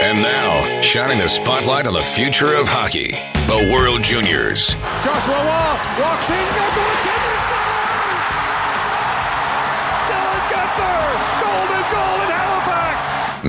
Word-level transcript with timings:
And 0.00 0.22
now, 0.22 0.80
shining 0.80 1.18
the 1.18 1.28
spotlight 1.28 1.86
on 1.86 1.94
the 1.94 2.02
future 2.02 2.54
of 2.54 2.68
hockey, 2.68 3.10
the 3.46 3.70
World 3.72 4.02
Juniors. 4.02 4.74
Joshua 5.02 5.34
Wall 5.34 5.76
walks 6.00 6.30
in, 6.30 7.07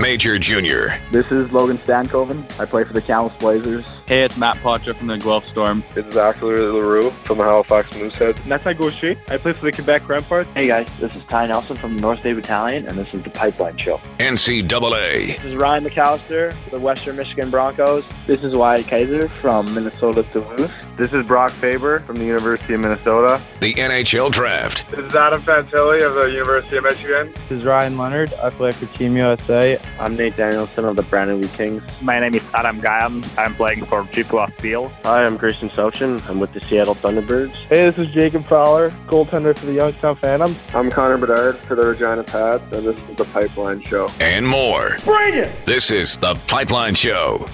Major 0.09 0.39
Junior. 0.39 0.97
This 1.11 1.31
is 1.31 1.51
Logan 1.51 1.77
Stankoven. 1.77 2.43
I 2.59 2.65
play 2.65 2.83
for 2.83 2.93
the 2.93 3.01
Kamloops 3.01 3.37
Blazers. 3.37 3.85
Hey, 4.07 4.23
it's 4.23 4.35
Matt 4.37 4.57
Potter 4.57 4.95
from 4.95 5.05
the 5.05 5.17
Guelph 5.17 5.45
Storm. 5.45 5.83
This 5.93 6.03
is 6.07 6.17
Axel 6.17 6.49
LaRue 6.49 7.11
from 7.11 7.37
the 7.37 7.43
Halifax 7.43 7.95
Moosehead. 7.95 8.43
Nathan 8.47 8.75
Gaucher. 8.75 9.15
I 9.27 9.37
play 9.37 9.51
for 9.51 9.65
the 9.65 9.71
Quebec 9.71 10.01
Remparts. 10.01 10.51
Hey 10.55 10.65
guys, 10.65 10.87
this 10.99 11.15
is 11.15 11.21
Ty 11.29 11.45
Nelson 11.45 11.77
from 11.77 11.93
the 11.95 12.01
North 12.01 12.23
Bay 12.23 12.33
Battalion, 12.33 12.87
and 12.87 12.97
this 12.97 13.13
is 13.13 13.21
the 13.21 13.29
Pipeline 13.29 13.77
Show. 13.77 14.01
NCAA. 14.17 15.35
This 15.35 15.43
is 15.43 15.55
Ryan 15.55 15.83
McAllister 15.83 16.53
for 16.53 16.69
the 16.71 16.79
Western 16.79 17.15
Michigan 17.15 17.51
Broncos. 17.51 18.03
This 18.25 18.43
is 18.43 18.55
Wyatt 18.55 18.87
Kaiser 18.87 19.29
from 19.29 19.71
Minnesota 19.75 20.25
Duluth. 20.33 20.73
This 20.99 21.13
is 21.13 21.25
Brock 21.25 21.51
Faber 21.51 22.01
from 22.01 22.17
the 22.17 22.25
University 22.25 22.73
of 22.73 22.81
Minnesota. 22.81 23.41
The 23.61 23.73
NHL 23.73 24.33
Draft. 24.33 24.85
This 24.91 24.99
is 24.99 25.15
Adam 25.15 25.41
Fantilli 25.41 26.05
of 26.05 26.13
the 26.13 26.25
University 26.25 26.75
of 26.75 26.83
Michigan. 26.83 27.31
This 27.47 27.59
is 27.59 27.63
Ryan 27.63 27.97
Leonard. 27.97 28.33
I 28.33 28.49
play 28.49 28.73
for 28.73 28.85
Team 28.97 29.15
USA. 29.15 29.79
I'm 29.97 30.17
Nate 30.17 30.35
Danielson 30.35 30.83
of 30.83 30.97
the 30.97 31.03
Brandon 31.03 31.39
Wheat 31.39 31.53
Kings. 31.53 31.83
My 32.01 32.19
name 32.19 32.35
is 32.35 32.43
Adam 32.53 32.81
Gajan. 32.81 33.25
I'm 33.37 33.55
playing 33.55 33.85
for 33.85 34.05
Chippewa 34.11 34.47
Steel. 34.57 34.91
Hi, 35.05 35.25
I'm 35.25 35.37
Christian 35.37 35.69
Sochin. 35.69 36.21
I'm 36.27 36.37
with 36.37 36.51
the 36.51 36.59
Seattle 36.59 36.95
Thunderbirds. 36.95 37.55
Hey, 37.69 37.89
this 37.89 37.97
is 37.97 38.11
Jacob 38.11 38.45
Fowler, 38.45 38.89
goaltender 39.07 39.57
for 39.57 39.67
the 39.67 39.75
Youngstown 39.75 40.17
Phantoms. 40.17 40.59
I'm 40.73 40.91
Connor 40.91 41.17
Bedard 41.17 41.55
for 41.59 41.75
the 41.75 41.85
Regina 41.85 42.25
Pats, 42.25 42.63
and 42.73 42.85
this 42.85 42.97
is 42.97 43.15
the 43.15 43.23
Pipeline 43.23 43.81
Show. 43.83 44.09
And 44.19 44.45
more. 44.45 44.97
Brandon! 45.05 45.49
This 45.65 45.91
is 45.91 46.17
the 46.17 46.35
Pipeline 46.47 46.95
Show. 46.95 47.47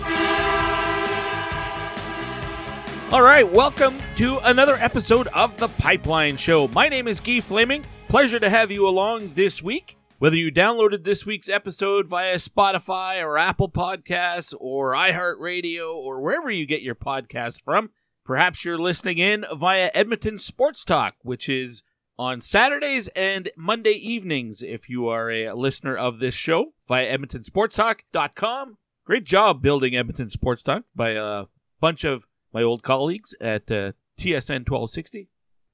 All 3.11 3.21
right, 3.21 3.49
welcome 3.49 3.99
to 4.17 4.39
another 4.39 4.75
episode 4.75 5.27
of 5.27 5.57
the 5.57 5.67
Pipeline 5.67 6.37
Show. 6.37 6.67
My 6.69 6.89
name 6.89 7.07
is 7.07 7.19
Guy 7.19 7.39
Flaming. 7.39 7.85
Pleasure 8.09 8.39
to 8.39 8.49
have 8.49 8.71
you 8.71 8.87
along 8.87 9.33
this 9.35 9.61
week. 9.61 9.95
Whether 10.17 10.35
you 10.35 10.51
downloaded 10.51 11.03
this 11.03 11.23
week's 11.25 11.47
episode 11.47 12.07
via 12.07 12.37
Spotify 12.37 13.21
or 13.21 13.37
Apple 13.37 13.69
Podcasts 13.69 14.55
or 14.59 14.93
iHeartRadio 14.93 15.93
or 15.93 16.19
wherever 16.19 16.49
you 16.49 16.65
get 16.65 16.81
your 16.81 16.95
podcasts 16.95 17.61
from, 17.61 17.91
perhaps 18.25 18.65
you're 18.65 18.79
listening 18.79 19.19
in 19.19 19.45
via 19.55 19.91
Edmonton 19.93 20.39
Sports 20.39 20.83
Talk, 20.83 21.13
which 21.21 21.47
is 21.47 21.83
on 22.17 22.41
Saturdays 22.41 23.07
and 23.15 23.49
Monday 23.55 23.91
evenings 23.91 24.63
if 24.63 24.89
you 24.89 25.07
are 25.07 25.29
a 25.29 25.53
listener 25.53 25.95
of 25.95 26.19
this 26.19 26.33
show 26.35 26.73
via 26.87 27.17
edmontonsportstalk.com. 27.17 28.77
Great 29.05 29.25
job 29.25 29.61
building 29.61 29.95
Edmonton 29.95 30.29
Sports 30.29 30.63
Talk 30.63 30.83
by 30.95 31.11
a 31.11 31.45
bunch 31.79 32.03
of 32.03 32.25
my 32.55 32.63
old 32.63 32.81
colleagues 32.81 33.35
at 33.41 33.69
uh, 33.69 33.91
TSN 34.17 34.63
1260. 34.63 35.27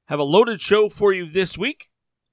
Have 0.08 0.20
a 0.20 0.24
loaded 0.24 0.60
show 0.60 0.90
for 0.90 1.14
you 1.14 1.28
this 1.28 1.56
week. 1.56 1.90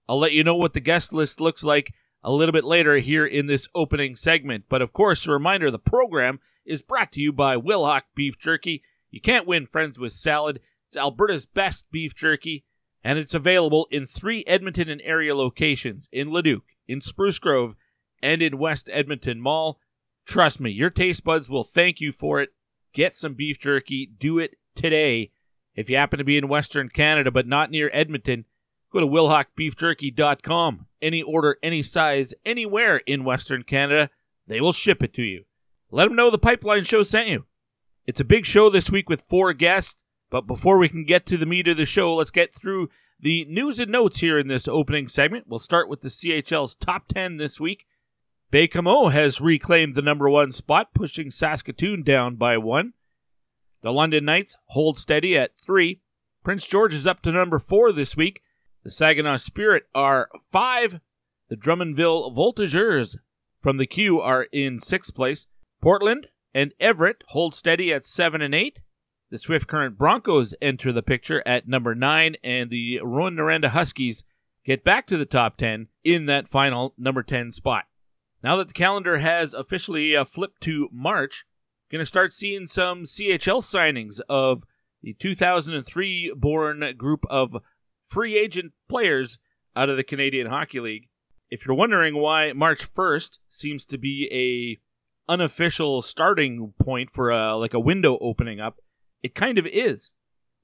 I'll 0.08 0.18
let 0.18 0.32
you 0.32 0.42
know 0.42 0.56
what 0.56 0.72
the 0.72 0.80
guest 0.80 1.12
list 1.12 1.38
looks 1.38 1.62
like 1.62 1.92
a 2.24 2.32
little 2.32 2.54
bit 2.54 2.64
later 2.64 2.96
here 2.96 3.26
in 3.26 3.44
this 3.44 3.68
opening 3.74 4.16
segment. 4.16 4.64
But 4.70 4.80
of 4.80 4.94
course, 4.94 5.26
a 5.26 5.32
reminder 5.32 5.70
the 5.70 5.78
program 5.78 6.40
is 6.64 6.80
brought 6.80 7.12
to 7.12 7.20
you 7.20 7.30
by 7.30 7.56
Wilhauk 7.56 8.04
Beef 8.14 8.38
Jerky. 8.38 8.82
You 9.10 9.20
can't 9.20 9.46
win 9.46 9.66
friends 9.66 9.98
with 9.98 10.12
salad. 10.12 10.60
It's 10.86 10.96
Alberta's 10.96 11.44
best 11.44 11.84
beef 11.90 12.14
jerky, 12.14 12.64
and 13.04 13.18
it's 13.18 13.34
available 13.34 13.86
in 13.90 14.06
three 14.06 14.44
Edmonton 14.46 14.88
and 14.88 15.02
area 15.04 15.36
locations 15.36 16.08
in 16.10 16.30
Leduc, 16.30 16.62
in 16.86 17.02
Spruce 17.02 17.38
Grove, 17.38 17.74
and 18.22 18.40
in 18.40 18.56
West 18.56 18.88
Edmonton 18.90 19.42
Mall. 19.42 19.78
Trust 20.24 20.58
me, 20.58 20.70
your 20.70 20.88
taste 20.88 21.22
buds 21.22 21.50
will 21.50 21.64
thank 21.64 22.00
you 22.00 22.12
for 22.12 22.40
it. 22.40 22.48
Get 22.98 23.14
some 23.14 23.34
beef 23.34 23.60
jerky. 23.60 24.06
Do 24.06 24.40
it 24.40 24.56
today. 24.74 25.30
If 25.76 25.88
you 25.88 25.96
happen 25.96 26.18
to 26.18 26.24
be 26.24 26.36
in 26.36 26.48
Western 26.48 26.88
Canada 26.88 27.30
but 27.30 27.46
not 27.46 27.70
near 27.70 27.90
Edmonton, 27.92 28.44
go 28.92 28.98
to 28.98 29.06
wilhaukbeefjerky.com. 29.06 30.86
Any 31.00 31.22
order, 31.22 31.58
any 31.62 31.84
size, 31.84 32.34
anywhere 32.44 32.96
in 33.06 33.22
Western 33.22 33.62
Canada, 33.62 34.10
they 34.48 34.60
will 34.60 34.72
ship 34.72 35.00
it 35.00 35.14
to 35.14 35.22
you. 35.22 35.44
Let 35.92 36.06
them 36.06 36.16
know 36.16 36.28
the 36.28 36.38
Pipeline 36.38 36.82
Show 36.82 37.04
sent 37.04 37.28
you. 37.28 37.44
It's 38.04 38.18
a 38.18 38.24
big 38.24 38.44
show 38.44 38.68
this 38.68 38.90
week 38.90 39.08
with 39.08 39.22
four 39.28 39.52
guests, 39.52 40.02
but 40.28 40.48
before 40.48 40.76
we 40.76 40.88
can 40.88 41.04
get 41.04 41.24
to 41.26 41.36
the 41.36 41.46
meat 41.46 41.68
of 41.68 41.76
the 41.76 41.86
show, 41.86 42.16
let's 42.16 42.32
get 42.32 42.52
through 42.52 42.88
the 43.20 43.44
news 43.44 43.78
and 43.78 43.92
notes 43.92 44.18
here 44.18 44.40
in 44.40 44.48
this 44.48 44.66
opening 44.66 45.06
segment. 45.06 45.44
We'll 45.46 45.60
start 45.60 45.88
with 45.88 46.00
the 46.00 46.08
CHL's 46.08 46.74
top 46.74 47.06
10 47.06 47.36
this 47.36 47.60
week. 47.60 47.86
Baie-Comeau 48.50 49.12
has 49.12 49.42
reclaimed 49.42 49.94
the 49.94 50.00
number 50.00 50.28
one 50.30 50.52
spot, 50.52 50.94
pushing 50.94 51.30
Saskatoon 51.30 52.02
down 52.02 52.36
by 52.36 52.56
one. 52.56 52.94
The 53.82 53.92
London 53.92 54.24
Knights 54.24 54.56
hold 54.68 54.96
steady 54.96 55.36
at 55.36 55.58
three. 55.58 56.00
Prince 56.42 56.66
George 56.66 56.94
is 56.94 57.06
up 57.06 57.20
to 57.22 57.30
number 57.30 57.58
four 57.58 57.92
this 57.92 58.16
week. 58.16 58.40
The 58.84 58.90
Saginaw 58.90 59.36
Spirit 59.36 59.84
are 59.94 60.30
five. 60.50 61.00
The 61.50 61.56
Drummondville 61.56 62.34
Voltigeurs 62.34 63.16
from 63.60 63.76
the 63.76 63.86
Q 63.86 64.18
are 64.18 64.44
in 64.44 64.78
sixth 64.78 65.14
place. 65.14 65.46
Portland 65.82 66.28
and 66.54 66.72
Everett 66.80 67.24
hold 67.28 67.54
steady 67.54 67.92
at 67.92 68.06
seven 68.06 68.40
and 68.40 68.54
eight. 68.54 68.80
The 69.30 69.38
Swift 69.38 69.68
Current 69.68 69.98
Broncos 69.98 70.54
enter 70.62 70.90
the 70.90 71.02
picture 71.02 71.42
at 71.44 71.68
number 71.68 71.94
nine, 71.94 72.36
and 72.42 72.70
the 72.70 73.00
Rouyn-Noranda 73.04 73.68
Huskies 73.68 74.24
get 74.64 74.84
back 74.84 75.06
to 75.08 75.18
the 75.18 75.26
top 75.26 75.58
ten 75.58 75.88
in 76.02 76.24
that 76.26 76.48
final 76.48 76.94
number 76.96 77.22
ten 77.22 77.52
spot. 77.52 77.84
Now 78.42 78.56
that 78.56 78.68
the 78.68 78.74
calendar 78.74 79.18
has 79.18 79.52
officially 79.52 80.14
uh, 80.14 80.24
flipped 80.24 80.60
to 80.62 80.88
March, 80.92 81.44
going 81.90 82.00
to 82.00 82.06
start 82.06 82.32
seeing 82.32 82.66
some 82.66 83.02
CHL 83.02 83.62
signings 83.62 84.20
of 84.28 84.64
the 85.02 85.14
2003 85.14 86.34
born 86.36 86.94
group 86.96 87.24
of 87.28 87.56
free 88.06 88.38
agent 88.38 88.72
players 88.88 89.38
out 89.74 89.88
of 89.88 89.96
the 89.96 90.04
Canadian 90.04 90.48
Hockey 90.48 90.80
League. 90.80 91.08
If 91.50 91.66
you're 91.66 91.76
wondering 91.76 92.16
why 92.16 92.52
March 92.52 92.92
1st 92.92 93.38
seems 93.48 93.86
to 93.86 93.98
be 93.98 94.28
a 94.32 95.32
unofficial 95.32 96.02
starting 96.02 96.74
point 96.80 97.10
for 97.10 97.30
a 97.30 97.56
like 97.56 97.74
a 97.74 97.80
window 97.80 98.18
opening 98.20 98.60
up, 98.60 98.80
it 99.22 99.34
kind 99.34 99.58
of 99.58 99.66
is. 99.66 100.10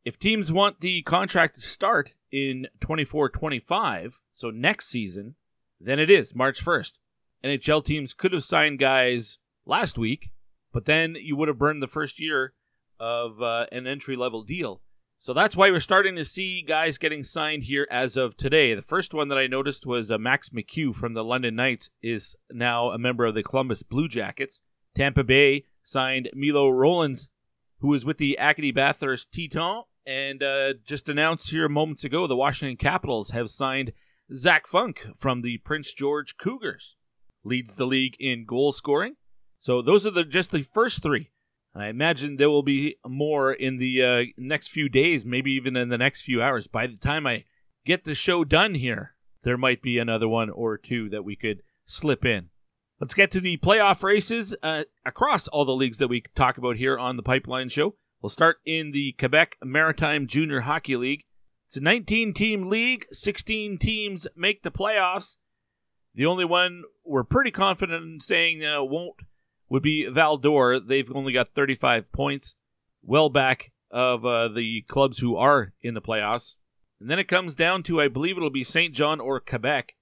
If 0.05 0.19
teams 0.19 0.53
want 0.53 0.81
the 0.81 1.03
contract 1.03 1.55
to 1.55 1.63
start 1.63 2.13
in 2.31 2.67
24-25, 2.81 4.15
so 4.33 4.51
next 4.51 4.89
season, 4.89 5.37
then 5.81 5.99
it 5.99 6.11
is 6.11 6.35
March 6.35 6.63
1st. 6.63 6.93
NHL 7.45 7.85
teams 7.85 8.15
could 8.15 8.33
have 8.33 8.45
signed 8.45 8.79
guys 8.79 9.39
last 9.67 9.99
week, 9.99 10.31
but 10.73 10.87
then 10.87 11.17
you 11.21 11.37
would 11.37 11.49
have 11.49 11.59
burned 11.59 11.83
the 11.83 11.89
first 11.89 12.19
year 12.19 12.55
of 12.99 13.43
uh, 13.43 13.67
an 13.71 13.87
entry 13.87 14.17
level 14.17 14.43
deal. 14.43 14.81
So 15.19 15.33
that's 15.33 15.57
why 15.57 15.71
we're 15.71 15.81
starting 15.81 16.17
to 16.17 16.25
see 16.25 16.63
guys 16.63 16.99
getting 16.99 17.25
signed 17.25 17.65
here 17.65 17.87
as 17.91 18.17
of 18.17 18.37
today. 18.37 18.75
The 18.75 18.83
first 18.83 19.15
one 19.15 19.29
that 19.29 19.39
I 19.39 19.47
noticed 19.47 19.87
was 19.87 20.11
uh, 20.11 20.19
Max 20.19 20.51
McCue 20.51 20.95
from 20.95 21.15
the 21.15 21.25
London 21.25 21.57
Knights 21.57 21.91
is 22.03 22.37
now 22.51 22.91
a 22.91 22.99
member 22.99 23.25
of 23.25 23.35
the 23.35 23.43
Columbus 23.43 23.83
Blue 23.83 24.09
Jackets. 24.09 24.61
Tampa 24.95 25.25
Bay 25.25 25.65
signed 25.83 26.31
Milo 26.35 26.71
Roelens, 26.71 27.27
who 27.79 27.89
was 27.89 28.05
with 28.05 28.19
the 28.19 28.39
Acadie 28.39 28.73
Bathurst 28.73 29.33
Titans, 29.33 29.85
and 30.07 30.43
uh, 30.43 30.75
just 30.85 31.09
announced 31.09 31.51
here 31.51 31.69
moments 31.69 32.05
ago 32.05 32.27
the 32.27 32.37
Washington 32.37 32.77
Capitals 32.77 33.31
have 33.31 33.51
signed 33.51 33.93
Zach 34.33 34.67
Funk 34.67 35.07
from 35.17 35.43
the 35.43 35.59
Prince 35.59 35.93
George 35.93 36.37
Cougars. 36.37 36.97
Leads 37.45 37.77
the 37.77 37.87
league 37.87 38.17
in 38.19 38.45
goal 38.47 38.73
scoring. 38.73 39.17
So 39.59 39.83
those 39.83 40.07
are 40.07 40.11
the 40.11 40.25
just 40.25 40.51
the 40.51 40.63
first 40.63 41.03
three. 41.03 41.31
I 41.77 41.89
imagine 41.89 42.37
there 42.37 42.51
will 42.51 42.63
be 42.63 42.97
more 43.07 43.53
in 43.53 43.79
the 43.79 44.03
uh, 44.03 44.23
next 44.37 44.69
few 44.69 44.89
days, 44.89 45.25
maybe 45.25 45.51
even 45.53 45.77
in 45.77 45.89
the 45.89 45.99
next 45.99 46.23
few 46.23 46.41
hours. 46.41 46.69
By 46.69 46.87
the 46.87 46.97
time 46.97 47.27
I 47.27 47.45
get 47.85 48.05
the 48.05 48.15
show 48.15 48.45
done 48.45 48.75
here, 48.75 49.15
there 49.43 49.59
might 49.59 49.83
be 49.83 49.99
another 49.99 50.29
one 50.29 50.51
or 50.51 50.79
two 50.79 51.09
that 51.11 51.25
we 51.25 51.35
could 51.35 51.63
slip 51.85 52.25
in. 52.25 52.51
Let's 53.01 53.15
get 53.15 53.33
to 53.33 53.41
the 53.41 53.57
playoff 53.57 54.05
races 54.05 54.55
uh, 54.63 54.85
across 55.05 55.49
all 55.49 55.65
the 55.65 55.75
leagues 55.75 55.99
that 55.99 56.09
we 56.09 56.23
talk 56.37 56.59
about 56.59 56.77
here 56.77 56.97
on 56.97 57.17
the 57.17 57.25
Pipeline 57.25 57.69
Show. 57.69 57.97
We'll 58.23 58.31
start 58.31 58.59
in 58.65 58.93
the 58.93 59.13
Quebec 59.19 59.57
Maritime 59.63 60.29
Junior 60.29 60.61
Hockey 60.61 60.97
League. 60.97 61.25
It's 61.67 61.77
a 61.77 61.81
19 61.81 62.33
team 62.35 62.71
league, 62.71 63.05
16 63.11 63.79
teams 63.79 64.29
make 64.37 64.63
the 64.63 64.71
playoffs. 64.71 65.37
The 66.15 66.27
only 66.27 66.45
one 66.45 66.85
we're 67.05 67.25
pretty 67.25 67.51
confident 67.51 68.05
in 68.05 68.21
saying 68.21 68.65
uh, 68.65 68.83
won't 68.83 69.17
would 69.69 69.83
be 69.83 70.07
Val-d'Or. 70.07 70.79
They've 70.81 71.11
only 71.15 71.33
got 71.33 71.55
35 71.55 72.13
points, 72.13 72.55
well 73.03 73.29
back 73.29 73.73
of 73.91 74.25
uh, 74.25 74.49
the 74.49 74.83
clubs 74.83 75.19
who 75.19 75.37
are 75.37 75.73
in 75.83 75.95
the 75.95 76.03
playoffs. 76.03 76.57
And 77.01 77.11
then 77.11 77.19
it 77.19 77.29
comes 77.29 77.55
down 77.55 77.83
to, 77.85 78.01
I 78.01 78.09
believe 78.09 78.37
it'll 78.37 78.51
be 78.51 78.65
Saint 78.65 78.95
John 78.95 79.21
or 79.21 79.41
Quebec. 79.41 79.95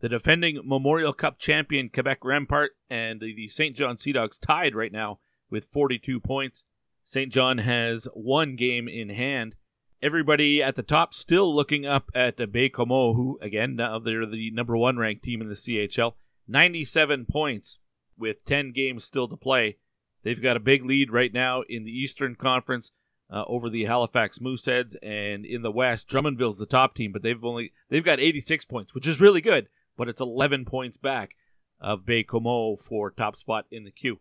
The 0.00 0.08
defending 0.08 0.60
Memorial 0.64 1.12
Cup 1.12 1.38
champion 1.38 1.90
Quebec 1.90 2.20
Rempart 2.22 2.68
and 2.88 3.20
the 3.20 3.48
Saint 3.48 3.76
John 3.76 3.98
Sea 3.98 4.12
Dogs 4.12 4.38
tied 4.38 4.74
right 4.74 4.92
now 4.92 5.20
with 5.50 5.66
42 5.72 6.20
points. 6.20 6.64
Saint 7.04 7.32
John 7.32 7.58
has 7.58 8.08
one 8.14 8.56
game 8.56 8.88
in 8.88 9.10
hand. 9.10 9.56
Everybody 10.02 10.62
at 10.62 10.76
the 10.76 10.82
top 10.82 11.12
still 11.12 11.54
looking 11.54 11.84
up 11.84 12.10
at 12.14 12.38
Baie-Comeau, 12.38 13.14
who, 13.14 13.38
again, 13.42 13.76
now 13.76 13.98
they're 13.98 14.24
the 14.24 14.50
number 14.50 14.76
one 14.76 14.96
ranked 14.96 15.22
team 15.22 15.42
in 15.42 15.48
the 15.48 15.54
CHL. 15.54 16.14
97 16.48 17.26
points 17.26 17.78
with 18.16 18.44
10 18.46 18.72
games 18.72 19.04
still 19.04 19.28
to 19.28 19.36
play. 19.36 19.76
They've 20.22 20.40
got 20.40 20.56
a 20.56 20.60
big 20.60 20.84
lead 20.84 21.12
right 21.12 21.32
now 21.32 21.62
in 21.68 21.84
the 21.84 21.92
Eastern 21.92 22.34
Conference 22.34 22.92
uh, 23.30 23.44
over 23.46 23.68
the 23.68 23.84
Halifax 23.84 24.38
Mooseheads, 24.38 24.96
and 25.02 25.44
in 25.44 25.62
the 25.62 25.70
West, 25.70 26.08
Drummondville's 26.08 26.58
the 26.58 26.66
top 26.66 26.94
team, 26.94 27.12
but 27.12 27.22
they've 27.22 27.44
only 27.44 27.72
they've 27.88 28.04
got 28.04 28.20
86 28.20 28.64
points, 28.64 28.94
which 28.94 29.06
is 29.06 29.20
really 29.20 29.40
good, 29.40 29.68
but 29.96 30.08
it's 30.08 30.20
11 30.20 30.64
points 30.64 30.96
back 30.96 31.36
of 31.80 32.04
Baie-Comeau 32.04 32.78
for 32.80 33.10
top 33.10 33.36
spot 33.36 33.66
in 33.70 33.84
the 33.84 33.90
Q. 33.90 34.20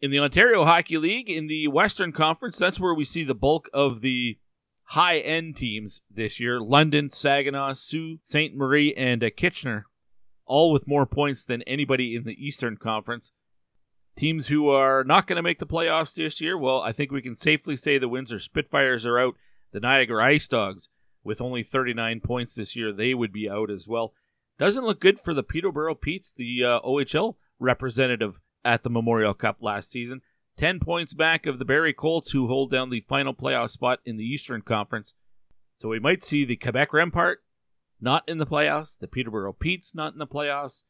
In 0.00 0.10
the 0.10 0.18
Ontario 0.18 0.64
Hockey 0.64 0.98
League, 0.98 1.30
in 1.30 1.46
the 1.46 1.68
Western 1.68 2.12
Conference, 2.12 2.58
that's 2.58 2.80
where 2.80 2.94
we 2.94 3.04
see 3.04 3.22
the 3.22 3.34
bulk 3.34 3.68
of 3.72 4.00
the 4.00 4.38
high 4.88 5.18
end 5.18 5.56
teams 5.56 6.02
this 6.10 6.38
year 6.38 6.60
London, 6.60 7.10
Saginaw, 7.10 7.74
Sault, 7.74 8.20
Ste. 8.22 8.54
Marie, 8.54 8.94
and 8.94 9.22
uh, 9.22 9.30
Kitchener, 9.34 9.86
all 10.46 10.72
with 10.72 10.86
more 10.86 11.06
points 11.06 11.44
than 11.44 11.62
anybody 11.62 12.14
in 12.14 12.24
the 12.24 12.36
Eastern 12.44 12.76
Conference. 12.76 13.32
Teams 14.16 14.46
who 14.46 14.68
are 14.68 15.02
not 15.02 15.26
going 15.26 15.36
to 15.36 15.42
make 15.42 15.58
the 15.58 15.66
playoffs 15.66 16.14
this 16.14 16.40
year, 16.40 16.56
well, 16.56 16.80
I 16.80 16.92
think 16.92 17.10
we 17.10 17.22
can 17.22 17.34
safely 17.34 17.76
say 17.76 17.98
the 17.98 18.08
Windsor 18.08 18.38
Spitfires 18.38 19.04
are 19.04 19.18
out. 19.18 19.34
The 19.72 19.80
Niagara 19.80 20.24
Ice 20.26 20.46
Dogs, 20.46 20.88
with 21.24 21.40
only 21.40 21.64
39 21.64 22.20
points 22.20 22.54
this 22.54 22.76
year, 22.76 22.92
they 22.92 23.12
would 23.12 23.32
be 23.32 23.50
out 23.50 23.72
as 23.72 23.88
well. 23.88 24.14
Doesn't 24.56 24.84
look 24.84 25.00
good 25.00 25.18
for 25.18 25.34
the 25.34 25.42
Peterborough 25.42 25.96
Petes, 25.96 26.32
the 26.36 26.62
uh, 26.62 26.80
OHL 26.82 27.34
representative 27.58 28.38
at 28.64 28.84
the 28.84 28.90
Memorial 28.90 29.34
Cup 29.34 29.56
last 29.60 29.90
season. 29.90 30.20
10 30.56 30.80
points 30.80 31.14
back 31.14 31.46
of 31.46 31.58
the 31.58 31.64
Barrie 31.64 31.92
Colts, 31.92 32.30
who 32.30 32.46
hold 32.46 32.70
down 32.70 32.90
the 32.90 33.04
final 33.08 33.34
playoff 33.34 33.70
spot 33.70 34.00
in 34.04 34.16
the 34.16 34.24
Eastern 34.24 34.62
Conference. 34.62 35.14
So 35.80 35.88
we 35.88 35.98
might 35.98 36.24
see 36.24 36.44
the 36.44 36.56
Quebec 36.56 36.90
Rempart 36.90 37.36
not 38.00 38.22
in 38.28 38.38
the 38.38 38.46
playoffs, 38.46 38.98
the 38.98 39.08
Peterborough 39.08 39.52
Petes 39.52 39.92
not 39.94 40.12
in 40.12 40.18
the 40.18 40.26
playoffs, 40.26 40.82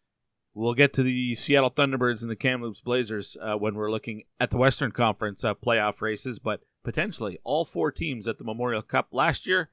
We'll 0.56 0.74
get 0.74 0.92
to 0.94 1.02
the 1.02 1.34
Seattle 1.34 1.72
Thunderbirds 1.72 2.22
and 2.22 2.30
the 2.30 2.36
Kamloops 2.36 2.80
Blazers 2.80 3.36
uh, 3.42 3.56
when 3.56 3.74
we're 3.74 3.90
looking 3.90 4.22
at 4.38 4.50
the 4.50 4.56
Western 4.56 4.92
Conference 4.92 5.42
uh, 5.42 5.52
playoff 5.54 6.00
races, 6.00 6.38
but 6.38 6.60
potentially 6.84 7.40
all 7.42 7.64
four 7.64 7.90
teams 7.90 8.28
at 8.28 8.38
the 8.38 8.44
Memorial 8.44 8.82
Cup 8.82 9.08
last 9.10 9.48
year 9.48 9.70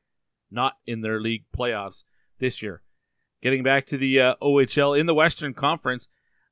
not 0.49 0.77
in 0.87 1.01
their 1.01 1.21
league 1.21 1.45
playoffs 1.55 2.03
this 2.39 2.63
year. 2.63 2.81
Getting 3.43 3.61
back 3.61 3.85
to 3.87 3.97
the 3.97 4.19
uh, 4.19 4.35
OHL 4.41 4.99
in 4.99 5.05
the 5.05 5.13
Western 5.13 5.53
Conference, 5.53 6.07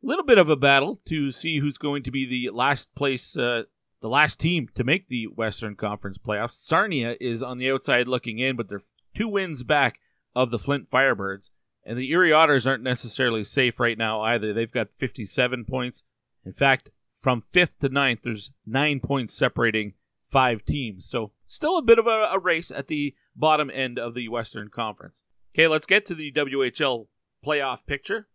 little 0.08 0.26
bit 0.26 0.38
of 0.38 0.50
a 0.50 0.56
battle 0.56 1.02
to 1.06 1.32
see 1.32 1.60
who's 1.60 1.78
going 1.78 2.04
to 2.04 2.12
be 2.12 2.26
the 2.26 2.50
last 2.54 2.94
place, 2.96 3.36
uh, 3.38 3.64
the 4.02 4.10
last 4.10 4.40
team 4.40 4.70
to 4.76 4.84
make 4.84 5.08
the 5.08 5.26
Western 5.28 5.76
Conference 5.76 6.18
playoffs. 6.18 6.54
Sarnia 6.54 7.16
is 7.20 7.44
on 7.44 7.58
the 7.58 7.72
outside 7.72 8.08
looking 8.08 8.40
in, 8.40 8.56
but 8.56 8.70
they're 8.70 8.84
two 9.14 9.28
wins 9.28 9.64
back 9.64 10.00
of 10.36 10.52
the 10.52 10.60
Flint 10.60 10.90
Firebirds. 10.90 11.50
And 11.86 11.98
the 11.98 12.12
Erie 12.12 12.34
Otters 12.34 12.68
aren't 12.68 12.84
necessarily 12.84 13.44
safe 13.44 13.80
right 13.80 13.98
now 13.98 14.22
either. 14.22 14.54
They've 14.54 14.72
got 14.72 14.94
57 14.94 15.66
points. 15.66 16.04
In 16.46 16.54
fact, 16.54 16.92
from 17.20 17.42
fifth 17.42 17.80
to 17.80 17.90
ninth, 17.90 18.22
there's 18.24 18.52
nine 18.66 19.00
points 19.00 19.34
separating 19.34 19.94
five 20.28 20.64
teams. 20.64 21.06
So 21.06 21.32
still 21.48 21.78
a 21.78 21.84
bit 21.84 22.00
of 22.00 22.08
a, 22.08 22.30
a 22.32 22.40
race 22.40 22.72
at 22.72 22.88
the 22.88 23.16
bottom 23.36 23.70
end 23.74 24.00
of 24.00 24.14
the 24.14 24.30
Western 24.30 24.70
Conference. 24.70 25.24
Okay, 25.54 25.68
let's 25.68 25.86
get 25.86 26.06
to 26.06 26.16
the 26.16 26.32
WHL 26.32 27.08
playoff 27.46 27.86
picture. 27.86 28.28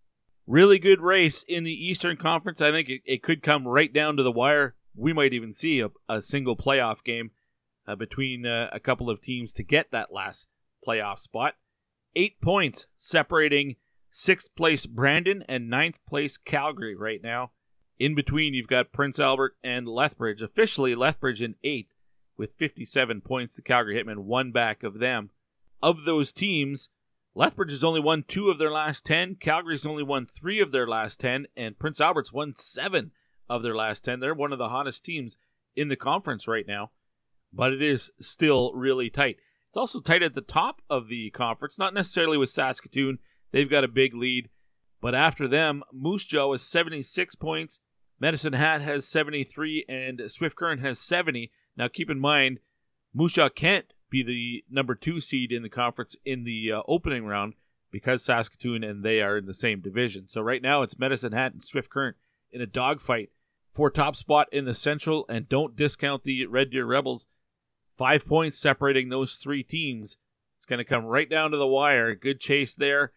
Really 0.46 0.78
good 0.78 1.00
race 1.00 1.44
in 1.48 1.64
the 1.64 1.72
Eastern 1.72 2.16
Conference. 2.16 2.60
I 2.60 2.70
think 2.70 2.88
it, 2.88 3.02
it 3.04 3.22
could 3.22 3.42
come 3.42 3.66
right 3.66 3.92
down 3.92 4.16
to 4.16 4.22
the 4.22 4.32
wire. 4.32 4.74
We 4.94 5.12
might 5.12 5.32
even 5.32 5.52
see 5.52 5.80
a, 5.80 5.90
a 6.08 6.22
single 6.22 6.56
playoff 6.56 7.02
game 7.02 7.30
uh, 7.86 7.96
between 7.96 8.46
uh, 8.46 8.68
a 8.72 8.80
couple 8.80 9.08
of 9.08 9.20
teams 9.20 9.52
to 9.54 9.62
get 9.62 9.90
that 9.90 10.12
last 10.12 10.48
playoff 10.86 11.18
spot 11.18 11.54
eight 12.16 12.40
points 12.40 12.86
separating 12.98 13.76
sixth 14.10 14.54
place 14.54 14.86
Brandon 14.86 15.44
and 15.48 15.68
ninth 15.68 15.98
place 16.08 16.36
Calgary 16.36 16.94
right 16.94 17.22
now. 17.22 17.52
In 17.98 18.14
between, 18.14 18.54
you've 18.54 18.66
got 18.66 18.92
Prince 18.92 19.18
Albert 19.18 19.56
and 19.62 19.86
Lethbridge. 19.86 20.42
Officially, 20.42 20.94
Lethbridge 20.94 21.40
in 21.40 21.54
eighth 21.62 21.92
with 22.36 22.54
57 22.58 23.20
points. 23.20 23.56
The 23.56 23.62
Calgary 23.62 24.02
Hitmen 24.02 24.24
one 24.24 24.50
back 24.50 24.82
of 24.82 24.98
them. 24.98 25.30
Of 25.82 26.04
those 26.04 26.32
teams, 26.32 26.88
Lethbridge 27.34 27.72
has 27.72 27.82
only 27.82 28.00
won 28.00 28.24
two 28.26 28.48
of 28.48 28.58
their 28.58 28.70
last 28.70 29.04
10. 29.04 29.36
Calgary's 29.36 29.86
only 29.86 30.04
won 30.04 30.24
three 30.24 30.60
of 30.60 30.70
their 30.70 30.86
last 30.86 31.18
10. 31.20 31.46
And 31.56 31.78
Prince 31.78 32.00
Albert's 32.00 32.32
won 32.32 32.54
seven 32.54 33.10
of 33.48 33.62
their 33.62 33.74
last 33.74 34.04
10. 34.04 34.20
They're 34.20 34.34
one 34.34 34.52
of 34.52 34.58
the 34.58 34.68
hottest 34.68 35.04
teams 35.04 35.36
in 35.74 35.88
the 35.88 35.96
conference 35.96 36.46
right 36.46 36.66
now. 36.66 36.92
But 37.52 37.72
it 37.72 37.82
is 37.82 38.10
still 38.20 38.72
really 38.74 39.10
tight. 39.10 39.36
It's 39.68 39.76
also 39.76 40.00
tight 40.00 40.22
at 40.22 40.34
the 40.34 40.40
top 40.40 40.82
of 40.88 41.08
the 41.08 41.30
conference, 41.30 41.78
not 41.78 41.94
necessarily 41.94 42.38
with 42.38 42.50
Saskatoon. 42.50 43.18
They've 43.50 43.70
got 43.70 43.82
a 43.84 43.88
big 43.88 44.14
lead. 44.14 44.48
But 45.00 45.16
after 45.16 45.48
them, 45.48 45.82
Moose 45.92 46.24
Jaw 46.24 46.52
has 46.52 46.62
76 46.62 47.34
points. 47.34 47.80
Medicine 48.20 48.52
Hat 48.52 48.80
has 48.82 49.06
73, 49.06 49.84
and 49.88 50.22
Swift 50.28 50.56
Current 50.56 50.80
has 50.80 51.00
70. 51.00 51.50
Now, 51.76 51.88
keep 51.88 52.08
in 52.08 52.20
mind, 52.20 52.60
Moose 53.12 53.32
Jaw 53.32 53.48
can't 53.48 53.92
be 54.14 54.22
the 54.22 54.64
number 54.70 54.94
two 54.94 55.20
seed 55.20 55.52
in 55.52 55.62
the 55.62 55.68
conference 55.68 56.14
in 56.24 56.44
the 56.44 56.72
uh, 56.72 56.82
opening 56.86 57.26
round 57.26 57.54
because 57.90 58.24
Saskatoon 58.24 58.84
and 58.84 59.04
they 59.04 59.20
are 59.20 59.36
in 59.36 59.46
the 59.46 59.54
same 59.54 59.80
division. 59.80 60.28
So 60.28 60.40
right 60.40 60.62
now, 60.62 60.82
it's 60.82 60.98
Medicine 60.98 61.32
Hat 61.32 61.52
and 61.52 61.62
Swift 61.62 61.90
Current 61.90 62.16
in 62.50 62.60
a 62.60 62.66
dogfight 62.66 63.30
for 63.72 63.90
top 63.90 64.16
spot 64.16 64.48
in 64.52 64.64
the 64.64 64.74
Central. 64.74 65.26
And 65.28 65.48
don't 65.48 65.76
discount 65.76 66.24
the 66.24 66.46
Red 66.46 66.70
Deer 66.70 66.86
Rebels 66.86 67.26
Five 67.96 68.26
points 68.26 68.58
separating 68.58 69.08
those 69.08 69.34
three 69.34 69.62
teams. 69.62 70.16
It's 70.56 70.66
going 70.66 70.78
to 70.78 70.84
come 70.84 71.04
right 71.04 71.30
down 71.30 71.52
to 71.52 71.56
the 71.56 71.66
wire. 71.66 72.14
Good 72.14 72.40
chase 72.40 72.74
there. 72.74 73.12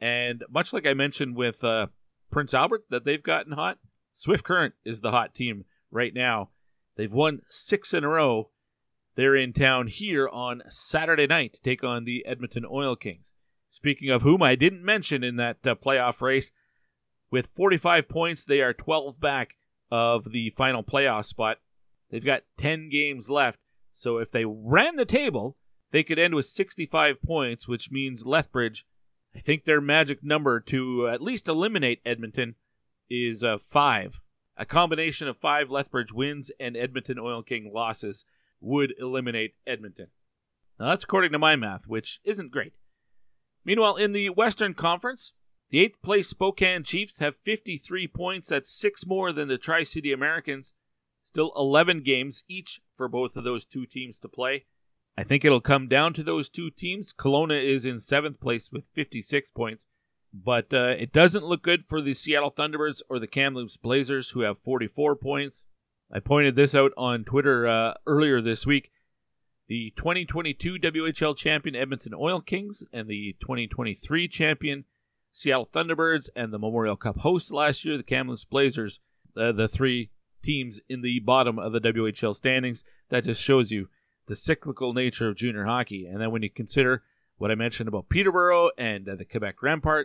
And 0.00 0.42
much 0.50 0.72
like 0.72 0.86
I 0.86 0.94
mentioned 0.94 1.36
with 1.36 1.62
uh, 1.62 1.88
Prince 2.30 2.52
Albert 2.52 2.84
that 2.90 3.04
they've 3.04 3.22
gotten 3.22 3.52
hot, 3.52 3.78
Swift 4.12 4.44
Current 4.44 4.74
is 4.84 5.00
the 5.00 5.12
hot 5.12 5.34
team 5.34 5.64
right 5.90 6.12
now. 6.12 6.50
They've 6.96 7.12
won 7.12 7.42
six 7.48 7.94
in 7.94 8.02
a 8.02 8.08
row. 8.08 8.50
They're 9.18 9.34
in 9.34 9.52
town 9.52 9.88
here 9.88 10.28
on 10.28 10.62
Saturday 10.68 11.26
night 11.26 11.54
to 11.54 11.60
take 11.60 11.82
on 11.82 12.04
the 12.04 12.24
Edmonton 12.24 12.64
Oil 12.64 12.94
Kings. 12.94 13.32
Speaking 13.68 14.10
of 14.10 14.22
whom 14.22 14.44
I 14.44 14.54
didn't 14.54 14.84
mention 14.84 15.24
in 15.24 15.34
that 15.34 15.56
uh, 15.66 15.74
playoff 15.74 16.20
race, 16.20 16.52
with 17.28 17.48
45 17.56 18.08
points, 18.08 18.44
they 18.44 18.60
are 18.60 18.72
12 18.72 19.20
back 19.20 19.56
of 19.90 20.30
the 20.30 20.50
final 20.56 20.84
playoff 20.84 21.24
spot. 21.24 21.56
They've 22.08 22.24
got 22.24 22.44
10 22.58 22.90
games 22.90 23.28
left. 23.28 23.58
So 23.92 24.18
if 24.18 24.30
they 24.30 24.44
ran 24.44 24.94
the 24.94 25.04
table, 25.04 25.56
they 25.90 26.04
could 26.04 26.20
end 26.20 26.36
with 26.36 26.46
65 26.46 27.20
points, 27.20 27.66
which 27.66 27.90
means 27.90 28.24
Lethbridge, 28.24 28.86
I 29.34 29.40
think 29.40 29.64
their 29.64 29.80
magic 29.80 30.22
number 30.22 30.60
to 30.60 31.08
at 31.08 31.20
least 31.20 31.48
eliminate 31.48 32.02
Edmonton 32.06 32.54
is 33.10 33.42
uh, 33.42 33.58
five. 33.58 34.20
A 34.56 34.64
combination 34.64 35.26
of 35.26 35.36
five 35.36 35.70
Lethbridge 35.70 36.12
wins 36.12 36.52
and 36.60 36.76
Edmonton 36.76 37.18
Oil 37.18 37.42
King 37.42 37.72
losses 37.74 38.24
would 38.60 38.94
eliminate 38.98 39.54
Edmonton. 39.66 40.08
Now 40.78 40.90
that's 40.90 41.04
according 41.04 41.32
to 41.32 41.38
my 41.38 41.56
math, 41.56 41.86
which 41.86 42.20
isn't 42.24 42.52
great. 42.52 42.72
Meanwhile, 43.64 43.96
in 43.96 44.12
the 44.12 44.30
Western 44.30 44.74
Conference, 44.74 45.32
the 45.70 45.80
eighth 45.80 46.00
place 46.02 46.28
Spokane 46.28 46.84
Chiefs 46.84 47.18
have 47.18 47.36
53 47.36 48.08
points. 48.08 48.48
That's 48.48 48.70
six 48.70 49.06
more 49.06 49.32
than 49.32 49.48
the 49.48 49.58
Tri 49.58 49.82
City 49.82 50.12
Americans. 50.12 50.72
Still 51.22 51.52
11 51.56 52.02
games 52.02 52.42
each 52.48 52.80
for 52.96 53.08
both 53.08 53.36
of 53.36 53.44
those 53.44 53.66
two 53.66 53.84
teams 53.84 54.18
to 54.20 54.28
play. 54.28 54.64
I 55.18 55.24
think 55.24 55.44
it'll 55.44 55.60
come 55.60 55.88
down 55.88 56.14
to 56.14 56.22
those 56.22 56.48
two 56.48 56.70
teams. 56.70 57.12
Kelowna 57.12 57.62
is 57.62 57.84
in 57.84 57.98
seventh 57.98 58.40
place 58.40 58.70
with 58.72 58.86
56 58.94 59.50
points, 59.50 59.84
but 60.32 60.72
uh, 60.72 60.94
it 60.98 61.12
doesn't 61.12 61.44
look 61.44 61.62
good 61.62 61.84
for 61.86 62.00
the 62.00 62.14
Seattle 62.14 62.52
Thunderbirds 62.52 63.02
or 63.10 63.18
the 63.18 63.26
Kamloops 63.26 63.76
Blazers, 63.76 64.30
who 64.30 64.40
have 64.40 64.60
44 64.60 65.16
points. 65.16 65.64
I 66.10 66.20
pointed 66.20 66.56
this 66.56 66.74
out 66.74 66.92
on 66.96 67.24
Twitter 67.24 67.66
uh, 67.66 67.94
earlier 68.06 68.40
this 68.40 68.64
week. 68.64 68.90
The 69.68 69.92
2022 69.96 70.76
WHL 70.76 71.36
champion 71.36 71.76
Edmonton 71.76 72.14
Oil 72.14 72.40
Kings 72.40 72.82
and 72.92 73.06
the 73.06 73.36
2023 73.40 74.26
champion 74.28 74.84
Seattle 75.32 75.68
Thunderbirds 75.70 76.30
and 76.34 76.50
the 76.50 76.58
Memorial 76.58 76.96
Cup 76.96 77.18
hosts 77.18 77.50
last 77.50 77.84
year, 77.84 77.98
the 77.98 78.02
Kamloops 78.02 78.46
Blazers, 78.46 79.00
uh, 79.36 79.52
the 79.52 79.68
three 79.68 80.10
teams 80.42 80.80
in 80.88 81.02
the 81.02 81.18
bottom 81.20 81.58
of 81.58 81.72
the 81.72 81.80
WHL 81.80 82.34
standings. 82.34 82.84
That 83.10 83.24
just 83.24 83.42
shows 83.42 83.70
you 83.70 83.88
the 84.26 84.36
cyclical 84.36 84.94
nature 84.94 85.28
of 85.28 85.36
junior 85.36 85.66
hockey. 85.66 86.06
And 86.06 86.22
then 86.22 86.30
when 86.30 86.42
you 86.42 86.48
consider 86.48 87.02
what 87.36 87.50
I 87.50 87.54
mentioned 87.54 87.88
about 87.88 88.08
Peterborough 88.08 88.70
and 88.78 89.06
uh, 89.06 89.16
the 89.16 89.26
Quebec 89.26 89.56
Rempart, 89.62 90.04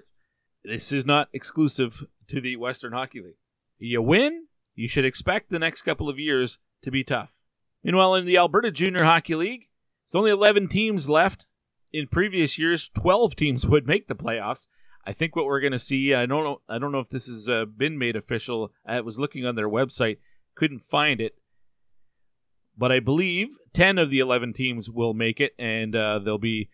this 0.65 0.91
is 0.91 1.05
not 1.05 1.29
exclusive 1.31 2.05
to 2.27 2.41
the 2.41 2.57
Western 2.57 2.91
Hockey 2.91 3.21
League. 3.21 3.37
You 3.79 4.01
win, 4.01 4.47
you 4.75 4.87
should 4.87 5.05
expect 5.05 5.49
the 5.49 5.59
next 5.59 5.83
couple 5.83 6.09
of 6.09 6.19
years 6.19 6.57
to 6.83 6.91
be 6.91 7.03
tough. 7.03 7.37
Meanwhile, 7.83 8.15
in 8.15 8.25
the 8.25 8.37
Alberta 8.37 8.71
Junior 8.71 9.03
Hockey 9.03 9.35
League, 9.35 9.67
there's 10.07 10.19
only 10.19 10.31
11 10.31 10.67
teams 10.67 11.09
left. 11.09 11.45
In 11.91 12.07
previous 12.07 12.57
years, 12.57 12.89
12 12.89 13.35
teams 13.35 13.67
would 13.67 13.85
make 13.85 14.07
the 14.07 14.15
playoffs. 14.15 14.67
I 15.05 15.13
think 15.13 15.35
what 15.35 15.45
we're 15.45 15.59
going 15.59 15.73
to 15.73 15.79
see, 15.79 16.13
I 16.13 16.25
don't 16.25 16.43
know, 16.43 16.61
I 16.67 16.79
don't 16.79 16.91
know 16.91 16.99
if 16.99 17.09
this 17.09 17.27
has 17.27 17.47
uh, 17.47 17.65
been 17.65 17.97
made 17.99 18.15
official. 18.15 18.71
I 18.85 19.01
was 19.01 19.19
looking 19.19 19.45
on 19.45 19.55
their 19.55 19.69
website, 19.69 20.17
couldn't 20.55 20.83
find 20.83 21.19
it. 21.21 21.35
but 22.77 22.91
I 22.91 22.99
believe 22.99 23.57
10 23.73 23.97
of 23.97 24.09
the 24.09 24.19
11 24.19 24.53
teams 24.53 24.89
will 24.89 25.13
make 25.13 25.39
it, 25.39 25.53
and 25.59 25.95
uh, 25.95 26.19
they'll 26.19 26.37
be 26.37 26.69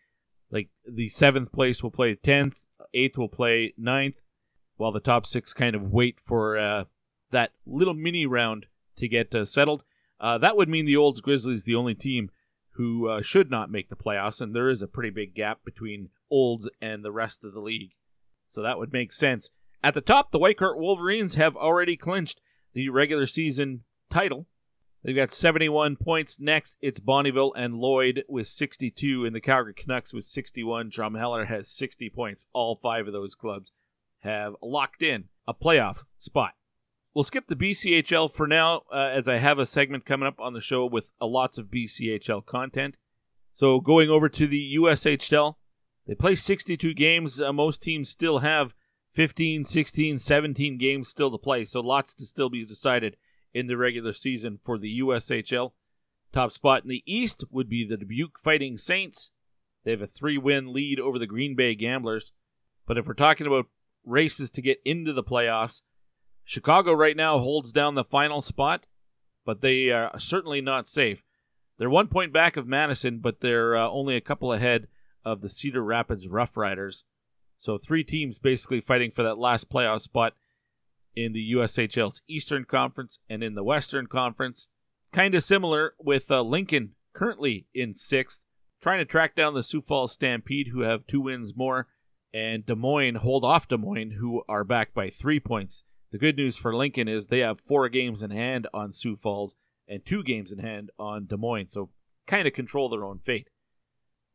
like 0.52 0.70
the 0.88 1.10
seventh 1.10 1.52
place 1.52 1.84
will 1.84 1.92
play 1.92 2.16
10th, 2.16 2.56
eighth 2.94 3.18
will 3.18 3.30
play 3.30 3.74
ninth, 3.78 4.16
while 4.78 4.92
the 4.92 5.00
top 5.00 5.26
six 5.26 5.54
kind 5.54 5.76
of 5.76 5.92
wait 5.92 6.20
for 6.24 6.58
uh, 6.58 6.86
that 7.32 7.52
little 7.66 7.94
mini 7.94 8.26
round 8.26 8.68
to 8.98 9.08
get 9.08 9.34
uh, 9.34 9.46
settled. 9.46 9.84
Uh, 10.20 10.38
that 10.38 10.58
would 10.58 10.70
mean 10.70 10.86
the 10.86 10.98
Olds 10.98 11.22
Grizzlies, 11.22 11.64
the 11.64 11.76
only 11.76 11.96
team 11.96 12.30
who 12.72 13.08
uh, 13.08 13.22
should 13.22 13.50
not 13.50 13.72
make 13.72 13.90
the 13.90 13.96
playoffs, 13.96 14.40
and 14.42 14.56
there 14.56 14.70
is 14.70 14.82
a 14.82 14.88
pretty 14.88 15.10
big 15.10 15.34
gap 15.34 15.60
between 15.66 16.10
Olds 16.30 16.70
and 16.82 17.04
the 17.04 17.12
rest 17.12 17.44
of 17.44 17.54
the 17.54 17.60
league. 17.60 17.92
So 18.50 18.62
that 18.62 18.80
would 18.80 18.94
make 18.94 19.14
sense. 19.14 19.50
At 19.84 19.94
the 19.94 20.02
top, 20.02 20.32
the 20.32 20.40
Whitecourt 20.40 20.78
Wolverines 20.78 21.36
have 21.36 21.56
already 21.56 21.96
clinched 21.96 22.42
the 22.74 22.90
regular 22.90 23.28
season 23.28 23.84
title. 24.10 24.48
They've 25.04 25.16
got 25.16 25.32
71 25.32 25.96
points. 25.96 26.40
Next, 26.40 26.78
it's 26.82 27.00
Bonnyville 27.00 27.54
and 27.56 27.76
Lloyd 27.76 28.26
with 28.28 28.48
62, 28.48 29.26
and 29.26 29.34
the 29.34 29.40
Calgary 29.40 29.74
Canucks 29.74 30.14
with 30.14 30.26
61. 30.26 30.90
Drumheller 30.90 31.48
has 31.48 31.70
60 31.70 32.10
points. 32.10 32.46
All 32.52 32.76
five 32.76 33.08
of 33.08 33.14
those 33.14 33.36
clubs 33.36 33.72
have 34.20 34.56
locked 34.62 35.02
in 35.02 35.26
a 35.48 35.54
playoff 35.54 36.04
spot. 36.18 36.54
We'll 37.14 37.24
skip 37.24 37.48
the 37.48 37.56
BCHL 37.56 38.32
for 38.32 38.46
now, 38.46 38.84
uh, 38.94 38.98
as 38.98 39.28
I 39.28 39.38
have 39.38 39.58
a 39.58 39.66
segment 39.66 40.06
coming 40.06 40.28
up 40.28 40.40
on 40.40 40.54
the 40.54 40.62
show 40.62 40.86
with 40.86 41.12
uh, 41.20 41.26
lots 41.26 41.58
of 41.58 41.68
BCHL 41.68 42.46
content. 42.46 42.96
So, 43.52 43.80
going 43.80 44.10
over 44.10 44.30
to 44.30 44.48
the 44.48 44.76
USHL, 44.76 45.56
they 46.06 46.14
play 46.14 46.36
62 46.36 46.94
games. 46.94 47.42
Uh, 47.42 47.52
most 47.52 47.82
teams 47.82 48.10
still 48.10 48.40
have 48.40 48.76
15, 49.14 49.66
16, 49.66 50.20
17 50.20 50.78
games 50.78 51.10
still 51.10 51.32
to 51.32 51.38
play, 51.38 51.66
so 51.66 51.80
lots 51.80 52.14
to 52.14 52.26
still 52.26 52.50
be 52.50 52.64
decided 52.64 53.18
in 53.54 53.66
the 53.66 53.78
regular 53.78 54.14
season 54.14 54.60
for 54.64 54.78
the 54.78 55.00
USHL. 55.00 55.72
Top 56.32 56.52
spot 56.52 56.84
in 56.84 56.90
the 56.90 57.04
East 57.08 57.44
would 57.50 57.70
be 57.70 57.86
the 57.86 57.98
Dubuque 57.98 58.40
Fighting 58.40 58.78
Saints. 58.78 59.32
They 59.84 59.92
have 59.92 60.02
a 60.02 60.08
three 60.08 60.38
win 60.38 60.72
lead 60.72 61.00
over 61.00 61.18
the 61.18 61.26
Green 61.26 61.56
Bay 61.56 61.74
Gamblers. 61.74 62.34
But 62.86 63.00
if 63.00 63.08
we're 63.08 63.14
talking 63.14 63.48
about 63.48 63.66
races 64.06 64.52
to 64.52 64.62
get 64.62 64.80
into 64.86 65.12
the 65.12 65.24
playoffs, 65.24 65.82
Chicago 66.50 66.94
right 66.94 67.16
now 67.16 67.38
holds 67.38 67.72
down 67.72 67.94
the 67.94 68.04
final 68.04 68.42
spot, 68.42 68.88
but 69.46 69.62
they 69.62 69.92
are 69.92 70.20
certainly 70.20 70.62
not 70.62 70.88
safe. 70.88 71.24
They're 71.78 71.92
one 71.92 72.08
point 72.08 72.34
back 72.34 72.58
of 72.58 72.66
Madison, 72.66 73.20
but 73.20 73.42
they're 73.42 73.78
uh, 73.78 73.88
only 73.88 74.16
a 74.16 74.22
couple 74.22 74.52
ahead 74.52 74.88
of 75.24 75.42
the 75.42 75.48
Cedar 75.48 75.84
Rapids 75.84 76.28
Rough 76.28 76.58
Riders. 76.58 77.04
So 77.60 77.78
three 77.78 78.04
teams 78.04 78.40
basically 78.40 78.82
fighting 78.82 79.12
for 79.12 79.22
that 79.22 79.38
last 79.38 79.70
playoff 79.70 80.02
spot 80.02 80.34
in 81.16 81.34
the 81.34 81.52
USHL's 81.54 82.24
Eastern 82.28 82.66
Conference 82.66 83.20
and 83.30 83.44
in 83.44 83.54
the 83.54 83.64
Western 83.64 84.08
Conference. 84.08 84.66
Kind 85.14 85.36
of 85.36 85.44
similar 85.44 85.94
with 86.00 86.32
uh, 86.32 86.42
Lincoln 86.42 86.96
currently 87.14 87.68
in 87.76 87.94
sixth, 87.94 88.44
trying 88.82 88.98
to 88.98 89.06
track 89.06 89.36
down 89.36 89.54
the 89.54 89.62
Sioux 89.62 89.84
Falls 89.84 90.14
Stampede, 90.14 90.70
who 90.70 90.82
have 90.82 91.06
two 91.06 91.22
wins 91.22 91.56
more, 91.56 91.86
and 92.34 92.66
Des 92.66 92.74
Moines 92.74 93.18
hold 93.18 93.46
off 93.46 93.68
Des 93.68 93.78
Moines, 93.78 94.16
who 94.20 94.42
are 94.50 94.64
back 94.64 94.96
by 94.96 95.12
three 95.12 95.40
points 95.40 95.84
the 96.12 96.18
good 96.18 96.38
news 96.38 96.58
for 96.58 96.76
Lincoln 96.76 97.08
is 97.08 97.28
they 97.28 97.40
have 97.40 97.60
four 97.60 97.88
games 97.90 98.24
in 98.24 98.32
hand 98.32 98.68
on 98.74 98.94
Sioux 98.94 99.16
Falls 99.16 99.56
and 99.88 100.06
two 100.06 100.24
games 100.24 100.52
in 100.52 100.60
hand 100.60 100.92
on 101.00 101.26
Des 101.26 101.38
Moines, 101.38 101.72
so 101.72 101.90
kind 102.28 102.48
of 102.48 102.54
control 102.54 102.90
their 102.90 103.04
own 103.04 103.20
fate. 103.20 103.50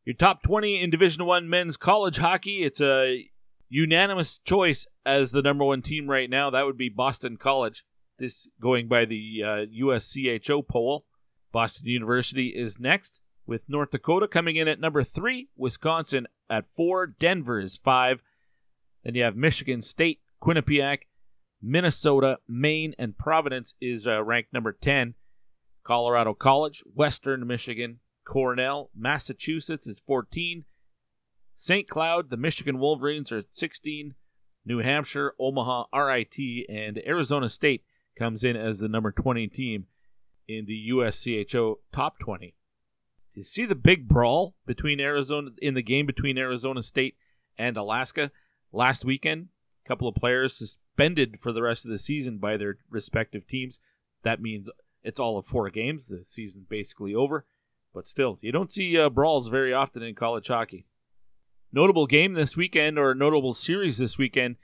Your 0.04 0.14
top 0.14 0.43
20 0.43 0.81
in 0.81 0.90
Division 0.90 1.25
1 1.25 1.49
men's 1.49 1.76
college 1.76 2.19
hockey, 2.19 2.62
it's 2.62 2.81
a 2.81 3.28
unanimous 3.69 4.38
choice 4.38 4.87
as 5.07 5.31
the 5.31 5.43
number 5.43 5.64
one 5.64 5.83
team 5.83 6.09
right 6.09 6.28
now. 6.28 6.50
That 6.50 6.66
would 6.66 6.76
be 6.76 6.88
Boston 6.88 7.37
College. 7.37 7.85
This 8.19 8.47
going 8.61 8.87
by 8.87 9.04
the 9.07 9.43
uh, 9.43 9.66
USCHO 9.66 10.69
poll. 10.69 11.07
Boston 11.52 11.87
University 11.87 12.49
is 12.49 12.78
next, 12.78 13.21
with 13.47 13.69
North 13.69 13.90
Dakota 13.90 14.28
coming 14.28 14.57
in 14.57 14.69
at 14.69 14.81
number 14.81 15.02
three, 15.04 15.49
Wisconsin 15.57 16.26
at 16.50 16.66
four, 16.66 17.07
Denver 17.07 17.61
is 17.61 17.76
five. 17.76 18.23
Then 19.04 19.14
you 19.14 19.23
have 19.23 19.37
Michigan 19.37 19.81
State, 19.81 20.21
Quinnipiac, 20.43 20.99
Minnesota, 21.66 22.38
Maine, 22.47 22.94
and 22.99 23.16
Providence 23.16 23.75
is 23.80 24.06
uh, 24.06 24.23
ranked 24.23 24.52
number 24.52 24.73
10. 24.73 25.14
Colorado 25.83 26.35
College, 26.35 26.83
Western 26.94 27.47
Michigan, 27.47 28.00
Cornell, 28.26 28.90
Massachusetts 28.94 29.87
is 29.87 30.02
14. 30.06 30.64
St. 31.54 31.88
Cloud, 31.88 32.30
the 32.30 32.37
Michigan 32.37 32.78
Wolverines 32.78 33.33
are 33.33 33.38
at 33.38 33.54
16. 33.54 34.14
New 34.66 34.78
Hampshire, 34.78 35.35
Omaha, 35.38 35.85
RIT, 35.94 36.37
and 36.68 37.00
Arizona 37.06 37.49
State 37.49 37.85
comes 38.18 38.44
in 38.44 38.56
as 38.56 38.78
the 38.78 38.88
number 38.88 39.12
20 39.12 39.47
team 39.49 39.87
in 40.47 40.66
the 40.66 40.90
USCHO 40.90 41.76
top 41.92 42.18
20. 42.18 42.54
You 43.35 43.42
see 43.42 43.64
the 43.64 43.75
big 43.75 44.06
brawl 44.06 44.54
between 44.66 45.00
Arizona 45.00 45.50
in 45.61 45.75
the 45.75 45.83
game 45.83 46.06
between 46.06 46.38
Arizona 46.38 46.83
State 46.83 47.16
and 47.59 47.76
Alaska 47.76 48.30
last 48.73 49.04
weekend. 49.04 49.49
Couple 49.87 50.09
of 50.09 50.14
players 50.14 50.57
suspended 50.57 51.38
for 51.41 51.53
the 51.53 51.62
rest 51.62 51.85
of 51.85 51.91
the 51.91 51.99
season 51.99 52.38
by 52.38 52.57
their 52.57 52.79
respective 52.91 53.47
teams. 53.47 53.79
That 54.23 54.41
means 54.41 54.71
it's 55.03 55.21
all 55.21 55.37
of 55.37 55.47
four 55.47 55.69
games. 55.69 56.09
The 56.09 56.25
season 56.25 56.67
basically 56.69 57.14
over. 57.14 57.45
But 57.93 58.09
still, 58.09 58.38
you 58.41 58.50
don't 58.50 58.73
see 58.73 58.99
uh, 58.99 59.11
brawls 59.11 59.49
very 59.49 59.73
often 59.73 60.03
in 60.03 60.14
college 60.14 60.49
hockey. 60.49 60.87
Notable 61.73 62.07
game 62.07 62.33
this 62.33 62.57
weekend, 62.57 62.99
or 62.99 63.14
notable 63.14 63.53
series 63.53 63.99
this 63.99 64.17
weekend, 64.17 64.57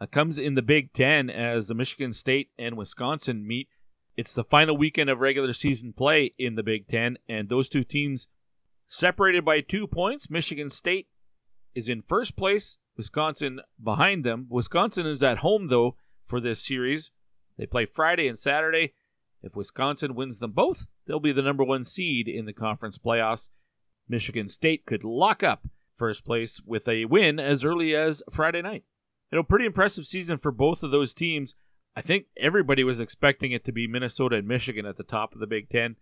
uh, 0.00 0.06
comes 0.06 0.38
in 0.38 0.54
the 0.54 0.62
Big 0.62 0.92
Ten 0.92 1.28
as 1.28 1.68
the 1.68 1.74
Michigan 1.74 2.12
State 2.12 2.50
and 2.58 2.76
Wisconsin 2.76 3.46
meet. 3.46 3.68
It's 4.16 4.34
the 4.34 4.44
final 4.44 4.76
weekend 4.76 5.10
of 5.10 5.20
regular 5.20 5.52
season 5.52 5.92
play 5.92 6.34
in 6.38 6.54
the 6.54 6.62
Big 6.62 6.88
Ten, 6.88 7.18
and 7.28 7.48
those 7.48 7.68
two 7.68 7.84
teams 7.84 8.26
separated 8.86 9.44
by 9.44 9.60
two 9.60 9.86
points. 9.86 10.30
Michigan 10.30 10.70
State 10.70 11.08
is 11.74 11.88
in 11.88 12.02
first 12.02 12.36
place 12.36 12.76
Wisconsin 12.98 13.60
behind 13.82 14.24
them. 14.24 14.46
Wisconsin 14.50 15.06
is 15.06 15.22
at 15.22 15.38
home, 15.38 15.68
though, 15.68 15.96
for 16.26 16.40
this 16.40 16.62
series. 16.62 17.10
They 17.56 17.64
play 17.64 17.86
Friday 17.86 18.28
and 18.28 18.38
Saturday. 18.38 18.92
If 19.42 19.56
Wisconsin 19.56 20.14
wins 20.14 20.40
them 20.40 20.52
both, 20.52 20.86
they'll 21.06 21.20
be 21.20 21.32
the 21.32 21.40
number 21.40 21.64
one 21.64 21.84
seed 21.84 22.28
in 22.28 22.44
the 22.44 22.52
conference 22.52 22.98
playoffs. 22.98 23.48
Michigan 24.08 24.48
State 24.48 24.84
could 24.84 25.04
lock 25.04 25.42
up 25.42 25.68
first 25.96 26.24
place 26.24 26.60
with 26.64 26.88
a 26.88 27.04
win 27.04 27.38
as 27.38 27.64
early 27.64 27.94
as 27.94 28.22
Friday 28.30 28.62
night. 28.62 28.84
You 29.30 29.36
know, 29.36 29.42
pretty 29.42 29.66
impressive 29.66 30.06
season 30.06 30.38
for 30.38 30.50
both 30.50 30.82
of 30.82 30.90
those 30.90 31.14
teams. 31.14 31.54
I 31.94 32.02
think 32.02 32.26
everybody 32.36 32.84
was 32.84 33.00
expecting 33.00 33.52
it 33.52 33.64
to 33.64 33.72
be 33.72 33.86
Minnesota 33.86 34.36
and 34.36 34.48
Michigan 34.48 34.86
at 34.86 34.96
the 34.96 35.02
top 35.02 35.34
of 35.34 35.40
the 35.40 35.46
Big 35.46 35.68
Ten. 35.68 35.96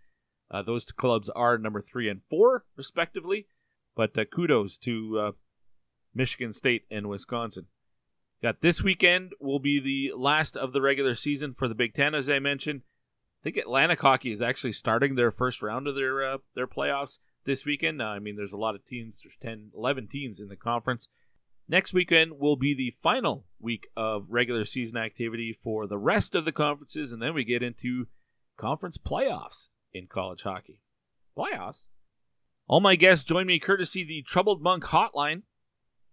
Uh, 0.50 0.62
those 0.62 0.84
clubs 0.84 1.28
are 1.30 1.58
number 1.58 1.80
three 1.80 2.08
and 2.08 2.20
four, 2.30 2.64
respectively. 2.76 3.48
But 3.96 4.16
uh, 4.16 4.24
kudos 4.26 4.76
to 4.78 5.18
uh, 5.18 5.32
Michigan 6.16 6.52
State, 6.52 6.84
and 6.90 7.08
Wisconsin. 7.08 7.66
Got 8.42 8.60
this 8.60 8.82
weekend 8.82 9.32
will 9.40 9.58
be 9.58 9.80
the 9.80 10.12
last 10.16 10.56
of 10.56 10.72
the 10.72 10.80
regular 10.80 11.14
season 11.14 11.54
for 11.54 11.68
the 11.68 11.74
Big 11.74 11.94
Ten, 11.94 12.14
as 12.14 12.28
I 12.28 12.38
mentioned. 12.38 12.82
I 13.40 13.44
think 13.44 13.56
Atlantic 13.56 14.00
Hockey 14.00 14.32
is 14.32 14.42
actually 14.42 14.72
starting 14.72 15.14
their 15.14 15.30
first 15.30 15.62
round 15.62 15.86
of 15.86 15.94
their 15.94 16.24
uh, 16.24 16.38
their 16.54 16.66
playoffs 16.66 17.18
this 17.44 17.64
weekend. 17.64 18.02
I 18.02 18.18
mean, 18.18 18.36
there's 18.36 18.52
a 18.52 18.58
lot 18.58 18.74
of 18.74 18.84
teams. 18.86 19.20
There's 19.22 19.36
10, 19.40 19.70
11 19.74 20.08
teams 20.08 20.40
in 20.40 20.48
the 20.48 20.56
conference. 20.56 21.08
Next 21.68 21.92
weekend 21.92 22.38
will 22.38 22.56
be 22.56 22.74
the 22.74 22.94
final 23.02 23.44
week 23.60 23.88
of 23.96 24.26
regular 24.28 24.64
season 24.64 24.96
activity 24.96 25.56
for 25.62 25.86
the 25.86 25.98
rest 25.98 26.34
of 26.34 26.44
the 26.44 26.52
conferences, 26.52 27.10
and 27.10 27.20
then 27.20 27.34
we 27.34 27.44
get 27.44 27.62
into 27.62 28.06
conference 28.56 28.98
playoffs 28.98 29.68
in 29.92 30.06
college 30.06 30.42
hockey. 30.42 30.80
Playoffs? 31.36 31.86
All 32.68 32.80
my 32.80 32.96
guests 32.96 33.24
join 33.24 33.46
me 33.46 33.58
courtesy 33.58 34.04
the 34.04 34.22
Troubled 34.22 34.62
Monk 34.62 34.84
Hotline. 34.84 35.42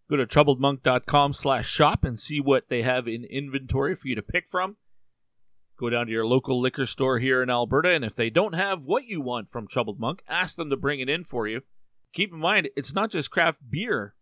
Go 0.10 0.18
to 0.18 0.26
troubledmonk.com 0.26 1.34
slash 1.34 1.70
shop 1.70 2.04
and 2.04 2.20
see 2.20 2.40
what 2.40 2.70
they 2.70 2.82
have 2.82 3.08
in 3.08 3.24
inventory 3.24 3.96
for 3.96 4.08
you 4.08 4.16
to 4.16 4.22
pick 4.22 4.50
from. 4.50 4.78
Go 5.80 5.90
down 5.90 6.06
to 6.06 6.12
your 6.12 6.26
local 6.26 6.62
liquor 6.62 6.86
store 6.86 7.20
here 7.20 7.42
in 7.42 7.50
Alberta, 7.50 7.90
and 7.90 8.06
if 8.06 8.16
they 8.16 8.30
don't 8.30 8.54
have 8.54 8.86
what 8.86 9.06
you 9.06 9.22
want 9.22 9.50
from 9.50 9.68
Troubled 9.68 10.00
Monk, 10.00 10.22
ask 10.28 10.56
them 10.56 10.70
to 10.70 10.78
bring 10.78 11.00
it 11.00 11.10
in 11.10 11.24
for 11.24 11.48
you. 11.48 11.62
Keep 12.14 12.32
in 12.32 12.40
mind, 12.40 12.70
it's 12.76 12.94
not 12.94 13.10
just 13.10 13.32
craft 13.32 13.60
beer, 13.70 14.14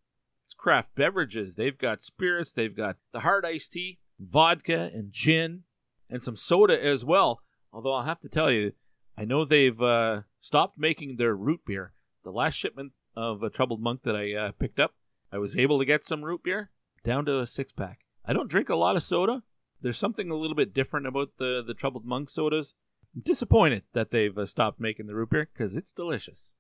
it's 0.46 0.54
craft 0.54 0.96
beverages. 0.96 1.56
They've 1.56 1.78
got 1.78 2.02
spirits, 2.02 2.54
they've 2.54 2.76
got 2.76 2.96
the 3.12 3.22
hard 3.22 3.44
iced 3.46 3.74
tea, 3.74 4.00
vodka, 4.20 4.90
and 4.94 5.12
gin, 5.12 5.64
and 6.10 6.24
some 6.24 6.38
soda 6.38 6.82
as 6.82 7.04
well. 7.04 7.42
Although 7.74 7.94
I'll 7.94 8.04
have 8.04 8.22
to 8.22 8.30
tell 8.30 8.50
you, 8.50 8.74
I 9.18 9.26
know 9.26 9.44
they've 9.44 9.82
uh, 9.82 10.22
stopped 10.40 10.78
making 10.78 11.18
their 11.18 11.36
root 11.36 11.62
beer. 11.66 11.94
The 12.24 12.32
last 12.32 12.56
shipment 12.56 12.94
of 13.16 13.44
a 13.44 13.50
Troubled 13.50 13.82
Monk 13.82 14.04
that 14.04 14.16
I 14.16 14.34
uh, 14.34 14.52
picked 14.54 14.80
up 14.80 14.94
I 15.32 15.38
was 15.38 15.56
able 15.56 15.80
to 15.80 15.86
get 15.86 16.06
some 16.06 16.24
root 16.24 16.44
beer 16.44 16.72
down 17.04 17.26
to 17.26 17.40
a 17.40 17.48
six 17.48 17.72
pack. 17.72 18.02
I 18.26 18.34
don't 18.34 18.50
drink 18.50 18.70
a 18.70 18.76
lot 18.76 18.96
of 18.96 19.04
soda. 19.04 19.44
There's 19.82 19.98
something 19.98 20.30
a 20.30 20.36
little 20.36 20.56
bit 20.56 20.74
different 20.74 21.08
about 21.08 21.32
the 21.38 21.64
the 21.66 21.74
Troubled 21.74 22.06
Monk 22.06 22.30
sodas. 22.30 22.74
I'm 23.16 23.22
disappointed 23.22 23.84
that 23.94 24.12
they've 24.12 24.38
uh, 24.38 24.46
stopped 24.46 24.80
making 24.80 25.08
the 25.08 25.16
root 25.16 25.32
beer 25.32 25.50
because 25.52 25.76
it's 25.76 25.92
delicious. 25.92 26.54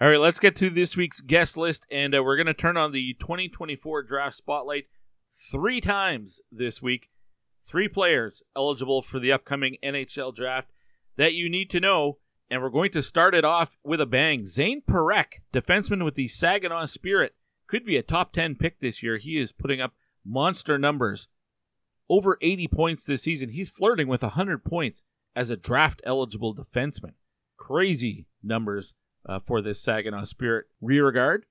All 0.00 0.08
right, 0.08 0.18
let's 0.18 0.40
get 0.40 0.56
to 0.56 0.70
this 0.70 0.96
week's 0.96 1.20
guest 1.20 1.56
list, 1.56 1.86
and 1.90 2.14
uh, 2.14 2.22
we're 2.22 2.36
going 2.36 2.46
to 2.46 2.54
turn 2.54 2.76
on 2.76 2.92
the 2.92 3.14
2024 3.20 4.02
draft 4.02 4.36
spotlight 4.36 4.86
three 5.50 5.80
times 5.80 6.40
this 6.50 6.82
week. 6.82 7.10
Three 7.64 7.86
players 7.88 8.42
eligible 8.56 9.02
for 9.02 9.20
the 9.20 9.30
upcoming 9.30 9.76
NHL 9.84 10.34
draft 10.34 10.70
that 11.16 11.34
you 11.34 11.48
need 11.48 11.70
to 11.70 11.80
know 11.80 12.18
and 12.52 12.60
we're 12.60 12.68
going 12.68 12.92
to 12.92 13.02
start 13.02 13.34
it 13.34 13.46
off 13.46 13.78
with 13.82 13.98
a 13.98 14.04
bang. 14.04 14.44
Zayne 14.44 14.82
Parekh, 14.84 15.40
defenseman 15.54 16.04
with 16.04 16.16
the 16.16 16.28
Saginaw 16.28 16.84
Spirit, 16.84 17.34
could 17.72 17.86
be 17.86 17.96
a 17.96 18.02
top 18.02 18.34
10 18.34 18.56
pick 18.56 18.80
this 18.80 19.02
year. 19.02 19.16
He 19.16 19.38
is 19.38 19.50
putting 19.50 19.80
up 19.80 19.94
monster 20.26 20.76
numbers. 20.76 21.28
Over 22.06 22.36
80 22.42 22.68
points 22.68 23.04
this 23.04 23.22
season. 23.22 23.48
He's 23.48 23.70
flirting 23.70 24.08
with 24.08 24.20
100 24.20 24.62
points 24.62 25.04
as 25.34 25.48
a 25.48 25.56
draft 25.56 26.02
eligible 26.04 26.54
defenseman. 26.54 27.14
Crazy 27.56 28.26
numbers 28.42 28.92
uh, 29.26 29.40
for 29.40 29.62
this 29.62 29.80
Saginaw 29.80 30.24
Spirit 30.24 30.66
rear 30.82 31.10
guard. 31.10 31.46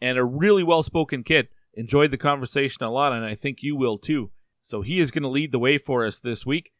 And 0.00 0.16
a 0.16 0.24
really 0.24 0.62
well 0.62 0.82
spoken 0.82 1.22
kid. 1.22 1.48
Enjoyed 1.74 2.12
the 2.12 2.16
conversation 2.16 2.82
a 2.82 2.90
lot, 2.90 3.12
and 3.12 3.22
I 3.22 3.34
think 3.34 3.58
you 3.62 3.76
will 3.76 3.98
too. 3.98 4.30
So 4.62 4.80
he 4.80 5.00
is 5.00 5.10
going 5.10 5.22
to 5.22 5.28
lead 5.28 5.52
the 5.52 5.58
way 5.58 5.76
for 5.76 6.06
us 6.06 6.18
this 6.18 6.46
week. 6.46 6.72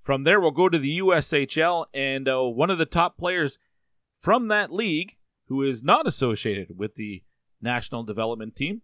From 0.00 0.24
there, 0.24 0.40
we'll 0.40 0.52
go 0.52 0.70
to 0.70 0.78
the 0.78 1.00
USHL, 1.00 1.84
and 1.92 2.26
uh, 2.26 2.40
one 2.44 2.70
of 2.70 2.78
the 2.78 2.86
top 2.86 3.18
players 3.18 3.58
from 4.18 4.48
that 4.48 4.72
league, 4.72 5.16
who 5.48 5.62
is 5.62 5.82
not 5.82 6.08
associated 6.08 6.78
with 6.78 6.94
the 6.94 7.24
national 7.62 8.02
development 8.02 8.56
team, 8.56 8.82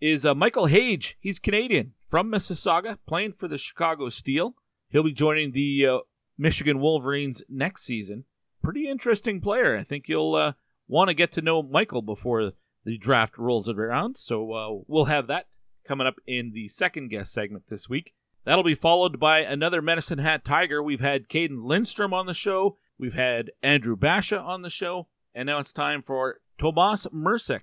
is 0.00 0.24
uh, 0.24 0.34
Michael 0.34 0.66
Hage. 0.66 1.16
He's 1.20 1.38
Canadian 1.38 1.92
from 2.08 2.30
Mississauga, 2.30 2.98
playing 3.06 3.34
for 3.34 3.48
the 3.48 3.58
Chicago 3.58 4.08
Steel. 4.08 4.54
He'll 4.88 5.02
be 5.02 5.12
joining 5.12 5.52
the 5.52 5.86
uh, 5.86 5.98
Michigan 6.38 6.80
Wolverines 6.80 7.42
next 7.48 7.84
season. 7.84 8.24
Pretty 8.62 8.88
interesting 8.88 9.40
player. 9.40 9.76
I 9.76 9.84
think 9.84 10.04
you'll 10.08 10.34
uh, 10.34 10.52
want 10.86 11.08
to 11.08 11.14
get 11.14 11.32
to 11.32 11.42
know 11.42 11.62
Michael 11.62 12.02
before 12.02 12.52
the 12.84 12.98
draft 12.98 13.38
rolls 13.38 13.68
around. 13.68 14.16
So 14.18 14.52
uh, 14.52 14.82
we'll 14.86 15.06
have 15.06 15.26
that 15.28 15.46
coming 15.86 16.06
up 16.06 16.16
in 16.26 16.52
the 16.52 16.68
second 16.68 17.08
guest 17.08 17.32
segment 17.32 17.64
this 17.68 17.88
week. 17.88 18.12
That'll 18.44 18.64
be 18.64 18.74
followed 18.74 19.20
by 19.20 19.40
another 19.40 19.80
Medicine 19.80 20.18
Hat 20.18 20.44
Tiger. 20.44 20.82
We've 20.82 21.00
had 21.00 21.28
Cayden 21.28 21.64
Lindstrom 21.64 22.12
on 22.12 22.26
the 22.26 22.34
show. 22.34 22.76
We've 22.98 23.14
had 23.14 23.50
Andrew 23.62 23.96
Basha 23.96 24.38
on 24.38 24.62
the 24.62 24.70
show. 24.70 25.08
And 25.34 25.46
now 25.46 25.58
it's 25.60 25.72
time 25.72 26.02
for 26.02 26.40
Tomas 26.58 27.06
Mrsic, 27.14 27.62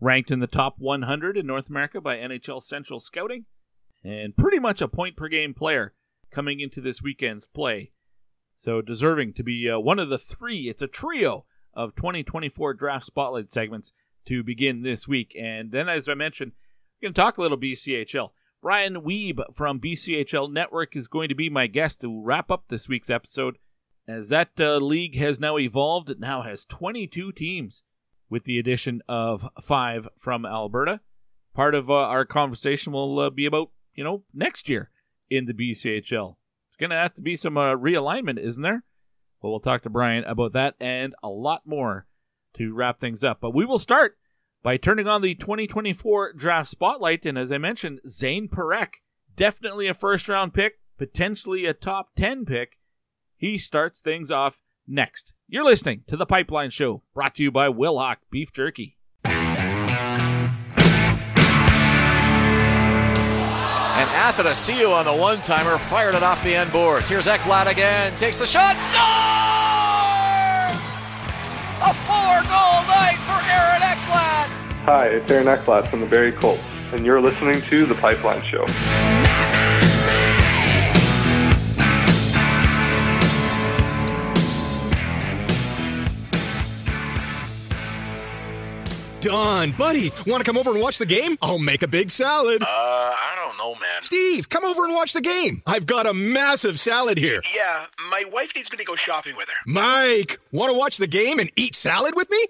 ranked 0.00 0.30
in 0.30 0.40
the 0.40 0.46
top 0.46 0.76
100 0.78 1.36
in 1.36 1.46
North 1.46 1.68
America 1.68 2.00
by 2.00 2.16
NHL 2.16 2.62
Central 2.62 3.00
Scouting, 3.00 3.44
and 4.02 4.36
pretty 4.36 4.58
much 4.58 4.80
a 4.80 4.88
point 4.88 5.16
per 5.16 5.28
game 5.28 5.54
player 5.54 5.92
coming 6.30 6.60
into 6.60 6.80
this 6.80 7.02
weekend's 7.02 7.46
play. 7.46 7.92
So 8.56 8.82
deserving 8.82 9.34
to 9.34 9.42
be 9.42 9.68
uh, 9.70 9.78
one 9.78 9.98
of 9.98 10.08
the 10.08 10.18
three, 10.18 10.68
it's 10.68 10.82
a 10.82 10.86
trio 10.86 11.44
of 11.74 11.94
2024 11.94 12.74
draft 12.74 13.06
spotlight 13.06 13.52
segments 13.52 13.92
to 14.26 14.42
begin 14.42 14.82
this 14.82 15.08
week. 15.08 15.34
And 15.38 15.70
then, 15.70 15.88
as 15.88 16.08
I 16.08 16.14
mentioned, 16.14 16.52
we're 17.00 17.06
going 17.06 17.14
to 17.14 17.20
talk 17.20 17.38
a 17.38 17.42
little 17.42 17.58
BCHL. 17.58 18.30
Brian 18.62 18.96
Wiebe 18.96 19.54
from 19.54 19.80
BCHL 19.80 20.52
Network 20.52 20.94
is 20.94 21.06
going 21.06 21.30
to 21.30 21.34
be 21.34 21.48
my 21.48 21.66
guest 21.66 22.02
to 22.02 22.22
wrap 22.22 22.50
up 22.50 22.64
this 22.68 22.88
week's 22.88 23.08
episode. 23.08 23.56
As 24.06 24.28
that 24.28 24.50
uh, 24.58 24.76
league 24.76 25.16
has 25.16 25.40
now 25.40 25.56
evolved, 25.56 26.10
it 26.10 26.20
now 26.20 26.42
has 26.42 26.66
22 26.66 27.32
teams 27.32 27.82
with 28.30 28.44
the 28.44 28.58
addition 28.58 29.02
of 29.08 29.46
five 29.60 30.08
from 30.16 30.46
Alberta. 30.46 31.00
Part 31.52 31.74
of 31.74 31.90
uh, 31.90 31.94
our 31.94 32.24
conversation 32.24 32.92
will 32.92 33.18
uh, 33.18 33.30
be 33.30 33.44
about, 33.44 33.70
you 33.94 34.04
know, 34.04 34.22
next 34.32 34.68
year 34.68 34.90
in 35.28 35.46
the 35.46 35.52
BCHL. 35.52 36.36
It's 36.68 36.76
going 36.78 36.90
to 36.90 36.96
have 36.96 37.14
to 37.14 37.22
be 37.22 37.36
some 37.36 37.58
uh, 37.58 37.74
realignment, 37.74 38.38
isn't 38.38 38.62
there? 38.62 38.84
Well, 39.42 39.50
we'll 39.50 39.60
talk 39.60 39.82
to 39.82 39.90
Brian 39.90 40.24
about 40.24 40.52
that 40.52 40.76
and 40.80 41.14
a 41.22 41.28
lot 41.28 41.62
more 41.66 42.06
to 42.54 42.72
wrap 42.72 43.00
things 43.00 43.24
up. 43.24 43.40
But 43.40 43.54
we 43.54 43.64
will 43.64 43.78
start 43.78 44.16
by 44.62 44.76
turning 44.76 45.08
on 45.08 45.22
the 45.22 45.34
2024 45.34 46.34
draft 46.34 46.68
spotlight. 46.68 47.26
And 47.26 47.36
as 47.36 47.50
I 47.50 47.58
mentioned, 47.58 48.00
Zayne 48.06 48.48
Parekh, 48.48 48.94
definitely 49.34 49.88
a 49.88 49.94
first 49.94 50.28
round 50.28 50.54
pick, 50.54 50.74
potentially 50.98 51.66
a 51.66 51.74
top 51.74 52.10
10 52.16 52.44
pick. 52.44 52.78
He 53.36 53.56
starts 53.58 54.00
things 54.00 54.30
off 54.30 54.60
next. 54.90 55.32
You're 55.48 55.64
listening 55.64 56.02
to 56.08 56.16
The 56.16 56.26
Pipeline 56.26 56.70
Show, 56.70 57.02
brought 57.14 57.34
to 57.36 57.42
you 57.42 57.50
by 57.50 57.68
Wilhauk 57.68 58.16
Beef 58.30 58.52
Jerky. 58.52 58.96
And 64.00 64.08
Athanasiou 64.10 64.92
on 64.92 65.04
the 65.04 65.14
one 65.14 65.40
timer 65.42 65.76
fired 65.76 66.14
it 66.14 66.22
off 66.22 66.42
the 66.42 66.54
end 66.54 66.72
boards. 66.72 67.08
Here's 67.08 67.26
Ekblad 67.26 67.70
again, 67.70 68.16
takes 68.16 68.36
the 68.38 68.46
shot, 68.46 68.76
scores! 68.76 68.90
A 71.82 71.94
four 72.06 72.42
goal 72.48 72.82
night 72.88 73.18
for 73.26 73.40
Aaron 73.50 73.82
Ekblad! 73.82 74.48
Hi, 74.84 75.06
it's 75.08 75.30
Aaron 75.30 75.46
Ekblad 75.46 75.88
from 75.88 76.00
the 76.00 76.06
Barrie 76.06 76.32
Colts, 76.32 76.64
and 76.92 77.04
you're 77.04 77.20
listening 77.20 77.60
to 77.62 77.86
The 77.86 77.94
Pipeline 77.96 78.42
Show. 78.42 78.66
Don, 89.30 89.70
buddy, 89.70 90.10
want 90.26 90.44
to 90.44 90.50
come 90.50 90.58
over 90.58 90.72
and 90.72 90.80
watch 90.80 90.98
the 90.98 91.06
game? 91.06 91.38
I'll 91.40 91.60
make 91.60 91.82
a 91.82 91.86
big 91.86 92.10
salad. 92.10 92.64
Uh, 92.64 92.66
I 92.66 93.34
don't 93.36 93.56
know, 93.56 93.76
man. 93.76 94.02
Steve, 94.02 94.48
come 94.48 94.64
over 94.64 94.84
and 94.84 94.92
watch 94.92 95.12
the 95.12 95.20
game. 95.20 95.62
I've 95.68 95.86
got 95.86 96.04
a 96.04 96.12
massive 96.12 96.80
salad 96.80 97.16
here. 97.16 97.40
Yeah, 97.54 97.86
my 98.10 98.24
wife 98.32 98.50
needs 98.56 98.72
me 98.72 98.78
to 98.78 98.84
go 98.84 98.96
shopping 98.96 99.36
with 99.36 99.48
her. 99.48 99.54
Mike, 99.66 100.38
want 100.50 100.72
to 100.72 100.76
watch 100.76 100.96
the 100.96 101.06
game 101.06 101.38
and 101.38 101.48
eat 101.54 101.76
salad 101.76 102.14
with 102.16 102.28
me? 102.28 102.44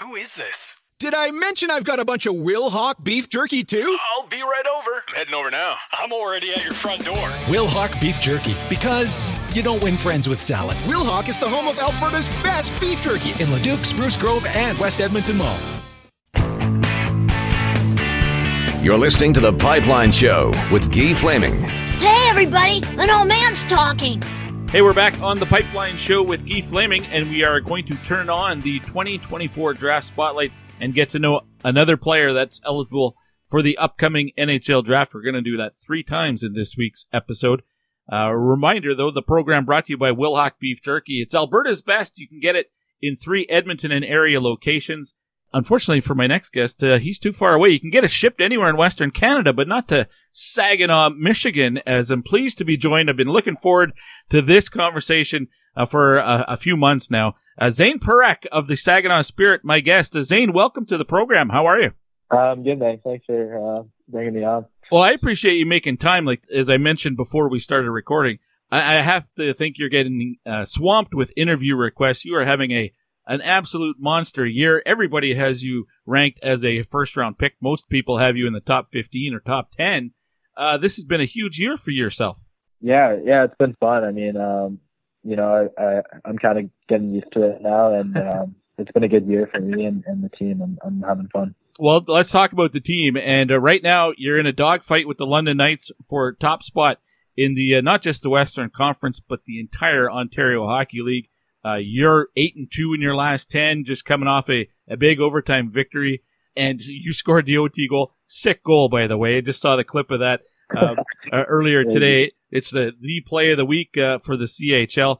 Who 0.00 0.16
is 0.16 0.34
this? 0.34 0.74
Did 0.98 1.14
I 1.14 1.32
mention 1.32 1.70
I've 1.70 1.84
got 1.84 2.00
a 2.00 2.04
bunch 2.06 2.24
of 2.24 2.34
Wilhauk 2.34 3.04
beef 3.04 3.28
jerky 3.28 3.62
too? 3.62 3.98
I'll 4.14 4.26
be 4.26 4.40
right 4.40 4.64
over. 4.66 5.02
I'm 5.08 5.14
heading 5.14 5.34
over 5.34 5.50
now. 5.50 5.76
I'm 5.92 6.14
already 6.14 6.54
at 6.54 6.64
your 6.64 6.72
front 6.72 7.04
door. 7.04 7.28
Wilhauk 7.44 8.00
beef 8.00 8.22
jerky, 8.22 8.56
because 8.70 9.34
you 9.52 9.62
don't 9.62 9.82
win 9.82 9.98
friends 9.98 10.30
with 10.30 10.40
salad. 10.40 10.78
Wilhauk 10.86 11.28
is 11.28 11.38
the 11.38 11.48
home 11.48 11.68
of 11.68 11.78
Alberta's 11.78 12.30
best 12.42 12.72
beef 12.80 13.02
jerky 13.02 13.34
in 13.42 13.52
Leduc, 13.52 13.84
Spruce 13.84 14.16
Grove, 14.16 14.46
and 14.48 14.78
West 14.78 15.02
Edmonton 15.02 15.36
Mall. 15.36 15.58
You're 18.82 18.98
listening 18.98 19.32
to 19.34 19.40
The 19.40 19.52
Pipeline 19.52 20.10
Show 20.10 20.48
with 20.72 20.92
Guy 20.92 21.14
Flaming. 21.14 21.54
Hey, 21.60 22.26
everybody, 22.28 22.82
an 22.98 23.10
old 23.10 23.28
man's 23.28 23.62
talking. 23.62 24.20
Hey, 24.70 24.82
we're 24.82 24.92
back 24.92 25.20
on 25.20 25.38
The 25.38 25.46
Pipeline 25.46 25.96
Show 25.96 26.20
with 26.20 26.44
Guy 26.44 26.62
Flaming, 26.62 27.06
and 27.06 27.30
we 27.30 27.44
are 27.44 27.60
going 27.60 27.86
to 27.86 27.94
turn 27.98 28.28
on 28.28 28.60
the 28.60 28.80
2024 28.80 29.74
Draft 29.74 30.08
Spotlight 30.08 30.50
and 30.80 30.94
get 30.94 31.12
to 31.12 31.20
know 31.20 31.42
another 31.64 31.96
player 31.96 32.32
that's 32.32 32.60
eligible 32.64 33.14
for 33.48 33.62
the 33.62 33.78
upcoming 33.78 34.32
NHL 34.36 34.84
Draft. 34.84 35.14
We're 35.14 35.22
going 35.22 35.36
to 35.36 35.42
do 35.42 35.56
that 35.58 35.76
three 35.76 36.02
times 36.02 36.42
in 36.42 36.54
this 36.54 36.76
week's 36.76 37.06
episode. 37.12 37.62
Uh, 38.12 38.32
reminder, 38.32 38.96
though, 38.96 39.12
the 39.12 39.22
program 39.22 39.64
brought 39.64 39.86
to 39.86 39.92
you 39.92 39.96
by 39.96 40.10
Wilhauk 40.10 40.54
Beef 40.58 40.82
Jerky. 40.82 41.22
It's 41.22 41.36
Alberta's 41.36 41.82
best. 41.82 42.18
You 42.18 42.26
can 42.26 42.40
get 42.40 42.56
it 42.56 42.72
in 43.00 43.14
three 43.14 43.46
Edmonton 43.48 43.92
and 43.92 44.04
area 44.04 44.40
locations. 44.40 45.14
Unfortunately 45.54 46.00
for 46.00 46.14
my 46.14 46.26
next 46.26 46.52
guest, 46.52 46.82
uh, 46.82 46.98
he's 46.98 47.18
too 47.18 47.32
far 47.32 47.52
away. 47.52 47.68
You 47.68 47.80
can 47.80 47.90
get 47.90 48.04
it 48.04 48.10
shipped 48.10 48.40
anywhere 48.40 48.70
in 48.70 48.76
Western 48.76 49.10
Canada, 49.10 49.52
but 49.52 49.68
not 49.68 49.86
to 49.88 50.08
Saginaw, 50.30 51.10
Michigan, 51.10 51.78
as 51.86 52.10
I'm 52.10 52.22
pleased 52.22 52.58
to 52.58 52.64
be 52.64 52.76
joined. 52.76 53.10
I've 53.10 53.16
been 53.16 53.28
looking 53.28 53.56
forward 53.56 53.92
to 54.30 54.40
this 54.40 54.68
conversation 54.68 55.48
uh, 55.76 55.86
for 55.86 56.18
a, 56.18 56.44
a, 56.48 56.56
few 56.56 56.76
months 56.76 57.10
now. 57.10 57.34
Uh, 57.58 57.70
Zayne 57.70 57.98
Parekh 57.98 58.46
of 58.50 58.66
the 58.66 58.76
Saginaw 58.76 59.22
Spirit, 59.22 59.62
my 59.62 59.80
guest. 59.80 60.16
Uh, 60.16 60.22
Zayne, 60.22 60.52
welcome 60.52 60.86
to 60.86 60.96
the 60.96 61.04
program. 61.04 61.50
How 61.50 61.66
are 61.66 61.80
you? 61.80 61.92
I'm 62.30 62.62
good, 62.62 62.78
thanks. 62.78 63.02
Thanks 63.04 63.26
for 63.26 63.78
uh, 63.78 63.82
bringing 64.08 64.34
me 64.34 64.44
on. 64.44 64.66
Well, 64.90 65.02
I 65.02 65.10
appreciate 65.10 65.56
you 65.56 65.66
making 65.66 65.98
time. 65.98 66.24
Like 66.24 66.42
as 66.54 66.70
I 66.70 66.78
mentioned 66.78 67.16
before 67.16 67.48
we 67.48 67.60
started 67.60 67.90
recording, 67.90 68.38
I, 68.70 68.98
I 68.98 69.02
have 69.02 69.26
to 69.34 69.52
think 69.54 69.76
you're 69.78 69.88
getting 69.88 70.36
uh, 70.46 70.64
swamped 70.64 71.14
with 71.14 71.32
interview 71.36 71.76
requests. 71.76 72.24
You 72.24 72.36
are 72.36 72.44
having 72.44 72.72
a 72.72 72.92
an 73.26 73.40
absolute 73.40 73.96
monster 73.98 74.46
year. 74.46 74.82
Everybody 74.84 75.34
has 75.34 75.62
you 75.62 75.86
ranked 76.06 76.40
as 76.42 76.64
a 76.64 76.82
first 76.82 77.16
round 77.16 77.38
pick. 77.38 77.54
Most 77.60 77.88
people 77.88 78.18
have 78.18 78.36
you 78.36 78.46
in 78.46 78.52
the 78.52 78.60
top 78.60 78.88
15 78.92 79.34
or 79.34 79.40
top 79.40 79.72
10. 79.76 80.12
Uh, 80.56 80.76
this 80.76 80.96
has 80.96 81.04
been 81.04 81.20
a 81.20 81.26
huge 81.26 81.58
year 81.58 81.76
for 81.76 81.90
yourself. 81.90 82.38
Yeah, 82.80 83.16
yeah, 83.24 83.44
it's 83.44 83.54
been 83.58 83.74
fun. 83.74 84.04
I 84.04 84.10
mean, 84.10 84.36
um, 84.36 84.80
you 85.22 85.36
know, 85.36 85.70
I, 85.78 85.82
I 85.82 86.02
I'm 86.24 86.38
kind 86.38 86.58
of 86.58 86.70
getting 86.88 87.12
used 87.14 87.32
to 87.32 87.42
it 87.42 87.62
now, 87.62 87.94
and 87.94 88.16
um, 88.18 88.56
it's 88.76 88.90
been 88.90 89.04
a 89.04 89.08
good 89.08 89.26
year 89.26 89.48
for 89.52 89.60
me 89.60 89.84
and, 89.84 90.02
and 90.06 90.22
the 90.22 90.28
team. 90.30 90.60
I'm, 90.60 90.78
I'm 90.84 91.02
having 91.02 91.28
fun. 91.28 91.54
Well, 91.78 92.04
let's 92.06 92.30
talk 92.30 92.52
about 92.52 92.72
the 92.72 92.80
team. 92.80 93.16
And 93.16 93.50
uh, 93.50 93.58
right 93.58 93.82
now, 93.82 94.12
you're 94.16 94.38
in 94.38 94.46
a 94.46 94.52
dogfight 94.52 95.08
with 95.08 95.18
the 95.18 95.26
London 95.26 95.56
Knights 95.56 95.90
for 96.08 96.32
top 96.32 96.62
spot 96.62 96.98
in 97.36 97.54
the 97.54 97.76
uh, 97.76 97.80
not 97.80 98.02
just 98.02 98.22
the 98.22 98.30
Western 98.30 98.70
Conference, 98.70 99.20
but 99.20 99.40
the 99.46 99.58
entire 99.58 100.10
Ontario 100.10 100.66
Hockey 100.66 101.00
League. 101.00 101.28
Uh, 101.64 101.76
you're 101.76 102.28
eight 102.36 102.56
and 102.56 102.70
two 102.70 102.92
in 102.92 103.00
your 103.00 103.14
last 103.14 103.50
ten, 103.50 103.84
just 103.84 104.04
coming 104.04 104.28
off 104.28 104.50
a, 104.50 104.68
a 104.88 104.96
big 104.96 105.20
overtime 105.20 105.70
victory, 105.70 106.22
and 106.56 106.80
you 106.80 107.12
scored 107.12 107.46
the 107.46 107.58
OT 107.58 107.86
goal. 107.88 108.14
Sick 108.26 108.64
goal, 108.64 108.88
by 108.88 109.06
the 109.06 109.16
way. 109.16 109.36
I 109.36 109.40
just 109.40 109.60
saw 109.60 109.76
the 109.76 109.84
clip 109.84 110.10
of 110.10 110.20
that 110.20 110.40
uh, 110.76 110.94
earlier 111.32 111.84
today. 111.84 112.32
It's 112.50 112.70
the 112.70 112.92
the 113.00 113.20
play 113.26 113.50
of 113.52 113.58
the 113.58 113.64
week 113.64 113.96
uh, 113.96 114.18
for 114.18 114.36
the 114.36 114.46
CHL. 114.46 115.18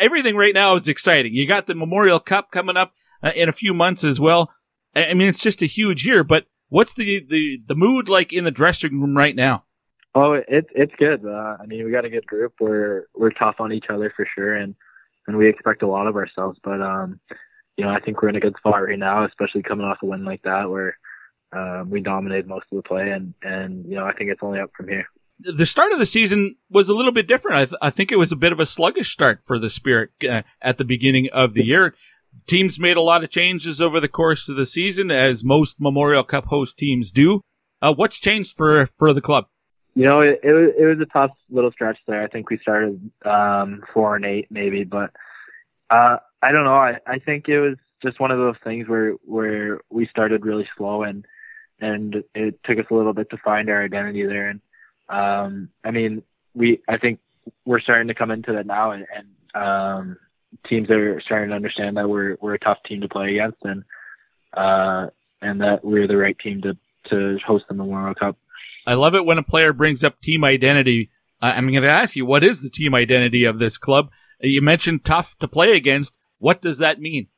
Everything 0.00 0.36
right 0.36 0.54
now 0.54 0.74
is 0.76 0.88
exciting. 0.88 1.34
You 1.34 1.46
got 1.46 1.66
the 1.66 1.74
Memorial 1.74 2.18
Cup 2.18 2.50
coming 2.50 2.76
up 2.76 2.92
uh, 3.22 3.30
in 3.34 3.48
a 3.48 3.52
few 3.52 3.74
months 3.74 4.02
as 4.02 4.18
well. 4.18 4.50
I 4.96 5.14
mean, 5.14 5.28
it's 5.28 5.42
just 5.42 5.62
a 5.62 5.66
huge 5.66 6.06
year. 6.06 6.24
But 6.24 6.46
what's 6.68 6.94
the 6.94 7.24
the 7.28 7.58
the 7.66 7.74
mood 7.74 8.08
like 8.08 8.32
in 8.32 8.44
the 8.44 8.50
dressing 8.50 9.00
room 9.00 9.16
right 9.16 9.36
now? 9.36 9.64
Oh, 10.14 10.32
it's 10.32 10.68
it's 10.74 10.94
good. 10.98 11.24
Uh, 11.24 11.56
I 11.60 11.66
mean, 11.66 11.84
we 11.84 11.90
got 11.90 12.04
a 12.04 12.10
good 12.10 12.26
group. 12.26 12.54
We're 12.60 13.06
we're 13.14 13.30
tough 13.30 13.56
on 13.58 13.72
each 13.72 13.86
other 13.90 14.12
for 14.14 14.26
sure, 14.34 14.54
and 14.54 14.74
and 15.26 15.36
we 15.36 15.48
expect 15.48 15.82
a 15.82 15.88
lot 15.88 16.06
of 16.06 16.16
ourselves. 16.16 16.58
But 16.62 16.80
um, 16.80 17.20
you 17.76 17.84
know, 17.84 17.90
I 17.90 18.00
think 18.00 18.22
we're 18.22 18.28
in 18.28 18.36
a 18.36 18.40
good 18.40 18.56
spot 18.56 18.84
right 18.84 18.98
now, 18.98 19.24
especially 19.24 19.62
coming 19.62 19.86
off 19.86 19.98
a 20.02 20.06
win 20.06 20.24
like 20.24 20.42
that 20.42 20.70
where 20.70 20.96
um, 21.54 21.90
we 21.90 22.00
dominated 22.00 22.46
most 22.46 22.66
of 22.72 22.76
the 22.76 22.82
play, 22.82 23.10
and 23.10 23.34
and 23.42 23.84
you 23.86 23.96
know, 23.96 24.04
I 24.04 24.12
think 24.12 24.30
it's 24.30 24.42
only 24.42 24.60
up 24.60 24.70
from 24.76 24.88
here. 24.88 25.06
The 25.40 25.66
start 25.66 25.92
of 25.92 25.98
the 25.98 26.06
season 26.06 26.56
was 26.70 26.88
a 26.88 26.94
little 26.94 27.12
bit 27.12 27.26
different. 27.26 27.56
I, 27.56 27.64
th- 27.64 27.78
I 27.82 27.90
think 27.90 28.12
it 28.12 28.16
was 28.16 28.30
a 28.30 28.36
bit 28.36 28.52
of 28.52 28.60
a 28.60 28.66
sluggish 28.66 29.10
start 29.10 29.40
for 29.44 29.58
the 29.58 29.68
Spirit 29.68 30.10
uh, 30.28 30.42
at 30.62 30.78
the 30.78 30.84
beginning 30.84 31.28
of 31.32 31.54
the 31.54 31.64
year. 31.64 31.94
Teams 32.46 32.78
made 32.78 32.96
a 32.96 33.02
lot 33.02 33.24
of 33.24 33.30
changes 33.30 33.80
over 33.80 34.00
the 34.00 34.08
course 34.08 34.48
of 34.48 34.56
the 34.56 34.66
season, 34.66 35.10
as 35.10 35.42
most 35.42 35.80
Memorial 35.80 36.22
Cup 36.22 36.46
host 36.46 36.78
teams 36.78 37.10
do. 37.10 37.40
Uh, 37.82 37.92
what's 37.92 38.18
changed 38.18 38.56
for 38.56 38.86
for 38.96 39.12
the 39.12 39.20
club? 39.20 39.46
You 39.94 40.04
know, 40.04 40.20
it, 40.20 40.40
it 40.42 40.52
was 40.52 40.70
it 40.76 40.84
was 40.84 40.98
a 41.00 41.12
tough 41.12 41.30
little 41.50 41.70
stretch 41.70 41.98
there. 42.06 42.22
I 42.22 42.26
think 42.28 42.50
we 42.50 42.58
started 42.58 43.10
um, 43.24 43.82
four 43.92 44.16
and 44.16 44.24
eight 44.24 44.48
maybe, 44.50 44.84
but 44.84 45.10
uh, 45.90 46.16
I 46.42 46.52
don't 46.52 46.64
know. 46.64 46.74
I, 46.74 46.98
I 47.06 47.18
think 47.18 47.48
it 47.48 47.60
was 47.60 47.76
just 48.02 48.20
one 48.20 48.30
of 48.30 48.38
those 48.38 48.56
things 48.64 48.88
where 48.88 49.12
where 49.24 49.80
we 49.90 50.06
started 50.08 50.44
really 50.44 50.68
slow 50.76 51.04
and 51.04 51.24
and 51.80 52.24
it 52.34 52.58
took 52.64 52.78
us 52.78 52.86
a 52.90 52.94
little 52.94 53.12
bit 53.12 53.30
to 53.30 53.36
find 53.38 53.68
our 53.68 53.84
identity 53.84 54.26
there. 54.26 54.50
And 54.50 54.60
um, 55.08 55.68
I 55.84 55.90
mean, 55.90 56.22
we 56.54 56.80
I 56.88 56.98
think 56.98 57.20
we're 57.64 57.80
starting 57.80 58.08
to 58.08 58.14
come 58.14 58.30
into 58.30 58.52
that 58.52 58.66
now, 58.66 58.92
and, 58.92 59.06
and 59.14 59.62
um, 59.62 60.16
teams 60.68 60.90
are 60.90 61.20
starting 61.20 61.50
to 61.50 61.56
understand 61.56 61.96
that 61.96 62.08
we're 62.08 62.36
we're 62.40 62.54
a 62.54 62.58
tough 62.58 62.78
team 62.86 63.00
to 63.02 63.08
play 63.08 63.30
against, 63.30 63.58
and 63.62 63.84
uh, 64.54 65.08
and 65.42 65.60
that 65.60 65.84
we're 65.84 66.08
the 66.08 66.16
right 66.16 66.38
team 66.38 66.62
to 66.62 66.76
to 67.10 67.38
host 67.46 67.64
the 67.68 67.74
Memorial 67.74 68.14
Cup. 68.14 68.36
I 68.86 68.94
love 68.94 69.14
it 69.14 69.24
when 69.24 69.38
a 69.38 69.42
player 69.42 69.72
brings 69.72 70.04
up 70.04 70.20
team 70.20 70.44
identity. 70.44 71.10
I'm 71.40 71.70
going 71.70 71.82
to 71.82 71.90
ask 71.90 72.16
you, 72.16 72.24
what 72.24 72.44
is 72.44 72.62
the 72.62 72.70
team 72.70 72.94
identity 72.94 73.44
of 73.44 73.58
this 73.58 73.76
club? 73.76 74.10
You 74.40 74.62
mentioned 74.62 75.04
tough 75.04 75.36
to 75.38 75.48
play 75.48 75.76
against. 75.76 76.16
What 76.38 76.62
does 76.62 76.78
that 76.78 77.00
mean? 77.00 77.28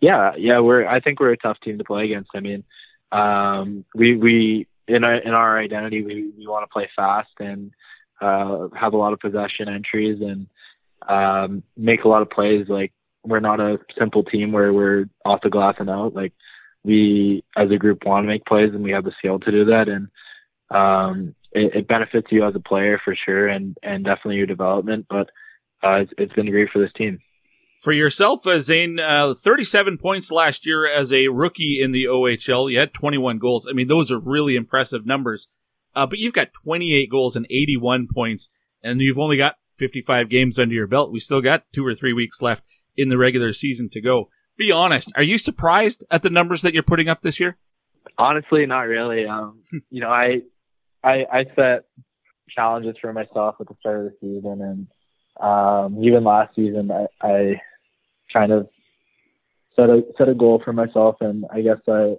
Yeah, 0.00 0.32
yeah, 0.36 0.58
we're. 0.58 0.86
I 0.86 1.00
think 1.00 1.20
we're 1.20 1.32
a 1.32 1.36
tough 1.36 1.58
team 1.62 1.78
to 1.78 1.84
play 1.84 2.04
against. 2.04 2.30
I 2.34 2.40
mean, 2.40 2.64
um, 3.12 3.84
we 3.94 4.16
we 4.16 4.66
in 4.88 5.04
our 5.04 5.14
in 5.14 5.32
our 5.32 5.58
identity 5.58 6.02
we 6.02 6.32
we 6.36 6.46
want 6.46 6.64
to 6.64 6.72
play 6.72 6.88
fast 6.96 7.30
and 7.38 7.72
uh, 8.20 8.68
have 8.74 8.94
a 8.94 8.96
lot 8.96 9.12
of 9.12 9.20
possession 9.20 9.68
entries 9.68 10.20
and 10.20 10.46
um, 11.08 11.62
make 11.76 12.04
a 12.04 12.08
lot 12.08 12.22
of 12.22 12.30
plays. 12.30 12.66
Like 12.68 12.92
we're 13.24 13.40
not 13.40 13.60
a 13.60 13.78
simple 13.98 14.24
team 14.24 14.52
where 14.52 14.72
we're 14.72 15.06
off 15.24 15.40
the 15.42 15.50
glass 15.50 15.76
and 15.78 15.90
out. 15.90 16.14
Like 16.14 16.32
we 16.84 17.44
as 17.56 17.70
a 17.70 17.76
group 17.76 18.04
want 18.04 18.24
to 18.24 18.28
make 18.28 18.44
plays 18.44 18.70
and 18.74 18.82
we 18.82 18.90
have 18.92 19.04
the 19.04 19.12
skill 19.18 19.38
to 19.38 19.50
do 19.50 19.64
that. 19.66 19.88
And 19.88 20.08
um, 20.74 21.34
it, 21.52 21.74
it 21.74 21.88
benefits 21.88 22.28
you 22.30 22.46
as 22.46 22.54
a 22.54 22.60
player 22.60 23.00
for 23.04 23.14
sure 23.14 23.48
and 23.48 23.76
and 23.82 24.04
definitely 24.04 24.36
your 24.36 24.46
development. 24.46 25.06
But 25.08 25.30
uh, 25.82 26.00
it's, 26.00 26.12
it's 26.18 26.32
been 26.32 26.50
great 26.50 26.70
for 26.72 26.78
this 26.78 26.92
team. 26.96 27.18
For 27.82 27.92
yourself, 27.92 28.46
uh, 28.46 28.60
Zayne, 28.60 29.00
uh, 29.00 29.34
37 29.34 29.98
points 29.98 30.30
last 30.30 30.64
year 30.64 30.86
as 30.86 31.12
a 31.12 31.28
rookie 31.28 31.80
in 31.82 31.90
the 31.90 32.04
OHL. 32.04 32.70
You 32.70 32.78
had 32.78 32.94
21 32.94 33.38
goals. 33.38 33.66
I 33.68 33.72
mean, 33.72 33.88
those 33.88 34.10
are 34.12 34.20
really 34.20 34.54
impressive 34.54 35.04
numbers. 35.04 35.48
Uh, 35.94 36.06
but 36.06 36.18
you've 36.18 36.32
got 36.32 36.52
28 36.64 37.10
goals 37.10 37.36
and 37.36 37.44
81 37.46 38.08
points, 38.12 38.48
and 38.82 39.00
you've 39.00 39.18
only 39.18 39.36
got 39.36 39.56
55 39.78 40.30
games 40.30 40.58
under 40.58 40.74
your 40.74 40.86
belt. 40.86 41.12
We 41.12 41.20
still 41.20 41.40
got 41.40 41.64
two 41.74 41.84
or 41.84 41.94
three 41.94 42.12
weeks 42.12 42.40
left 42.40 42.62
in 42.96 43.08
the 43.08 43.18
regular 43.18 43.52
season 43.52 43.88
to 43.90 44.00
go. 44.00 44.28
Be 44.56 44.70
honest, 44.70 45.12
are 45.16 45.22
you 45.22 45.38
surprised 45.38 46.04
at 46.10 46.22
the 46.22 46.30
numbers 46.30 46.62
that 46.62 46.74
you're 46.74 46.82
putting 46.82 47.08
up 47.08 47.22
this 47.22 47.40
year? 47.40 47.58
Honestly, 48.16 48.64
not 48.66 48.82
really. 48.82 49.26
Um, 49.26 49.62
you 49.90 50.00
know, 50.00 50.10
I, 50.10 50.42
I, 51.04 51.24
I 51.32 51.44
set 51.56 51.84
challenges 52.50 52.96
for 53.00 53.12
myself 53.12 53.56
at 53.60 53.68
the 53.68 53.74
start 53.80 54.06
of 54.06 54.12
the 54.12 54.16
season, 54.20 54.60
and 54.62 54.86
um, 55.40 56.02
even 56.04 56.24
last 56.24 56.54
season, 56.54 56.90
I, 56.90 57.06
I 57.26 57.60
kind 58.32 58.52
of 58.52 58.68
set 59.76 59.90
a 59.90 60.02
set 60.18 60.28
a 60.28 60.34
goal 60.34 60.60
for 60.64 60.72
myself, 60.72 61.16
and 61.20 61.44
I 61.52 61.62
guess 61.62 61.78
I 61.88 62.16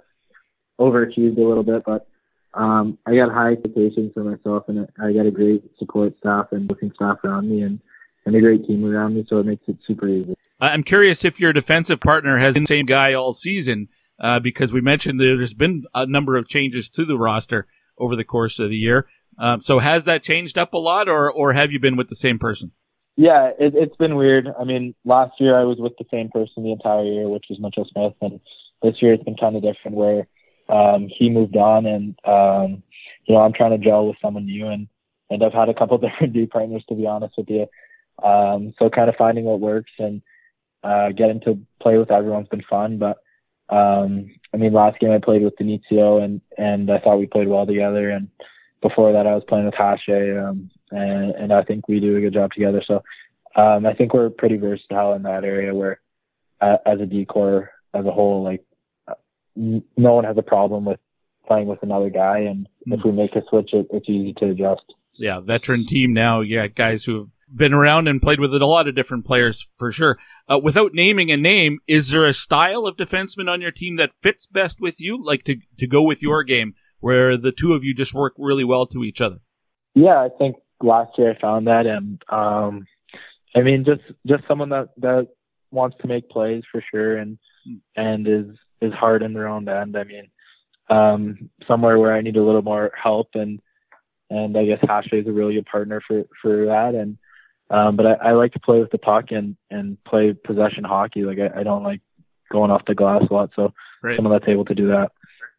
overachieved 0.80 1.38
a 1.38 1.48
little 1.48 1.64
bit, 1.64 1.84
but 1.86 2.08
um, 2.54 2.98
I 3.06 3.16
got 3.16 3.32
high 3.32 3.54
expectations 3.54 4.12
for 4.14 4.24
myself, 4.24 4.64
and 4.68 4.88
I 5.02 5.14
got 5.14 5.26
a 5.26 5.32
great 5.32 5.64
support 5.80 6.18
staff 6.20 6.48
and 6.52 6.70
coaching 6.70 6.92
staff 6.96 7.18
around 7.24 7.50
me, 7.50 7.62
and 7.62 7.80
and 8.26 8.36
a 8.36 8.42
great 8.42 8.66
team 8.66 8.86
around 8.86 9.16
me, 9.16 9.26
so 9.28 9.40
it 9.40 9.46
makes 9.46 9.64
it 9.68 9.78
super 9.86 10.08
easy. 10.08 10.36
I'm 10.60 10.84
curious 10.84 11.26
if 11.26 11.40
your 11.40 11.52
defensive 11.52 12.00
partner 12.00 12.38
has 12.38 12.54
the 12.56 12.66
same 12.66 12.86
guy 12.86 13.14
all 13.14 13.34
season, 13.34 13.90
uh, 14.20 14.40
because 14.40 14.72
we 14.72 14.80
mentioned 14.80 15.20
there's 15.20 15.54
been 15.54 15.84
a 15.94 16.06
number 16.06 16.38
of 16.38 16.48
changes 16.48 16.90
to 16.92 17.06
the 17.06 17.18
roster 17.18 17.68
over 17.98 18.16
the 18.16 18.24
course 18.24 18.60
of 18.60 18.70
the 18.70 18.78
year. 18.78 19.08
Um, 19.38 19.62
so 19.62 19.80
has 19.80 20.06
that 20.06 20.24
changed 20.24 20.58
up 20.58 20.74
a 20.74 20.78
lot, 20.78 21.10
or 21.10 21.32
or 21.32 21.54
have 21.54 21.72
you 21.72 21.80
been 21.80 21.98
with 21.98 22.10
the 22.10 22.16
same 22.16 22.40
person? 22.40 22.72
Yeah, 23.16 23.52
it, 23.60 23.74
it's 23.76 23.96
been 23.96 24.16
weird. 24.16 24.48
I 24.60 24.64
mean, 24.64 24.96
last 25.06 25.34
year 25.40 25.58
I 25.58 25.64
was 25.64 25.78
with 25.80 25.94
the 25.98 26.06
same 26.12 26.30
person 26.30 26.64
the 26.64 26.72
entire 26.72 27.04
year, 27.04 27.30
which 27.30 27.46
was 27.50 27.60
Mitchell 27.60 27.88
Smith, 27.92 28.14
and 28.22 28.40
this 28.82 29.02
year 29.02 29.14
it's 29.14 29.24
been 29.24 29.38
kind 29.38 29.56
of 29.56 29.62
different 29.62 29.98
where 29.98 30.28
um, 30.70 31.08
he 31.16 31.30
moved 31.30 31.56
on, 31.56 31.86
and 31.86 32.16
um, 32.26 32.84
you 33.26 33.36
know 33.36 33.42
I'm 33.42 33.54
trying 33.54 33.72
to 33.80 33.84
gel 33.84 34.08
with 34.08 34.18
someone 34.22 34.46
new, 34.46 34.68
and 34.68 34.88
and 35.30 35.44
I've 35.44 35.54
had 35.54 35.70
a 35.70 35.74
couple 35.74 35.98
different 36.00 36.34
D 36.34 36.46
partners 36.46 36.84
to 36.90 36.96
be 36.96 37.08
honest 37.08 37.36
with 37.38 37.50
you. 37.50 37.68
Um, 38.24 38.74
so 38.78 38.90
kind 38.90 39.10
of 39.10 39.16
finding 39.16 39.46
what 39.46 39.60
works 39.60 39.92
and 39.98 40.22
uh, 40.84 41.10
getting 41.10 41.42
to 41.42 41.60
play 41.82 41.98
with 41.98 42.12
everyone's 42.12 42.48
been 42.48 42.64
fun. 42.70 42.98
But 42.98 43.18
um, 43.74 44.30
I 44.54 44.58
mean, 44.58 44.72
last 44.72 45.00
game 45.00 45.12
I 45.12 45.18
played 45.18 45.44
with 45.44 45.58
Denicio, 45.58 46.24
and 46.24 46.42
and 46.58 46.92
I 46.92 47.00
thought 47.00 47.18
we 47.18 47.26
played 47.26 47.48
well 47.48 47.66
together, 47.66 48.12
and 48.12 48.28
before 48.82 49.14
that 49.14 49.26
I 49.26 49.34
was 49.34 49.44
playing 49.48 49.66
with 49.66 49.74
Hache, 49.74 50.38
um, 50.38 50.70
and, 50.92 51.32
and 51.36 51.54
I 51.54 51.64
think 51.64 51.88
we 51.88 52.00
do 52.00 52.16
a 52.18 52.22
good 52.22 52.34
job 52.34 52.52
together. 52.52 52.84
So 52.86 53.02
um, 53.56 53.86
I 53.86 53.94
think 53.94 54.14
we're 54.14 54.30
pretty 54.30 54.58
versatile 54.58 55.14
in 55.14 55.24
that 55.24 55.44
area 55.44 55.74
where, 55.74 56.02
uh, 56.62 56.78
as 56.86 57.00
a 57.00 57.06
decor 57.06 57.72
as 57.96 58.06
a 58.06 58.12
whole, 58.12 58.44
like 58.44 58.64
uh, 59.08 59.14
no 59.56 60.14
one 60.14 60.26
has 60.26 60.38
a 60.38 60.44
problem 60.44 60.86
with 60.86 61.00
playing 61.48 61.68
with 61.68 61.82
another 61.82 62.10
guy, 62.10 62.40
and 62.40 62.68
mm-hmm. 62.68 62.94
if 62.94 63.00
we 63.04 63.12
make 63.12 63.36
a 63.36 63.42
switch, 63.50 63.72
it, 63.74 63.88
it's 63.92 64.10
easy 64.10 64.34
to 64.38 64.50
adjust. 64.50 64.84
Yeah, 65.14 65.40
veteran 65.40 65.88
team 65.88 66.14
now. 66.14 66.42
Yeah, 66.42 66.68
guys 66.68 67.06
who 67.06 67.20
have 67.20 67.28
been 67.56 67.74
around 67.74 68.08
and 68.08 68.22
played 68.22 68.40
with 68.40 68.54
a 68.54 68.66
lot 68.66 68.88
of 68.88 68.96
different 68.96 69.26
players 69.26 69.68
for 69.78 69.92
sure. 69.92 70.18
Uh, 70.50 70.60
without 70.62 70.94
naming 70.94 71.32
a 71.32 71.38
name, 71.38 71.80
is 71.88 72.10
there 72.10 72.26
a 72.26 72.34
style 72.34 72.86
of 72.86 72.98
defenseman 72.98 73.50
on 73.50 73.62
your 73.62 73.72
team 73.72 73.96
that 73.98 74.14
fits 74.22 74.48
best 74.48 74.82
with 74.82 75.00
you, 75.00 75.24
like 75.24 75.44
to 75.44 75.58
to 75.78 75.88
go 75.88 76.04
with 76.04 76.22
your 76.22 76.44
game, 76.44 76.74
where 77.00 77.38
the 77.38 77.52
two 77.52 77.74
of 77.74 77.84
you 77.84 77.94
just 77.94 78.14
work 78.14 78.34
really 78.38 78.64
well 78.64 78.86
to 78.88 79.04
each 79.04 79.22
other? 79.22 79.38
Yeah, 79.96 80.20
I 80.20 80.30
think 80.38 80.56
last 80.82 81.18
year 81.18 81.32
I 81.32 81.40
found 81.40 81.68
that, 81.68 81.86
and 81.86 82.22
um, 82.30 82.86
I 83.56 83.62
mean, 83.62 83.86
just 83.86 84.02
just 84.26 84.44
someone 84.48 84.70
that 84.70 84.90
that 84.98 85.28
wants 85.72 85.98
to 86.02 86.08
make 86.08 86.30
plays 86.30 86.64
for 86.72 86.84
sure, 86.92 87.18
and 87.18 87.38
and 87.96 88.28
is 88.28 88.56
is 88.82 88.94
hard 88.94 89.24
in 89.24 89.34
their 89.34 89.48
own 89.48 89.68
end. 89.70 89.96
I 89.96 90.04
mean, 90.04 90.30
um, 90.90 91.50
somewhere 91.68 91.98
where 91.98 92.14
I 92.14 92.22
need 92.22 92.36
a 92.36 92.44
little 92.44 92.62
more 92.62 92.92
help, 93.02 93.30
and 93.36 93.60
and 94.30 94.58
I 94.58 94.66
guess 94.66 94.80
Hashley 94.80 95.22
is 95.22 95.28
a 95.28 95.32
really 95.32 95.56
good 95.56 95.66
partner 95.66 96.02
for 96.08 96.24
for 96.42 96.66
that, 96.66 96.96
and 96.96 97.18
um, 97.70 97.96
but 97.96 98.06
I, 98.06 98.14
I 98.14 98.32
like 98.34 98.54
to 98.54 98.60
play 98.60 98.80
with 98.80 98.92
the 98.92 98.98
puck 98.98 99.26
and 99.32 99.56
and 99.70 99.98
play 100.04 100.34
possession 100.34 100.84
hockey. 100.84 101.24
Like 101.24 101.38
I, 101.40 101.62
I 101.62 101.64
don't 101.64 101.84
like 101.84 102.02
going 102.52 102.72
off 102.72 102.84
the 102.86 102.96
glass 102.96 103.24
a 103.30 103.34
lot, 103.34 103.52
so 103.56 103.74
right. 104.02 104.16
someone 104.16 104.34
that's 104.34 104.50
able 104.50 104.66
to 104.66 104.76
do 104.76 104.88
that. 104.88 105.12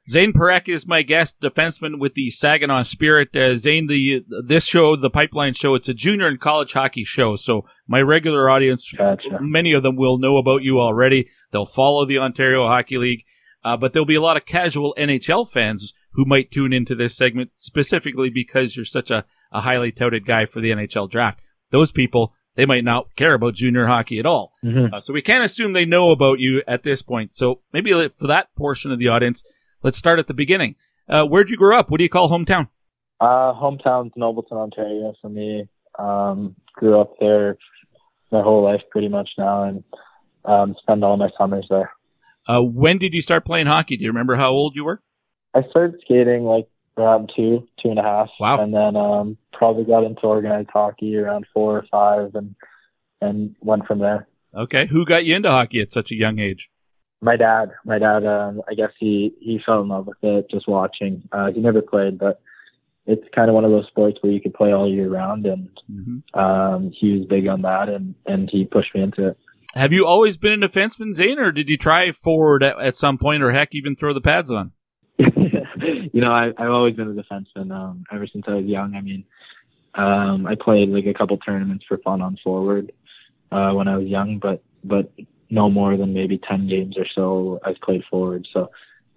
Zayne 0.09 0.35
Parekh 0.35 0.69
is 0.69 0.87
my 0.87 1.01
guest, 1.01 1.40
defenseman 1.40 1.99
with 1.99 2.12
the 2.12 2.31
Saginaw 2.31 2.83
Spirit. 2.83 3.35
Uh, 3.35 3.57
Zayne, 3.57 3.87
the 3.87 4.23
this 4.45 4.64
show, 4.64 4.97
the 4.97 5.09
Pipeline 5.09 5.55
Show, 5.55 5.75
it's 5.75 5.88
a 5.88 5.95
junior 5.95 6.27
and 6.27 6.38
college 6.38 6.75
hockey 6.75 7.05
show. 7.05 7.37
So 7.37 7.64
my 7.88 8.03
regular 8.03 8.51
audience, 8.51 8.93
gotcha. 8.93 9.38
many 9.40 9.73
of 9.73 9.83
them 9.83 9.97
will 9.97 10.19
know 10.19 10.37
about 10.37 10.62
you 10.62 10.79
already. 10.79 11.31
They'll 11.53 11.64
follow 11.64 12.05
the 12.05 12.19
Ontario 12.19 12.67
Hockey 12.67 12.99
League, 12.99 13.25
uh, 13.64 13.79
but 13.79 13.93
there'll 13.95 14.05
be 14.05 14.14
a 14.14 14.21
lot 14.21 14.37
of 14.37 14.45
casual 14.45 14.95
NHL 14.99 15.49
fans 15.51 15.95
who 16.12 16.27
might 16.27 16.51
tune 16.51 16.75
into 16.75 16.95
this 16.95 17.17
segment 17.17 17.53
specifically 17.55 18.29
because 18.29 18.77
you're 18.77 18.85
such 18.85 19.11
a, 19.11 19.25
a 19.53 19.62
highly 19.62 19.90
touted 19.90 20.27
guy 20.27 20.45
for 20.45 20.61
the 20.61 20.71
NHL 20.71 21.11
draft. 21.11 21.40
Those 21.74 21.92
people, 21.92 22.32
they 22.54 22.64
might 22.64 22.84
not 22.84 23.14
care 23.16 23.34
about 23.34 23.54
junior 23.54 23.87
hockey 23.87 24.18
at 24.18 24.26
all. 24.26 24.52
Mm-hmm. 24.64 24.94
Uh, 24.94 25.00
so 25.00 25.12
we 25.12 25.22
can't 25.22 25.44
assume 25.44 25.72
they 25.72 25.84
know 25.84 26.10
about 26.10 26.38
you 26.38 26.62
at 26.66 26.84
this 26.84 27.02
point. 27.02 27.34
So 27.34 27.60
maybe 27.72 27.90
for 28.08 28.26
that 28.28 28.54
portion 28.54 28.92
of 28.92 28.98
the 28.98 29.08
audience, 29.08 29.42
Let's 29.84 29.98
start 29.98 30.18
at 30.18 30.28
the 30.28 30.34
beginning. 30.34 30.76
Uh, 31.06 31.24
where'd 31.24 31.50
you 31.50 31.58
grow 31.58 31.78
up? 31.78 31.90
What 31.90 31.98
do 31.98 32.04
you 32.04 32.08
call 32.08 32.30
hometown? 32.30 32.68
Uh, 33.20 33.52
hometown's 33.52 34.12
Nobleton, 34.16 34.56
Ontario 34.56 35.12
for 35.20 35.28
me. 35.28 35.68
Um, 35.98 36.56
grew 36.72 36.98
up 36.98 37.12
there 37.20 37.58
my 38.32 38.40
whole 38.40 38.64
life 38.64 38.80
pretty 38.90 39.08
much 39.08 39.28
now 39.37 39.64
and 39.64 39.84
um, 40.46 40.74
spend 40.80 41.04
all 41.04 41.18
my 41.18 41.28
summers 41.38 41.66
there. 41.68 41.92
Uh, 42.48 42.62
when 42.62 42.96
did 42.96 43.12
you 43.12 43.20
start 43.20 43.44
playing 43.44 43.66
hockey? 43.66 43.98
Do 43.98 44.04
you 44.04 44.10
remember 44.10 44.37
how 44.37 44.52
old 44.52 44.74
you 44.74 44.84
were? 44.84 45.02
I 45.54 45.60
started 45.68 46.00
skating 46.02 46.44
like 46.44 46.66
around 46.96 47.33
two, 47.35 47.66
two 47.83 47.90
and 47.90 47.98
a 47.98 48.02
half. 48.02 48.28
Wow. 48.38 48.62
And 48.62 48.72
then 48.72 48.96
um, 48.96 49.37
probably 49.52 49.85
got 49.85 50.04
into 50.04 50.22
organized 50.22 50.70
hockey 50.72 51.16
around 51.16 51.46
four 51.52 51.78
or 51.78 51.87
five 51.90 52.35
and 52.35 52.54
and 53.20 53.57
went 53.61 53.87
from 53.87 54.00
there. 54.00 54.28
Okay. 54.54 54.87
Who 54.87 55.04
got 55.04 55.24
you 55.24 55.35
into 55.35 55.50
hockey 55.50 55.80
at 55.80 55.90
such 55.90 56.11
a 56.11 56.14
young 56.14 56.38
age? 56.38 56.68
my 57.24 57.37
dad, 57.37 57.72
my 57.85 57.98
dad, 57.98 58.26
um, 58.26 58.61
I 58.68 58.74
guess 58.74 58.90
he, 59.00 59.35
he 59.40 59.59
fell 59.64 59.80
in 59.80 59.88
love 59.88 60.07
with 60.07 60.18
it 60.22 60.50
just 60.50 60.68
watching. 60.68 61.26
Uh, 61.33 61.50
he 61.52 61.61
never 61.61 61.80
played, 61.80 62.18
but 62.18 62.42
it's 63.07 63.26
kind 63.35 63.48
of 63.48 63.54
one 63.54 63.64
of 63.64 63.70
those 63.70 63.87
sports 63.87 64.18
where 64.20 64.30
you 64.30 64.42
could 64.42 64.52
play 64.52 64.72
all 64.72 64.90
year 64.90 65.09
round. 65.09 65.46
And, 65.46 65.70
mm-hmm. 65.90 66.38
um, 66.38 66.92
he 66.94 67.12
was 67.12 67.26
big 67.26 67.48
on 67.48 67.62
that 67.62 67.88
and, 67.88 68.14
and 68.26 68.50
he 68.52 68.66
pushed 68.66 68.94
me 68.94 69.02
into 69.02 69.28
it. 69.28 69.38
Have 69.74 69.92
you 69.92 70.07
always 70.07 70.37
been 70.37 70.62
a 70.62 70.68
defenseman, 70.68 71.14
Zayne, 71.14 71.38
or 71.38 71.50
did 71.50 71.68
you 71.68 71.78
try 71.78 72.12
forward 72.12 72.62
at, 72.62 72.78
at 72.78 72.94
some 72.94 73.18
point, 73.18 73.42
or 73.42 73.52
heck, 73.52 73.70
even 73.72 73.96
throw 73.96 74.12
the 74.12 74.20
pads 74.20 74.52
on? 74.52 74.72
you 76.12 76.20
know, 76.20 76.32
I, 76.32 76.48
I've 76.58 76.70
always 76.70 76.96
been 76.96 77.08
a 77.08 77.22
defenseman 77.22 77.72
um, 77.72 78.04
ever 78.12 78.26
since 78.26 78.44
I 78.46 78.54
was 78.54 78.66
young. 78.66 78.94
I 78.94 79.00
mean, 79.00 79.24
um, 79.94 80.46
I 80.46 80.54
played 80.60 80.88
like 80.88 81.06
a 81.06 81.14
couple 81.14 81.37
tournaments 81.38 81.84
for 81.88 81.98
fun 81.98 82.22
on 82.22 82.38
forward 82.42 82.92
uh, 83.52 83.70
when 83.72 83.88
I 83.88 83.96
was 83.96 84.06
young, 84.06 84.38
but 84.40 84.62
but 84.82 85.12
no 85.50 85.70
more 85.70 85.96
than 85.96 86.12
maybe 86.14 86.38
ten 86.38 86.68
games 86.68 86.96
or 86.98 87.06
so 87.14 87.60
I've 87.64 87.80
played 87.82 88.02
forward. 88.10 88.46
So 88.52 88.70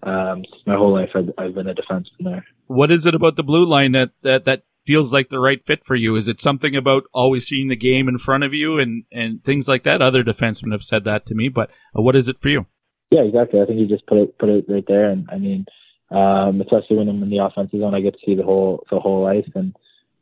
um, 0.03 0.43
my 0.65 0.75
whole 0.75 0.93
life 0.93 1.09
I've, 1.15 1.31
I've 1.37 1.55
been 1.55 1.67
a 1.67 1.75
defenseman 1.75 2.23
there. 2.23 2.45
What 2.67 2.91
is 2.91 3.05
it 3.05 3.15
about 3.15 3.35
the 3.35 3.43
blue 3.43 3.65
line 3.65 3.93
that, 3.93 4.11
that 4.21 4.45
that 4.45 4.63
feels 4.85 5.11
like 5.11 5.29
the 5.29 5.39
right 5.39 5.65
fit 5.65 5.83
for 5.83 5.95
you? 5.95 6.15
Is 6.15 6.27
it 6.27 6.39
something 6.39 6.75
about 6.75 7.03
always 7.13 7.47
seeing 7.47 7.67
the 7.67 7.75
game 7.75 8.07
in 8.07 8.17
front 8.17 8.43
of 8.43 8.53
you 8.53 8.77
and 8.77 9.03
and 9.11 9.43
things 9.43 9.67
like 9.67 9.83
that? 9.83 10.01
Other 10.01 10.23
defensemen 10.23 10.71
have 10.71 10.83
said 10.83 11.03
that 11.05 11.25
to 11.27 11.35
me, 11.35 11.49
but 11.49 11.69
uh, 11.97 12.01
what 12.01 12.15
is 12.15 12.29
it 12.29 12.39
for 12.39 12.49
you? 12.49 12.65
Yeah, 13.11 13.21
exactly. 13.21 13.61
I 13.61 13.65
think 13.65 13.79
you 13.79 13.87
just 13.87 14.05
put 14.05 14.17
it 14.17 14.37
put 14.37 14.49
it 14.49 14.65
right 14.67 14.85
there, 14.87 15.09
and 15.09 15.27
I 15.31 15.37
mean, 15.37 15.65
um, 16.11 16.61
especially 16.61 16.97
when 16.97 17.09
I'm 17.09 17.23
in 17.23 17.29
the 17.29 17.43
offensive 17.43 17.79
zone, 17.79 17.95
I 17.95 18.01
get 18.01 18.13
to 18.13 18.19
see 18.25 18.35
the 18.35 18.43
whole 18.43 18.85
the 18.89 18.99
whole 18.99 19.25
ice, 19.27 19.49
and 19.55 19.75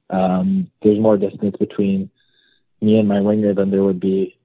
um, 0.10 0.72
there's 0.82 1.00
more 1.00 1.18
distance 1.18 1.56
between 1.58 2.10
me 2.82 2.98
and 2.98 3.08
my 3.08 3.22
winger 3.22 3.54
than 3.54 3.72
there 3.72 3.84
would 3.84 4.00
be 4.00 4.38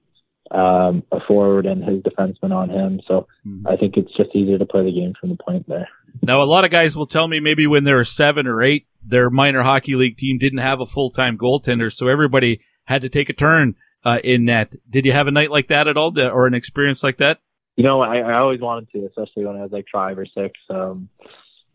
um, 0.51 1.03
a 1.11 1.19
forward 1.27 1.65
and 1.65 1.83
his 1.83 2.01
defenseman 2.03 2.51
on 2.51 2.69
him. 2.69 2.99
So 3.07 3.27
mm-hmm. 3.45 3.67
I 3.67 3.77
think 3.77 3.95
it's 3.97 4.15
just 4.15 4.35
easier 4.35 4.57
to 4.57 4.65
play 4.65 4.83
the 4.83 4.91
game 4.91 5.13
from 5.19 5.29
the 5.29 5.37
point 5.37 5.67
there. 5.67 5.87
Now, 6.21 6.41
a 6.41 6.43
lot 6.43 6.65
of 6.65 6.71
guys 6.71 6.95
will 6.95 7.07
tell 7.07 7.27
me 7.27 7.39
maybe 7.39 7.67
when 7.67 7.85
they 7.85 7.93
were 7.93 8.03
seven 8.03 8.47
or 8.47 8.61
eight, 8.61 8.85
their 9.03 9.29
minor 9.29 9.63
hockey 9.63 9.95
league 9.95 10.17
team 10.17 10.37
didn't 10.37 10.59
have 10.59 10.81
a 10.81 10.85
full 10.85 11.09
time 11.09 11.37
goaltender, 11.37 11.91
so 11.91 12.07
everybody 12.07 12.61
had 12.85 13.01
to 13.01 13.09
take 13.09 13.29
a 13.29 13.33
turn 13.33 13.75
uh, 14.03 14.19
in 14.23 14.45
net. 14.45 14.75
Did 14.89 15.05
you 15.05 15.13
have 15.13 15.27
a 15.27 15.31
night 15.31 15.51
like 15.51 15.67
that 15.69 15.87
at 15.87 15.97
all, 15.97 16.17
or 16.19 16.47
an 16.47 16.53
experience 16.53 17.01
like 17.01 17.17
that? 17.17 17.39
You 17.81 17.87
know, 17.87 18.01
I, 18.01 18.17
I 18.17 18.37
always 18.37 18.61
wanted 18.61 18.91
to, 18.91 19.07
especially 19.07 19.43
when 19.43 19.55
I 19.55 19.63
was 19.63 19.71
like 19.71 19.87
five 19.91 20.15
or 20.19 20.27
six. 20.27 20.51
Um, 20.69 21.09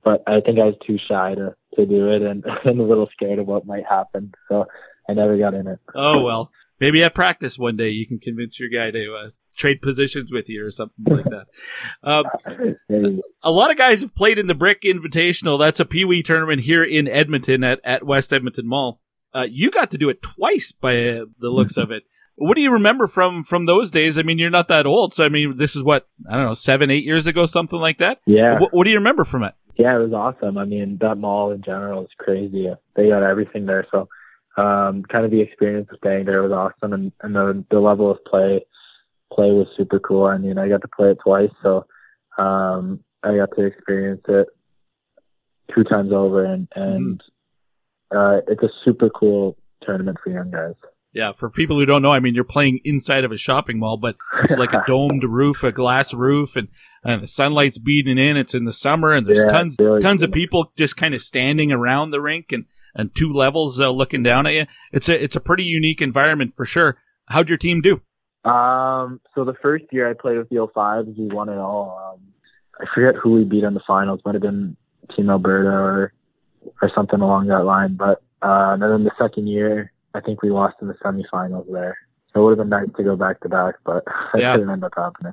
but 0.05 0.23
I 0.25 0.40
think 0.40 0.61
I 0.61 0.66
was 0.66 0.77
too 0.87 0.99
shy 1.09 1.35
to 1.35 1.57
to 1.75 1.85
do 1.85 2.12
it, 2.12 2.23
and, 2.23 2.45
and 2.64 2.81
a 2.81 2.85
little 2.85 3.09
scared 3.11 3.40
of 3.40 3.49
what 3.49 3.66
might 3.66 3.85
happen. 3.85 4.33
So 4.49 4.66
I 5.09 5.14
never 5.14 5.37
got 5.37 5.55
in 5.55 5.66
it. 5.66 5.81
Oh 5.97 6.23
well, 6.23 6.53
maybe 6.79 7.03
at 7.03 7.12
practice 7.12 7.59
one 7.59 7.77
day 7.77 7.88
you 7.88 8.07
can 8.07 8.21
convince 8.21 8.61
your 8.61 8.69
guy 8.69 8.92
to 8.92 9.14
uh, 9.16 9.31
trade 9.57 9.83
positions 9.83 10.31
with 10.31 10.49
you 10.49 10.64
or 10.64 10.71
something 10.71 11.05
like 11.05 11.25
that. 11.25 11.47
Um, 12.05 12.25
a 13.42 13.51
lot 13.51 13.73
of 13.73 13.77
guys 13.77 14.01
have 14.01 14.14
played 14.14 14.38
in 14.38 14.47
the 14.47 14.55
Brick 14.55 14.83
Invitational. 14.83 15.59
That's 15.59 15.81
a 15.81 15.85
Pee 15.85 16.05
Wee 16.05 16.23
tournament 16.23 16.61
here 16.61 16.85
in 16.85 17.09
Edmonton 17.09 17.64
at, 17.64 17.81
at 17.83 18.07
West 18.07 18.33
Edmonton 18.33 18.69
Mall. 18.69 19.01
Uh, 19.35 19.47
you 19.51 19.73
got 19.73 19.90
to 19.90 19.99
do 19.99 20.09
it 20.09 20.23
twice 20.23 20.71
by 20.71 21.09
uh, 21.09 21.25
the 21.40 21.51
looks 21.51 21.77
of 21.77 21.90
it. 21.90 22.05
What 22.37 22.55
do 22.55 22.61
you 22.61 22.70
remember 22.70 23.07
from 23.07 23.44
from 23.44 23.66
those 23.66 23.90
days? 23.90 24.18
I 24.18 24.22
mean, 24.22 24.38
you're 24.38 24.51
not 24.51 24.68
that 24.68 24.87
old, 24.87 25.14
so 25.14 25.25
I 25.25 25.29
mean, 25.29 25.57
this 25.57 25.75
is 25.75 25.83
what 25.83 26.07
I 26.31 26.37
don't 26.37 26.46
know, 26.46 26.55
seven, 26.55 26.90
eight 26.90 27.05
years 27.05 27.27
ago, 27.27 27.46
something 27.46 27.79
like 27.79 27.99
that. 27.99 28.20
Yeah. 28.27 28.61
What, 28.61 28.75
what 28.75 28.85
do 28.85 28.90
you 28.90 28.96
remember 28.96 29.25
from 29.25 29.42
it? 29.42 29.55
Yeah, 29.77 29.96
it 29.96 30.03
was 30.03 30.12
awesome. 30.12 30.57
I 30.59 30.64
mean, 30.64 30.99
that 31.01 31.16
mall 31.16 31.53
in 31.53 31.62
general 31.62 32.03
is 32.03 32.11
crazy. 32.18 32.68
They 32.94 33.09
got 33.09 33.22
everything 33.22 33.66
there, 33.66 33.87
so 33.90 34.09
um, 34.57 35.03
kind 35.05 35.25
of 35.25 35.31
the 35.31 35.40
experience 35.40 35.88
of 35.90 35.99
staying 35.99 36.27
there 36.27 36.42
was 36.42 36.53
awesome, 36.53 36.92
and, 36.92 37.12
and 37.22 37.35
the 37.35 37.64
the 37.70 37.81
level 37.81 38.11
of 38.11 38.25
play 38.25 38.64
play 39.33 39.51
was 39.51 39.66
super 39.77 39.99
cool. 39.99 40.25
I 40.25 40.38
mean, 40.38 40.59
I 40.59 40.68
got 40.68 40.83
to 40.83 40.88
play 40.88 41.11
it 41.11 41.18
twice, 41.22 41.51
so 41.62 41.87
um, 42.38 43.01
I 43.22 43.37
got 43.37 43.51
to 43.57 43.64
experience 43.64 44.22
it 44.29 44.46
two 45.75 45.85
times 45.85 46.12
over, 46.12 46.44
and 46.44 46.68
and 46.75 47.22
mm-hmm. 48.12 48.16
uh, 48.16 48.53
it's 48.53 48.62
a 48.62 48.70
super 48.85 49.11
cool 49.11 49.57
tournament 49.83 50.18
for 50.22 50.31
young 50.31 50.51
guys. 50.51 50.75
Yeah, 51.16 51.33
for 51.33 51.48
people 51.48 51.79
who 51.79 51.87
don't 51.87 52.02
know, 52.02 52.12
I 52.12 52.20
mean, 52.20 52.35
you're 52.35 52.44
playing 52.44 52.81
inside 52.85 53.24
of 53.24 53.33
a 53.33 53.38
shopping 53.38 53.79
mall, 53.79 53.96
but 53.96 54.16
it's 54.44 54.59
like 54.59 54.74
a 54.74 54.85
domed 54.87 55.24
roof, 55.24 55.64
a 55.64 55.72
glass 55.72 56.12
roof, 56.12 56.57
and, 56.57 56.68
and 57.02 57.22
the 57.22 57.26
sunlight's 57.26 57.79
beating 57.79 58.18
in. 58.18 58.37
It's 58.37 58.52
in 58.52 58.66
the 58.66 58.72
summer, 58.72 59.14
and 59.14 59.26
there's 59.26 59.38
yeah, 59.38 59.48
tons 59.48 59.76
really 59.79 60.02
tons 60.02 60.20
cool. 60.20 60.29
of 60.29 60.35
people 60.35 60.72
just 60.76 60.98
kind 60.98 61.14
of 61.14 61.22
standing 61.22 61.72
around 61.72 62.11
the 62.11 62.20
rink, 62.20 62.52
and 62.52 62.66
and 62.94 63.14
two 63.14 63.33
levels 63.33 63.81
uh, 63.81 63.88
looking 63.88 64.22
down 64.22 64.46
at 64.46 64.52
you. 64.52 64.66
It's 64.92 65.09
a 65.09 65.24
it's 65.24 65.35
a 65.35 65.40
pretty 65.40 65.64
unique 65.64 66.02
environment 66.02 66.52
for 66.55 66.66
sure. 66.66 66.98
How'd 67.31 67.48
your 67.48 67.57
team 67.57 67.81
do? 67.81 68.02
Um, 68.46 69.22
so 69.35 69.46
the 69.46 69.55
first 69.62 69.87
year 69.92 70.11
I 70.11 70.12
played 70.12 70.37
with 70.37 70.50
the 70.50 70.57
05s, 70.57 71.16
we 71.16 71.35
won 71.35 71.48
it 71.48 71.57
all. 71.57 71.98
Um, 72.12 72.20
I 72.79 72.85
forget 72.94 73.18
who 73.18 73.33
we 73.33 73.44
beat 73.44 73.64
in 73.64 73.72
the 73.72 73.81
finals. 73.87 74.20
Might 74.26 74.35
have 74.35 74.42
been 74.42 74.76
Team 75.16 75.31
Alberta 75.31 75.70
or 75.70 76.12
or 76.83 76.90
something 76.94 77.22
along 77.22 77.46
that 77.46 77.64
line. 77.64 77.96
But 77.96 78.22
uh, 78.42 78.74
and 78.74 78.83
then 78.83 79.05
the 79.05 79.12
second 79.18 79.46
year, 79.46 79.92
I 80.16 80.20
think 80.20 80.42
we 80.42 80.50
lost 80.50 80.76
in 80.81 80.88
the 80.88 80.94
semifinals 80.94 81.70
there. 81.70 81.98
So 82.33 82.40
it 82.40 82.44
would 82.44 82.59
have 82.59 82.68
been 82.68 82.68
nice 82.68 82.88
to 82.96 83.05
go 83.05 83.16
back 83.16 83.40
to 83.40 83.48
back, 83.48 83.76
but 83.85 84.05
it 84.35 84.40
yeah. 84.40 84.57
didn't 84.57 84.70
end 84.70 84.85
up 84.85 84.92
happening. 84.96 85.33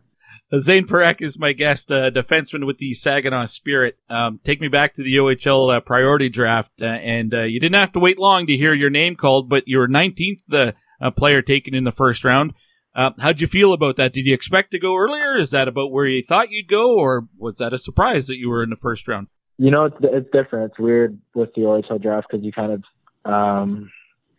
Zayne 0.55 0.85
Parekh 0.85 1.21
is 1.21 1.39
my 1.39 1.51
guest, 1.51 1.91
uh, 1.91 2.11
defenseman 2.11 2.67
with 2.67 2.77
the 2.77 2.93
Saginaw 2.93 3.45
Spirit. 3.45 3.97
Um, 4.07 4.39
take 4.45 4.61
me 4.61 4.67
back 4.67 4.93
to 4.95 5.03
the 5.03 5.15
OHL 5.15 5.77
uh, 5.77 5.79
priority 5.79 6.29
draft, 6.29 6.71
uh, 6.79 6.85
and 6.85 7.33
uh, 7.33 7.43
you 7.43 7.59
didn't 7.59 7.79
have 7.79 7.91
to 7.93 7.99
wait 7.99 8.19
long 8.19 8.45
to 8.45 8.55
hear 8.55 8.73
your 8.73 8.91
name 8.91 9.15
called, 9.15 9.49
but 9.49 9.63
you 9.65 9.79
were 9.79 9.87
19th 9.87 10.41
the 10.47 10.75
uh, 11.01 11.09
player 11.09 11.41
taken 11.41 11.73
in 11.73 11.85
the 11.85 11.91
first 11.91 12.23
round. 12.23 12.53
Uh, 12.95 13.11
how'd 13.17 13.41
you 13.41 13.47
feel 13.47 13.73
about 13.73 13.95
that? 13.95 14.13
Did 14.13 14.27
you 14.27 14.33
expect 14.35 14.69
to 14.71 14.79
go 14.79 14.95
earlier? 14.95 15.35
Is 15.39 15.49
that 15.49 15.67
about 15.67 15.91
where 15.91 16.05
you 16.05 16.21
thought 16.21 16.51
you'd 16.51 16.67
go, 16.67 16.99
or 16.99 17.27
was 17.35 17.57
that 17.57 17.73
a 17.73 17.77
surprise 17.79 18.27
that 18.27 18.37
you 18.37 18.49
were 18.49 18.61
in 18.61 18.69
the 18.69 18.75
first 18.75 19.07
round? 19.07 19.27
You 19.57 19.71
know, 19.71 19.85
it's 19.85 19.97
it's 20.01 20.29
different. 20.31 20.71
It's 20.71 20.79
weird 20.79 21.19
with 21.33 21.53
the 21.55 21.61
OHL 21.61 22.01
draft 22.01 22.27
because 22.29 22.45
you 22.45 22.51
kind 22.51 22.73
of 22.73 22.83
um, 23.31 23.91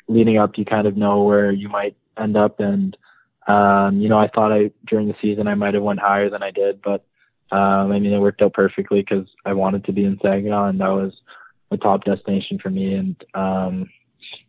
leading 0.09 0.39
up, 0.39 0.57
you 0.57 0.65
kind 0.65 0.87
of 0.87 0.97
know 0.97 1.23
where 1.23 1.51
you 1.51 1.69
might 1.69 1.97
end 2.19 2.37
up, 2.37 2.61
and 2.61 2.97
um, 3.47 4.01
you 4.01 4.09
know, 4.09 4.19
I 4.19 4.29
thought 4.29 4.53
I 4.53 4.71
during 4.87 5.09
the 5.09 5.15
season 5.21 5.49
I 5.49 5.55
might 5.55 5.75
have 5.75 5.83
went 5.83 6.01
higher 6.01 6.31
than 6.31 6.43
I 6.43 6.51
did, 6.51 6.81
but 6.83 7.05
um, 7.51 7.93
I 7.93 7.99
mean, 7.99 8.13
it 8.13 8.19
worked 8.19 8.43
out 8.43 8.55
perfectly 8.55 9.01
because 9.01 9.29
I 9.45 9.53
wanted 9.53 9.85
to 9.85 9.93
be 9.93 10.05
in 10.05 10.19
Saginaw, 10.23 10.69
and 10.69 10.81
that 10.81 10.89
was 10.89 11.13
a 11.71 11.77
top 11.77 12.05
destination 12.05 12.59
for 12.59 12.71
me, 12.71 12.95
and 12.95 13.17
um, 13.35 13.91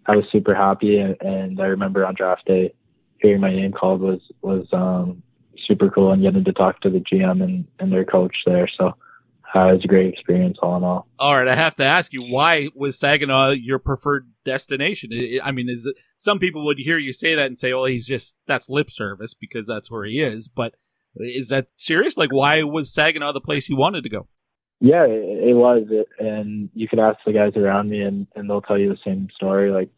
I 0.06 0.15
was 0.15 0.26
super 0.32 0.56
happy. 0.56 0.98
And, 0.98 1.15
and 1.22 1.62
I 1.62 1.65
remember 1.65 2.06
on 2.06 2.15
draft 2.15 2.46
day, 2.46 2.74
hearing 3.20 3.41
my 3.41 3.54
name 3.54 3.74
called 3.74 4.02
was 4.02 4.22
was 4.41 4.68
um, 4.72 5.22
super 5.68 5.89
cool, 5.89 6.12
and 6.12 6.22
getting 6.22 6.44
to 6.44 6.54
talk 6.54 6.82
to 6.82 6.89
the 6.89 7.00
GM 7.00 7.44
and, 7.44 7.65
and 7.80 7.91
their 7.91 8.06
coach 8.06 8.36
there. 8.46 8.70
So 8.78 8.96
uh, 9.56 9.70
it 9.70 9.74
was 9.74 9.86
a 9.86 9.88
great 9.88 10.13
experience 10.13 10.58
all 10.62 10.76
in 10.76 10.84
all. 10.84 11.08
All 11.18 11.38
right, 11.38 11.48
I 11.48 11.56
have 11.56 11.76
to 11.78 11.86
ask 11.86 12.12
you, 12.12 12.22
why 12.22 12.68
was 12.76 13.00
Saginaw 13.00 13.52
your 13.52 13.80
preferred 13.80 14.30
destination? 14.44 15.12
I 15.41 15.52
mean, 15.52 15.70
is 15.70 15.86
it 15.86 15.96
some 16.18 16.39
people 16.39 16.65
would 16.65 16.80
hear 16.80 16.98
you 16.98 17.13
say 17.13 17.36
that 17.36 17.46
and 17.46 17.58
say, 17.58 17.74
"Well, 17.74 17.86
he's 17.86 18.06
just 18.06 18.38
that's 18.48 18.70
lip 18.70 18.91
service 18.91 19.34
because 19.34 19.65
that's 19.65 19.89
where 19.89 20.06
he 20.06 20.22
is," 20.22 20.50
but 20.50 20.76
is 21.15 21.50
that 21.50 21.68
serious? 21.78 22.18
Like, 22.18 22.32
why 22.32 22.63
was 22.63 22.94
Saginaw 22.94 23.32
the 23.32 23.41
place 23.41 23.70
you 23.70 23.78
wanted 23.78 24.04
to 24.04 24.10
go? 24.10 24.28
Yeah, 24.82 25.06
it, 25.06 25.50
it 25.50 25.54
was, 25.56 25.84
it, 25.89 26.08
and 26.20 26.70
you 26.74 26.88
can 26.89 27.00
ask 27.00 27.20
the 27.26 27.32
guys 27.32 27.54
around 27.56 27.89
me, 27.89 28.02
and 28.02 28.28
and 28.36 28.50
they'll 28.50 28.62
tell 28.62 28.78
you 28.78 28.89
the 28.89 29.00
same 29.06 29.30
story. 29.36 29.72
Like, 29.72 29.89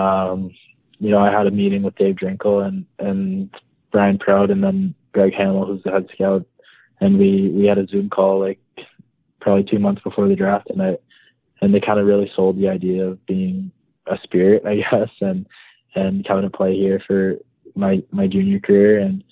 um, 0.00 0.50
you 0.98 1.10
know, 1.10 1.18
I 1.18 1.32
had 1.32 1.46
a 1.46 1.50
meeting 1.50 1.82
with 1.82 1.96
Dave 1.96 2.16
Drinkill 2.16 2.66
and 2.66 2.84
and 2.98 3.50
Brian 3.92 4.18
Proud, 4.18 4.50
and 4.50 4.62
then 4.62 4.94
Greg 5.12 5.32
Hamill, 5.32 5.66
who's 5.66 5.82
the 5.84 5.90
head 5.90 6.06
scout, 6.12 6.44
and 7.00 7.18
we 7.18 7.50
we 7.50 7.66
had 7.66 7.78
a 7.78 7.86
Zoom 7.86 8.10
call 8.10 8.40
like 8.40 8.60
probably 9.40 9.64
two 9.64 9.78
months 9.78 10.02
before 10.02 10.28
the 10.28 10.36
draft, 10.36 10.68
and 10.70 10.82
I 10.82 10.98
and 11.60 11.74
they 11.74 11.80
kind 11.80 12.00
of 12.00 12.06
really 12.06 12.30
sold 12.34 12.56
the 12.56 12.68
idea 12.68 13.04
of 13.06 13.24
being 13.26 13.70
a 14.06 14.16
spirit, 14.22 14.64
I 14.66 14.76
guess, 14.90 15.10
and 15.20 15.46
and 15.94 16.26
coming 16.26 16.44
to 16.44 16.56
play 16.56 16.76
here 16.76 17.02
for 17.06 17.36
my 17.74 18.02
my 18.10 18.26
junior 18.26 18.60
career, 18.60 18.98
and 18.98 19.24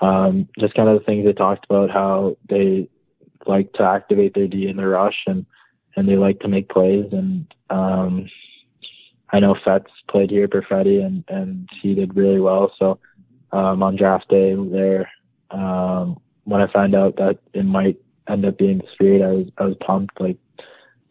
um, 0.00 0.48
just 0.58 0.74
kind 0.74 0.88
of 0.88 0.98
the 0.98 1.04
things 1.04 1.24
they 1.24 1.32
talked 1.32 1.64
about 1.64 1.90
how 1.90 2.36
they 2.48 2.88
like 3.46 3.72
to 3.74 3.82
activate 3.82 4.34
their 4.34 4.48
D 4.48 4.68
in 4.68 4.76
the 4.76 4.86
rush, 4.86 5.22
and 5.26 5.46
and 5.96 6.08
they 6.08 6.16
like 6.16 6.40
to 6.40 6.48
make 6.48 6.68
plays, 6.68 7.06
and 7.12 7.46
um, 7.70 8.28
I 9.30 9.40
know 9.40 9.56
Fets 9.64 9.90
played 10.08 10.30
here, 10.30 10.48
Perfetti, 10.48 11.04
and 11.04 11.24
and 11.28 11.68
he 11.82 11.94
did 11.94 12.16
really 12.16 12.40
well. 12.40 12.72
So 12.78 12.98
um, 13.52 13.82
on 13.82 13.96
draft 13.96 14.28
day 14.28 14.54
there, 14.54 15.10
um, 15.50 16.20
when 16.44 16.60
I 16.60 16.72
found 16.72 16.94
out 16.94 17.16
that 17.16 17.38
it 17.52 17.64
might 17.64 17.98
end 18.28 18.44
up 18.44 18.58
being 18.58 18.78
the 18.78 18.86
Spirit, 18.92 19.22
I 19.22 19.32
was 19.32 19.46
I 19.58 19.64
was 19.64 19.76
pumped. 19.84 20.20
Like, 20.20 20.38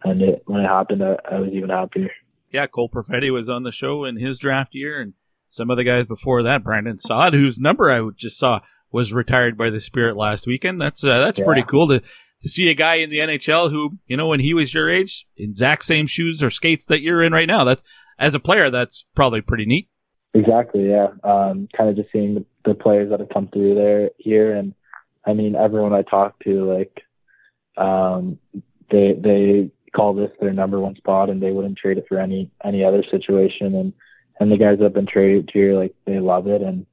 and 0.04 0.21
it, 0.21 0.43
when 0.45 0.62
it 0.62 0.67
happened, 0.67 1.04
I, 1.04 1.17
I 1.30 1.39
was 1.39 1.52
even 1.54 1.69
happier. 1.69 2.10
Yeah, 2.52 2.67
Cole 2.67 2.89
Perfetti 2.89 3.32
was 3.32 3.49
on 3.49 3.63
the 3.63 3.71
show 3.71 4.06
in 4.06 4.17
his 4.17 4.38
draft 4.38 4.76
year, 4.76 5.02
and 5.02 5.13
some 5.49 5.69
of 5.69 5.78
the 5.78 5.84
guys 5.84 6.06
before 6.06 6.43
that, 6.43 6.63
Brandon 6.63 6.97
Saad, 6.97 7.34
whose 7.34 7.60
number 7.60 7.91
I 7.91 8.08
just 8.15 8.38
saw 8.38 8.60
was 8.91 9.12
retired 9.12 9.58
by 9.58 9.69
the 9.69 9.80
Spirit 9.80 10.15
last 10.15 10.47
weekend. 10.47 10.80
That's 10.80 11.04
uh, 11.04 11.19
that's 11.19 11.39
yeah. 11.39 11.45
pretty 11.45 11.63
cool 11.63 11.88
to 11.89 12.02
to 12.43 12.49
see 12.49 12.69
a 12.69 12.73
guy 12.73 12.95
in 12.95 13.10
the 13.10 13.19
NHL 13.19 13.71
who, 13.71 13.97
you 14.06 14.17
know, 14.17 14.28
when 14.28 14.41
he 14.41 14.54
was 14.54 14.73
your 14.73 14.89
age, 14.89 15.26
exact 15.38 15.86
same 15.86 16.08
shoes 16.08 16.43
or 16.43 16.49
skates 16.49 16.86
that 16.88 17.02
you're 17.02 17.23
in 17.23 17.32
right 17.32 17.47
now. 17.47 17.63
That's 17.63 17.84
as 18.19 18.36
a 18.36 18.39
player, 18.39 18.69
that's 18.69 19.06
probably 19.15 19.41
pretty 19.41 19.65
neat. 19.65 19.89
Exactly. 20.34 20.89
Yeah. 20.89 21.08
Um, 21.23 21.67
kind 21.76 21.89
of 21.89 21.95
just 21.95 22.12
seeing 22.12 22.36
the, 22.36 22.45
the 22.65 22.76
players 22.76 23.10
that 23.12 23.19
have 23.19 23.30
come 23.30 23.47
through 23.47 23.76
there 23.76 24.10
here, 24.17 24.56
and 24.56 24.73
I 25.25 25.33
mean, 25.33 25.55
everyone 25.55 25.93
I 25.93 26.01
talk 26.01 26.39
to, 26.43 26.73
like, 26.73 27.01
um, 27.77 28.39
they 28.91 29.13
they 29.19 29.71
call 29.95 30.13
this 30.13 30.31
their 30.39 30.53
number 30.53 30.79
one 30.79 30.95
spot, 30.95 31.29
and 31.29 31.41
they 31.41 31.51
wouldn't 31.51 31.77
trade 31.77 31.97
it 31.97 32.05
for 32.07 32.19
any 32.19 32.51
any 32.63 32.83
other 32.83 33.03
situation. 33.09 33.75
And 33.75 33.93
and 34.39 34.51
the 34.51 34.57
guys 34.57 34.77
that 34.77 34.86
have 34.86 34.93
been 34.93 35.07
traded 35.07 35.49
here, 35.53 35.75
like, 35.75 35.95
they 36.05 36.19
love 36.19 36.47
it, 36.47 36.62
and 36.62 36.86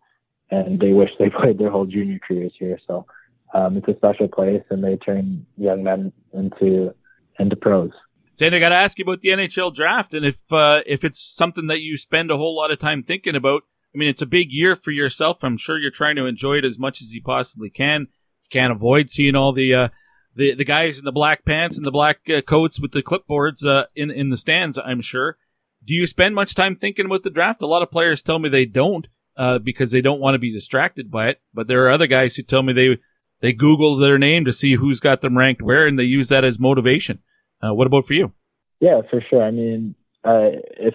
and 0.50 0.78
they 0.80 0.92
wish 0.92 1.10
they 1.18 1.30
played 1.40 1.58
their 1.58 1.70
whole 1.70 1.86
junior 1.86 2.18
careers 2.26 2.52
here. 2.58 2.78
So 2.86 3.06
um, 3.54 3.76
it's 3.76 3.88
a 3.88 3.96
special 3.96 4.28
place, 4.28 4.62
and 4.70 4.82
they 4.82 4.96
turn 4.96 5.46
young 5.56 5.82
men 5.82 6.12
into 6.32 6.94
into 7.38 7.56
pros. 7.56 7.90
Zane, 8.36 8.54
I 8.54 8.58
got 8.58 8.68
to 8.68 8.76
ask 8.76 8.98
you 8.98 9.02
about 9.02 9.20
the 9.20 9.30
NHL 9.30 9.74
draft, 9.74 10.14
and 10.14 10.24
if 10.24 10.52
uh, 10.52 10.80
if 10.86 11.04
it's 11.04 11.20
something 11.20 11.66
that 11.66 11.80
you 11.80 11.96
spend 11.96 12.30
a 12.30 12.36
whole 12.36 12.56
lot 12.56 12.70
of 12.70 12.78
time 12.78 13.02
thinking 13.02 13.34
about. 13.34 13.62
I 13.92 13.98
mean, 13.98 14.08
it's 14.08 14.22
a 14.22 14.26
big 14.26 14.52
year 14.52 14.76
for 14.76 14.92
yourself. 14.92 15.42
I'm 15.42 15.56
sure 15.56 15.76
you're 15.76 15.90
trying 15.90 16.14
to 16.14 16.26
enjoy 16.26 16.58
it 16.58 16.64
as 16.64 16.78
much 16.78 17.02
as 17.02 17.10
you 17.10 17.20
possibly 17.20 17.70
can. 17.70 18.06
Can't 18.50 18.72
avoid 18.72 19.10
seeing 19.10 19.36
all 19.36 19.52
the 19.52 19.74
uh, 19.74 19.88
the 20.34 20.54
the 20.54 20.64
guys 20.64 20.98
in 20.98 21.04
the 21.04 21.12
black 21.12 21.44
pants 21.44 21.76
and 21.76 21.86
the 21.86 21.90
black 21.90 22.18
uh, 22.28 22.40
coats 22.40 22.80
with 22.80 22.92
the 22.92 23.02
clipboards 23.02 23.64
uh, 23.64 23.86
in 23.94 24.10
in 24.10 24.30
the 24.30 24.36
stands. 24.36 24.78
I'm 24.78 25.02
sure. 25.02 25.36
Do 25.84 25.94
you 25.94 26.06
spend 26.06 26.34
much 26.34 26.54
time 26.54 26.76
thinking 26.76 27.06
about 27.06 27.22
the 27.22 27.30
draft? 27.30 27.62
A 27.62 27.66
lot 27.66 27.82
of 27.82 27.90
players 27.90 28.22
tell 28.22 28.38
me 28.38 28.48
they 28.48 28.66
don't 28.66 29.08
uh, 29.36 29.58
because 29.58 29.90
they 29.90 30.02
don't 30.02 30.20
want 30.20 30.34
to 30.34 30.38
be 30.38 30.52
distracted 30.52 31.10
by 31.10 31.28
it. 31.28 31.40
But 31.54 31.68
there 31.68 31.84
are 31.84 31.90
other 31.90 32.06
guys 32.06 32.36
who 32.36 32.42
tell 32.42 32.62
me 32.62 32.72
they 32.72 32.98
they 33.40 33.52
Google 33.52 33.96
their 33.96 34.18
name 34.18 34.44
to 34.44 34.52
see 34.52 34.74
who's 34.74 35.00
got 35.00 35.20
them 35.20 35.38
ranked 35.38 35.62
where, 35.62 35.86
and 35.86 35.98
they 35.98 36.04
use 36.04 36.28
that 36.28 36.44
as 36.44 36.58
motivation. 36.58 37.20
Uh, 37.62 37.74
what 37.74 37.86
about 37.86 38.06
for 38.06 38.14
you? 38.14 38.32
Yeah, 38.80 39.00
for 39.10 39.22
sure. 39.28 39.42
I 39.42 39.50
mean, 39.50 39.94
uh, 40.24 40.50
if 40.78 40.94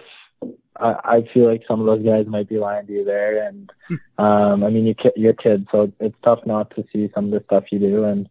I, 0.80 0.94
I 1.04 1.28
feel 1.32 1.46
like 1.46 1.62
some 1.66 1.80
of 1.80 1.86
those 1.86 2.04
guys 2.04 2.26
might 2.26 2.48
be 2.48 2.58
lying 2.58 2.86
to 2.86 2.92
you 2.92 3.04
there, 3.04 3.46
and 3.46 3.70
um, 4.18 4.64
I 4.64 4.70
mean, 4.70 4.86
you 4.86 4.94
you're 5.16 5.32
kids, 5.32 5.66
so 5.70 5.92
it's 6.00 6.16
tough 6.24 6.40
not 6.46 6.70
to 6.76 6.84
see 6.92 7.10
some 7.14 7.26
of 7.26 7.30
the 7.30 7.44
stuff 7.46 7.64
you 7.70 7.78
do, 7.78 8.04
and 8.04 8.28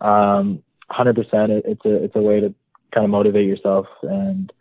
um, 0.00 0.62
100%, 0.90 1.50
it, 1.50 1.64
it's 1.66 1.84
a 1.84 2.04
it's 2.04 2.16
a 2.16 2.22
way 2.22 2.40
to 2.40 2.54
kind 2.92 3.04
of 3.04 3.10
motivate 3.10 3.46
yourself, 3.46 3.86
and 4.02 4.52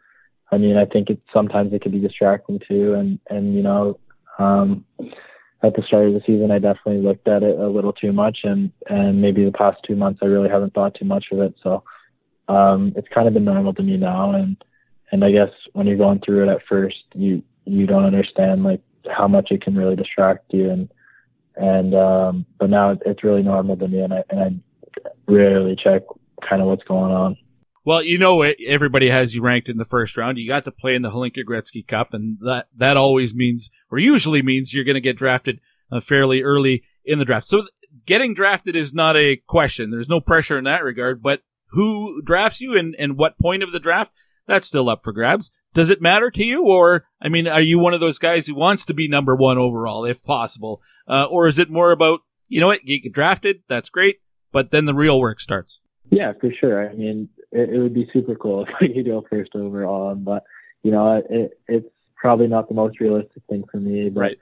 I 0.51 0.57
mean, 0.57 0.77
I 0.77 0.85
think 0.85 1.09
it 1.09 1.19
sometimes 1.33 1.73
it 1.73 1.81
can 1.81 1.91
be 1.91 1.99
distracting 1.99 2.59
too, 2.67 2.93
and 2.93 3.19
and 3.29 3.55
you 3.55 3.61
know, 3.61 3.99
um, 4.39 4.85
at 5.63 5.75
the 5.75 5.83
start 5.87 6.07
of 6.07 6.13
the 6.13 6.21
season, 6.25 6.51
I 6.51 6.59
definitely 6.59 7.01
looked 7.01 7.27
at 7.27 7.43
it 7.43 7.57
a 7.57 7.67
little 7.67 7.93
too 7.93 8.13
much, 8.13 8.39
and 8.43 8.71
and 8.89 9.21
maybe 9.21 9.45
the 9.45 9.51
past 9.51 9.77
two 9.85 9.95
months, 9.95 10.19
I 10.21 10.25
really 10.25 10.49
haven't 10.49 10.73
thought 10.73 10.95
too 10.95 11.05
much 11.05 11.25
of 11.31 11.39
it. 11.39 11.55
So 11.63 11.83
um, 12.47 12.93
it's 12.95 13.07
kind 13.13 13.27
of 13.27 13.33
been 13.33 13.45
normal 13.45 13.73
to 13.73 13.83
me 13.83 13.97
now, 13.97 14.33
and 14.33 14.57
and 15.11 15.23
I 15.23 15.31
guess 15.31 15.49
when 15.73 15.87
you're 15.87 15.97
going 15.97 16.21
through 16.25 16.49
it 16.49 16.53
at 16.53 16.61
first, 16.67 16.97
you 17.13 17.43
you 17.65 17.85
don't 17.85 18.05
understand 18.05 18.63
like 18.63 18.81
how 19.09 19.27
much 19.27 19.51
it 19.51 19.61
can 19.61 19.75
really 19.75 19.95
distract 19.95 20.53
you, 20.53 20.69
and 20.69 20.89
and 21.55 21.95
um, 21.95 22.45
but 22.59 22.69
now 22.69 22.95
it's 23.05 23.23
really 23.23 23.43
normal 23.43 23.77
to 23.77 23.87
me, 23.87 24.01
and 24.01 24.13
I 24.13 24.23
and 24.29 24.39
I 24.39 25.01
rarely 25.31 25.75
check 25.81 26.03
kind 26.47 26.61
of 26.61 26.67
what's 26.67 26.83
going 26.83 27.11
on. 27.11 27.37
Well, 27.85 28.03
you 28.03 28.17
know. 28.17 28.41
Everybody 28.41 29.09
has 29.09 29.33
you 29.33 29.41
ranked 29.41 29.69
in 29.69 29.77
the 29.77 29.85
first 29.85 30.17
round. 30.17 30.37
You 30.37 30.47
got 30.47 30.65
to 30.65 30.71
play 30.71 30.93
in 30.93 31.03
the 31.03 31.11
Hlinka 31.11 31.43
Gretzky 31.49 31.87
Cup, 31.87 32.13
and 32.13 32.37
that 32.41 32.67
that 32.75 32.97
always 32.97 33.33
means, 33.33 33.69
or 33.89 33.97
usually 33.97 34.41
means, 34.41 34.73
you're 34.73 34.83
going 34.83 34.95
to 34.95 35.01
get 35.01 35.17
drafted 35.17 35.61
uh, 35.91 36.01
fairly 36.01 36.41
early 36.41 36.83
in 37.05 37.19
the 37.19 37.25
draft. 37.25 37.47
So 37.47 37.65
getting 38.05 38.33
drafted 38.33 38.75
is 38.75 38.93
not 38.93 39.15
a 39.15 39.37
question. 39.47 39.89
There's 39.89 40.09
no 40.09 40.19
pressure 40.19 40.57
in 40.57 40.65
that 40.65 40.83
regard. 40.83 41.23
But 41.23 41.41
who 41.71 42.21
drafts 42.21 42.61
you 42.61 42.77
and 42.77 42.95
and 42.99 43.17
what 43.17 43.39
point 43.39 43.63
of 43.63 43.71
the 43.71 43.79
draft? 43.79 44.11
That's 44.47 44.67
still 44.67 44.89
up 44.89 45.03
for 45.03 45.11
grabs. 45.11 45.51
Does 45.73 45.89
it 45.89 46.01
matter 46.01 46.31
to 46.31 46.43
you, 46.43 46.63
or 46.63 47.05
I 47.21 47.29
mean, 47.29 47.47
are 47.47 47.61
you 47.61 47.77
one 47.77 47.93
of 47.93 47.99
those 47.99 48.17
guys 48.17 48.47
who 48.47 48.55
wants 48.55 48.85
to 48.85 48.93
be 48.93 49.07
number 49.07 49.35
one 49.35 49.57
overall 49.57 50.05
if 50.05 50.23
possible, 50.23 50.81
uh, 51.07 51.25
or 51.25 51.47
is 51.47 51.59
it 51.59 51.69
more 51.69 51.91
about 51.91 52.21
you 52.47 52.59
know 52.59 52.67
what 52.67 52.85
you 52.85 53.01
get 53.01 53.13
drafted? 53.13 53.61
That's 53.69 53.89
great, 53.89 54.17
but 54.51 54.71
then 54.71 54.85
the 54.85 54.93
real 54.93 55.19
work 55.19 55.39
starts. 55.39 55.81
Yeah, 56.09 56.33
for 56.39 56.51
sure. 56.51 56.89
I 56.89 56.93
mean, 56.93 57.29
it, 57.51 57.69
it 57.69 57.79
would 57.79 57.93
be 57.93 58.09
super 58.13 58.35
cool 58.35 58.63
if 58.67 58.69
I 58.81 58.85
you 58.85 59.03
go 59.03 59.25
first 59.29 59.51
overall, 59.55 60.15
but 60.15 60.43
you 60.83 60.91
know, 60.91 61.21
it, 61.29 61.59
it's 61.67 61.87
probably 62.15 62.47
not 62.47 62.67
the 62.67 62.75
most 62.75 62.99
realistic 62.99 63.43
thing 63.49 63.63
for 63.71 63.77
me. 63.77 64.09
But 64.09 64.21
right. 64.21 64.37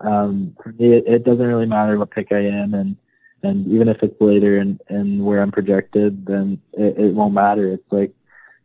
um, 0.00 0.56
for 0.62 0.72
me, 0.72 0.94
it, 0.94 1.04
it 1.06 1.24
doesn't 1.24 1.44
really 1.44 1.66
matter 1.66 1.98
what 1.98 2.10
pick 2.10 2.28
I 2.32 2.40
am, 2.40 2.74
and 2.74 2.96
and 3.42 3.70
even 3.72 3.88
if 3.88 3.98
it's 4.02 4.20
later 4.20 4.58
and 4.58 4.80
and 4.88 5.24
where 5.24 5.42
I'm 5.42 5.52
projected, 5.52 6.26
then 6.26 6.60
it, 6.72 6.98
it 6.98 7.14
won't 7.14 7.34
matter. 7.34 7.72
It's 7.72 7.92
like 7.92 8.12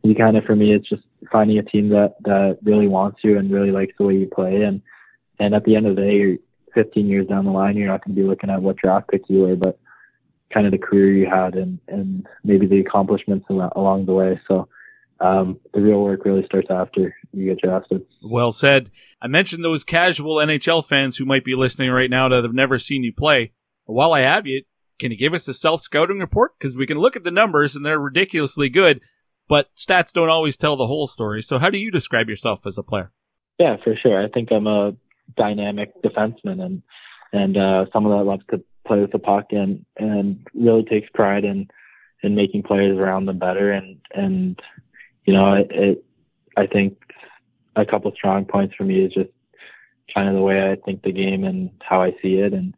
you 0.08 0.14
kind 0.14 0.36
of 0.36 0.44
for 0.44 0.56
me, 0.56 0.74
it's 0.74 0.88
just 0.88 1.02
finding 1.30 1.58
a 1.58 1.62
team 1.62 1.88
that 1.90 2.14
that 2.24 2.58
really 2.62 2.88
wants 2.88 3.18
you 3.22 3.38
and 3.38 3.50
really 3.50 3.70
likes 3.70 3.92
the 3.98 4.04
way 4.04 4.14
you 4.14 4.26
play, 4.26 4.62
and 4.62 4.82
and 5.38 5.54
at 5.54 5.64
the 5.64 5.76
end 5.76 5.86
of 5.86 5.96
the 5.96 6.02
day, 6.02 6.12
you're 6.14 6.36
15 6.74 7.06
years 7.06 7.26
down 7.26 7.44
the 7.44 7.50
line, 7.50 7.76
you're 7.76 7.88
not 7.88 8.04
going 8.04 8.14
to 8.14 8.20
be 8.20 8.26
looking 8.26 8.50
at 8.50 8.62
what 8.62 8.76
draft 8.76 9.08
pick 9.08 9.22
you 9.28 9.40
were, 9.40 9.56
but 9.56 9.78
kind 10.52 10.66
of 10.66 10.72
the 10.72 10.78
career 10.78 11.12
you 11.12 11.28
had 11.28 11.54
and 11.54 11.80
and 11.88 12.26
maybe 12.44 12.66
the 12.66 12.80
accomplishments 12.80 13.46
along 13.50 14.06
the 14.06 14.12
way. 14.12 14.40
So 14.46 14.68
um, 15.20 15.58
the 15.72 15.80
real 15.80 16.02
work 16.02 16.24
really 16.24 16.44
starts 16.44 16.68
after 16.70 17.16
you 17.32 17.46
get 17.46 17.60
drafted. 17.60 18.02
Well 18.22 18.52
said. 18.52 18.90
I 19.20 19.28
mentioned 19.28 19.64
those 19.64 19.82
casual 19.82 20.36
NHL 20.36 20.86
fans 20.86 21.16
who 21.16 21.24
might 21.24 21.44
be 21.44 21.54
listening 21.54 21.90
right 21.90 22.10
now 22.10 22.28
that 22.28 22.44
have 22.44 22.54
never 22.54 22.78
seen 22.78 23.02
you 23.02 23.12
play. 23.12 23.52
While 23.86 24.12
I 24.12 24.20
have 24.20 24.46
you, 24.46 24.62
can 24.98 25.10
you 25.10 25.16
give 25.16 25.32
us 25.32 25.48
a 25.48 25.54
self 25.54 25.80
scouting 25.80 26.18
report? 26.18 26.52
Because 26.58 26.76
we 26.76 26.86
can 26.86 26.98
look 26.98 27.16
at 27.16 27.24
the 27.24 27.30
numbers 27.30 27.74
and 27.74 27.84
they're 27.84 27.98
ridiculously 27.98 28.68
good, 28.68 29.00
but 29.48 29.68
stats 29.76 30.12
don't 30.12 30.28
always 30.28 30.56
tell 30.56 30.76
the 30.76 30.86
whole 30.86 31.06
story. 31.06 31.42
So 31.42 31.58
how 31.58 31.70
do 31.70 31.78
you 31.78 31.90
describe 31.90 32.28
yourself 32.28 32.66
as 32.66 32.78
a 32.78 32.82
player? 32.82 33.12
Yeah, 33.58 33.76
for 33.82 33.94
sure. 33.96 34.22
I 34.22 34.28
think 34.28 34.50
I'm 34.50 34.66
a 34.66 34.92
dynamic 35.36 35.92
defenseman 36.02 36.62
and 36.62 36.82
and 37.32 37.56
uh, 37.56 37.86
someone 37.92 38.16
that 38.16 38.24
loves 38.24 38.44
to 38.50 38.62
play 38.86 39.00
with 39.00 39.12
the 39.12 39.18
puck 39.18 39.46
and 39.50 39.84
and 39.96 40.46
really 40.54 40.84
takes 40.84 41.08
pride 41.14 41.44
in 41.44 41.68
in 42.22 42.34
making 42.34 42.62
players 42.62 42.98
around 42.98 43.26
them 43.26 43.38
better 43.38 43.72
and 43.72 43.98
and 44.14 44.60
you 45.24 45.34
know 45.34 45.54
it, 45.54 45.68
it 45.70 46.04
I 46.56 46.66
think 46.66 46.98
a 47.74 47.84
couple 47.84 48.10
strong 48.12 48.44
points 48.44 48.74
for 48.74 48.84
me 48.84 49.04
is 49.04 49.12
just 49.12 49.30
kind 50.14 50.28
of 50.28 50.34
the 50.34 50.40
way 50.40 50.70
I 50.70 50.76
think 50.76 51.02
the 51.02 51.12
game 51.12 51.44
and 51.44 51.70
how 51.80 52.02
I 52.02 52.12
see 52.22 52.36
it 52.36 52.52
and 52.52 52.74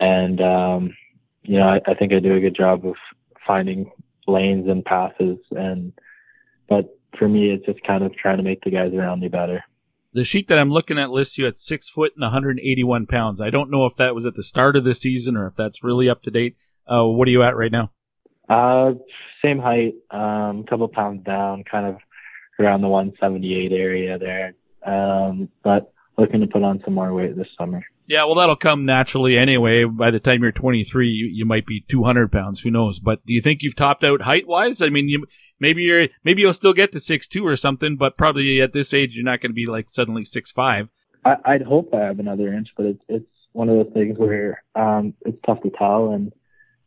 and 0.00 0.40
um 0.40 0.96
you 1.42 1.58
know 1.58 1.68
I, 1.68 1.80
I 1.90 1.94
think 1.94 2.12
I 2.12 2.20
do 2.20 2.36
a 2.36 2.40
good 2.40 2.56
job 2.56 2.86
of 2.86 2.94
finding 3.46 3.90
lanes 4.26 4.68
and 4.68 4.84
passes 4.84 5.38
and 5.50 5.92
but 6.68 6.98
for 7.18 7.28
me 7.28 7.50
it's 7.50 7.66
just 7.66 7.82
kind 7.84 8.04
of 8.04 8.14
trying 8.14 8.36
to 8.36 8.42
make 8.42 8.62
the 8.62 8.70
guys 8.70 8.92
around 8.94 9.20
me 9.20 9.28
better 9.28 9.62
the 10.14 10.24
sheet 10.24 10.48
that 10.48 10.58
I'm 10.58 10.70
looking 10.70 10.98
at 10.98 11.10
lists 11.10 11.38
you 11.38 11.46
at 11.46 11.56
six 11.56 11.88
foot 11.88 12.12
and 12.14 12.22
181 12.22 13.06
pounds. 13.06 13.40
I 13.40 13.50
don't 13.50 13.70
know 13.70 13.86
if 13.86 13.96
that 13.96 14.14
was 14.14 14.26
at 14.26 14.34
the 14.34 14.42
start 14.42 14.76
of 14.76 14.84
the 14.84 14.94
season 14.94 15.36
or 15.36 15.46
if 15.46 15.54
that's 15.56 15.82
really 15.82 16.08
up 16.08 16.22
to 16.24 16.30
date. 16.30 16.56
Uh, 16.86 17.04
what 17.04 17.26
are 17.28 17.30
you 17.30 17.42
at 17.42 17.56
right 17.56 17.72
now? 17.72 17.90
Uh, 18.48 18.92
same 19.44 19.58
height, 19.58 19.94
um, 20.10 20.60
a 20.60 20.64
couple 20.68 20.88
pounds 20.88 21.24
down, 21.24 21.64
kind 21.64 21.86
of 21.86 21.96
around 22.60 22.82
the 22.82 22.88
178 22.88 23.72
area 23.72 24.18
there. 24.18 24.54
Um, 24.84 25.48
but 25.62 25.92
looking 26.18 26.40
to 26.40 26.46
put 26.46 26.62
on 26.62 26.82
some 26.84 26.94
more 26.94 27.12
weight 27.14 27.36
this 27.36 27.46
summer. 27.58 27.82
Yeah, 28.06 28.24
well, 28.24 28.34
that'll 28.34 28.56
come 28.56 28.84
naturally 28.84 29.38
anyway. 29.38 29.84
By 29.84 30.10
the 30.10 30.20
time 30.20 30.42
you're 30.42 30.52
23, 30.52 31.08
you, 31.08 31.26
you 31.26 31.44
might 31.44 31.66
be 31.66 31.84
200 31.88 32.32
pounds. 32.32 32.60
Who 32.60 32.70
knows? 32.70 32.98
But 32.98 33.24
do 33.24 33.32
you 33.32 33.40
think 33.40 33.62
you've 33.62 33.76
topped 33.76 34.04
out 34.04 34.22
height 34.22 34.46
wise? 34.46 34.82
I 34.82 34.88
mean, 34.88 35.08
you 35.08 35.26
maybe 35.60 35.82
you're 35.82 36.08
maybe 36.24 36.42
you'll 36.42 36.52
still 36.52 36.74
get 36.74 36.92
to 36.92 37.00
six 37.00 37.26
two 37.26 37.46
or 37.46 37.56
something, 37.56 37.96
but 37.96 38.18
probably 38.18 38.60
at 38.60 38.72
this 38.72 38.92
age 38.92 39.12
you're 39.14 39.24
not 39.24 39.40
going 39.40 39.50
to 39.50 39.54
be 39.54 39.66
like 39.66 39.88
suddenly 39.88 40.24
six 40.24 40.50
five. 40.50 40.88
I, 41.24 41.36
I'd 41.44 41.62
hope 41.62 41.94
I 41.94 42.00
have 42.00 42.18
another 42.18 42.52
inch, 42.52 42.68
but 42.76 42.86
it's 42.86 43.02
it's 43.08 43.26
one 43.52 43.68
of 43.68 43.76
those 43.76 43.94
things 43.94 44.18
where 44.18 44.62
um, 44.74 45.14
it's 45.24 45.38
tough 45.46 45.62
to 45.62 45.70
tell, 45.70 46.10
and 46.10 46.32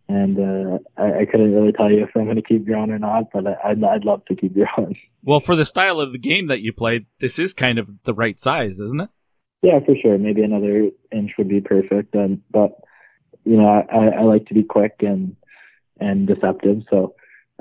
and 0.08 0.38
uh, 0.38 0.78
I, 0.98 1.22
I 1.22 1.26
couldn't 1.26 1.54
really 1.54 1.72
tell 1.72 1.90
you 1.90 2.04
if 2.04 2.10
I'm 2.16 2.26
going 2.26 2.36
to 2.36 2.42
keep 2.42 2.66
growing 2.66 2.92
or 2.92 3.00
not, 3.00 3.32
but 3.34 3.48
I, 3.48 3.72
I'd 3.72 3.84
I'd 3.84 4.06
love 4.06 4.26
to 4.26 4.36
keep 4.36 4.54
growing. 4.76 4.98
Well, 5.24 5.40
for 5.40 5.56
the 5.56 5.66
style 5.66 6.00
of 6.00 6.12
the 6.12 6.20
game 6.20 6.48
that 6.48 6.62
you 6.62 6.74
played, 6.74 7.06
this 7.20 7.40
is 7.40 7.54
kind 7.54 7.80
of 7.80 8.04
the 8.04 8.14
right 8.14 8.40
size, 8.40 8.80
isn't 8.80 9.02
it? 9.02 9.10
Yeah, 9.66 9.80
for 9.84 9.96
sure. 10.00 10.20
Maybe 10.20 10.44
another 10.44 10.92
inch 11.12 11.32
would 11.40 11.50
be 11.50 11.60
perfect, 11.60 12.14
and 12.14 12.40
but 12.52 12.80
you 13.46 13.58
know 13.58 13.68
I, 13.68 14.20
I 14.20 14.22
like 14.22 14.46
to 14.46 14.54
be 14.54 14.62
quick 14.62 14.98
and 15.00 15.36
and 16.00 16.28
deceptive, 16.28 16.84
so 16.88 17.16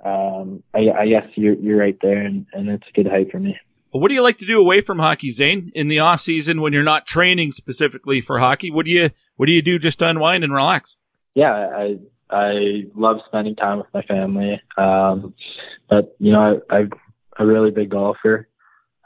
um, 0.04 0.62
I, 0.74 0.90
I 0.90 1.08
guess 1.08 1.26
you're 1.34 1.54
you're 1.54 1.78
right 1.78 1.96
there, 2.02 2.18
and, 2.18 2.44
and 2.52 2.68
it's 2.68 2.84
a 2.86 2.92
good 2.92 3.10
height 3.10 3.30
for 3.30 3.40
me. 3.40 3.56
Well, 3.90 4.02
what 4.02 4.08
do 4.08 4.14
you 4.14 4.22
like 4.22 4.36
to 4.38 4.46
do 4.46 4.60
away 4.60 4.82
from 4.82 4.98
hockey, 4.98 5.30
Zayne? 5.30 5.70
In 5.74 5.88
the 5.88 6.00
off 6.00 6.20
season, 6.20 6.60
when 6.60 6.74
you're 6.74 6.82
not 6.82 7.06
training 7.06 7.52
specifically 7.52 8.20
for 8.20 8.38
hockey, 8.38 8.70
what 8.70 8.84
do 8.84 8.92
you 8.92 9.08
what 9.36 9.46
do 9.46 9.52
you 9.52 9.62
do 9.62 9.78
just 9.78 10.00
to 10.00 10.06
unwind 10.06 10.44
and 10.44 10.52
relax? 10.52 10.96
Yeah, 11.34 11.54
I 11.54 11.96
I 12.28 12.82
love 12.94 13.20
spending 13.28 13.56
time 13.56 13.78
with 13.78 13.86
my 13.94 14.02
family. 14.02 14.60
Um, 14.76 15.32
but 15.88 16.14
you 16.18 16.32
know, 16.32 16.60
I, 16.68 16.76
I'm 16.76 16.90
a 17.38 17.46
really 17.46 17.70
big 17.70 17.88
golfer. 17.88 18.46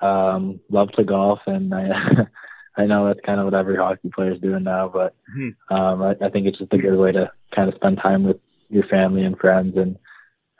Um, 0.02 0.58
love 0.68 0.90
to 0.96 1.04
golf, 1.04 1.38
and 1.46 1.72
I 1.72 1.90
I 2.78 2.86
know 2.86 3.06
that's 3.06 3.20
kind 3.26 3.40
of 3.40 3.44
what 3.44 3.54
every 3.54 3.76
hockey 3.76 4.10
player 4.14 4.32
is 4.32 4.40
doing 4.40 4.62
now. 4.64 4.88
But 4.88 5.14
mm-hmm. 5.36 5.74
um, 5.74 6.02
I, 6.02 6.14
I 6.24 6.30
think 6.30 6.46
it's 6.46 6.58
just 6.58 6.72
a 6.72 6.78
good 6.78 6.96
way 6.96 7.12
to 7.12 7.30
kind 7.54 7.68
of 7.68 7.74
spend 7.74 7.98
time 8.02 8.24
with 8.24 8.38
your 8.70 8.84
family 8.84 9.24
and 9.24 9.38
friends 9.38 9.76
and 9.76 9.96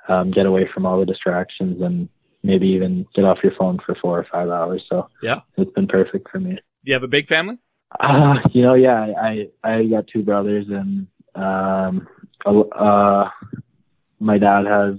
um, 0.09 0.31
get 0.31 0.47
away 0.47 0.69
from 0.73 0.87
all 0.87 0.99
the 0.99 1.07
distractions 1.07 1.81
and 1.83 2.09
maybe 2.43 2.67
even 2.69 3.07
get 3.15 3.25
off 3.25 3.39
your 3.43 3.53
phone 3.59 3.79
for 3.85 3.95
four 4.01 4.19
or 4.19 4.27
five 4.31 4.49
hours. 4.49 4.83
So 4.89 5.09
yeah, 5.23 5.41
it's 5.57 5.73
been 5.73 5.87
perfect 5.87 6.31
for 6.31 6.41
me. 6.41 6.55
Do 6.55 6.61
you 6.85 6.95
have 6.95 7.03
a 7.03 7.09
big 7.09 7.29
family? 7.29 7.59
Uh, 8.01 8.35
you 8.53 8.63
know, 8.63 8.75
yeah, 8.75 9.13
I, 9.21 9.49
I 9.65 9.85
got 9.85 10.07
two 10.07 10.23
brothers 10.23 10.67
and, 10.69 11.07
um, 11.35 12.07
uh, 12.47 13.29
my 14.21 14.39
dad 14.39 14.67
has, 14.67 14.95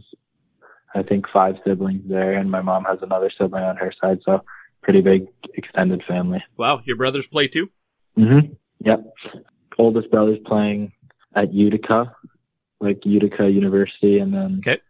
I 0.95 1.03
think 1.03 1.25
five 1.31 1.55
siblings 1.65 2.03
there 2.09 2.33
and 2.33 2.49
my 2.49 2.61
mom 2.61 2.83
has 2.85 2.99
another 3.01 3.31
sibling 3.37 3.63
on 3.63 3.77
her 3.77 3.93
side. 4.01 4.19
So 4.25 4.43
pretty 4.81 5.01
big 5.01 5.27
extended 5.55 6.03
family. 6.07 6.43
Wow. 6.57 6.81
Your 6.85 6.97
brothers 6.97 7.27
play 7.27 7.47
too? 7.47 7.69
Mm-hmm. 8.17 8.53
Yep. 8.85 9.13
oldest 9.77 10.11
brother's 10.11 10.39
playing 10.45 10.91
at 11.35 11.53
Utica, 11.53 12.15
like 12.79 12.99
Utica 13.03 13.49
University, 13.49 14.19
and 14.19 14.33
then 14.33 14.61
okay. 14.65 14.81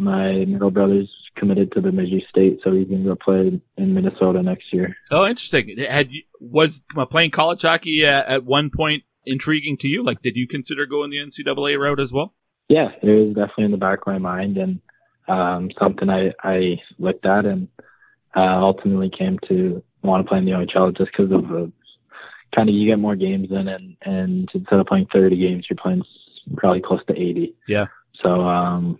my 0.00 0.44
middle 0.44 0.70
brother's 0.70 1.10
committed 1.36 1.72
to 1.72 1.80
Bemidji 1.80 2.24
State, 2.28 2.60
so 2.62 2.72
he's 2.72 2.88
going 2.88 3.04
to 3.04 3.10
go 3.10 3.16
play 3.16 3.60
in 3.76 3.94
Minnesota 3.94 4.42
next 4.42 4.72
year. 4.72 4.96
Oh, 5.10 5.26
interesting. 5.26 5.78
Had 5.78 6.12
you, 6.12 6.22
was 6.40 6.82
uh, 6.96 7.06
playing 7.06 7.30
college 7.30 7.62
hockey 7.62 8.04
uh, 8.04 8.22
at 8.26 8.44
one 8.44 8.70
point 8.74 9.04
intriguing 9.24 9.76
to 9.78 9.88
you? 9.88 10.02
Like, 10.02 10.22
did 10.22 10.36
you 10.36 10.46
consider 10.46 10.86
going 10.86 11.10
the 11.10 11.18
NCAA 11.18 11.78
route 11.78 12.00
as 12.00 12.12
well? 12.12 12.34
Yeah, 12.68 12.88
it 13.02 13.06
was 13.06 13.34
definitely 13.34 13.64
in 13.64 13.70
the 13.72 13.78
back 13.78 14.00
of 14.02 14.06
my 14.06 14.18
mind, 14.18 14.56
and 14.56 14.80
um, 15.28 15.70
something 15.78 16.08
I 16.08 16.32
I 16.42 16.76
looked 16.98 17.26
at, 17.26 17.44
and 17.44 17.68
uh, 18.36 18.58
ultimately 18.60 19.10
came 19.10 19.38
to 19.48 19.82
want 20.02 20.24
to 20.24 20.28
play 20.28 20.38
in 20.38 20.44
the 20.44 20.52
OHL 20.52 20.96
just 20.96 21.10
because 21.12 21.32
of 21.32 21.48
the 21.48 21.72
kind 22.54 22.68
of 22.68 22.74
you 22.74 22.86
get 22.86 22.98
more 22.98 23.16
games 23.16 23.48
in, 23.50 23.68
and 23.68 23.96
and 24.02 24.48
instead 24.54 24.78
of 24.78 24.86
playing 24.86 25.06
30 25.12 25.36
games, 25.36 25.66
you're 25.68 25.76
playing 25.76 26.02
probably 26.56 26.80
close 26.80 27.00
to 27.06 27.12
80. 27.12 27.54
Yeah. 27.68 27.86
So 28.22 28.42
um, 28.42 28.98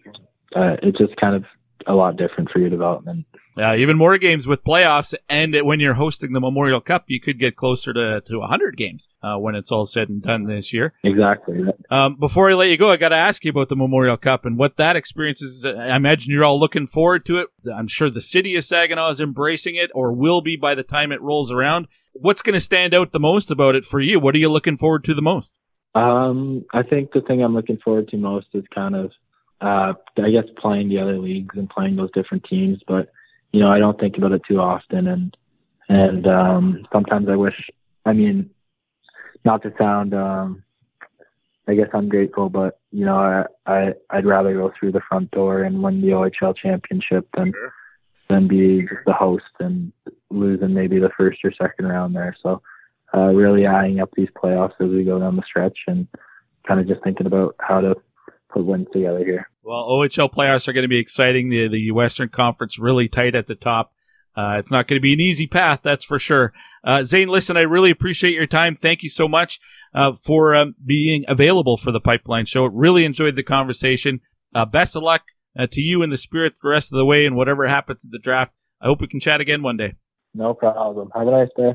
uh, 0.54 0.76
it's 0.82 0.98
just 0.98 1.16
kind 1.16 1.34
of 1.34 1.44
a 1.86 1.94
lot 1.94 2.16
different 2.16 2.50
for 2.50 2.58
your 2.58 2.70
development. 2.70 3.26
Yeah, 3.56 3.74
even 3.74 3.96
more 3.96 4.16
games 4.18 4.46
with 4.46 4.64
playoffs, 4.64 5.14
and 5.28 5.54
when 5.62 5.80
you're 5.80 5.94
hosting 5.94 6.32
the 6.32 6.40
Memorial 6.40 6.80
Cup, 6.80 7.04
you 7.08 7.20
could 7.20 7.38
get 7.38 7.56
closer 7.56 7.92
to 7.92 8.20
to 8.20 8.38
100 8.38 8.76
games 8.76 9.08
uh, 9.22 9.36
when 9.36 9.54
it's 9.54 9.72
all 9.72 9.86
said 9.86 10.08
and 10.08 10.22
done 10.22 10.46
this 10.46 10.72
year. 10.72 10.94
Exactly. 11.02 11.64
Um, 11.90 12.16
before 12.16 12.50
I 12.50 12.54
let 12.54 12.68
you 12.68 12.76
go, 12.76 12.90
I 12.90 12.96
got 12.96 13.08
to 13.10 13.16
ask 13.16 13.44
you 13.44 13.50
about 13.50 13.68
the 13.68 13.76
Memorial 13.76 14.16
Cup 14.16 14.44
and 14.44 14.56
what 14.56 14.76
that 14.76 14.96
experience 14.96 15.42
is. 15.42 15.64
I 15.64 15.96
imagine 15.96 16.32
you're 16.32 16.44
all 16.44 16.60
looking 16.60 16.86
forward 16.86 17.26
to 17.26 17.38
it. 17.38 17.48
I'm 17.74 17.88
sure 17.88 18.08
the 18.08 18.20
city 18.20 18.54
of 18.56 18.64
Saginaw 18.64 19.10
is 19.10 19.20
embracing 19.20 19.74
it, 19.74 19.90
or 19.94 20.12
will 20.12 20.40
be 20.40 20.56
by 20.56 20.74
the 20.74 20.82
time 20.82 21.12
it 21.12 21.20
rolls 21.20 21.50
around. 21.50 21.88
What's 22.12 22.42
going 22.42 22.54
to 22.54 22.60
stand 22.60 22.94
out 22.94 23.12
the 23.12 23.20
most 23.20 23.50
about 23.50 23.74
it 23.74 23.84
for 23.84 24.00
you? 24.00 24.18
What 24.18 24.34
are 24.34 24.38
you 24.38 24.50
looking 24.50 24.76
forward 24.76 25.04
to 25.04 25.14
the 25.14 25.22
most? 25.22 25.54
Um, 25.94 26.64
I 26.72 26.82
think 26.82 27.12
the 27.12 27.20
thing 27.20 27.42
I'm 27.42 27.54
looking 27.54 27.78
forward 27.84 28.08
to 28.08 28.16
most 28.16 28.46
is 28.54 28.64
kind 28.72 28.94
of 28.94 29.10
uh, 29.60 29.92
I 30.16 30.30
guess 30.30 30.44
playing 30.56 30.88
the 30.88 30.98
other 30.98 31.18
leagues 31.18 31.56
and 31.56 31.68
playing 31.68 31.96
those 31.96 32.10
different 32.12 32.44
teams. 32.44 32.78
But 32.86 33.10
you 33.52 33.60
know, 33.60 33.70
I 33.70 33.78
don't 33.78 33.98
think 33.98 34.16
about 34.16 34.32
it 34.32 34.42
too 34.46 34.60
often, 34.60 35.06
and 35.06 35.36
and 35.88 36.26
um, 36.26 36.86
sometimes 36.92 37.28
I 37.28 37.36
wish. 37.36 37.54
I 38.06 38.12
mean, 38.12 38.50
not 39.44 39.62
to 39.62 39.72
sound, 39.78 40.14
um, 40.14 40.62
I 41.68 41.74
guess 41.74 41.88
ungrateful, 41.92 42.48
but 42.48 42.78
you 42.92 43.04
know, 43.04 43.16
I, 43.16 43.44
I 43.66 43.92
I'd 44.10 44.26
rather 44.26 44.54
go 44.54 44.72
through 44.78 44.92
the 44.92 45.02
front 45.08 45.30
door 45.32 45.62
and 45.62 45.82
win 45.82 46.00
the 46.00 46.08
OHL 46.08 46.56
championship 46.56 47.28
than 47.36 47.52
sure. 47.52 47.72
than 48.28 48.48
be 48.48 48.82
just 48.82 49.04
the 49.06 49.12
host 49.12 49.44
and 49.58 49.92
losing 50.30 50.74
maybe 50.74 50.98
the 50.98 51.10
first 51.16 51.40
or 51.44 51.52
second 51.52 51.86
round 51.86 52.14
there. 52.14 52.36
So. 52.42 52.62
Uh, 53.12 53.32
really 53.32 53.66
eyeing 53.66 53.98
up 53.98 54.08
these 54.14 54.28
playoffs 54.40 54.80
as 54.80 54.88
we 54.88 55.02
go 55.02 55.18
down 55.18 55.34
the 55.34 55.42
stretch 55.44 55.76
and 55.88 56.06
kind 56.64 56.78
of 56.78 56.86
just 56.86 57.02
thinking 57.02 57.26
about 57.26 57.56
how 57.58 57.80
to 57.80 57.96
put 58.52 58.64
wins 58.64 58.88
together 58.92 59.24
here. 59.24 59.48
Well, 59.62 59.84
OHL 59.88 60.32
playoffs 60.32 60.68
are 60.68 60.72
going 60.72 60.84
to 60.84 60.88
be 60.88 60.98
exciting. 60.98 61.50
The 61.50 61.68
the 61.68 61.90
Western 61.90 62.28
Conference 62.28 62.78
really 62.78 63.08
tight 63.08 63.34
at 63.34 63.46
the 63.46 63.54
top. 63.54 63.92
Uh, 64.36 64.56
it's 64.58 64.70
not 64.70 64.86
going 64.86 64.96
to 64.96 65.02
be 65.02 65.12
an 65.12 65.20
easy 65.20 65.46
path, 65.46 65.80
that's 65.82 66.04
for 66.04 66.18
sure. 66.18 66.52
Uh, 66.84 67.02
Zayne, 67.02 67.28
listen, 67.28 67.56
I 67.56 67.62
really 67.62 67.90
appreciate 67.90 68.32
your 68.32 68.46
time. 68.46 68.76
Thank 68.76 69.02
you 69.02 69.10
so 69.10 69.28
much 69.28 69.60
uh, 69.94 70.12
for 70.22 70.54
um, 70.54 70.76
being 70.84 71.24
available 71.26 71.76
for 71.76 71.90
the 71.90 72.00
Pipeline 72.00 72.46
Show. 72.46 72.64
Really 72.66 73.04
enjoyed 73.04 73.36
the 73.36 73.42
conversation. 73.42 74.20
Uh, 74.54 74.64
best 74.64 74.94
of 74.94 75.02
luck 75.02 75.22
uh, 75.58 75.66
to 75.72 75.80
you 75.80 76.02
and 76.02 76.12
the 76.12 76.16
Spirit 76.16 76.54
the 76.62 76.68
rest 76.68 76.92
of 76.92 76.96
the 76.96 77.04
way, 77.04 77.26
and 77.26 77.36
whatever 77.36 77.66
happens 77.66 78.04
in 78.04 78.10
the 78.12 78.18
draft. 78.18 78.52
I 78.80 78.86
hope 78.86 79.00
we 79.00 79.08
can 79.08 79.20
chat 79.20 79.40
again 79.40 79.62
one 79.62 79.76
day. 79.76 79.94
No 80.32 80.54
problem. 80.54 81.10
Have 81.14 81.26
a 81.26 81.30
nice 81.30 81.48
day. 81.56 81.72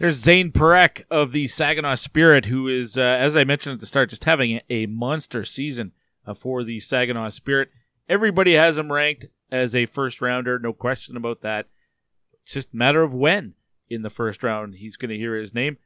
There's 0.00 0.16
Zayne 0.16 0.50
Parekh 0.50 1.04
of 1.10 1.32
the 1.32 1.46
Saginaw 1.46 1.96
Spirit, 1.96 2.46
who 2.46 2.66
is, 2.68 2.96
uh, 2.96 3.02
as 3.02 3.36
I 3.36 3.44
mentioned 3.44 3.74
at 3.74 3.80
the 3.80 3.86
start, 3.86 4.08
just 4.08 4.24
having 4.24 4.62
a 4.70 4.86
monster 4.86 5.44
season 5.44 5.92
uh, 6.26 6.32
for 6.32 6.64
the 6.64 6.80
Saginaw 6.80 7.28
Spirit. 7.28 7.68
Everybody 8.08 8.54
has 8.54 8.78
him 8.78 8.90
ranked 8.90 9.26
as 9.52 9.74
a 9.74 9.84
first 9.84 10.22
rounder, 10.22 10.58
no 10.58 10.72
question 10.72 11.18
about 11.18 11.42
that. 11.42 11.66
It's 12.42 12.54
just 12.54 12.72
a 12.72 12.76
matter 12.78 13.02
of 13.02 13.12
when 13.12 13.52
in 13.90 14.00
the 14.00 14.08
first 14.08 14.42
round 14.42 14.76
he's 14.76 14.96
going 14.96 15.10
to 15.10 15.18
hear 15.18 15.36
his 15.36 15.52
name. 15.52 15.76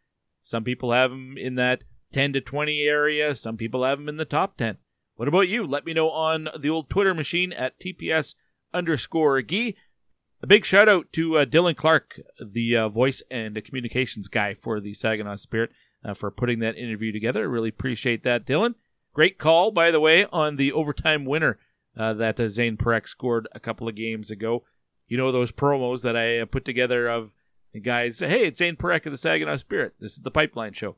Some 0.45 0.63
people 0.63 0.93
have 0.93 1.11
him 1.11 1.37
in 1.37 1.57
that 1.57 1.83
10 2.13 2.35
to 2.35 2.41
20 2.41 2.83
area, 2.83 3.35
some 3.35 3.57
people 3.57 3.83
have 3.83 3.99
him 3.99 4.09
in 4.09 4.17
the 4.17 4.25
top 4.25 4.57
10. 4.59 4.77
What 5.17 5.27
about 5.27 5.49
you? 5.49 5.67
Let 5.67 5.85
me 5.85 5.93
know 5.93 6.11
on 6.11 6.51
the 6.57 6.71
old 6.71 6.89
Twitter 6.89 7.15
machine 7.15 7.53
at 7.53 7.81
TPS 7.81 8.37
underscore 8.73 9.43
Gee. 9.43 9.75
A 10.45 10.47
big 10.47 10.67
shout 10.67 10.91
out 10.91 11.11
to 11.15 11.39
uh, 11.39 11.47
Dylan 11.47 11.75
Clark, 11.75 12.21
the 12.39 12.77
uh, 12.77 12.91
voice 12.91 13.23
and 13.31 13.65
communications 13.65 14.29
guy 14.29 14.53
for 14.53 14.79
the 14.79 14.93
Saginaw 14.93 15.37
Spirit, 15.37 15.71
uh, 16.05 16.13
for 16.13 16.31
putting 16.31 16.59
that 16.59 16.77
interview 16.77 17.13
together. 17.13 17.41
I 17.41 17.45
really 17.45 17.71
appreciate 17.71 18.25
that, 18.25 18.45
Dylan. 18.45 18.75
Great 19.15 19.39
call, 19.39 19.71
by 19.71 19.91
the 19.91 20.01
way, 20.01 20.27
on 20.27 20.57
the 20.57 20.71
overtime 20.71 21.25
winner 21.25 21.59
uh, 21.97 22.13
that 22.13 22.39
uh, 22.39 22.49
Zayne 22.49 22.77
Parekh 22.77 23.09
scored 23.09 23.49
a 23.53 23.59
couple 23.59 23.89
of 23.89 23.97
games 23.97 24.31
ago. 24.31 24.65
You 25.09 25.17
know 25.17 25.33
those 25.33 25.51
promos 25.51 26.03
that 26.03 26.15
I 26.15 26.39
uh, 26.39 26.45
put 26.45 26.67
together 26.67 27.09
of 27.09 27.33
the 27.73 27.81
guys, 27.81 28.19
hey, 28.19 28.49
it's 28.49 28.61
Zayne 28.61 28.77
Parekh 28.77 29.07
of 29.07 29.13
the 29.13 29.17
Saginaw 29.17 29.57
Spirit. 29.57 29.95
This 29.99 30.13
is 30.13 30.21
the 30.25 30.31
Pipeline 30.31 30.75
Show. 30.75 30.97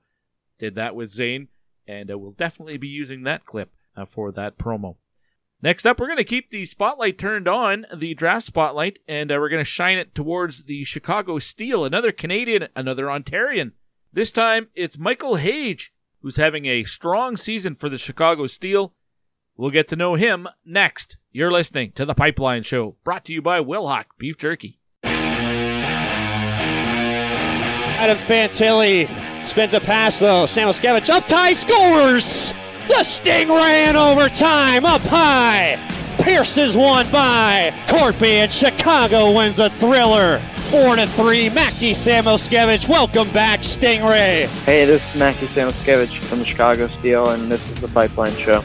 Did 0.59 0.75
that 0.75 0.97
with 0.97 1.13
Zayne, 1.13 1.47
and 1.87 2.09
we'll 2.09 2.33
definitely 2.33 2.79
be 2.79 2.89
using 2.89 3.23
that 3.23 3.47
clip 3.47 3.71
for 4.09 4.33
that 4.33 4.59
promo. 4.59 4.97
Next 5.63 5.87
up, 5.87 5.99
we're 5.99 6.07
going 6.07 6.19
to 6.19 6.25
keep 6.25 6.51
the 6.51 6.67
spotlight 6.67 7.17
turned 7.19 7.49
on, 7.49 7.87
the 7.95 8.13
draft 8.13 8.45
spotlight, 8.47 8.99
and 9.09 9.33
uh, 9.33 9.37
we're 9.41 9.49
going 9.49 9.65
to 9.65 9.71
shine 9.71 9.97
it 9.97 10.15
towards 10.15 10.65
the 10.65 10.85
Chicago 10.85 11.39
Steel, 11.39 11.85
another 11.85 12.13
Canadian, 12.13 12.69
another 12.77 13.07
Ontarian. 13.07 13.73
This 14.13 14.33
time, 14.33 14.69
it's 14.75 14.99
Michael 14.99 15.37
Hage, 15.37 15.95
who's 16.21 16.37
having 16.37 16.67
a 16.67 16.85
strong 16.85 17.39
season 17.39 17.75
for 17.75 17.89
the 17.89 17.97
Chicago 17.97 18.47
Steel. 18.47 18.93
We'll 19.57 19.71
get 19.71 19.89
to 19.89 19.97
know 19.97 20.15
him 20.15 20.47
next. 20.67 21.17
You're 21.33 21.51
listening 21.53 21.93
to 21.93 22.05
The 22.05 22.15
Pipeline 22.15 22.63
Show, 22.63 22.97
brought 23.03 23.25
to 23.25 23.33
you 23.33 23.41
by 23.41 23.61
Wilhauk 23.61 24.05
Beef 24.19 24.37
Jerky. 24.37 24.79
Adam 27.99 28.19
Fantilli 28.19 29.07
spins 29.49 29.73
a 29.73 29.81
pass, 29.81 30.19
though. 30.19 30.45
Samuel 30.45 30.75
Samoskevich 30.75 31.09
up 31.09 31.27
tie, 31.27 31.55
scores! 31.55 32.53
The 32.87 33.03
Stingray 33.03 33.89
in 33.89 33.97
overtime, 33.97 34.87
up 34.87 35.01
high. 35.01 35.77
Pierce 36.23 36.57
is 36.57 36.77
won 36.77 37.11
by 37.11 37.75
Corpy, 37.89 38.35
and 38.35 38.53
Chicago 38.53 39.33
wins 39.33 39.59
a 39.59 39.69
thriller. 39.69 40.41
Four 40.71 40.95
to 40.95 41.09
three. 41.09 41.51
Mackie 41.51 41.95
Samoskevich, 41.95 42.89
welcome 42.89 43.29
back, 43.31 43.61
Stingray. 43.61 44.47
Hey, 44.65 44.85
this 44.85 45.03
is 45.11 45.19
Mackie 45.19 45.47
Samoskevich 45.47 46.17
from 46.17 46.39
the 46.39 46.45
Chicago 46.45 46.87
Steel, 46.87 47.29
and 47.31 47.51
this 47.51 47.69
is 47.69 47.81
the 47.81 47.89
Pipeline 47.89 48.35
Show. 48.37 48.63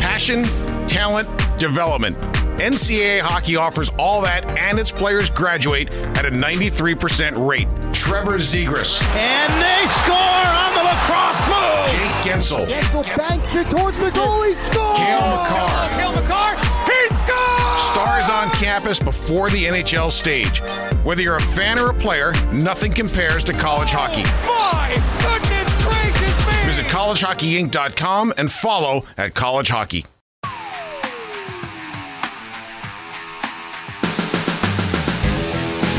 Passion, 0.00 0.42
talent, 0.88 1.28
development. 1.58 2.16
NCAA 2.60 3.20
hockey 3.20 3.56
offers 3.56 3.90
all 3.98 4.20
that, 4.22 4.58
and 4.58 4.78
its 4.78 4.92
players 4.92 5.30
graduate 5.30 5.94
at 6.16 6.26
a 6.26 6.30
93% 6.30 7.46
rate. 7.48 7.68
Trevor 7.92 8.38
Zegras. 8.38 9.02
And 9.16 9.52
they 9.62 9.86
score 9.88 10.14
on 10.14 10.74
the 10.74 10.84
lacrosse 10.84 11.46
move. 11.48 11.88
Jake 11.88 12.12
Guentzel. 12.22 12.66
Guentzel 12.66 13.16
banks 13.16 13.56
it 13.56 13.70
towards 13.70 13.98
the 13.98 14.10
goal. 14.10 14.42
He 14.42 14.54
scores. 14.54 14.98
Cale 14.98 15.36
Makar. 15.36 15.90
Cale 15.96 16.12
Makar. 16.12 16.56
He 16.84 17.08
scores. 17.24 17.80
Stars 17.80 18.28
on 18.28 18.50
campus 18.50 18.98
before 18.98 19.48
the 19.50 19.64
NHL 19.64 20.10
stage. 20.10 20.60
Whether 21.02 21.22
you're 21.22 21.36
a 21.36 21.40
fan 21.40 21.78
or 21.78 21.90
a 21.90 21.94
player, 21.94 22.32
nothing 22.52 22.92
compares 22.92 23.42
to 23.44 23.54
college 23.54 23.90
hockey. 23.90 24.24
Oh, 24.44 24.70
my 24.72 24.94
goodness 25.22 25.84
gracious 25.84 26.46
me. 26.46 26.66
Visit 26.66 26.84
collegehockeyinc.com 26.86 28.34
and 28.36 28.52
follow 28.52 29.04
at 29.16 29.34
college 29.34 29.68
hockey. 29.68 30.04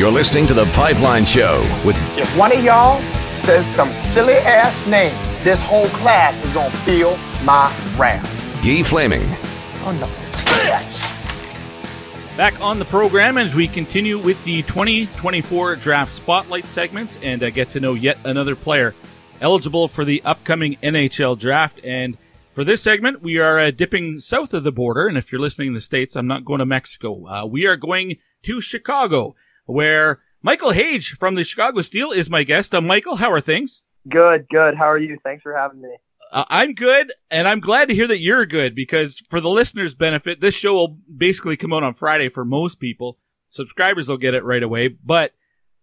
You're 0.02 0.10
listening 0.10 0.48
to 0.48 0.56
The 0.56 0.66
Pipeline 0.72 1.26
Show 1.26 1.62
with. 1.86 1.96
If 2.18 2.36
one 2.36 2.52
of 2.52 2.64
y'all 2.64 3.00
says 3.30 3.68
some 3.68 3.92
silly 3.92 4.34
ass 4.34 4.88
name, 4.88 5.16
this 5.44 5.62
whole 5.62 5.90
class 5.90 6.44
is 6.44 6.52
gonna 6.54 6.72
feel 6.78 7.18
my 7.46 7.72
wrath. 8.00 8.26
Guy 8.66 8.82
Flaming. 8.82 9.22
Son 9.68 9.96
of 9.98 10.02
a 10.02 10.38
bitch! 10.38 12.36
Back 12.36 12.60
on 12.60 12.80
the 12.80 12.86
program 12.86 13.38
as 13.38 13.54
we 13.54 13.68
continue 13.68 14.18
with 14.18 14.44
the 14.44 14.64
2024 14.64 15.76
Draft 15.76 16.12
Spotlight 16.12 16.66
segments 16.66 17.20
and 17.22 17.44
uh, 17.44 17.52
get 17.52 17.72
to 17.74 17.80
know 17.80 17.94
yet 17.94 18.18
another 18.24 18.56
player 18.56 18.96
eligible 19.40 19.88
for 19.88 20.04
the 20.04 20.24
upcoming 20.24 20.78
NHL 20.78 21.38
Draft. 21.38 21.80
And 21.84 22.18
for 22.54 22.64
this 22.64 22.82
segment, 22.82 23.22
we 23.22 23.38
are 23.38 23.60
uh, 23.60 23.70
dipping 23.70 24.20
south 24.20 24.56
of 24.56 24.64
the 24.64 24.72
border. 24.72 25.06
And 25.06 25.16
if 25.16 25.32
you're 25.32 25.40
listening 25.40 25.68
in 25.68 25.74
the 25.76 25.80
States, 25.80 26.16
I'm 26.16 26.26
not 26.26 26.44
going 26.44 26.58
to 26.58 26.66
Mexico. 26.66 27.28
Uh, 27.28 27.46
we 27.46 27.68
are 27.68 27.76
going 27.76 28.18
to 28.42 28.62
Chicago 28.62 29.36
where 29.72 30.22
Michael 30.42 30.72
Hage 30.72 31.16
from 31.20 31.36
the 31.36 31.44
Chicago 31.44 31.82
Steel 31.82 32.12
is 32.12 32.30
my 32.30 32.44
guest. 32.44 32.74
Uh, 32.74 32.82
Michael, 32.82 33.18
how 33.18 33.32
are 33.32 33.42
things? 33.42 33.82
Good, 34.10 34.48
good. 34.50 34.76
How 34.76 34.90
are 34.90 34.98
you? 34.98 35.18
Thanks 35.24 35.44
for 35.44 35.56
having 35.56 35.82
me. 35.82 35.96
Uh, 36.32 36.46
I'm 36.48 36.74
good, 36.74 37.12
and 37.30 37.48
I'm 37.48 37.60
glad 37.60 37.90
to 37.90 37.94
hear 37.94 38.08
that 38.08 38.20
you're 38.20 38.46
good 38.46 38.74
because 38.74 39.22
for 39.30 39.42
the 39.42 39.50
listeners' 39.50 39.96
benefit, 39.96 40.40
this 40.40 40.56
show 40.56 40.74
will 40.74 40.98
basically 41.16 41.58
come 41.58 41.74
out 41.74 41.84
on 41.84 41.94
Friday 41.94 42.30
for 42.30 42.46
most 42.46 42.80
people. 42.80 43.18
Subscribers 43.50 44.08
will 44.08 44.18
get 44.18 44.34
it 44.34 44.46
right 44.46 44.64
away, 44.64 44.88
but 44.88 45.34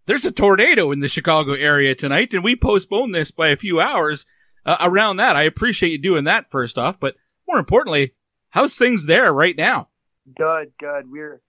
there's 0.06 0.24
a 0.24 0.32
tornado 0.32 0.90
in 0.90 1.00
the 1.00 1.08
Chicago 1.08 1.52
area 1.52 1.94
tonight, 1.94 2.32
and 2.32 2.42
we 2.42 2.56
postponed 2.56 3.14
this 3.14 3.30
by 3.30 3.48
a 3.48 3.58
few 3.58 3.78
hours 3.78 4.24
uh, 4.64 4.78
around 4.80 5.18
that. 5.18 5.36
I 5.36 5.42
appreciate 5.42 5.92
you 5.92 5.98
doing 5.98 6.24
that 6.24 6.50
first 6.50 6.78
off, 6.78 6.98
but 6.98 7.14
more 7.46 7.58
importantly, 7.58 8.14
how's 8.48 8.74
things 8.74 9.04
there 9.04 9.32
right 9.32 9.56
now? 9.56 9.88
Good, 10.34 10.72
good. 10.80 11.10
We're 11.10 11.42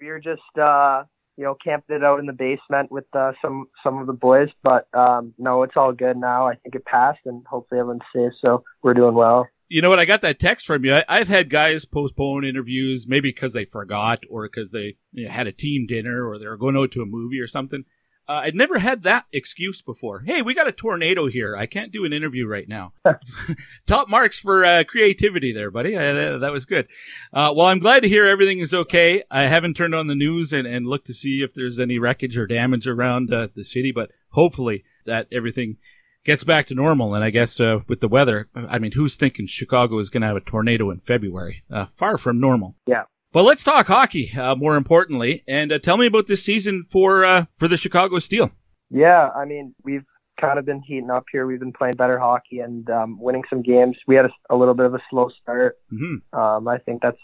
we're 0.00 0.18
just 0.18 0.58
uh, 0.58 1.04
you 1.36 1.44
know 1.44 1.54
camped 1.62 1.90
it 1.90 2.04
out 2.04 2.18
in 2.18 2.26
the 2.26 2.32
basement 2.32 2.90
with 2.90 3.04
uh, 3.14 3.32
some 3.42 3.66
some 3.82 3.98
of 3.98 4.06
the 4.06 4.12
boys, 4.12 4.48
but 4.62 4.88
um, 4.94 5.34
no, 5.38 5.62
it's 5.62 5.76
all 5.76 5.92
good 5.92 6.16
now. 6.16 6.48
I 6.48 6.54
think 6.56 6.74
it 6.74 6.84
passed, 6.84 7.20
and 7.24 7.44
hopefully 7.46 7.80
everyone's 7.80 8.02
safe, 8.14 8.32
so 8.40 8.64
we're 8.82 8.94
doing 8.94 9.14
well. 9.14 9.46
You 9.68 9.82
know 9.82 9.90
what? 9.90 9.98
I 9.98 10.04
got 10.04 10.20
that 10.20 10.38
text 10.38 10.66
from 10.66 10.84
you. 10.84 11.00
I, 11.08 11.18
have 11.18 11.28
had 11.28 11.50
guys 11.50 11.84
postpone 11.84 12.44
interviews, 12.44 13.06
maybe 13.08 13.30
because 13.30 13.52
they 13.52 13.64
forgot, 13.64 14.22
or 14.30 14.48
because 14.48 14.70
they 14.70 14.96
you 15.12 15.26
know, 15.26 15.32
had 15.32 15.48
a 15.48 15.52
team 15.52 15.86
dinner, 15.86 16.24
or 16.26 16.38
they 16.38 16.46
were 16.46 16.56
going 16.56 16.76
out 16.76 16.92
to 16.92 17.02
a 17.02 17.06
movie 17.06 17.40
or 17.40 17.48
something. 17.48 17.84
Uh, 18.28 18.32
I'd 18.44 18.54
never 18.54 18.78
had 18.78 19.04
that 19.04 19.26
excuse 19.32 19.82
before. 19.82 20.20
Hey, 20.20 20.42
we 20.42 20.54
got 20.54 20.66
a 20.66 20.72
tornado 20.72 21.28
here. 21.28 21.56
I 21.56 21.66
can't 21.66 21.92
do 21.92 22.04
an 22.04 22.12
interview 22.12 22.46
right 22.46 22.68
now. 22.68 22.92
Top 23.86 24.08
marks 24.08 24.38
for 24.38 24.64
uh, 24.64 24.82
creativity 24.84 25.52
there, 25.52 25.70
buddy. 25.70 25.94
Uh, 25.96 26.38
that 26.38 26.52
was 26.52 26.64
good. 26.64 26.88
Uh, 27.32 27.52
well, 27.54 27.66
I'm 27.66 27.78
glad 27.78 28.00
to 28.00 28.08
hear 28.08 28.26
everything 28.26 28.58
is 28.58 28.74
okay. 28.74 29.22
I 29.30 29.42
haven't 29.42 29.74
turned 29.74 29.94
on 29.94 30.08
the 30.08 30.16
news 30.16 30.52
and, 30.52 30.66
and 30.66 30.86
looked 30.86 31.06
to 31.06 31.14
see 31.14 31.42
if 31.42 31.54
there's 31.54 31.78
any 31.78 31.98
wreckage 31.98 32.36
or 32.36 32.48
damage 32.48 32.88
around 32.88 33.32
uh, 33.32 33.48
the 33.54 33.64
city, 33.64 33.92
but 33.92 34.10
hopefully 34.30 34.84
that 35.04 35.28
everything 35.30 35.76
gets 36.24 36.42
back 36.42 36.66
to 36.66 36.74
normal. 36.74 37.14
And 37.14 37.22
I 37.22 37.30
guess 37.30 37.60
uh, 37.60 37.78
with 37.86 38.00
the 38.00 38.08
weather, 38.08 38.48
I 38.56 38.80
mean, 38.80 38.92
who's 38.92 39.14
thinking 39.14 39.46
Chicago 39.46 40.00
is 40.00 40.08
going 40.08 40.22
to 40.22 40.26
have 40.26 40.36
a 40.36 40.40
tornado 40.40 40.90
in 40.90 40.98
February? 40.98 41.62
far 41.96 42.18
from 42.18 42.40
normal. 42.40 42.74
Yeah. 42.88 43.04
Well, 43.32 43.44
let's 43.44 43.64
talk 43.64 43.86
hockey. 43.86 44.32
Uh, 44.36 44.54
more 44.54 44.76
importantly, 44.76 45.44
and 45.46 45.72
uh, 45.72 45.78
tell 45.78 45.96
me 45.96 46.06
about 46.06 46.26
this 46.26 46.42
season 46.42 46.84
for 46.90 47.24
uh, 47.24 47.46
for 47.56 47.68
the 47.68 47.76
Chicago 47.76 48.18
Steel. 48.18 48.50
Yeah, 48.90 49.30
I 49.36 49.44
mean 49.44 49.74
we've 49.84 50.04
kind 50.40 50.58
of 50.58 50.64
been 50.64 50.82
heating 50.82 51.10
up 51.10 51.24
here. 51.30 51.46
We've 51.46 51.60
been 51.60 51.72
playing 51.72 51.94
better 51.94 52.18
hockey 52.18 52.60
and 52.60 52.88
um, 52.90 53.18
winning 53.20 53.44
some 53.48 53.62
games. 53.62 53.96
We 54.06 54.16
had 54.16 54.26
a, 54.26 54.30
a, 54.50 54.56
little 54.56 54.74
bit 54.74 54.86
of 54.86 54.94
a 54.94 55.00
slow 55.10 55.30
start. 55.42 55.78
Mm-hmm. 55.92 56.38
Um, 56.38 56.68
I 56.68 56.78
think 56.78 57.02
that's 57.02 57.20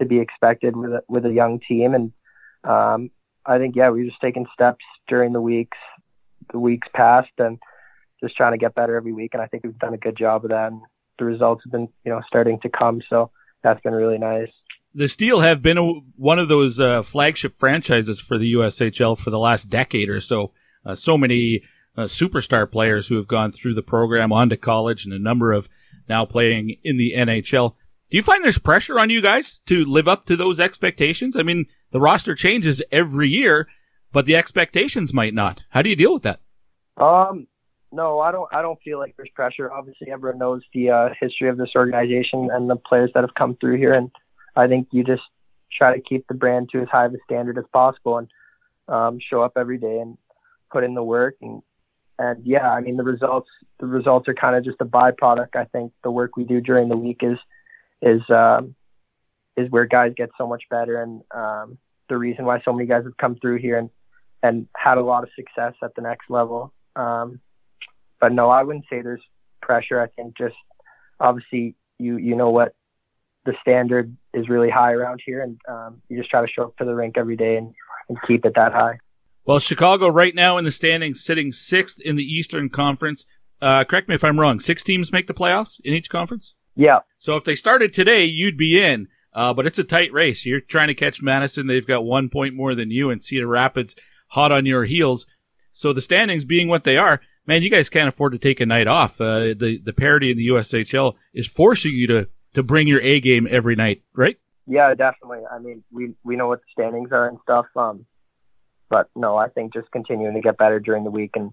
to 0.00 0.06
be 0.06 0.18
expected 0.18 0.76
with 0.76 0.90
a, 0.90 1.02
with 1.08 1.24
a 1.24 1.32
young 1.32 1.60
team, 1.66 1.94
and 1.94 2.12
um, 2.64 3.10
I 3.46 3.58
think 3.58 3.76
yeah, 3.76 3.90
we 3.90 4.02
were 4.02 4.08
just 4.08 4.20
taking 4.20 4.46
steps 4.52 4.84
during 5.08 5.32
the 5.32 5.40
weeks, 5.40 5.78
the 6.52 6.58
weeks 6.58 6.88
past, 6.94 7.30
and 7.38 7.58
just 8.22 8.36
trying 8.36 8.52
to 8.52 8.58
get 8.58 8.74
better 8.74 8.96
every 8.96 9.12
week. 9.12 9.34
And 9.34 9.42
I 9.42 9.46
think 9.46 9.64
we've 9.64 9.78
done 9.78 9.94
a 9.94 9.98
good 9.98 10.16
job 10.16 10.44
of 10.44 10.50
that. 10.50 10.72
And 10.72 10.80
the 11.18 11.24
results 11.24 11.62
have 11.64 11.72
been 11.72 11.88
you 12.04 12.12
know 12.12 12.20
starting 12.26 12.58
to 12.60 12.68
come, 12.68 13.02
so 13.08 13.30
that's 13.62 13.80
been 13.82 13.94
really 13.94 14.18
nice 14.18 14.50
the 14.94 15.08
Steel 15.08 15.40
have 15.40 15.60
been 15.60 15.78
a, 15.78 15.84
one 16.16 16.38
of 16.38 16.48
those 16.48 16.78
uh, 16.78 17.02
flagship 17.02 17.58
franchises 17.58 18.20
for 18.20 18.38
the 18.38 18.54
USHL 18.54 19.18
for 19.18 19.30
the 19.30 19.38
last 19.38 19.68
decade 19.68 20.08
or 20.08 20.20
so. 20.20 20.52
Uh, 20.86 20.94
so 20.94 21.18
many 21.18 21.62
uh, 21.96 22.02
superstar 22.02 22.70
players 22.70 23.08
who 23.08 23.16
have 23.16 23.26
gone 23.26 23.50
through 23.50 23.74
the 23.74 23.82
program 23.82 24.32
on 24.32 24.48
to 24.50 24.56
college, 24.56 25.04
and 25.04 25.12
a 25.12 25.18
number 25.18 25.52
of 25.52 25.68
now 26.08 26.24
playing 26.24 26.76
in 26.84 26.96
the 26.96 27.14
NHL. 27.16 27.74
Do 28.10 28.16
you 28.16 28.22
find 28.22 28.44
there's 28.44 28.58
pressure 28.58 29.00
on 29.00 29.10
you 29.10 29.20
guys 29.20 29.60
to 29.66 29.84
live 29.84 30.06
up 30.06 30.26
to 30.26 30.36
those 30.36 30.60
expectations? 30.60 31.36
I 31.36 31.42
mean, 31.42 31.66
the 31.90 32.00
roster 32.00 32.34
changes 32.34 32.82
every 32.92 33.28
year, 33.28 33.66
but 34.12 34.26
the 34.26 34.36
expectations 34.36 35.12
might 35.14 35.34
not. 35.34 35.62
How 35.70 35.82
do 35.82 35.88
you 35.88 35.96
deal 35.96 36.14
with 36.14 36.22
that? 36.24 36.40
Um, 36.96 37.48
no, 37.90 38.20
I 38.20 38.30
don't. 38.30 38.52
I 38.52 38.62
don't 38.62 38.78
feel 38.82 38.98
like 38.98 39.16
there's 39.16 39.30
pressure. 39.34 39.72
Obviously, 39.72 40.10
everyone 40.12 40.38
knows 40.38 40.62
the 40.72 40.90
uh, 40.90 41.08
history 41.18 41.48
of 41.48 41.56
this 41.56 41.70
organization 41.74 42.48
and 42.52 42.68
the 42.68 42.76
players 42.76 43.10
that 43.14 43.22
have 43.22 43.34
come 43.34 43.56
through 43.60 43.78
here, 43.78 43.94
and 43.94 44.10
I 44.56 44.66
think 44.66 44.88
you 44.92 45.04
just 45.04 45.22
try 45.72 45.94
to 45.94 46.00
keep 46.00 46.26
the 46.28 46.34
brand 46.34 46.70
to 46.72 46.80
as 46.82 46.88
high 46.88 47.06
of 47.06 47.14
a 47.14 47.18
standard 47.24 47.58
as 47.58 47.64
possible 47.72 48.18
and 48.18 48.28
um, 48.88 49.18
show 49.20 49.42
up 49.42 49.52
every 49.56 49.78
day 49.78 49.98
and 49.98 50.16
put 50.70 50.84
in 50.84 50.94
the 50.94 51.02
work 51.02 51.36
and 51.40 51.62
and 52.18 52.46
yeah, 52.46 52.70
I 52.70 52.80
mean 52.80 52.96
the 52.96 53.02
results 53.02 53.48
the 53.80 53.86
results 53.86 54.28
are 54.28 54.34
kind 54.34 54.56
of 54.56 54.64
just 54.64 54.80
a 54.80 54.84
byproduct. 54.84 55.56
I 55.56 55.64
think 55.64 55.92
the 56.04 56.10
work 56.10 56.36
we 56.36 56.44
do 56.44 56.60
during 56.60 56.88
the 56.88 56.96
week 56.96 57.20
is 57.22 57.38
is 58.00 58.20
um, 58.30 58.74
is 59.56 59.70
where 59.70 59.84
guys 59.84 60.12
get 60.16 60.30
so 60.38 60.46
much 60.46 60.62
better 60.70 61.02
and 61.02 61.22
um, 61.34 61.78
the 62.08 62.16
reason 62.16 62.44
why 62.44 62.60
so 62.64 62.72
many 62.72 62.86
guys 62.86 63.04
have 63.04 63.16
come 63.16 63.36
through 63.36 63.58
here 63.58 63.78
and 63.78 63.90
and 64.42 64.68
had 64.76 64.98
a 64.98 65.02
lot 65.02 65.22
of 65.22 65.30
success 65.34 65.72
at 65.82 65.94
the 65.94 66.02
next 66.02 66.28
level. 66.28 66.72
Um, 66.96 67.40
but 68.20 68.32
no, 68.32 68.50
I 68.50 68.62
wouldn't 68.62 68.84
say 68.90 69.00
there's 69.00 69.22
pressure. 69.60 70.00
I 70.00 70.06
think 70.06 70.36
just 70.36 70.54
obviously 71.18 71.74
you 71.98 72.18
you 72.18 72.36
know 72.36 72.50
what 72.50 72.74
the 73.44 73.54
standard 73.60 74.16
is 74.32 74.48
really 74.48 74.70
high 74.70 74.92
around 74.92 75.20
here, 75.24 75.42
and 75.42 75.58
um, 75.68 76.02
you 76.08 76.18
just 76.18 76.30
try 76.30 76.40
to 76.40 76.50
show 76.50 76.64
up 76.64 76.76
to 76.78 76.84
the 76.84 76.94
rink 76.94 77.16
every 77.16 77.36
day 77.36 77.56
and, 77.56 77.74
and 78.08 78.18
keep 78.26 78.44
it 78.44 78.54
that 78.54 78.72
high. 78.72 78.98
Well, 79.44 79.58
Chicago 79.58 80.08
right 80.08 80.34
now 80.34 80.56
in 80.56 80.64
the 80.64 80.70
standings, 80.70 81.22
sitting 81.22 81.52
sixth 81.52 82.00
in 82.00 82.16
the 82.16 82.24
Eastern 82.24 82.70
Conference. 82.70 83.26
Uh, 83.60 83.84
correct 83.84 84.08
me 84.08 84.14
if 84.14 84.24
I'm 84.24 84.40
wrong. 84.40 84.60
Six 84.60 84.82
teams 84.82 85.12
make 85.12 85.26
the 85.26 85.34
playoffs 85.34 85.80
in 85.84 85.94
each 85.94 86.08
conference. 86.08 86.54
Yeah. 86.76 87.00
So 87.18 87.36
if 87.36 87.44
they 87.44 87.54
started 87.54 87.92
today, 87.92 88.24
you'd 88.24 88.58
be 88.58 88.82
in. 88.82 89.08
Uh, 89.34 89.52
but 89.52 89.66
it's 89.66 89.78
a 89.78 89.84
tight 89.84 90.12
race. 90.12 90.46
You're 90.46 90.60
trying 90.60 90.88
to 90.88 90.94
catch 90.94 91.20
Madison. 91.20 91.66
They've 91.66 91.86
got 91.86 92.04
one 92.04 92.28
point 92.28 92.54
more 92.54 92.74
than 92.74 92.90
you, 92.90 93.10
and 93.10 93.22
Cedar 93.22 93.46
Rapids 93.46 93.96
hot 94.28 94.52
on 94.52 94.64
your 94.64 94.84
heels. 94.84 95.26
So 95.72 95.92
the 95.92 96.00
standings 96.00 96.44
being 96.44 96.68
what 96.68 96.84
they 96.84 96.96
are, 96.96 97.20
man, 97.46 97.62
you 97.62 97.70
guys 97.70 97.88
can't 97.88 98.08
afford 98.08 98.32
to 98.32 98.38
take 98.38 98.60
a 98.60 98.66
night 98.66 98.86
off. 98.86 99.20
Uh, 99.20 99.54
the 99.58 99.80
the 99.84 99.92
parity 99.92 100.30
in 100.30 100.38
the 100.38 100.48
USHL 100.48 101.14
is 101.32 101.48
forcing 101.48 101.92
you 101.92 102.06
to 102.06 102.28
to 102.54 102.62
bring 102.62 102.88
your 102.88 103.00
A 103.00 103.20
game 103.20 103.46
every 103.50 103.76
night, 103.76 104.02
right? 104.14 104.38
Yeah, 104.66 104.94
definitely. 104.94 105.40
I 105.50 105.58
mean, 105.58 105.84
we 105.92 106.14
we 106.24 106.36
know 106.36 106.48
what 106.48 106.60
the 106.60 106.66
standings 106.72 107.12
are 107.12 107.28
and 107.28 107.38
stuff. 107.42 107.66
Um, 107.76 108.06
but 108.88 109.08
no, 109.14 109.36
I 109.36 109.48
think 109.48 109.72
just 109.72 109.90
continuing 109.90 110.34
to 110.34 110.40
get 110.40 110.56
better 110.56 110.80
during 110.80 111.04
the 111.04 111.10
week 111.10 111.32
and 111.34 111.50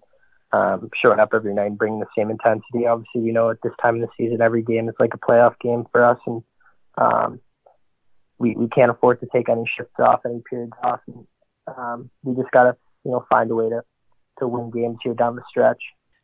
um, 0.54 0.89
showing 1.02 1.20
up 1.20 1.30
every 1.34 1.54
night 1.54 1.68
and 1.68 1.78
bringing 1.78 1.99
the 1.99 2.06
same 2.18 2.30
intensity. 2.30 2.86
Obviously, 2.88 3.22
you 3.22 3.34
know, 3.34 3.49
at 3.49 3.58
this 3.64 3.74
time 3.82 3.95
of 3.95 4.02
the 4.02 4.08
season, 4.18 4.41
every 4.41 4.62
game 4.62 4.89
is 4.89 4.95
like 4.99 5.14
a 5.14 5.18
playoff 5.18 5.56
game 5.60 5.86
for 5.91 6.04
us, 6.04 6.20
and 6.26 6.43
um, 6.97 7.39
we 8.38 8.56
we 8.56 8.68
can't 8.68 8.91
afford 8.91 9.20
to 9.22 9.28
take 9.34 9.49
any 9.49 9.64
shifts 9.78 9.95
off, 9.99 10.22
any 10.26 10.41
periods 10.49 10.74
off, 10.84 10.99
and 11.08 11.28
um, 11.76 12.10
we 12.24 12.36
just 12.36 12.52
gotta 12.52 12.76
you 13.04 13.12
know 13.12 13.26
find 13.30 13.49
a 13.52 13.56
way 13.56 13.70
to 13.70 13.82
to 14.39 14.47
win 14.47 14.72
games 14.72 14.97
here 15.04 15.14
down 15.14 15.36
the 15.36 15.43
stretch. 15.49 15.82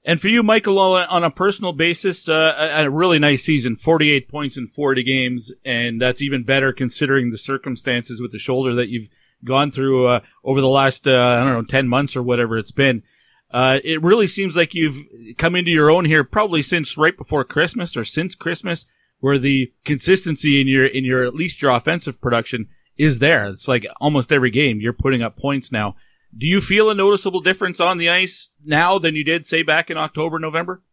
And 0.08 0.22
for 0.22 0.30
you, 0.30 0.42
Michael, 0.42 0.80
on 0.80 1.26
a 1.26 1.30
personal 1.30 1.74
basis, 1.74 2.30
uh, 2.30 2.54
a 2.78 2.90
really 2.90 3.20
nice 3.20 3.44
season 3.44 3.76
48 3.76 4.30
points 4.30 4.56
in 4.56 4.70
40 4.70 5.04
games. 5.04 5.52
And 5.66 6.02
that's 6.02 6.22
even 6.22 6.44
better 6.44 6.72
considering 6.72 7.30
the 7.30 7.38
circumstances 7.38 8.22
with 8.22 8.32
the 8.32 8.40
shoulder 8.40 8.74
that 8.76 8.88
you've 8.88 9.10
gone 9.44 9.70
through 9.70 10.08
uh, 10.08 10.22
over 10.46 10.62
the 10.62 10.70
last, 10.70 11.10
uh, 11.10 11.12
I 11.12 11.44
don't 11.44 11.54
know, 11.54 11.64
10 11.64 11.90
months 11.90 12.16
or 12.16 12.24
whatever 12.24 12.58
it's 12.58 12.72
been. 12.72 13.04
Uh, 13.52 13.80
it 13.84 14.02
really 14.02 14.28
seems 14.28 14.56
like 14.56 14.74
you've 14.74 14.98
come 15.38 15.56
into 15.56 15.72
your 15.72 15.92
own 15.92 16.06
here 16.06 16.24
probably 16.24 16.62
since 16.62 16.96
right 16.96 17.18
before 17.18 17.44
Christmas 17.44 17.98
or 17.98 18.06
since 18.06 18.34
Christmas, 18.34 18.86
where 19.20 19.38
the 19.38 19.74
consistency 19.84 20.62
in 20.62 20.70
your, 20.70 20.86
in 20.86 21.04
your, 21.04 21.26
at 21.26 21.36
least 21.36 21.62
your 21.62 21.72
offensive 21.72 22.22
production 22.22 22.70
is 22.98 23.20
there. 23.20 23.48
It's 23.48 23.68
like 23.68 23.86
almost 24.00 24.32
every 24.32 24.52
game 24.52 24.80
you're 24.80 24.94
putting 24.94 25.22
up 25.22 25.38
points 25.38 25.70
now. 25.70 25.98
Do 26.38 26.46
you 26.46 26.62
feel 26.62 26.90
a 26.90 26.94
noticeable 26.94 27.42
difference 27.42 27.80
on 27.80 27.98
the 27.98 28.10
ice 28.10 28.52
now 28.64 29.00
than 29.00 29.16
you 29.16 29.24
did, 29.24 29.46
say, 29.46 29.64
back 29.64 29.90
in 29.90 29.98
October, 29.98 30.38
November? 30.38 30.84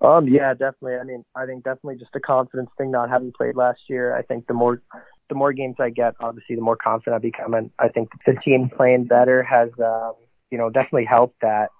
Um, 0.00 0.28
yeah, 0.28 0.52
definitely. 0.52 0.94
I 0.94 1.04
mean, 1.04 1.24
I 1.34 1.46
think 1.46 1.64
definitely 1.64 1.96
just 1.96 2.14
a 2.14 2.20
confidence 2.20 2.70
thing, 2.78 2.90
not 2.90 3.08
having 3.10 3.32
played 3.32 3.56
last 3.56 3.80
year. 3.88 4.16
I 4.16 4.22
think 4.22 4.46
the 4.46 4.54
more 4.54 4.82
the 5.28 5.34
more 5.34 5.52
games 5.52 5.76
I 5.80 5.90
get, 5.90 6.14
obviously, 6.20 6.56
the 6.56 6.62
more 6.62 6.76
confident 6.76 7.16
I 7.16 7.18
become, 7.18 7.54
and 7.54 7.70
I 7.78 7.88
think 7.88 8.10
the 8.26 8.34
team 8.44 8.68
playing 8.76 9.04
better 9.04 9.42
has, 9.42 9.70
um, 9.82 10.12
you 10.50 10.58
know, 10.58 10.70
definitely 10.70 11.06
helped 11.06 11.40
that. 11.40 11.70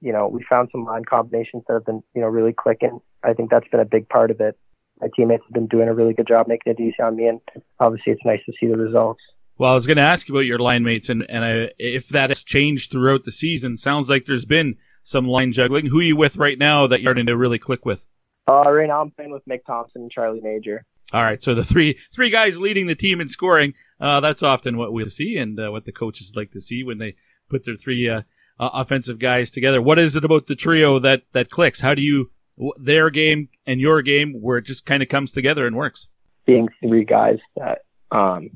You 0.00 0.12
know, 0.12 0.26
we 0.26 0.44
found 0.48 0.70
some 0.72 0.84
line 0.84 1.04
combinations 1.04 1.64
that 1.68 1.74
have 1.74 1.84
been, 1.84 2.02
you 2.14 2.22
know, 2.22 2.28
really 2.28 2.52
clicking. 2.52 3.00
I 3.22 3.32
think 3.34 3.50
that's 3.50 3.68
been 3.68 3.80
a 3.80 3.84
big 3.84 4.08
part 4.08 4.30
of 4.30 4.40
it. 4.40 4.58
My 5.00 5.08
teammates 5.14 5.44
have 5.44 5.52
been 5.52 5.66
doing 5.66 5.88
a 5.88 5.94
really 5.94 6.14
good 6.14 6.26
job 6.26 6.48
making 6.48 6.72
it 6.72 6.80
easy 6.80 7.00
on 7.02 7.16
me, 7.16 7.26
and 7.26 7.40
obviously, 7.78 8.12
it's 8.12 8.24
nice 8.24 8.40
to 8.46 8.52
see 8.58 8.66
the 8.66 8.76
results. 8.76 9.22
Well, 9.58 9.70
I 9.70 9.74
was 9.74 9.86
going 9.86 9.96
to 9.96 10.02
ask 10.02 10.28
you 10.28 10.34
about 10.34 10.46
your 10.46 10.58
line 10.58 10.82
mates 10.82 11.08
and, 11.08 11.28
and 11.28 11.44
I, 11.44 11.70
if 11.78 12.08
that 12.08 12.30
has 12.30 12.42
changed 12.42 12.90
throughout 12.90 13.24
the 13.24 13.32
season. 13.32 13.76
Sounds 13.76 14.08
like 14.08 14.24
there's 14.26 14.44
been 14.44 14.76
some 15.02 15.26
line 15.26 15.52
juggling. 15.52 15.86
Who 15.86 15.98
are 15.98 16.02
you 16.02 16.16
with 16.16 16.36
right 16.36 16.58
now 16.58 16.86
that 16.86 17.00
you're 17.00 17.12
starting 17.12 17.26
to 17.26 17.36
really 17.36 17.58
click 17.58 17.84
with? 17.84 18.06
Uh, 18.48 18.70
right 18.70 18.88
now 18.88 19.00
I'm 19.00 19.10
playing 19.10 19.32
with 19.32 19.46
Mick 19.46 19.64
Thompson 19.66 20.02
and 20.02 20.10
Charlie 20.10 20.40
Major. 20.40 20.84
All 21.12 21.22
right, 21.22 21.42
so 21.42 21.54
the 21.54 21.64
three 21.64 21.98
three 22.14 22.30
guys 22.30 22.58
leading 22.58 22.86
the 22.86 22.94
team 22.94 23.20
in 23.20 23.28
scoring. 23.28 23.74
Uh, 24.00 24.20
that's 24.20 24.42
often 24.42 24.78
what 24.78 24.92
we'll 24.92 25.10
see 25.10 25.36
and 25.36 25.60
uh, 25.60 25.70
what 25.70 25.84
the 25.84 25.92
coaches 25.92 26.32
like 26.34 26.52
to 26.52 26.60
see 26.60 26.82
when 26.82 26.98
they 26.98 27.14
put 27.50 27.64
their 27.64 27.76
three 27.76 28.08
uh, 28.08 28.22
uh, 28.58 28.70
offensive 28.72 29.18
guys 29.18 29.50
together. 29.50 29.82
What 29.82 29.98
is 29.98 30.16
it 30.16 30.24
about 30.24 30.46
the 30.46 30.56
trio 30.56 30.98
that 31.00 31.22
that 31.34 31.50
clicks? 31.50 31.80
How 31.80 31.94
do 31.94 32.00
you 32.02 32.30
their 32.78 33.10
game 33.10 33.50
and 33.66 33.80
your 33.80 34.00
game 34.00 34.40
where 34.40 34.58
it 34.58 34.64
just 34.64 34.86
kind 34.86 35.02
of 35.02 35.08
comes 35.08 35.32
together 35.32 35.66
and 35.66 35.76
works? 35.76 36.08
Being 36.46 36.68
three 36.80 37.04
guys 37.04 37.38
that 37.56 37.84
um, 38.10 38.50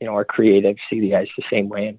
you 0.00 0.06
know, 0.06 0.14
are 0.14 0.24
creative, 0.24 0.76
see 0.90 1.00
the 1.00 1.14
ice 1.14 1.28
the 1.36 1.44
same 1.50 1.68
way. 1.68 1.86
And 1.88 1.98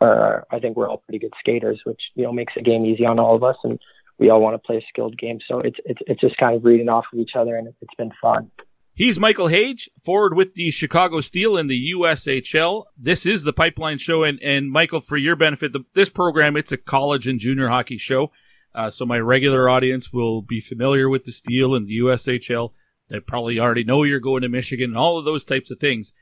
uh, 0.00 0.40
I 0.50 0.58
think 0.58 0.76
we're 0.76 0.88
all 0.88 1.02
pretty 1.06 1.18
good 1.18 1.32
skaters, 1.40 1.80
which, 1.84 2.00
you 2.14 2.24
know, 2.24 2.32
makes 2.32 2.54
the 2.54 2.62
game 2.62 2.84
easy 2.84 3.04
on 3.04 3.18
all 3.18 3.34
of 3.34 3.42
us. 3.42 3.56
And 3.64 3.78
we 4.18 4.30
all 4.30 4.40
want 4.40 4.54
to 4.54 4.66
play 4.66 4.76
a 4.76 4.86
skilled 4.88 5.16
game. 5.16 5.38
So 5.48 5.60
it's 5.60 5.78
it's 5.84 6.00
it's 6.06 6.20
just 6.20 6.36
kind 6.36 6.54
of 6.54 6.64
reading 6.64 6.88
off 6.88 7.06
of 7.12 7.18
each 7.18 7.32
other, 7.36 7.56
and 7.56 7.68
it's 7.68 7.94
been 7.96 8.12
fun. 8.20 8.50
He's 8.94 9.18
Michael 9.18 9.46
Hage, 9.46 9.88
forward 10.04 10.34
with 10.34 10.54
the 10.54 10.72
Chicago 10.72 11.20
Steel 11.20 11.56
in 11.56 11.68
the 11.68 11.92
USHL. 11.92 12.86
This 12.96 13.24
is 13.26 13.44
the 13.44 13.52
Pipeline 13.52 13.98
Show, 13.98 14.24
and, 14.24 14.42
and 14.42 14.72
Michael, 14.72 15.00
for 15.00 15.16
your 15.16 15.36
benefit, 15.36 15.72
the, 15.72 15.84
this 15.94 16.10
program 16.10 16.56
it's 16.56 16.72
a 16.72 16.76
college 16.76 17.28
and 17.28 17.38
junior 17.38 17.68
hockey 17.68 17.96
show, 17.96 18.32
uh, 18.74 18.90
so 18.90 19.06
my 19.06 19.20
regular 19.20 19.68
audience 19.68 20.12
will 20.12 20.42
be 20.42 20.60
familiar 20.60 21.08
with 21.08 21.22
the 21.22 21.30
Steel 21.30 21.76
and 21.76 21.86
the 21.86 21.98
USHL. 22.00 22.72
They 23.08 23.20
probably 23.20 23.60
already 23.60 23.84
know 23.84 24.02
you're 24.02 24.18
going 24.18 24.42
to 24.42 24.48
Michigan, 24.48 24.90
and 24.90 24.98
all 24.98 25.16
of 25.16 25.24
those 25.24 25.44
types 25.44 25.70
of 25.70 25.78
things. 25.78 26.12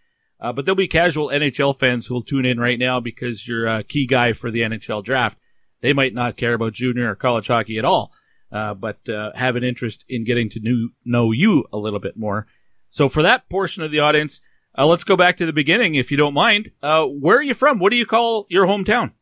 Uh, 0.41 0.53
but 0.53 0.65
there'll 0.65 0.77
be 0.77 0.89
casual 0.89 1.29
NHL 1.29 1.79
fans 1.79 2.07
who 2.07 2.15
will 2.15 2.23
tune 2.23 2.45
in 2.45 2.61
right 2.61 2.79
now 2.79 3.01
because 3.01 3.47
you're 3.49 3.67
a 3.67 3.83
key 3.83 4.07
guy 4.07 4.33
for 4.33 4.51
the 4.51 4.61
NHL 4.61 5.03
draft. 5.03 5.39
They 5.81 5.93
might 5.93 6.15
not 6.15 6.37
care 6.37 6.55
about 6.55 6.75
junior 6.75 7.11
or 7.11 7.15
college 7.15 7.49
hockey 7.49 7.79
at 7.79 7.85
all, 7.85 8.13
uh, 8.53 8.75
but 8.75 9.09
uh, 9.09 9.33
have 9.35 9.57
an 9.57 9.65
interest 9.65 10.05
in 10.09 10.25
getting 10.25 10.51
to 10.51 10.61
new, 10.61 10.91
know 11.05 11.33
you 11.33 11.65
a 11.73 11.79
little 11.79 12.01
bit 12.01 12.17
more. 12.17 12.47
So 12.91 13.09
for 13.09 13.23
that 13.23 13.49
portion 13.49 13.83
of 13.83 13.91
the 13.91 14.01
audience, 14.01 14.41
uh, 14.77 14.87
let's 14.87 15.05
go 15.05 15.17
back 15.17 15.39
to 15.39 15.47
the 15.47 15.53
beginning, 15.53 15.95
if 15.95 16.11
you 16.11 16.17
don't 16.17 16.35
mind. 16.35 16.71
Uh, 16.83 17.05
where 17.05 17.39
are 17.39 17.43
you 17.43 17.55
from? 17.55 17.79
What 17.79 17.91
do 17.91 17.97
you 17.97 18.07
call 18.07 18.47
your 18.49 18.67
hometown? 18.67 19.13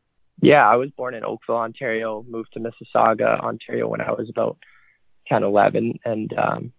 Yeah, 0.41 0.67
I 0.67 0.75
was 0.75 0.89
born 0.91 1.15
in 1.15 1.23
Oakville, 1.23 1.55
Ontario. 1.55 2.25
Moved 2.27 2.53
to 2.53 2.59
Mississauga, 2.59 3.39
Ontario, 3.39 3.87
when 3.87 4.01
I 4.01 4.11
was 4.11 4.29
about 4.29 4.57
10, 5.27 5.43
11, 5.43 5.99
and 6.03 6.33
um, 6.37 6.73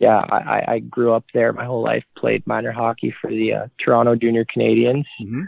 yeah, 0.00 0.24
I, 0.30 0.64
I 0.66 0.78
grew 0.78 1.12
up 1.12 1.26
there 1.34 1.52
my 1.52 1.66
whole 1.66 1.84
life. 1.84 2.04
Played 2.16 2.46
minor 2.46 2.72
hockey 2.72 3.14
for 3.20 3.30
the 3.30 3.52
uh, 3.52 3.66
Toronto 3.84 4.16
Junior 4.16 4.46
Canadians, 4.50 5.06
mm-hmm. 5.22 5.42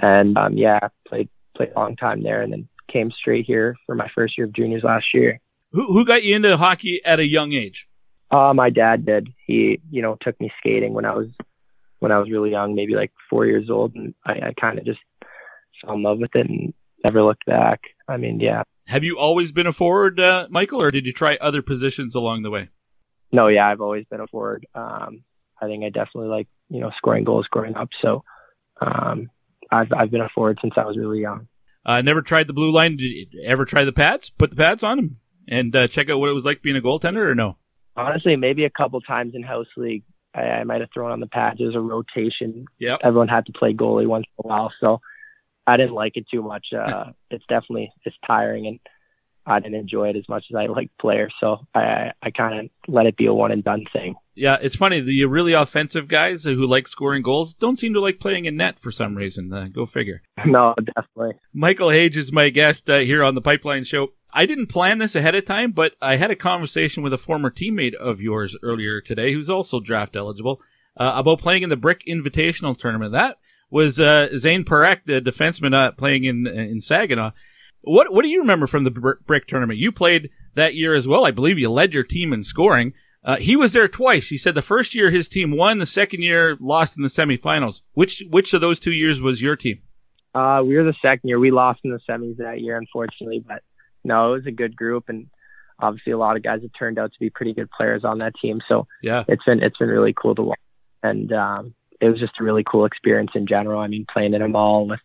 and 0.00 0.38
um, 0.38 0.56
yeah, 0.56 0.78
played 1.08 1.28
played 1.56 1.70
a 1.74 1.78
long 1.78 1.96
time 1.96 2.22
there, 2.22 2.40
and 2.40 2.52
then 2.52 2.68
came 2.90 3.10
straight 3.10 3.44
here 3.44 3.74
for 3.84 3.96
my 3.96 4.08
first 4.14 4.38
year 4.38 4.46
of 4.46 4.52
juniors 4.54 4.84
last 4.84 5.06
year. 5.12 5.40
Who 5.72 5.92
who 5.92 6.06
got 6.06 6.22
you 6.22 6.36
into 6.36 6.56
hockey 6.56 7.00
at 7.04 7.18
a 7.18 7.26
young 7.26 7.52
age? 7.52 7.88
Uh, 8.30 8.54
my 8.54 8.70
dad 8.70 9.04
did. 9.04 9.28
He, 9.44 9.80
you 9.90 10.02
know, 10.02 10.16
took 10.20 10.40
me 10.40 10.52
skating 10.60 10.94
when 10.94 11.04
I 11.04 11.14
was 11.14 11.28
when 11.98 12.12
I 12.12 12.18
was 12.18 12.30
really 12.30 12.52
young, 12.52 12.76
maybe 12.76 12.94
like 12.94 13.12
four 13.28 13.44
years 13.44 13.68
old, 13.68 13.96
and 13.96 14.14
I, 14.24 14.32
I 14.32 14.54
kind 14.60 14.78
of 14.78 14.84
just 14.84 15.00
fell 15.84 15.94
in 15.94 16.02
love 16.04 16.18
with 16.20 16.34
it 16.36 16.48
and 16.48 16.72
never 17.04 17.24
looked 17.24 17.44
back. 17.46 17.80
I 18.08 18.18
mean, 18.18 18.38
yeah. 18.38 18.62
Have 18.86 19.02
you 19.02 19.18
always 19.18 19.50
been 19.50 19.66
a 19.66 19.72
forward, 19.72 20.20
uh, 20.20 20.46
Michael, 20.48 20.80
or 20.80 20.92
did 20.92 21.06
you 21.06 21.12
try 21.12 21.36
other 21.40 21.60
positions 21.60 22.14
along 22.14 22.42
the 22.42 22.50
way? 22.50 22.68
No, 23.32 23.48
yeah, 23.48 23.68
I've 23.68 23.80
always 23.80 24.04
been 24.10 24.20
a 24.20 24.26
forward. 24.26 24.66
Um, 24.74 25.24
I 25.60 25.66
think 25.66 25.84
I 25.84 25.88
definitely 25.88 26.28
like 26.28 26.48
you 26.68 26.80
know 26.80 26.90
scoring 26.96 27.24
goals 27.24 27.46
growing 27.50 27.76
up, 27.76 27.88
so 28.02 28.22
um, 28.80 29.30
I've 29.70 29.92
I've 29.92 30.10
been 30.10 30.20
a 30.20 30.28
forward 30.34 30.58
since 30.60 30.74
I 30.76 30.84
was 30.84 30.96
really 30.96 31.20
young. 31.20 31.48
Uh, 31.84 32.02
never 32.02 32.22
tried 32.22 32.48
the 32.48 32.52
blue 32.52 32.72
line. 32.72 32.96
Did 32.96 33.32
you 33.32 33.42
ever 33.44 33.64
try 33.64 33.84
the 33.84 33.92
pads? 33.92 34.30
Put 34.30 34.50
the 34.50 34.56
pads 34.56 34.82
on 34.82 34.96
them 34.96 35.16
and 35.48 35.74
uh, 35.74 35.88
check 35.88 36.10
out 36.10 36.18
what 36.18 36.28
it 36.28 36.34
was 36.34 36.44
like 36.44 36.62
being 36.62 36.76
a 36.76 36.80
goaltender, 36.80 37.30
or 37.30 37.34
no? 37.34 37.56
Honestly, 37.96 38.36
maybe 38.36 38.64
a 38.64 38.70
couple 38.70 39.00
times 39.00 39.34
in 39.34 39.42
house 39.42 39.68
league, 39.76 40.02
I, 40.34 40.40
I 40.40 40.64
might 40.64 40.80
have 40.80 40.90
thrown 40.92 41.12
on 41.12 41.20
the 41.20 41.26
pads. 41.26 41.58
There's 41.58 41.74
a 41.74 41.80
rotation. 41.80 42.66
Yep. 42.78 43.00
Everyone 43.02 43.28
had 43.28 43.46
to 43.46 43.52
play 43.52 43.72
goalie 43.72 44.06
once 44.06 44.26
in 44.38 44.44
a 44.44 44.48
while, 44.48 44.72
so 44.80 45.00
I 45.66 45.76
didn't 45.76 45.94
like 45.94 46.12
it 46.16 46.26
too 46.30 46.42
much. 46.42 46.66
Uh, 46.76 47.12
it's 47.30 47.44
definitely 47.48 47.90
it's 48.04 48.16
tiring, 48.26 48.66
and 48.66 48.80
I 49.46 49.60
didn't 49.60 49.78
enjoy 49.78 50.10
it 50.10 50.16
as 50.16 50.28
much 50.28 50.44
as 50.50 50.56
I 50.56 50.66
like 50.66 50.90
players. 51.00 51.32
So 51.40 51.66
I 51.74 51.86
I, 51.96 52.12
I 52.22 52.30
kind 52.30 52.58
of 52.60 52.92
let 52.92 53.06
it 53.06 53.16
be 53.16 53.26
a 53.26 53.34
one 53.34 53.52
and 53.52 53.64
done 53.64 53.84
thing. 53.92 54.16
Yeah, 54.34 54.58
it's 54.60 54.76
funny. 54.76 55.00
The 55.00 55.24
really 55.24 55.54
offensive 55.54 56.08
guys 56.08 56.44
who 56.44 56.66
like 56.66 56.88
scoring 56.88 57.22
goals 57.22 57.54
don't 57.54 57.78
seem 57.78 57.94
to 57.94 58.00
like 58.00 58.20
playing 58.20 58.44
in 58.44 58.56
net 58.56 58.78
for 58.78 58.90
some 58.92 59.14
reason. 59.14 59.52
Uh, 59.52 59.68
go 59.72 59.86
figure. 59.86 60.22
No, 60.46 60.74
definitely. 60.94 61.40
Michael 61.52 61.90
Hage 61.90 62.16
is 62.16 62.32
my 62.32 62.50
guest 62.50 62.88
uh, 62.88 62.98
here 62.98 63.24
on 63.24 63.34
the 63.34 63.40
Pipeline 63.40 63.84
Show. 63.84 64.08
I 64.32 64.46
didn't 64.46 64.68
plan 64.68 64.98
this 64.98 65.16
ahead 65.16 65.34
of 65.34 65.44
time, 65.44 65.72
but 65.72 65.92
I 66.00 66.16
had 66.16 66.30
a 66.30 66.36
conversation 66.36 67.02
with 67.02 67.12
a 67.12 67.18
former 67.18 67.50
teammate 67.50 67.94
of 67.94 68.20
yours 68.20 68.56
earlier 68.62 69.00
today, 69.00 69.32
who's 69.32 69.50
also 69.50 69.80
draft 69.80 70.14
eligible, 70.14 70.60
uh, 70.96 71.12
about 71.16 71.40
playing 71.40 71.62
in 71.62 71.68
the 71.68 71.76
Brick 71.76 72.02
Invitational 72.06 72.78
Tournament. 72.78 73.12
That 73.12 73.38
was 73.70 73.98
uh, 73.98 74.28
Zayne 74.36 74.64
Parekh, 74.64 75.00
the 75.04 75.20
defenseman 75.20 75.74
uh, 75.74 75.92
playing 75.92 76.24
in 76.24 76.46
in 76.46 76.80
Saginaw. 76.80 77.32
What 77.86 78.12
what 78.12 78.22
do 78.22 78.28
you 78.28 78.40
remember 78.40 78.66
from 78.66 78.82
the 78.82 78.90
Brick 78.90 79.46
Tournament? 79.46 79.78
You 79.78 79.92
played 79.92 80.30
that 80.54 80.74
year 80.74 80.94
as 80.94 81.06
well. 81.06 81.24
I 81.24 81.30
believe 81.30 81.58
you 81.58 81.70
led 81.70 81.92
your 81.92 82.02
team 82.02 82.32
in 82.32 82.42
scoring. 82.42 82.92
Uh, 83.24 83.36
he 83.36 83.54
was 83.54 83.72
there 83.72 83.86
twice. 83.86 84.28
He 84.28 84.36
said 84.36 84.54
the 84.56 84.62
first 84.62 84.94
year 84.94 85.10
his 85.10 85.28
team 85.28 85.52
won, 85.52 85.78
the 85.78 85.86
second 85.86 86.22
year 86.22 86.56
lost 86.60 86.96
in 86.96 87.04
the 87.04 87.08
semifinals. 87.08 87.82
Which 87.94 88.24
which 88.28 88.52
of 88.54 88.60
those 88.60 88.80
two 88.80 88.92
years 88.92 89.20
was 89.20 89.40
your 89.40 89.54
team? 89.54 89.82
Uh, 90.34 90.62
we 90.64 90.76
were 90.76 90.82
the 90.82 90.94
second 91.00 91.28
year. 91.28 91.38
We 91.38 91.52
lost 91.52 91.80
in 91.84 91.92
the 91.92 92.00
semis 92.08 92.38
that 92.38 92.60
year, 92.60 92.76
unfortunately, 92.76 93.44
but 93.46 93.62
no, 94.04 94.32
it 94.32 94.38
was 94.38 94.46
a 94.46 94.52
good 94.52 94.76
group, 94.76 95.04
and 95.08 95.28
obviously 95.78 96.12
a 96.12 96.18
lot 96.18 96.36
of 96.36 96.42
guys 96.42 96.62
have 96.62 96.70
turned 96.76 96.98
out 96.98 97.12
to 97.12 97.18
be 97.20 97.30
pretty 97.30 97.54
good 97.54 97.70
players 97.70 98.04
on 98.04 98.18
that 98.18 98.34
team. 98.42 98.60
So 98.68 98.86
yeah, 99.00 99.24
it's 99.28 99.44
been 99.44 99.62
it's 99.62 99.78
been 99.78 99.88
really 99.88 100.12
cool 100.12 100.34
to 100.34 100.42
watch, 100.42 100.58
and 101.02 101.32
um, 101.32 101.74
it 102.00 102.08
was 102.08 102.18
just 102.18 102.40
a 102.40 102.44
really 102.44 102.64
cool 102.64 102.84
experience 102.84 103.30
in 103.34 103.46
general. 103.46 103.80
I 103.80 103.86
mean, 103.86 104.06
playing 104.12 104.34
in 104.34 104.42
a 104.42 104.48
mall 104.48 104.88
with 104.88 105.00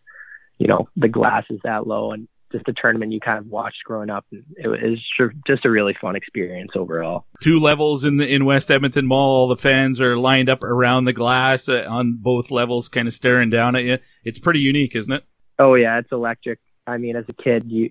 you 0.58 0.66
know 0.66 0.88
the 0.96 1.08
glass 1.08 1.44
is 1.50 1.60
that 1.64 1.86
low, 1.86 2.12
and 2.12 2.28
just 2.52 2.68
a 2.68 2.72
tournament 2.72 3.12
you 3.12 3.20
kind 3.20 3.38
of 3.38 3.46
watched 3.46 3.82
growing 3.84 4.10
up. 4.10 4.26
It 4.30 4.68
was 4.68 5.00
just 5.46 5.64
a 5.64 5.70
really 5.70 5.96
fun 6.00 6.14
experience 6.14 6.72
overall. 6.76 7.26
Two 7.40 7.58
levels 7.58 8.04
in 8.04 8.18
the 8.18 8.26
in 8.26 8.44
West 8.44 8.70
Edmonton 8.70 9.06
Mall. 9.06 9.30
All 9.30 9.48
the 9.48 9.56
fans 9.56 10.00
are 10.00 10.16
lined 10.16 10.48
up 10.48 10.62
around 10.62 11.04
the 11.04 11.12
glass 11.12 11.68
uh, 11.68 11.84
on 11.88 12.18
both 12.20 12.50
levels, 12.50 12.88
kind 12.88 13.08
of 13.08 13.14
staring 13.14 13.50
down 13.50 13.74
at 13.74 13.84
you. 13.84 13.98
It's 14.24 14.38
pretty 14.38 14.60
unique, 14.60 14.94
isn't 14.94 15.12
it? 15.12 15.24
Oh 15.58 15.74
yeah, 15.74 15.98
it's 15.98 16.12
electric. 16.12 16.60
I 16.86 16.98
mean, 16.98 17.16
as 17.16 17.24
a 17.28 17.42
kid, 17.42 17.64
you 17.66 17.90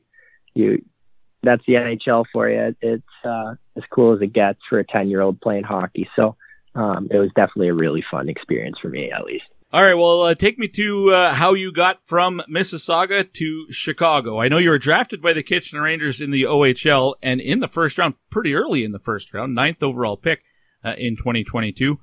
you 0.54 0.86
that's 1.44 1.64
the 1.66 1.74
NHL 1.74 2.26
for 2.32 2.50
you. 2.50 2.76
It's 2.82 3.04
uh, 3.26 3.56
as 3.76 3.84
cool 3.92 4.14
as 4.16 4.22
it 4.22 4.34
gets 4.34 4.60
for 4.70 4.80
a 4.80 4.86
ten 4.86 5.10
year 5.10 5.22
old 5.22 5.42
playing 5.42 5.64
hockey. 5.64 6.10
So 6.16 6.36
um, 6.76 7.08
it 7.12 7.18
was 7.18 7.30
definitely 7.36 7.70
a 7.70 7.74
really 7.74 8.04
fun 8.10 8.30
experience 8.30 8.78
for 8.82 8.90
me, 8.90 9.12
at 9.12 9.26
least. 9.26 9.46
All 9.74 9.82
right, 9.82 9.94
well, 9.94 10.24
uh, 10.24 10.36
take 10.36 10.60
me 10.60 10.68
to 10.68 11.12
uh, 11.12 11.34
how 11.34 11.54
you 11.54 11.72
got 11.72 12.00
from 12.04 12.42
Mississauga 12.50 13.32
to 13.32 13.68
Chicago. 13.72 14.38
I 14.38 14.50
know 14.50 14.58
you 14.58 14.70
were 14.70 14.78
drafted 14.78 15.22
by 15.22 15.32
the 15.32 15.44
Kitchener 15.44 15.84
Rangers 15.84 16.20
in 16.20 16.30
the 16.30 16.44
OHL 16.44 17.14
and 17.24 17.40
in 17.40 17.62
the 17.62 17.70
first 17.70 17.98
round, 17.98 18.16
pretty 18.30 18.54
early 18.54 18.84
in 18.84 18.92
the 18.92 19.00
first 19.00 19.34
round, 19.34 19.56
ninth 19.56 19.82
overall 19.82 20.18
pick 20.18 20.42
uh, 20.84 20.96
in 20.98 21.16
2022. 21.16 21.98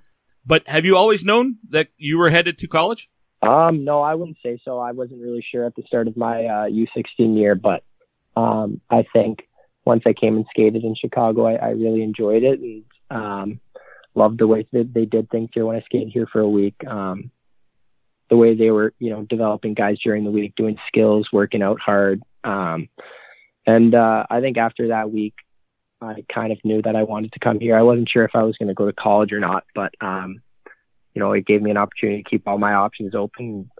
But 0.47 0.67
have 0.67 0.87
you 0.87 0.97
always 0.97 1.27
known 1.27 1.59
that 1.69 1.89
you 1.99 2.17
were 2.17 2.31
headed 2.31 2.57
to 2.57 2.69
college? 2.69 3.11
Um, 3.43 3.85
no, 3.85 4.01
I 4.01 4.15
wouldn't 4.15 4.39
say 4.43 4.59
so. 4.65 4.79
I 4.79 4.93
wasn't 4.93 5.21
really 5.21 5.45
sure 5.53 5.67
at 5.67 5.75
the 5.77 5.83
start 5.87 6.09
of 6.09 6.17
my 6.17 6.47
uh, 6.47 6.69
U16 6.71 7.37
year, 7.37 7.55
but 7.55 7.85
um, 8.35 8.81
I 8.89 9.05
think 9.13 9.41
once 9.85 10.05
I 10.07 10.15
came 10.15 10.37
and 10.37 10.47
skated 10.49 10.85
in 10.85 10.95
Chicago, 10.99 11.45
I, 11.47 11.57
I 11.57 11.69
really 11.73 12.03
enjoyed 12.03 12.45
it 12.45 12.61
and 12.61 12.85
um, 13.11 13.61
loved 14.15 14.39
the 14.39 14.47
way 14.47 14.67
that 14.73 14.95
they 14.95 15.05
did 15.05 15.29
things 15.29 15.51
here 15.53 15.67
when 15.67 15.77
I 15.77 15.83
skated 15.83 16.13
here 16.15 16.27
for 16.33 16.41
a 16.41 16.49
week. 16.49 16.77
Um, 16.87 17.31
the 18.31 18.37
way 18.37 18.55
they 18.55 18.71
were, 18.71 18.93
you 18.99 19.11
know, 19.11 19.23
developing 19.23 19.75
guys 19.75 19.99
during 20.03 20.25
the 20.25 20.31
week, 20.31 20.55
doing 20.57 20.77
skills, 20.87 21.29
working 21.33 21.63
out 21.63 21.81
hard. 21.81 22.23
Um, 22.45 22.89
and 23.67 23.95
uh, 23.95 24.25
I 24.29 24.41
think 24.41 24.59
after 24.59 24.89
that 24.89 25.11
week, 25.11 25.35
I 26.01 26.25
kind 26.33 26.53
of 26.53 26.59
knew 26.65 26.81
that 26.83 26.95
I 26.95 27.03
wanted 27.03 27.33
to 27.33 27.41
come 27.41 27.59
here. 27.59 27.77
I 27.77 27.83
wasn't 27.83 28.09
sure 28.09 28.25
if 28.25 28.31
I 28.35 28.43
was 28.43 28.57
going 28.57 28.69
to 28.69 28.75
go 28.75 28.87
to 28.87 28.93
college 28.93 29.33
or 29.33 29.41
not, 29.41 29.65
but 29.75 29.93
um, 30.01 30.41
you 31.15 31.21
know, 31.21 31.33
it 31.33 31.47
gave 31.47 31.63
me 31.63 31.71
an 31.71 31.77
opportunity 31.77 32.23
to 32.23 32.31
keep 32.31 32.47
all 32.47 32.59
my 32.59 32.75
options 32.75 33.15
open. 33.15 33.71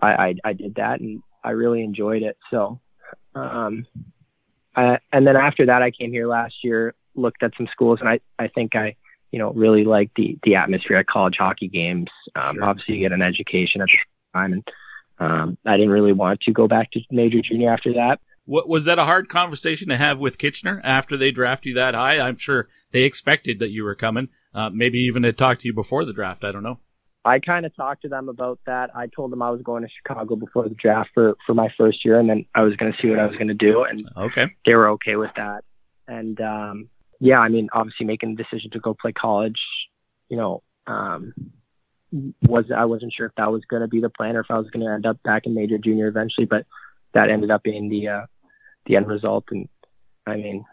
I, 0.00 0.08
I, 0.12 0.34
I 0.44 0.52
did 0.54 0.76
that, 0.76 1.00
and 1.00 1.22
I 1.44 1.50
really 1.50 1.82
enjoyed 1.82 2.22
it. 2.22 2.38
So, 2.50 2.80
um, 3.34 3.86
I, 4.74 4.98
and 5.12 5.26
then 5.26 5.36
after 5.36 5.66
that, 5.66 5.82
I 5.82 5.90
came 5.90 6.10
here 6.10 6.26
last 6.26 6.54
year, 6.64 6.94
looked 7.14 7.42
at 7.42 7.52
some 7.56 7.68
schools, 7.70 7.98
and 8.00 8.08
I, 8.08 8.20
I 8.38 8.48
think 8.48 8.74
I 8.74 8.96
you 9.32 9.38
know, 9.38 9.52
really 9.52 9.84
like 9.84 10.10
the 10.14 10.38
the 10.44 10.54
atmosphere 10.54 10.98
at 10.98 11.06
college 11.06 11.36
hockey 11.38 11.68
games. 11.68 12.08
Um, 12.36 12.56
sure. 12.56 12.64
Obviously, 12.64 12.94
you 12.96 13.00
get 13.00 13.12
an 13.12 13.22
education 13.22 13.80
at 13.80 13.88
the 13.88 14.38
time, 14.38 14.52
and 14.52 14.68
um, 15.18 15.58
I 15.66 15.76
didn't 15.76 15.90
really 15.90 16.12
want 16.12 16.40
to 16.42 16.52
go 16.52 16.68
back 16.68 16.92
to 16.92 17.00
major 17.10 17.40
junior 17.42 17.72
after 17.72 17.94
that. 17.94 18.20
What 18.44 18.68
was 18.68 18.84
that 18.84 18.98
a 18.98 19.04
hard 19.04 19.28
conversation 19.28 19.88
to 19.88 19.96
have 19.96 20.18
with 20.18 20.38
Kitchener 20.38 20.80
after 20.84 21.16
they 21.16 21.30
draft 21.30 21.64
you 21.64 21.74
that 21.74 21.94
high? 21.94 22.20
I'm 22.20 22.36
sure 22.36 22.68
they 22.92 23.02
expected 23.02 23.58
that 23.60 23.70
you 23.70 23.84
were 23.84 23.94
coming. 23.94 24.28
Uh, 24.54 24.68
maybe 24.68 24.98
even 24.98 25.22
had 25.22 25.38
talked 25.38 25.62
to 25.62 25.68
you 25.68 25.74
before 25.74 26.04
the 26.04 26.12
draft. 26.12 26.44
I 26.44 26.52
don't 26.52 26.62
know. 26.62 26.80
I 27.24 27.38
kind 27.38 27.64
of 27.64 27.74
talked 27.74 28.02
to 28.02 28.08
them 28.08 28.28
about 28.28 28.58
that. 28.66 28.90
I 28.96 29.06
told 29.06 29.30
them 29.30 29.42
I 29.42 29.50
was 29.50 29.62
going 29.62 29.84
to 29.84 29.88
Chicago 29.88 30.34
before 30.34 30.68
the 30.68 30.74
draft 30.74 31.10
for 31.14 31.36
for 31.46 31.54
my 31.54 31.68
first 31.78 32.04
year, 32.04 32.18
and 32.18 32.28
then 32.28 32.44
I 32.54 32.62
was 32.62 32.74
going 32.76 32.92
to 32.92 32.98
see 33.00 33.08
what 33.08 33.20
I 33.20 33.26
was 33.26 33.36
going 33.36 33.48
to 33.48 33.54
do, 33.54 33.84
and 33.84 34.02
okay, 34.16 34.46
they 34.66 34.74
were 34.74 34.90
okay 34.90 35.16
with 35.16 35.30
that. 35.36 35.64
And 36.08 36.40
um, 36.40 36.88
yeah, 37.22 37.38
I 37.38 37.48
mean, 37.48 37.68
obviously 37.72 38.04
making 38.04 38.34
the 38.34 38.42
decision 38.42 38.72
to 38.72 38.80
go 38.80 38.96
play 39.00 39.12
college, 39.12 39.60
you 40.28 40.36
know, 40.36 40.64
um, 40.88 41.32
was 42.42 42.64
I 42.76 42.84
wasn't 42.86 43.12
sure 43.16 43.26
if 43.26 43.34
that 43.36 43.52
was 43.52 43.62
going 43.70 43.82
to 43.82 43.88
be 43.88 44.00
the 44.00 44.10
plan 44.10 44.34
or 44.34 44.40
if 44.40 44.50
I 44.50 44.58
was 44.58 44.68
going 44.70 44.84
to 44.84 44.92
end 44.92 45.06
up 45.06 45.22
back 45.22 45.46
in 45.46 45.54
major 45.54 45.78
junior 45.78 46.08
eventually, 46.08 46.46
but 46.46 46.66
that 47.14 47.30
ended 47.30 47.52
up 47.52 47.62
being 47.62 47.88
the 47.88 48.08
uh, 48.08 48.26
the 48.86 48.96
end 48.96 49.06
result. 49.06 49.44
And 49.52 49.68
I 50.26 50.34
mean, 50.34 50.64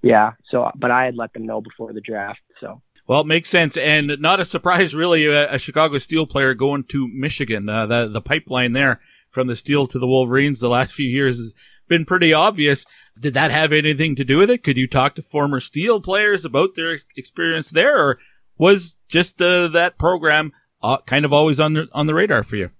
yeah. 0.00 0.32
So, 0.50 0.70
but 0.74 0.90
I 0.90 1.04
had 1.04 1.14
let 1.14 1.34
them 1.34 1.44
know 1.44 1.60
before 1.60 1.92
the 1.92 2.00
draft. 2.00 2.40
So. 2.58 2.80
Well, 3.06 3.20
it 3.20 3.26
makes 3.26 3.50
sense, 3.50 3.76
and 3.76 4.12
not 4.18 4.40
a 4.40 4.46
surprise, 4.46 4.94
really. 4.94 5.26
A, 5.26 5.52
a 5.52 5.58
Chicago 5.58 5.98
Steel 5.98 6.26
player 6.26 6.54
going 6.54 6.84
to 6.84 7.06
Michigan. 7.12 7.68
Uh, 7.68 7.84
the 7.84 8.08
the 8.08 8.22
pipeline 8.22 8.72
there 8.72 9.02
from 9.30 9.46
the 9.46 9.56
Steel 9.56 9.86
to 9.88 9.98
the 9.98 10.06
Wolverines 10.06 10.58
the 10.58 10.70
last 10.70 10.92
few 10.92 11.08
years 11.08 11.36
has 11.36 11.52
been 11.86 12.06
pretty 12.06 12.32
obvious. 12.32 12.86
Did 13.18 13.34
that 13.34 13.50
have 13.50 13.72
anything 13.72 14.16
to 14.16 14.24
do 14.24 14.38
with 14.38 14.50
it? 14.50 14.64
Could 14.64 14.76
you 14.76 14.86
talk 14.86 15.14
to 15.16 15.22
former 15.22 15.60
Steel 15.60 16.00
players 16.00 16.44
about 16.44 16.74
their 16.74 16.98
experience 17.16 17.70
there, 17.70 17.96
or 17.98 18.18
was 18.58 18.94
just 19.08 19.40
uh, 19.40 19.68
that 19.68 19.98
program 19.98 20.52
uh, 20.82 20.98
kind 21.06 21.24
of 21.24 21.32
always 21.32 21.60
on 21.60 21.74
the, 21.74 21.88
on 21.92 22.06
the 22.06 22.14
radar 22.14 22.42
for 22.42 22.56
you? 22.56 22.70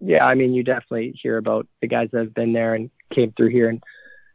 Yeah, 0.00 0.24
I 0.24 0.34
mean, 0.34 0.52
you 0.52 0.64
definitely 0.64 1.18
hear 1.22 1.36
about 1.36 1.68
the 1.80 1.88
guys 1.88 2.08
that 2.12 2.18
have 2.18 2.34
been 2.34 2.52
there 2.52 2.74
and 2.74 2.90
came 3.14 3.32
through 3.36 3.50
here 3.50 3.68
and 3.68 3.82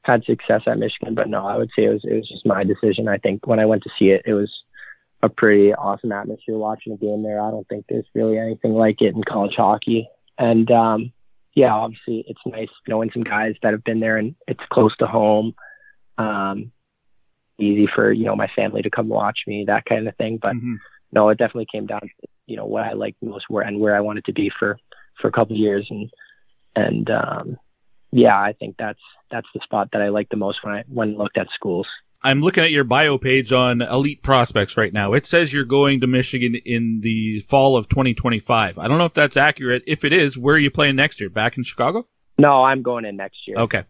had 0.04 0.24
success 0.24 0.62
at 0.66 0.80
Michigan, 0.80 1.14
but 1.14 1.28
no, 1.28 1.46
I 1.46 1.58
would 1.58 1.70
say 1.76 1.84
it 1.84 1.90
was 1.90 2.02
it 2.06 2.14
was 2.14 2.30
just 2.30 2.46
my 2.46 2.64
decision. 2.64 3.10
I 3.10 3.18
think 3.18 3.46
when 3.46 3.60
I 3.60 3.66
went 3.66 3.84
to 3.84 3.90
see 4.00 4.06
it, 4.06 4.22
it 4.26 4.34
was 4.34 4.50
a 5.22 5.28
pretty 5.28 5.74
awesome 5.74 6.14
atmosphere 6.14 6.58
watching 6.58 6.94
a 6.94 6.98
game 6.98 7.24
there. 7.24 7.42
I 7.42 7.52
don't 7.52 7.68
think 7.68 7.86
there's 7.90 8.06
really 8.16 8.38
anything 8.38 8.74
like 8.74 9.02
it 9.02 9.14
in 9.16 9.24
college 9.24 9.56
hockey, 9.58 10.08
and 10.38 10.72
um, 10.72 11.12
yeah, 11.58 11.74
obviously 11.74 12.24
it's 12.28 12.40
nice 12.46 12.70
knowing 12.88 13.10
some 13.12 13.24
guys 13.24 13.56
that 13.64 13.72
have 13.72 13.84
been 13.84 14.00
there 14.00 14.18
and 14.18 14.36
it's 14.48 14.62
close 14.72 14.96
to 14.98 15.08
home. 15.08 15.56
Um, 16.20 16.72
easy 17.58 17.88
for 17.96 18.12
you 18.12 18.26
know 18.26 18.36
my 18.36 18.48
family 18.56 18.84
to 18.84 18.92
come 18.92 19.08
watch 19.08 19.40
me, 19.48 19.66
that 19.66 19.86
kind 19.86 20.08
of 20.08 20.16
thing. 20.18 20.38
But 20.40 20.54
mm-hmm. 20.54 20.76
no, 21.12 21.30
it 21.30 21.40
definitely 21.40 21.66
came 21.72 21.88
down 21.88 22.02
to 22.02 22.08
you 22.46 22.58
know 22.58 22.66
what 22.66 22.84
I 22.84 22.94
liked 22.94 23.24
most, 23.24 23.46
where 23.50 23.64
and 23.64 23.80
where 23.80 23.96
I 23.96 24.02
wanted 24.02 24.26
to 24.26 24.34
be 24.34 24.52
for 24.60 24.78
for 25.20 25.30
a 25.30 25.32
couple 25.32 25.56
of 25.56 25.60
years, 25.60 25.88
and 25.90 26.12
and 26.76 27.10
um, 27.10 27.58
yeah, 28.12 28.40
I 28.40 28.54
think 28.54 28.76
that's 28.78 29.02
that's 29.32 29.48
the 29.56 29.62
spot 29.64 29.90
that 29.94 30.04
I 30.04 30.10
liked 30.10 30.30
the 30.30 30.38
most 30.38 30.60
when 30.62 30.76
I 30.76 30.84
when 30.88 31.16
I 31.16 31.18
looked 31.18 31.40
at 31.40 31.48
schools. 31.56 31.88
I'm 32.24 32.42
looking 32.42 32.64
at 32.64 32.72
your 32.72 32.84
bio 32.84 33.18
page 33.18 33.54
on 33.54 33.82
Elite 33.82 34.24
Prospects 34.24 34.76
right 34.76 34.92
now. 34.92 35.14
It 35.14 35.26
says 35.26 35.54
you're 35.54 35.66
going 35.66 36.02
to 36.02 36.08
Michigan 36.08 36.56
in 36.66 37.02
the 37.02 37.42
fall 37.42 37.78
of 37.78 37.90
2025. 37.90 38.78
I 38.78 38.88
don't 38.88 38.98
know 38.98 39.06
if 39.06 39.14
that's 39.14 39.38
accurate. 39.38 39.84
If 39.86 40.04
it 40.04 40.12
is, 40.12 40.38
where 40.38 40.56
are 40.56 40.60
you 40.60 40.72
playing 40.72 40.96
next 40.96 41.20
year? 41.20 41.30
Back 41.30 41.58
in 41.58 41.64
Chicago? 41.64 42.08
No, 42.40 42.64
I'm 42.64 42.82
going 42.82 43.06
in 43.06 43.18
next 43.18 43.48
year. 43.48 43.58
Okay. 43.58 43.84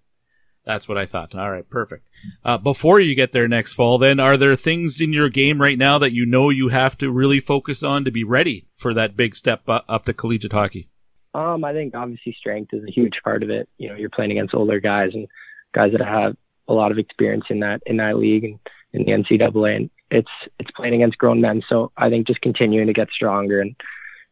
That's 0.65 0.89
what 0.89 0.97
I 0.97 1.05
thought. 1.05 1.33
All 1.33 1.49
right, 1.49 1.67
perfect. 1.69 2.09
Uh, 2.43 2.57
before 2.57 2.99
you 2.99 3.15
get 3.15 3.31
there 3.31 3.47
next 3.47 3.73
fall, 3.73 3.97
then, 3.97 4.19
are 4.19 4.35
there 4.35 4.57
things 4.57 4.99
in 4.99 5.13
your 5.13 5.29
game 5.29 5.61
right 5.61 5.77
now 5.77 5.97
that 5.97 6.11
you 6.11 6.25
know 6.25 6.49
you 6.49 6.67
have 6.67 6.97
to 6.97 7.09
really 7.09 7.39
focus 7.39 7.83
on 7.83 8.03
to 8.03 8.11
be 8.11 8.25
ready 8.25 8.67
for 8.75 8.93
that 8.93 9.15
big 9.15 9.37
step 9.37 9.61
up 9.67 10.03
to 10.03 10.13
collegiate 10.13 10.51
hockey? 10.51 10.89
Um, 11.33 11.63
I 11.63 11.71
think 11.71 11.95
obviously 11.95 12.35
strength 12.37 12.73
is 12.73 12.83
a 12.83 12.91
huge 12.91 13.13
part 13.23 13.43
of 13.43 13.49
it. 13.49 13.69
You 13.77 13.87
know, 13.87 13.95
you're 13.95 14.09
playing 14.09 14.31
against 14.31 14.53
older 14.53 14.81
guys 14.81 15.11
and 15.13 15.29
guys 15.73 15.93
that 15.93 16.05
have 16.05 16.35
a 16.67 16.73
lot 16.73 16.91
of 16.91 16.97
experience 16.97 17.45
in 17.49 17.59
that 17.59 17.81
in 17.85 17.97
that 17.97 18.17
league 18.17 18.43
and 18.43 18.59
in 18.93 19.03
the 19.05 19.11
NCAA, 19.11 19.75
and 19.75 19.89
it's 20.11 20.31
it's 20.59 20.71
playing 20.71 20.95
against 20.95 21.17
grown 21.17 21.41
men. 21.41 21.61
So 21.67 21.91
I 21.97 22.09
think 22.09 22.27
just 22.27 22.41
continuing 22.41 22.87
to 22.87 22.93
get 22.93 23.09
stronger 23.09 23.61
and 23.61 23.75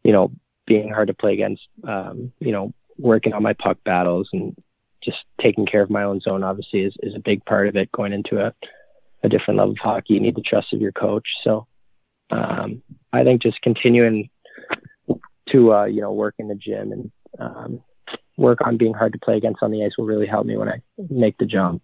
you 0.04 0.12
know 0.12 0.32
being 0.66 0.92
hard 0.92 1.08
to 1.08 1.14
play 1.14 1.34
against. 1.34 1.62
Um, 1.88 2.32
you 2.40 2.52
know, 2.52 2.74
working 2.98 3.34
on 3.34 3.44
my 3.44 3.54
puck 3.54 3.78
battles 3.84 4.30
and 4.34 4.56
just 5.04 5.18
taking 5.42 5.66
care 5.66 5.82
of 5.82 5.90
my 5.90 6.04
own 6.04 6.20
zone 6.20 6.44
obviously 6.44 6.82
is, 6.82 6.94
is 7.02 7.14
a 7.16 7.22
big 7.24 7.46
part 7.46 7.68
of 7.68 7.76
it 7.76 7.92
going 7.92 8.12
into 8.12 8.40
a, 8.40 8.54
a 9.24 9.30
different 9.30 9.60
level 9.60 9.74
of 9.74 9.78
hockey. 9.78 10.16
You 10.16 10.20
need 10.20 10.36
the 10.36 10.42
trust 10.42 10.74
of 10.74 10.82
your 10.82 10.92
coach. 10.92 11.28
So 11.44 11.68
um, 12.32 12.82
I 13.14 13.24
think 13.24 13.42
just 13.42 13.62
continuing 13.62 14.30
to 15.52 15.74
uh, 15.74 15.86
you 15.86 16.02
know 16.02 16.12
work 16.12 16.36
in 16.40 16.48
the 16.48 16.56
gym 16.56 16.92
and 16.92 17.12
um, 17.40 17.84
work 18.38 18.60
on 18.66 18.78
being 18.78 18.94
hard 18.94 19.14
to 19.14 19.20
play 19.20 19.38
against 19.38 19.62
on 19.62 19.72
the 19.72 19.86
ice 19.86 19.92
will 19.98 20.06
really 20.06 20.28
help 20.28 20.46
me 20.46 20.58
when 20.58 20.70
I 20.70 20.82
make 20.98 21.38
the 21.38 21.46
jump. 21.46 21.82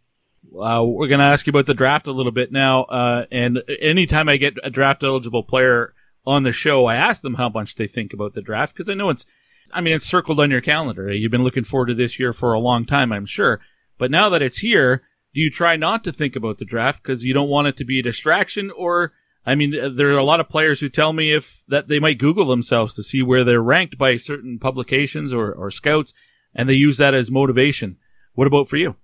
Uh, 0.54 0.84
we're 0.84 1.08
going 1.08 1.20
to 1.20 1.26
ask 1.26 1.48
you 1.48 1.52
about 1.52 1.66
the 1.66 1.74
draft 1.74 2.08
a 2.08 2.12
little 2.12 2.32
bit 2.32 2.52
now. 2.52 2.84
Uh, 2.84 3.26
and 3.32 3.64
anytime 3.80 4.28
I 4.28 4.38
get 4.38 4.58
a 4.64 4.70
draft 4.70 5.04
eligible 5.04 5.44
player 5.44 5.94
on 6.26 6.44
the 6.44 6.52
show, 6.52 6.86
I 6.86 6.96
ask 6.96 7.22
them 7.22 7.36
how 7.36 7.50
much 7.50 7.76
they 7.76 7.88
think 7.88 8.14
about 8.14 8.34
the 8.34 8.42
draft 8.42 8.76
because 8.76 8.90
I 8.90 8.94
know 8.94 9.10
it's, 9.10 9.26
I 9.74 9.82
mean, 9.82 9.96
it's 9.96 10.06
circled 10.06 10.40
on 10.40 10.52
your 10.52 10.62
calendar. 10.62 11.12
You've 11.12 11.32
been 11.32 11.44
looking 11.44 11.64
forward 11.64 11.88
to 11.88 11.96
this 11.96 12.20
year 12.20 12.34
for 12.34 12.54
a 12.54 12.60
long 12.60 12.86
time, 12.86 13.14
I'm 13.14 13.26
sure. 13.26 13.62
But 13.98 14.12
now 14.12 14.30
that 14.30 14.42
it's 14.42 14.58
here, 14.58 15.04
do 15.34 15.40
you 15.40 15.50
try 15.50 15.78
not 15.78 16.04
to 16.04 16.12
think 16.12 16.36
about 16.36 16.58
the 16.58 16.66
draft 16.66 17.02
because 17.02 17.24
you 17.24 17.34
don't 17.34 17.50
want 17.50 17.68
it 17.68 17.78
to 17.78 17.86
be 17.86 18.00
a 18.00 18.04
distraction? 18.04 18.72
Or, 18.72 19.14
I 19.46 19.56
mean, 19.56 19.72
there 19.96 20.10
are 20.10 20.18
a 20.18 20.24
lot 20.24 20.42
of 20.42 20.50
players 20.50 20.82
who 20.82 20.90
tell 20.90 21.14
me 21.14 21.32
if 21.32 21.64
that 21.70 21.88
they 21.88 22.00
might 22.00 22.18
Google 22.18 22.46
themselves 22.46 22.94
to 22.96 23.04
see 23.04 23.22
where 23.22 23.46
they're 23.46 23.62
ranked 23.62 23.98
by 23.98 24.18
certain 24.18 24.60
publications 24.60 25.34
or, 25.34 25.54
or 25.54 25.72
scouts, 25.72 26.14
and 26.54 26.68
they 26.68 26.74
use 26.74 26.98
that 26.98 27.14
as 27.14 27.32
motivation. 27.32 27.96
What 28.34 28.48
about 28.48 28.68
for 28.68 28.76
you? 28.76 28.98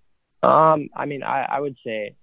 Um, 0.43 0.89
I 0.95 1.05
mean, 1.05 1.23
I, 1.23 1.45
I 1.49 1.59
would 1.59 1.75
say 1.83 2.15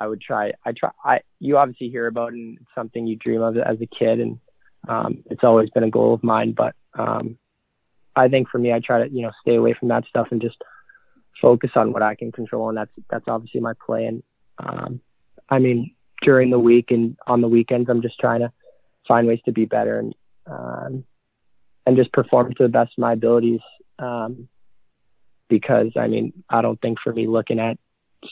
I 0.00 0.06
would 0.06 0.20
try. 0.20 0.52
I 0.64 0.72
try. 0.72 0.90
I 1.04 1.20
you 1.40 1.58
obviously 1.58 1.88
hear 1.88 2.06
about 2.06 2.32
it 2.32 2.36
and 2.36 2.58
it's 2.58 2.70
something 2.74 3.06
you 3.06 3.16
dream 3.16 3.42
of 3.42 3.56
as 3.56 3.78
a 3.80 3.86
kid, 3.86 4.20
and 4.20 4.38
um, 4.88 5.24
it's 5.26 5.44
always 5.44 5.70
been 5.70 5.84
a 5.84 5.90
goal 5.90 6.14
of 6.14 6.22
mine. 6.22 6.54
But 6.56 6.74
um, 6.98 7.36
I 8.14 8.28
think 8.28 8.48
for 8.48 8.58
me, 8.58 8.72
I 8.72 8.80
try 8.80 9.06
to 9.06 9.12
you 9.12 9.22
know 9.22 9.32
stay 9.42 9.56
away 9.56 9.74
from 9.78 9.88
that 9.88 10.04
stuff 10.08 10.28
and 10.30 10.40
just 10.40 10.56
focus 11.40 11.70
on 11.76 11.92
what 11.92 12.02
I 12.02 12.14
can 12.14 12.32
control, 12.32 12.68
and 12.68 12.78
that's 12.78 12.92
that's 13.10 13.28
obviously 13.28 13.60
my 13.60 13.72
play. 13.84 14.06
And 14.06 14.22
um, 14.58 15.00
I 15.48 15.58
mean, 15.58 15.94
during 16.22 16.50
the 16.50 16.58
week 16.58 16.90
and 16.90 17.16
on 17.26 17.40
the 17.40 17.48
weekends, 17.48 17.88
I'm 17.90 18.02
just 18.02 18.18
trying 18.18 18.40
to 18.40 18.52
find 19.06 19.26
ways 19.26 19.40
to 19.46 19.52
be 19.52 19.64
better 19.64 19.98
and 19.98 20.14
um, 20.46 21.04
and 21.86 21.96
just 21.96 22.12
perform 22.12 22.52
to 22.54 22.62
the 22.62 22.68
best 22.68 22.92
of 22.96 22.98
my 22.98 23.14
abilities. 23.14 23.60
Um, 23.98 24.48
because 25.48 25.92
I 25.96 26.06
mean, 26.08 26.32
I 26.48 26.62
don't 26.62 26.80
think 26.80 26.98
for 27.02 27.12
me 27.12 27.26
looking 27.26 27.58
at 27.58 27.78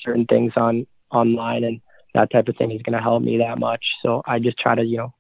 certain 0.02 0.26
things 0.26 0.52
on 0.56 0.86
online 1.10 1.64
and 1.64 1.80
that 2.14 2.30
type 2.30 2.48
of 2.48 2.56
thing 2.56 2.72
is 2.72 2.82
going 2.82 2.96
to 2.96 3.02
help 3.02 3.22
me 3.22 3.38
that 3.38 3.58
much. 3.58 3.84
So 4.02 4.22
I 4.26 4.38
just 4.38 4.58
try 4.58 4.74
to, 4.74 4.82
you 4.82 4.96
know, 4.98 5.14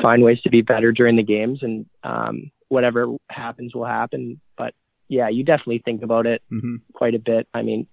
find 0.00 0.22
ways 0.22 0.40
to 0.42 0.50
be 0.50 0.62
better 0.62 0.92
during 0.92 1.16
the 1.16 1.22
games 1.22 1.60
and 1.62 1.86
um, 2.02 2.50
whatever 2.68 3.16
happens 3.30 3.74
will 3.74 3.84
happen. 3.84 4.40
But 4.56 4.74
yeah, 5.08 5.28
you 5.28 5.44
definitely 5.44 5.82
think 5.84 6.02
about 6.02 6.26
it 6.26 6.42
mm-hmm. 6.50 6.76
quite 6.94 7.14
a 7.14 7.18
bit. 7.18 7.48
I 7.52 7.62
mean, 7.62 7.86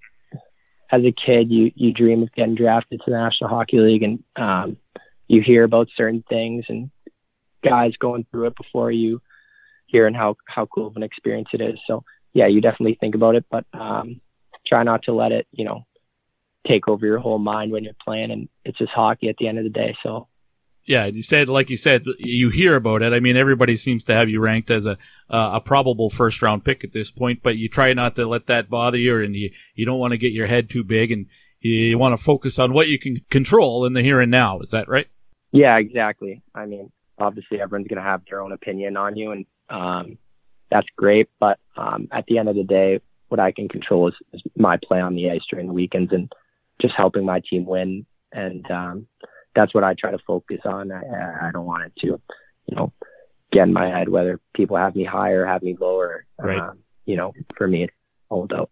as 0.92 1.02
a 1.02 1.14
kid, 1.14 1.52
you 1.52 1.72
you 1.76 1.92
dream 1.92 2.24
of 2.24 2.32
getting 2.34 2.56
drafted 2.56 3.02
to 3.04 3.12
the 3.12 3.18
National 3.18 3.50
Hockey 3.50 3.80
League, 3.80 4.04
and 4.04 4.24
um, 4.36 4.78
you 5.28 5.42
hear 5.42 5.64
about 5.64 5.90
certain 5.98 6.24
things 6.30 6.66
and 6.70 6.92
guys 7.64 7.94
going 8.00 8.26
through 8.30 8.48
it 8.48 8.56
before 8.56 8.92
you 8.92 9.22
hear 9.88 10.08
and 10.08 10.16
how 10.16 10.36
how 10.48 10.66
cool 10.68 10.88
of 10.88 10.96
an 10.96 11.04
experience 11.04 11.50
it 11.54 11.62
is. 11.62 11.80
So 11.88 12.04
yeah, 12.36 12.48
you 12.48 12.62
definitely 12.62 12.98
think 13.00 13.16
about 13.16 13.36
it, 13.36 13.46
but 13.50 13.66
um, 13.74 14.20
try 14.68 14.84
not 14.84 15.04
to 15.04 15.14
let 15.14 15.32
it, 15.32 15.48
you 15.52 15.64
know, 15.64 15.86
take 16.68 16.88
over 16.88 17.06
your 17.06 17.18
whole 17.18 17.40
mind 17.40 17.72
when 17.72 17.86
you're 17.86 17.94
playing. 18.04 18.30
And 18.30 18.50
it's 18.66 18.78
just 18.78 18.92
hockey 18.92 19.30
at 19.30 19.38
the 19.40 19.48
end 19.48 19.58
of 19.58 19.64
the 19.64 19.70
day. 19.70 19.96
So, 20.04 20.28
yeah, 20.86 21.06
you 21.06 21.24
said, 21.24 21.48
like 21.48 21.70
you 21.70 21.78
said, 21.78 22.04
you 22.20 22.50
hear 22.50 22.76
about 22.76 23.02
it. 23.02 23.14
I 23.14 23.22
mean, 23.22 23.38
everybody 23.38 23.78
seems 23.78 24.04
to 24.04 24.14
have 24.14 24.30
you 24.30 24.42
ranked 24.42 24.70
as 24.70 24.86
a 24.86 24.98
uh, 25.30 25.52
a 25.54 25.62
probable 25.62 26.10
first 26.10 26.42
round 26.42 26.66
pick 26.66 26.84
at 26.84 26.92
this 26.92 27.10
point, 27.10 27.40
but 27.42 27.56
you 27.56 27.70
try 27.70 27.94
not 27.94 28.18
to 28.18 28.28
let 28.28 28.48
that 28.48 28.70
bother 28.70 28.98
you, 28.98 29.18
and 29.24 29.34
you 29.34 29.52
you 29.74 29.86
don't 29.86 29.98
want 29.98 30.12
to 30.12 30.18
get 30.18 30.34
your 30.34 30.46
head 30.46 30.70
too 30.70 30.84
big, 30.84 31.12
and 31.12 31.28
you, 31.62 31.72
you 31.72 31.98
want 31.98 32.16
to 32.16 32.24
focus 32.24 32.60
on 32.60 32.74
what 32.74 32.90
you 32.90 33.00
can 33.00 33.22
control 33.32 33.86
in 33.86 33.94
the 33.94 34.02
here 34.02 34.20
and 34.20 34.30
now. 34.30 34.60
Is 34.60 34.72
that 34.72 34.90
right? 34.90 35.08
Yeah, 35.52 35.78
exactly. 35.78 36.44
I 36.54 36.66
mean, 36.66 36.92
obviously, 37.18 37.62
everyone's 37.62 37.88
going 37.88 38.04
to 38.04 38.08
have 38.08 38.22
their 38.30 38.42
own 38.42 38.52
opinion 38.52 38.98
on 38.98 39.16
you, 39.16 39.32
and 39.32 39.46
um, 39.70 40.18
that's 40.76 40.88
great. 40.98 41.30
But 41.40 41.58
um, 41.78 42.10
at 42.12 42.26
the 42.28 42.38
end 42.38 42.50
of 42.50 42.56
the 42.56 42.64
day, 42.64 43.00
what 43.30 43.40
I 43.40 43.52
can 43.52 43.70
control 43.70 44.10
is, 44.10 44.16
is, 44.34 44.42
my 44.58 44.78
play 44.78 45.00
on 45.00 45.16
the 45.16 45.32
ice 45.32 45.42
during 45.50 45.68
the 45.68 45.74
weekends 45.74 46.12
and 46.12 46.32
just 46.82 46.94
helping 46.96 47.26
my 47.26 47.42
team 47.50 47.66
win. 47.66 48.06
And 48.34 48.70
um, 48.70 49.08
that's 49.56 49.74
what 49.74 49.86
I 49.86 49.96
try 49.98 50.12
to 50.12 50.20
focus 50.28 50.60
on. 50.66 50.92
I, 50.92 51.48
I 51.48 51.52
don't 51.52 51.66
want 51.66 51.86
it 51.86 51.94
to, 52.02 52.08
you 52.08 52.76
know, 52.76 52.92
get 53.54 53.64
in 53.64 53.74
my 53.74 53.88
head 53.88 54.10
whether 54.10 54.42
people 54.54 54.76
have 54.76 54.96
me 54.96 55.06
higher, 55.06 55.44
or 55.44 55.48
have 55.48 55.64
me 55.64 55.78
lower. 55.80 56.26
Right. 56.38 56.60
Um, 56.60 56.80
you 57.06 57.16
know, 57.16 57.34
for 57.58 57.68
me, 57.68 57.86
it's 57.86 57.94
all 58.30 58.44
about 58.44 58.70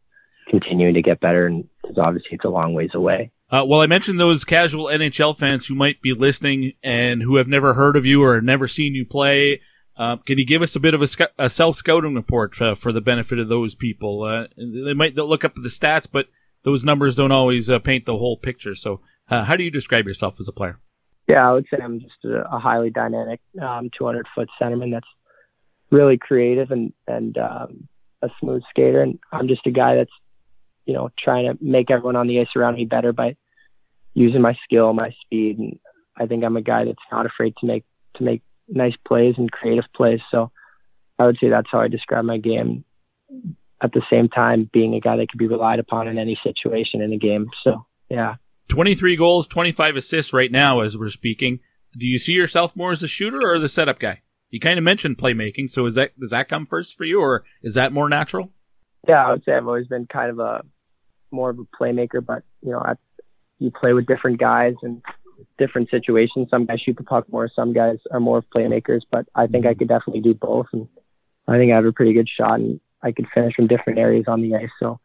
continuing 0.49 0.95
to 0.95 1.01
get 1.01 1.21
better, 1.21 1.45
and 1.47 1.69
because 1.81 1.97
obviously 1.97 2.31
it's 2.33 2.45
a 2.45 2.49
long 2.49 2.73
ways 2.73 2.91
away. 2.93 3.31
Uh, 3.49 3.63
well, 3.65 3.81
I 3.81 3.87
mentioned 3.87 4.19
those 4.19 4.43
casual 4.43 4.85
NHL 4.85 5.37
fans 5.37 5.67
who 5.67 5.75
might 5.75 6.01
be 6.01 6.13
listening 6.13 6.73
and 6.83 7.21
who 7.21 7.37
have 7.37 7.47
never 7.47 7.75
heard 7.75 7.95
of 7.95 8.05
you 8.05 8.23
or 8.23 8.41
never 8.41 8.67
seen 8.67 8.95
you 8.95 9.05
play. 9.05 9.61
Uh, 9.95 10.17
can 10.17 10.39
you 10.39 10.45
give 10.45 10.61
us 10.61 10.75
a 10.75 10.79
bit 10.79 10.93
of 10.93 11.01
a, 11.01 11.07
sc- 11.07 11.21
a 11.37 11.49
self 11.49 11.75
scouting 11.75 12.15
report 12.15 12.59
uh, 12.61 12.75
for 12.75 12.91
the 12.91 13.01
benefit 13.01 13.39
of 13.39 13.47
those 13.47 13.75
people? 13.75 14.23
Uh, 14.23 14.47
they 14.57 14.93
might 14.93 15.15
look 15.15 15.43
up 15.43 15.53
the 15.55 15.69
stats, 15.69 16.07
but 16.11 16.27
those 16.63 16.83
numbers 16.83 17.15
don't 17.15 17.31
always 17.31 17.69
uh, 17.69 17.79
paint 17.79 18.05
the 18.05 18.17
whole 18.17 18.37
picture. 18.37 18.73
So, 18.73 19.01
uh, 19.29 19.43
how 19.43 19.55
do 19.55 19.63
you 19.63 19.71
describe 19.71 20.07
yourself 20.07 20.35
as 20.39 20.47
a 20.47 20.51
player? 20.51 20.79
Yeah, 21.27 21.47
I 21.47 21.53
would 21.53 21.65
say 21.71 21.77
I'm 21.81 21.99
just 21.99 22.25
a, 22.25 22.55
a 22.55 22.59
highly 22.59 22.89
dynamic, 22.89 23.39
um, 23.61 23.89
200 23.97 24.27
foot 24.35 24.49
centerman 24.61 24.91
that's 24.91 25.07
really 25.91 26.17
creative 26.17 26.71
and 26.71 26.91
and 27.07 27.37
um, 27.37 27.87
a 28.21 28.29
smooth 28.39 28.63
skater. 28.69 29.01
And 29.01 29.19
I'm 29.31 29.47
just 29.47 29.65
a 29.67 29.71
guy 29.71 29.95
that's 29.95 30.11
you 30.85 30.93
know 30.93 31.09
trying 31.23 31.45
to 31.45 31.63
make 31.63 31.91
everyone 31.91 32.15
on 32.15 32.27
the 32.27 32.39
ice 32.39 32.47
around 32.55 32.75
me 32.75 32.85
better 32.85 33.13
by 33.13 33.35
using 34.15 34.41
my 34.41 34.55
skill, 34.63 34.91
my 34.93 35.11
speed, 35.23 35.59
and 35.59 35.79
I 36.17 36.25
think 36.25 36.43
I'm 36.43 36.57
a 36.57 36.61
guy 36.61 36.85
that's 36.85 36.97
not 37.11 37.25
afraid 37.25 37.53
to 37.61 37.67
make 37.67 37.85
to 38.15 38.23
make 38.23 38.41
nice 38.73 38.95
plays 39.07 39.35
and 39.37 39.51
creative 39.51 39.85
plays. 39.95 40.19
So 40.31 40.51
I 41.19 41.25
would 41.25 41.37
say 41.39 41.49
that's 41.49 41.69
how 41.71 41.79
I 41.79 41.87
describe 41.87 42.25
my 42.25 42.37
game. 42.37 42.83
At 43.81 43.91
the 43.91 44.01
same 44.09 44.29
time, 44.29 44.69
being 44.71 44.93
a 44.93 44.99
guy 44.99 45.17
that 45.17 45.29
can 45.29 45.37
be 45.37 45.47
relied 45.47 45.79
upon 45.79 46.07
in 46.07 46.17
any 46.17 46.39
situation 46.43 47.01
in 47.01 47.11
a 47.11 47.17
game. 47.17 47.47
So 47.63 47.85
yeah. 48.09 48.35
23 48.69 49.15
goals, 49.17 49.47
25 49.47 49.97
assists 49.97 50.33
right 50.33 50.51
now 50.51 50.79
as 50.79 50.97
we're 50.97 51.09
speaking. 51.09 51.59
Do 51.97 52.05
you 52.05 52.17
see 52.17 52.31
yourself 52.31 52.75
more 52.75 52.91
as 52.91 53.03
a 53.03 53.07
shooter 53.07 53.41
or 53.41 53.59
the 53.59 53.69
setup 53.69 53.99
guy? 53.99 54.21
You 54.49 54.59
kind 54.59 54.77
of 54.77 54.83
mentioned 54.83 55.17
playmaking, 55.17 55.69
so 55.69 55.85
is 55.85 55.95
that 55.95 56.17
does 56.19 56.29
that 56.29 56.47
come 56.47 56.65
first 56.65 56.95
for 56.95 57.05
you, 57.05 57.19
or 57.19 57.43
is 57.63 57.73
that 57.73 57.91
more 57.91 58.07
natural? 58.07 58.51
Yeah, 59.07 59.25
I 59.25 59.31
would 59.31 59.43
say 59.43 59.53
I've 59.53 59.67
always 59.67 59.87
been 59.87 60.05
kind 60.05 60.29
of 60.29 60.39
a 60.39 60.63
more 61.31 61.49
of 61.49 61.59
a 61.59 61.63
playmaker, 61.75 62.23
but 62.25 62.43
you 62.61 62.71
know, 62.71 62.79
I, 62.79 62.93
you 63.57 63.71
play 63.71 63.93
with 63.93 64.05
different 64.05 64.39
guys 64.39 64.75
and 64.83 65.01
different 65.57 65.89
situations. 65.89 66.47
Some 66.49 66.65
guys 66.65 66.81
shoot 66.81 66.97
the 66.97 67.03
puck 67.03 67.31
more, 67.31 67.49
some 67.55 67.73
guys 67.73 67.97
are 68.11 68.19
more 68.19 68.39
of 68.39 68.45
playmakers, 68.55 69.01
but 69.11 69.27
I 69.35 69.47
think 69.47 69.65
I 69.65 69.73
could 69.73 69.87
definitely 69.87 70.21
do 70.21 70.33
both, 70.33 70.67
and 70.73 70.87
I 71.47 71.57
think 71.57 71.71
I 71.71 71.75
have 71.75 71.85
a 71.85 71.91
pretty 71.91 72.13
good 72.13 72.29
shot, 72.29 72.59
and 72.59 72.79
I 73.01 73.11
could 73.11 73.27
finish 73.33 73.55
from 73.55 73.67
different 73.67 73.99
areas 73.99 74.25
on 74.27 74.41
the 74.41 74.55
ice. 74.55 74.69
So 74.79 74.99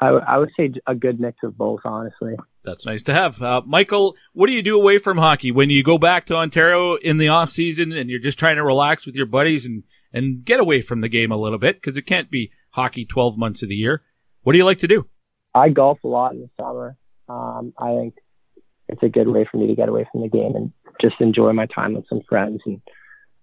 I, 0.00 0.06
w- 0.06 0.24
I 0.26 0.38
would 0.38 0.50
say 0.56 0.72
a 0.86 0.94
good 0.94 1.20
mix 1.20 1.38
of 1.42 1.56
both, 1.56 1.80
honestly. 1.84 2.34
That's 2.64 2.86
nice 2.86 3.02
to 3.04 3.14
have. 3.14 3.42
Uh, 3.42 3.62
Michael, 3.66 4.16
what 4.32 4.46
do 4.46 4.52
you 4.52 4.62
do 4.62 4.80
away 4.80 4.98
from 4.98 5.18
hockey 5.18 5.50
when 5.52 5.70
you 5.70 5.82
go 5.82 5.98
back 5.98 6.26
to 6.26 6.34
Ontario 6.34 6.96
in 6.96 7.18
the 7.18 7.28
off 7.28 7.50
season 7.50 7.92
and 7.92 8.08
you're 8.08 8.20
just 8.20 8.38
trying 8.38 8.56
to 8.56 8.64
relax 8.64 9.04
with 9.06 9.14
your 9.14 9.26
buddies 9.26 9.66
and, 9.66 9.82
and 10.12 10.44
get 10.44 10.60
away 10.60 10.80
from 10.80 11.00
the 11.00 11.08
game 11.08 11.30
a 11.30 11.36
little 11.36 11.58
bit 11.58 11.76
because 11.76 11.96
it 11.96 12.06
can't 12.06 12.30
be 12.30 12.50
hockey 12.70 13.04
12 13.04 13.36
months 13.36 13.62
of 13.62 13.68
the 13.68 13.74
year. 13.74 14.02
What 14.42 14.52
do 14.52 14.58
you 14.58 14.64
like 14.64 14.78
to 14.80 14.88
do? 14.88 15.06
I 15.54 15.68
golf 15.68 15.98
a 16.04 16.08
lot 16.08 16.32
in 16.32 16.40
the 16.40 16.50
summer. 16.58 16.96
Um, 17.28 17.72
I 17.78 17.94
think 17.94 18.14
it's 18.90 19.02
a 19.02 19.08
good 19.08 19.28
way 19.28 19.46
for 19.50 19.56
me 19.56 19.66
to 19.66 19.74
get 19.74 19.88
away 19.88 20.06
from 20.10 20.22
the 20.22 20.28
game 20.28 20.54
and 20.54 20.72
just 21.00 21.20
enjoy 21.20 21.52
my 21.52 21.66
time 21.66 21.94
with 21.94 22.04
some 22.08 22.20
friends. 22.28 22.60
And 22.66 22.80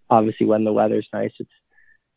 obviously, 0.10 0.46
when 0.46 0.64
the 0.64 0.74
weather's 0.74 1.08
nice, 1.14 1.32
it's 1.40 1.50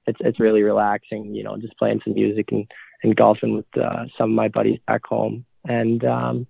it's 0.06 0.18
it's 0.20 0.40
really 0.40 0.62
relaxing. 0.62 1.34
You 1.34 1.44
know, 1.44 1.56
just 1.56 1.78
playing 1.78 2.00
some 2.04 2.14
music 2.14 2.48
and 2.52 2.66
and 3.02 3.16
golfing 3.16 3.54
with 3.54 3.66
uh, 3.76 4.04
some 4.18 4.30
of 4.30 4.36
my 4.36 4.48
buddies 4.48 4.80
back 4.86 5.02
home. 5.06 5.44
And 5.64 6.04
um, 6.04 6.46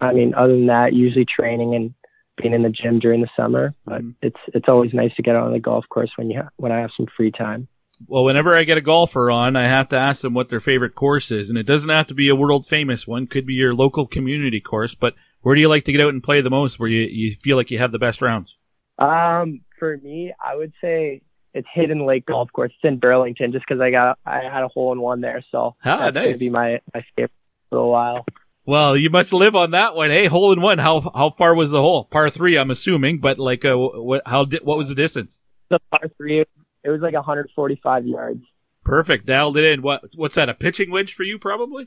I 0.00 0.12
mean, 0.12 0.34
other 0.34 0.52
than 0.52 0.66
that, 0.66 0.92
usually 0.92 1.24
training 1.26 1.74
and 1.74 1.94
being 2.40 2.54
in 2.54 2.62
the 2.62 2.70
gym 2.70 2.98
during 2.98 3.20
the 3.20 3.28
summer. 3.36 3.74
But 3.84 4.02
mm-hmm. 4.02 4.10
it's 4.22 4.40
it's 4.48 4.68
always 4.68 4.92
nice 4.92 5.14
to 5.16 5.22
get 5.22 5.36
on 5.36 5.52
the 5.52 5.60
golf 5.60 5.84
course 5.88 6.10
when 6.16 6.30
you 6.30 6.42
ha- 6.42 6.50
when 6.56 6.72
I 6.72 6.80
have 6.80 6.90
some 6.96 7.06
free 7.16 7.30
time. 7.30 7.68
Well, 8.06 8.24
whenever 8.24 8.54
I 8.54 8.64
get 8.64 8.76
a 8.76 8.82
golfer 8.82 9.30
on, 9.30 9.56
I 9.56 9.68
have 9.68 9.88
to 9.88 9.96
ask 9.96 10.20
them 10.20 10.34
what 10.34 10.50
their 10.50 10.60
favorite 10.60 10.94
course 10.94 11.30
is, 11.30 11.48
and 11.48 11.56
it 11.56 11.64
doesn't 11.64 11.88
have 11.88 12.06
to 12.08 12.14
be 12.14 12.28
a 12.28 12.36
world 12.36 12.66
famous 12.66 13.06
one. 13.06 13.26
Could 13.26 13.46
be 13.46 13.54
your 13.54 13.74
local 13.74 14.06
community 14.06 14.60
course, 14.60 14.94
but 14.94 15.14
where 15.46 15.54
do 15.54 15.60
you 15.60 15.68
like 15.68 15.84
to 15.84 15.92
get 15.92 16.00
out 16.00 16.08
and 16.08 16.24
play 16.24 16.40
the 16.40 16.50
most? 16.50 16.80
Where 16.80 16.88
you 16.88 17.02
you 17.02 17.36
feel 17.40 17.56
like 17.56 17.70
you 17.70 17.78
have 17.78 17.92
the 17.92 18.00
best 18.00 18.20
rounds? 18.20 18.56
Um, 18.98 19.60
for 19.78 19.96
me, 19.96 20.34
I 20.44 20.56
would 20.56 20.72
say 20.80 21.22
it's 21.54 21.68
Hidden 21.72 22.04
Lake 22.04 22.26
Golf 22.26 22.50
Course. 22.52 22.72
It's 22.74 22.88
in 22.88 22.98
Burlington, 22.98 23.52
just 23.52 23.64
because 23.64 23.80
I 23.80 23.92
got 23.92 24.18
I 24.26 24.40
had 24.52 24.64
a 24.64 24.68
hole 24.68 24.90
in 24.90 25.00
one 25.00 25.20
there, 25.20 25.44
so 25.52 25.76
ah, 25.84 25.98
that's 25.98 26.14
nice. 26.16 26.24
gonna 26.24 26.38
be 26.38 26.50
my 26.50 26.80
my 26.92 27.04
favorite 27.14 27.30
for 27.70 27.78
a 27.78 27.86
while. 27.86 28.26
Well, 28.64 28.96
you 28.96 29.08
must 29.08 29.32
live 29.32 29.54
on 29.54 29.70
that 29.70 29.94
one. 29.94 30.10
Hey, 30.10 30.26
hole 30.26 30.50
in 30.50 30.60
one. 30.60 30.78
How 30.78 31.12
how 31.14 31.30
far 31.30 31.54
was 31.54 31.70
the 31.70 31.80
hole? 31.80 32.06
Par 32.06 32.28
three, 32.28 32.58
I'm 32.58 32.72
assuming, 32.72 33.20
but 33.20 33.38
like, 33.38 33.64
uh, 33.64 33.76
what 33.76 34.22
how 34.26 34.46
di- 34.46 34.58
what 34.64 34.76
was 34.76 34.88
the 34.88 34.96
distance? 34.96 35.38
The 35.70 35.78
par 35.92 36.10
three, 36.16 36.40
it 36.40 36.90
was 36.90 37.02
like 37.02 37.14
145 37.14 38.04
yards. 38.04 38.42
Perfect, 38.84 39.26
dialed 39.26 39.56
it 39.56 39.64
in. 39.64 39.82
What 39.82 40.06
what's 40.16 40.34
that? 40.34 40.48
A 40.48 40.54
pitching 40.54 40.90
wedge 40.90 41.14
for 41.14 41.22
you, 41.22 41.38
probably? 41.38 41.86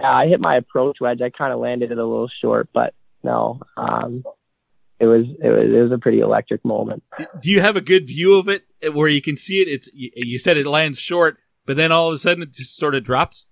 Yeah, 0.00 0.10
I 0.10 0.26
hit 0.26 0.40
my 0.40 0.56
approach 0.56 0.98
wedge. 1.00 1.20
I 1.20 1.30
kind 1.30 1.52
of 1.52 1.60
landed 1.60 1.90
it 1.92 1.98
a 1.98 2.04
little 2.04 2.30
short, 2.40 2.68
but 2.72 2.94
no, 3.22 3.60
um, 3.76 4.22
it 4.98 5.06
was 5.06 5.26
it 5.42 5.48
was 5.48 5.70
it 5.70 5.82
was 5.82 5.92
a 5.92 5.98
pretty 5.98 6.20
electric 6.20 6.64
moment. 6.64 7.02
Do 7.40 7.50
you 7.50 7.60
have 7.60 7.76
a 7.76 7.80
good 7.80 8.06
view 8.06 8.38
of 8.38 8.48
it 8.48 8.64
where 8.94 9.08
you 9.08 9.20
can 9.20 9.36
see 9.36 9.60
it? 9.60 9.68
It's 9.68 9.88
you 9.92 10.38
said 10.38 10.56
it 10.56 10.66
lands 10.66 10.98
short, 10.98 11.38
but 11.66 11.76
then 11.76 11.92
all 11.92 12.08
of 12.08 12.14
a 12.14 12.18
sudden 12.18 12.42
it 12.42 12.52
just 12.52 12.76
sort 12.76 12.94
of 12.94 13.04
drops. 13.04 13.46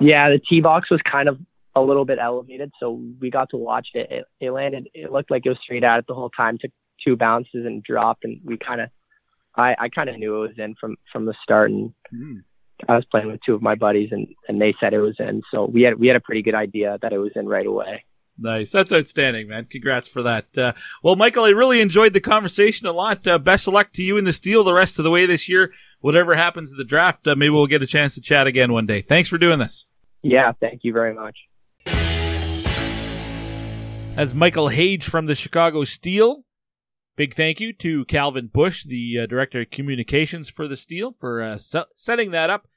Yeah, 0.00 0.30
the 0.30 0.40
tee 0.48 0.60
box 0.60 0.90
was 0.90 1.00
kind 1.10 1.28
of 1.28 1.38
a 1.74 1.80
little 1.80 2.04
bit 2.04 2.18
elevated, 2.20 2.72
so 2.80 3.00
we 3.20 3.30
got 3.30 3.50
to 3.50 3.56
watch 3.56 3.88
it. 3.94 4.10
It, 4.10 4.24
it 4.40 4.50
landed. 4.50 4.88
It 4.94 5.12
looked 5.12 5.30
like 5.30 5.44
it 5.44 5.50
was 5.50 5.58
straight 5.62 5.84
at 5.84 5.98
it 5.98 6.06
the 6.08 6.14
whole 6.14 6.30
time. 6.30 6.58
Took 6.58 6.72
two 7.04 7.16
bounces 7.16 7.66
and 7.66 7.82
dropped, 7.82 8.24
and 8.24 8.40
we 8.44 8.56
kind 8.56 8.80
of, 8.80 8.88
I, 9.54 9.74
I 9.78 9.88
kind 9.90 10.08
of 10.08 10.18
knew 10.18 10.36
it 10.36 10.48
was 10.48 10.58
in 10.58 10.74
from 10.80 10.96
from 11.12 11.26
the 11.26 11.34
start. 11.42 11.70
And 11.70 11.92
mm. 12.12 12.38
I 12.88 12.96
was 12.96 13.04
playing 13.06 13.28
with 13.28 13.40
two 13.44 13.54
of 13.54 13.62
my 13.62 13.74
buddies, 13.74 14.10
and 14.12 14.28
and 14.48 14.60
they 14.60 14.74
said 14.80 14.92
it 14.92 15.00
was 15.00 15.16
in. 15.18 15.42
So 15.50 15.64
we 15.64 15.82
had 15.82 15.98
we 15.98 16.06
had 16.08 16.16
a 16.16 16.20
pretty 16.20 16.42
good 16.42 16.54
idea 16.54 16.98
that 17.02 17.12
it 17.12 17.18
was 17.18 17.32
in 17.34 17.48
right 17.48 17.66
away. 17.66 18.04
Nice. 18.38 18.70
That's 18.70 18.92
outstanding, 18.92 19.48
man. 19.48 19.66
Congrats 19.70 20.06
for 20.06 20.22
that. 20.22 20.58
Uh, 20.58 20.72
well, 21.02 21.16
Michael, 21.16 21.44
I 21.44 21.50
really 21.50 21.80
enjoyed 21.80 22.12
the 22.12 22.20
conversation 22.20 22.86
a 22.86 22.92
lot. 22.92 23.26
Uh, 23.26 23.38
best 23.38 23.66
of 23.66 23.72
luck 23.72 23.92
to 23.94 24.02
you 24.02 24.18
in 24.18 24.26
the 24.26 24.32
steel 24.32 24.62
the 24.62 24.74
rest 24.74 24.98
of 24.98 25.04
the 25.04 25.10
way 25.10 25.24
this 25.24 25.48
year. 25.48 25.72
Whatever 26.00 26.36
happens 26.36 26.70
in 26.70 26.76
the 26.76 26.84
draft, 26.84 27.26
uh, 27.26 27.34
maybe 27.34 27.50
we'll 27.50 27.66
get 27.66 27.82
a 27.82 27.86
chance 27.86 28.14
to 28.14 28.20
chat 28.20 28.46
again 28.46 28.72
one 28.72 28.84
day. 28.84 29.00
Thanks 29.00 29.30
for 29.30 29.38
doing 29.38 29.58
this. 29.58 29.86
Yeah, 30.22 30.52
thank 30.60 30.80
you 30.82 30.92
very 30.92 31.14
much. 31.14 31.36
As 34.16 34.34
Michael 34.34 34.68
Hage 34.68 35.08
from 35.08 35.26
the 35.26 35.34
Chicago 35.34 35.84
Steel. 35.84 36.45
Big 37.16 37.34
thank 37.34 37.60
you 37.60 37.72
to 37.72 38.04
Calvin 38.04 38.48
Bush, 38.52 38.84
the 38.84 39.20
uh, 39.20 39.26
Director 39.26 39.62
of 39.62 39.70
Communications 39.70 40.50
for 40.50 40.68
the 40.68 40.76
Steel, 40.76 41.16
for 41.18 41.42
uh, 41.42 41.56
se- 41.56 41.84
setting 41.94 42.30
that 42.32 42.50
up. 42.50 42.68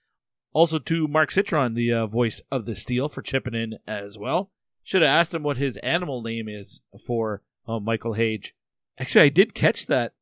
Also 0.54 0.80
to 0.80 1.10
Mark 1.10 1.30
Citron, 1.30 1.74
the 1.74 1.92
uh, 1.92 2.08
voice 2.08 2.42
of 2.50 2.66
the 2.66 2.74
Steel, 2.74 3.10
for 3.10 3.22
chipping 3.22 3.54
in 3.54 3.80
as 3.86 4.18
well. 4.18 4.50
Should 4.82 5.02
have 5.02 5.10
asked 5.10 5.34
him 5.34 5.44
what 5.44 5.58
his 5.58 5.76
animal 5.78 6.22
name 6.22 6.48
is 6.48 6.80
for 7.06 7.42
uh, 7.68 7.80
Michael 7.80 8.14
Hage. 8.14 8.56
Actually, 8.98 9.26
I 9.26 9.30
did 9.30 9.54
catch 9.54 9.88
that 9.88 10.14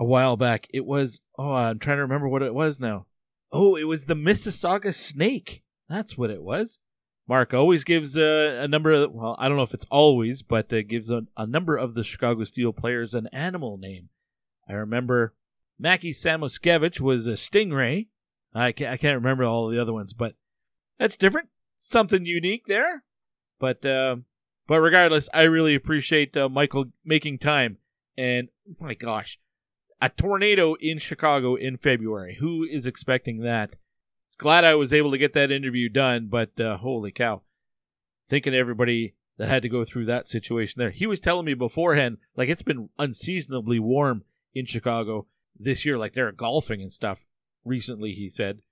a 0.00 0.04
while 0.04 0.36
back. 0.36 0.66
It 0.74 0.84
was, 0.84 1.20
oh, 1.38 1.52
I'm 1.52 1.78
trying 1.78 1.98
to 1.98 2.02
remember 2.02 2.28
what 2.28 2.42
it 2.42 2.52
was 2.52 2.80
now. 2.80 3.06
Oh, 3.52 3.76
it 3.76 3.84
was 3.84 4.06
the 4.06 4.14
Mississauga 4.14 4.92
snake. 4.92 5.62
That's 5.88 6.18
what 6.18 6.30
it 6.30 6.42
was. 6.42 6.80
Mark 7.30 7.54
always 7.54 7.84
gives 7.84 8.16
a, 8.16 8.58
a 8.60 8.66
number 8.66 8.90
of, 8.90 9.12
well, 9.12 9.36
I 9.38 9.46
don't 9.46 9.56
know 9.56 9.62
if 9.62 9.72
it's 9.72 9.86
always, 9.88 10.42
but 10.42 10.72
uh, 10.72 10.82
gives 10.82 11.12
a, 11.12 11.22
a 11.36 11.46
number 11.46 11.76
of 11.76 11.94
the 11.94 12.02
Chicago 12.02 12.42
Steel 12.42 12.72
players 12.72 13.14
an 13.14 13.28
animal 13.32 13.78
name. 13.78 14.08
I 14.68 14.72
remember 14.72 15.32
Mackie 15.78 16.12
Samoskevich 16.12 16.98
was 16.98 17.28
a 17.28 17.34
stingray. 17.34 18.08
I 18.52 18.72
can't, 18.72 18.92
I 18.92 18.96
can't 18.96 19.14
remember 19.14 19.44
all 19.44 19.68
the 19.68 19.80
other 19.80 19.92
ones, 19.92 20.12
but 20.12 20.34
that's 20.98 21.16
different. 21.16 21.50
Something 21.76 22.26
unique 22.26 22.64
there. 22.66 23.04
But 23.60 23.86
uh, 23.86 24.16
but 24.66 24.80
regardless, 24.80 25.28
I 25.32 25.42
really 25.42 25.76
appreciate 25.76 26.36
uh, 26.36 26.48
Michael 26.48 26.86
making 27.04 27.38
time. 27.38 27.78
And 28.18 28.48
my 28.80 28.94
gosh, 28.94 29.38
a 30.02 30.08
tornado 30.08 30.74
in 30.80 30.98
Chicago 30.98 31.54
in 31.54 31.76
February. 31.76 32.38
Who 32.40 32.64
is 32.64 32.86
expecting 32.86 33.42
that? 33.42 33.74
Glad 34.40 34.64
I 34.64 34.74
was 34.74 34.94
able 34.94 35.10
to 35.10 35.18
get 35.18 35.34
that 35.34 35.50
interview 35.50 35.90
done, 35.90 36.28
but 36.30 36.58
uh, 36.58 36.78
holy 36.78 37.12
cow. 37.12 37.42
Thinking 38.30 38.54
everybody 38.54 39.14
that 39.36 39.50
had 39.50 39.60
to 39.60 39.68
go 39.68 39.84
through 39.84 40.06
that 40.06 40.30
situation 40.30 40.78
there. 40.78 40.88
He 40.88 41.06
was 41.06 41.20
telling 41.20 41.44
me 41.44 41.52
beforehand, 41.52 42.16
like 42.36 42.48
it's 42.48 42.62
been 42.62 42.88
unseasonably 42.98 43.78
warm 43.78 44.24
in 44.54 44.64
Chicago 44.64 45.26
this 45.58 45.84
year, 45.84 45.98
like 45.98 46.14
they're 46.14 46.32
golfing 46.32 46.80
and 46.80 46.90
stuff 46.90 47.26
recently, 47.66 48.14
he 48.14 48.30
said. 48.30 48.62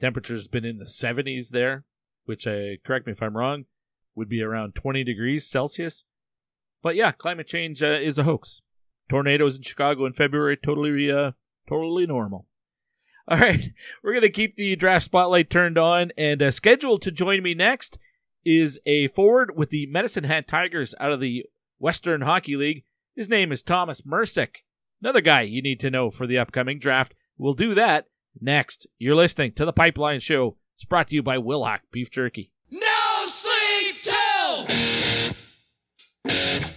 Temperature's 0.00 0.48
been 0.48 0.64
in 0.64 0.78
the 0.78 0.86
70s 0.86 1.50
there, 1.50 1.84
which, 2.24 2.46
uh, 2.46 2.78
correct 2.82 3.06
me 3.06 3.12
if 3.12 3.22
I'm 3.22 3.36
wrong, 3.36 3.66
would 4.14 4.30
be 4.30 4.40
around 4.40 4.76
20 4.76 5.04
degrees 5.04 5.46
Celsius. 5.46 6.04
But 6.82 6.96
yeah, 6.96 7.12
climate 7.12 7.48
change 7.48 7.82
uh, 7.82 7.98
is 8.00 8.16
a 8.16 8.22
hoax. 8.22 8.62
Tornadoes 9.10 9.56
in 9.56 9.62
Chicago 9.62 10.06
in 10.06 10.14
February, 10.14 10.56
totally, 10.56 11.12
uh, 11.12 11.32
totally 11.68 12.06
normal. 12.06 12.46
All 13.30 13.36
right, 13.36 13.72
we're 14.02 14.12
going 14.12 14.22
to 14.22 14.30
keep 14.30 14.56
the 14.56 14.74
draft 14.74 15.04
spotlight 15.04 15.50
turned 15.50 15.76
on, 15.76 16.12
and 16.16 16.40
uh, 16.40 16.50
scheduled 16.50 17.02
to 17.02 17.10
join 17.10 17.42
me 17.42 17.52
next 17.52 17.98
is 18.42 18.80
a 18.86 19.08
forward 19.08 19.54
with 19.54 19.68
the 19.68 19.84
Medicine 19.84 20.24
Hat 20.24 20.48
Tigers 20.48 20.94
out 20.98 21.12
of 21.12 21.20
the 21.20 21.44
Western 21.78 22.22
Hockey 22.22 22.56
League. 22.56 22.84
His 23.14 23.28
name 23.28 23.52
is 23.52 23.62
Tomas 23.62 24.00
Mrsic. 24.00 24.62
Another 25.02 25.20
guy 25.20 25.42
you 25.42 25.60
need 25.60 25.78
to 25.80 25.90
know 25.90 26.10
for 26.10 26.26
the 26.26 26.38
upcoming 26.38 26.78
draft. 26.78 27.12
We'll 27.36 27.52
do 27.52 27.74
that 27.74 28.06
next. 28.40 28.86
You're 28.98 29.14
listening 29.14 29.52
to 29.56 29.66
The 29.66 29.74
Pipeline 29.74 30.20
Show. 30.20 30.56
It's 30.74 30.86
brought 30.86 31.08
to 31.08 31.14
you 31.14 31.22
by 31.22 31.36
Wilhauk 31.36 31.80
Beef 31.92 32.10
Jerky. 32.10 32.50
No 32.70 33.26
sleep 33.26 33.96
till! 34.00 34.68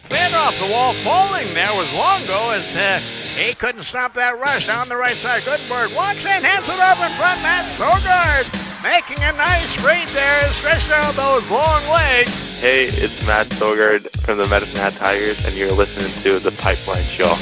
Man 0.10 0.34
off 0.34 0.60
the 0.60 0.70
wall 0.70 0.94
falling 0.96 1.54
there 1.54 1.74
was 1.74 1.94
Longo 1.94 2.50
as 2.50 2.76
uh, 2.76 3.00
he 3.36 3.54
couldn't 3.54 3.84
stop 3.84 4.14
that 4.16 4.40
rush 4.40 4.70
on 4.70 4.90
the 4.90 4.96
right 4.96 5.18
side. 5.18 5.44
Goodenberg 5.44 5.96
walks 5.96 6.26
in, 6.26 6.44
hands 6.44 6.68
it 6.70 6.80
up 6.80 7.00
in 7.00 7.12
front. 7.18 7.42
Mads 7.42 7.78
Sogaard 7.78 8.48
making 8.84 9.24
a 9.24 9.32
nice 9.34 9.82
read 9.84 10.08
there, 10.10 10.52
stretched 10.52 10.92
out 10.92 11.14
those 11.16 11.50
long 11.50 11.82
legs. 11.90 12.60
Hey, 12.60 12.86
it's 12.86 13.26
Mads 13.26 13.58
Sogaard 13.60 14.10
from 14.22 14.38
the 14.38 14.48
Medicine 14.48 14.78
Hat 14.78 14.94
Tigers, 14.94 15.44
and 15.46 15.56
you're 15.56 15.72
listening 15.72 16.12
to 16.24 16.40
The 16.40 16.52
Pipeline 16.52 17.04
Show. 17.06 17.34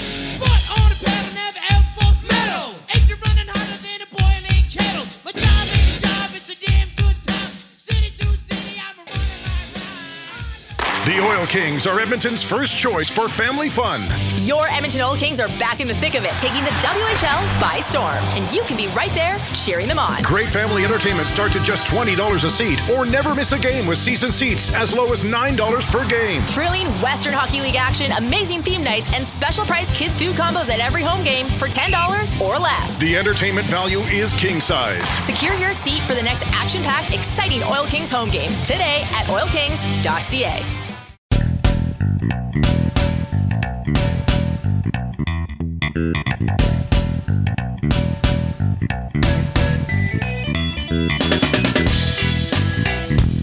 Oil 11.39 11.47
Kings 11.47 11.87
are 11.87 11.97
Edmonton's 12.01 12.43
first 12.43 12.77
choice 12.77 13.09
for 13.09 13.29
family 13.29 13.69
fun. 13.69 14.09
Your 14.41 14.67
Edmonton 14.67 14.99
Oil 14.99 15.15
Kings 15.15 15.39
are 15.39 15.47
back 15.57 15.79
in 15.79 15.87
the 15.87 15.93
thick 15.95 16.15
of 16.15 16.25
it, 16.25 16.33
taking 16.33 16.65
the 16.65 16.69
WHL 16.81 17.61
by 17.61 17.79
storm. 17.79 18.17
And 18.35 18.53
you 18.53 18.61
can 18.63 18.75
be 18.75 18.87
right 18.87 19.13
there 19.15 19.37
cheering 19.53 19.87
them 19.87 19.99
on. 19.99 20.21
Great 20.21 20.49
family 20.49 20.83
entertainment 20.83 21.29
starts 21.29 21.55
at 21.55 21.63
just 21.63 21.87
$20 21.87 22.43
a 22.43 22.49
seat, 22.49 22.89
or 22.89 23.05
never 23.05 23.33
miss 23.33 23.53
a 23.53 23.59
game 23.59 23.87
with 23.87 23.97
season 23.97 24.33
seats 24.33 24.73
as 24.73 24.93
low 24.93 25.13
as 25.13 25.23
$9 25.23 25.81
per 25.89 26.05
game. 26.09 26.41
Thrilling 26.43 26.87
Western 27.01 27.33
Hockey 27.33 27.61
League 27.61 27.77
action, 27.77 28.11
amazing 28.17 28.61
theme 28.61 28.83
nights, 28.83 29.07
and 29.13 29.25
special 29.25 29.63
price 29.63 29.89
kids' 29.97 30.19
food 30.19 30.35
combos 30.35 30.69
at 30.69 30.81
every 30.81 31.03
home 31.03 31.23
game 31.23 31.45
for 31.45 31.69
$10 31.69 32.41
or 32.41 32.59
less. 32.59 32.97
The 32.97 33.15
entertainment 33.15 33.67
value 33.67 33.99
is 33.99 34.33
king 34.33 34.59
sized. 34.59 35.07
Secure 35.23 35.53
your 35.53 35.71
seat 35.71 36.01
for 36.01 36.15
the 36.15 36.23
next 36.23 36.43
action 36.47 36.81
packed, 36.83 37.13
exciting 37.13 37.63
Oil 37.63 37.85
Kings 37.85 38.11
home 38.11 38.29
game 38.29 38.51
today 38.63 39.07
at 39.13 39.27
oilkings.ca. 39.27 40.88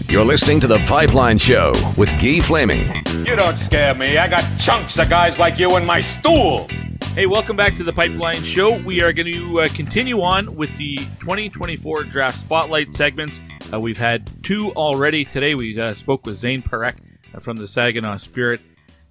You're 0.09 0.25
listening 0.25 0.59
to 0.61 0.67
The 0.67 0.83
Pipeline 0.87 1.37
Show 1.37 1.73
with 1.95 2.09
Guy 2.19 2.39
Flaming. 2.39 2.87
You 3.23 3.35
don't 3.35 3.57
scare 3.57 3.93
me. 3.93 4.17
I 4.17 4.27
got 4.27 4.59
chunks 4.59 4.97
of 4.97 5.07
guys 5.07 5.37
like 5.37 5.59
you 5.59 5.77
in 5.77 5.85
my 5.85 6.01
stool. 6.01 6.67
Hey, 7.13 7.27
welcome 7.27 7.55
back 7.55 7.75
to 7.77 7.83
the 7.83 7.93
Pipeline 7.93 8.43
Show. 8.43 8.81
We 8.81 9.03
are 9.03 9.13
going 9.13 9.31
to 9.31 9.59
uh, 9.59 9.67
continue 9.75 10.23
on 10.23 10.55
with 10.55 10.75
the 10.77 10.95
2024 11.19 12.05
Draft 12.05 12.39
Spotlight 12.39 12.95
segments. 12.95 13.39
Uh, 13.71 13.79
we've 13.79 13.99
had 13.99 14.31
two 14.43 14.71
already 14.71 15.23
today. 15.25 15.53
We 15.53 15.79
uh, 15.79 15.93
spoke 15.93 16.25
with 16.25 16.37
Zayne 16.37 16.63
Parekh 16.63 16.97
from 17.39 17.57
the 17.57 17.67
Saginaw 17.67 18.17
Spirit, 18.17 18.61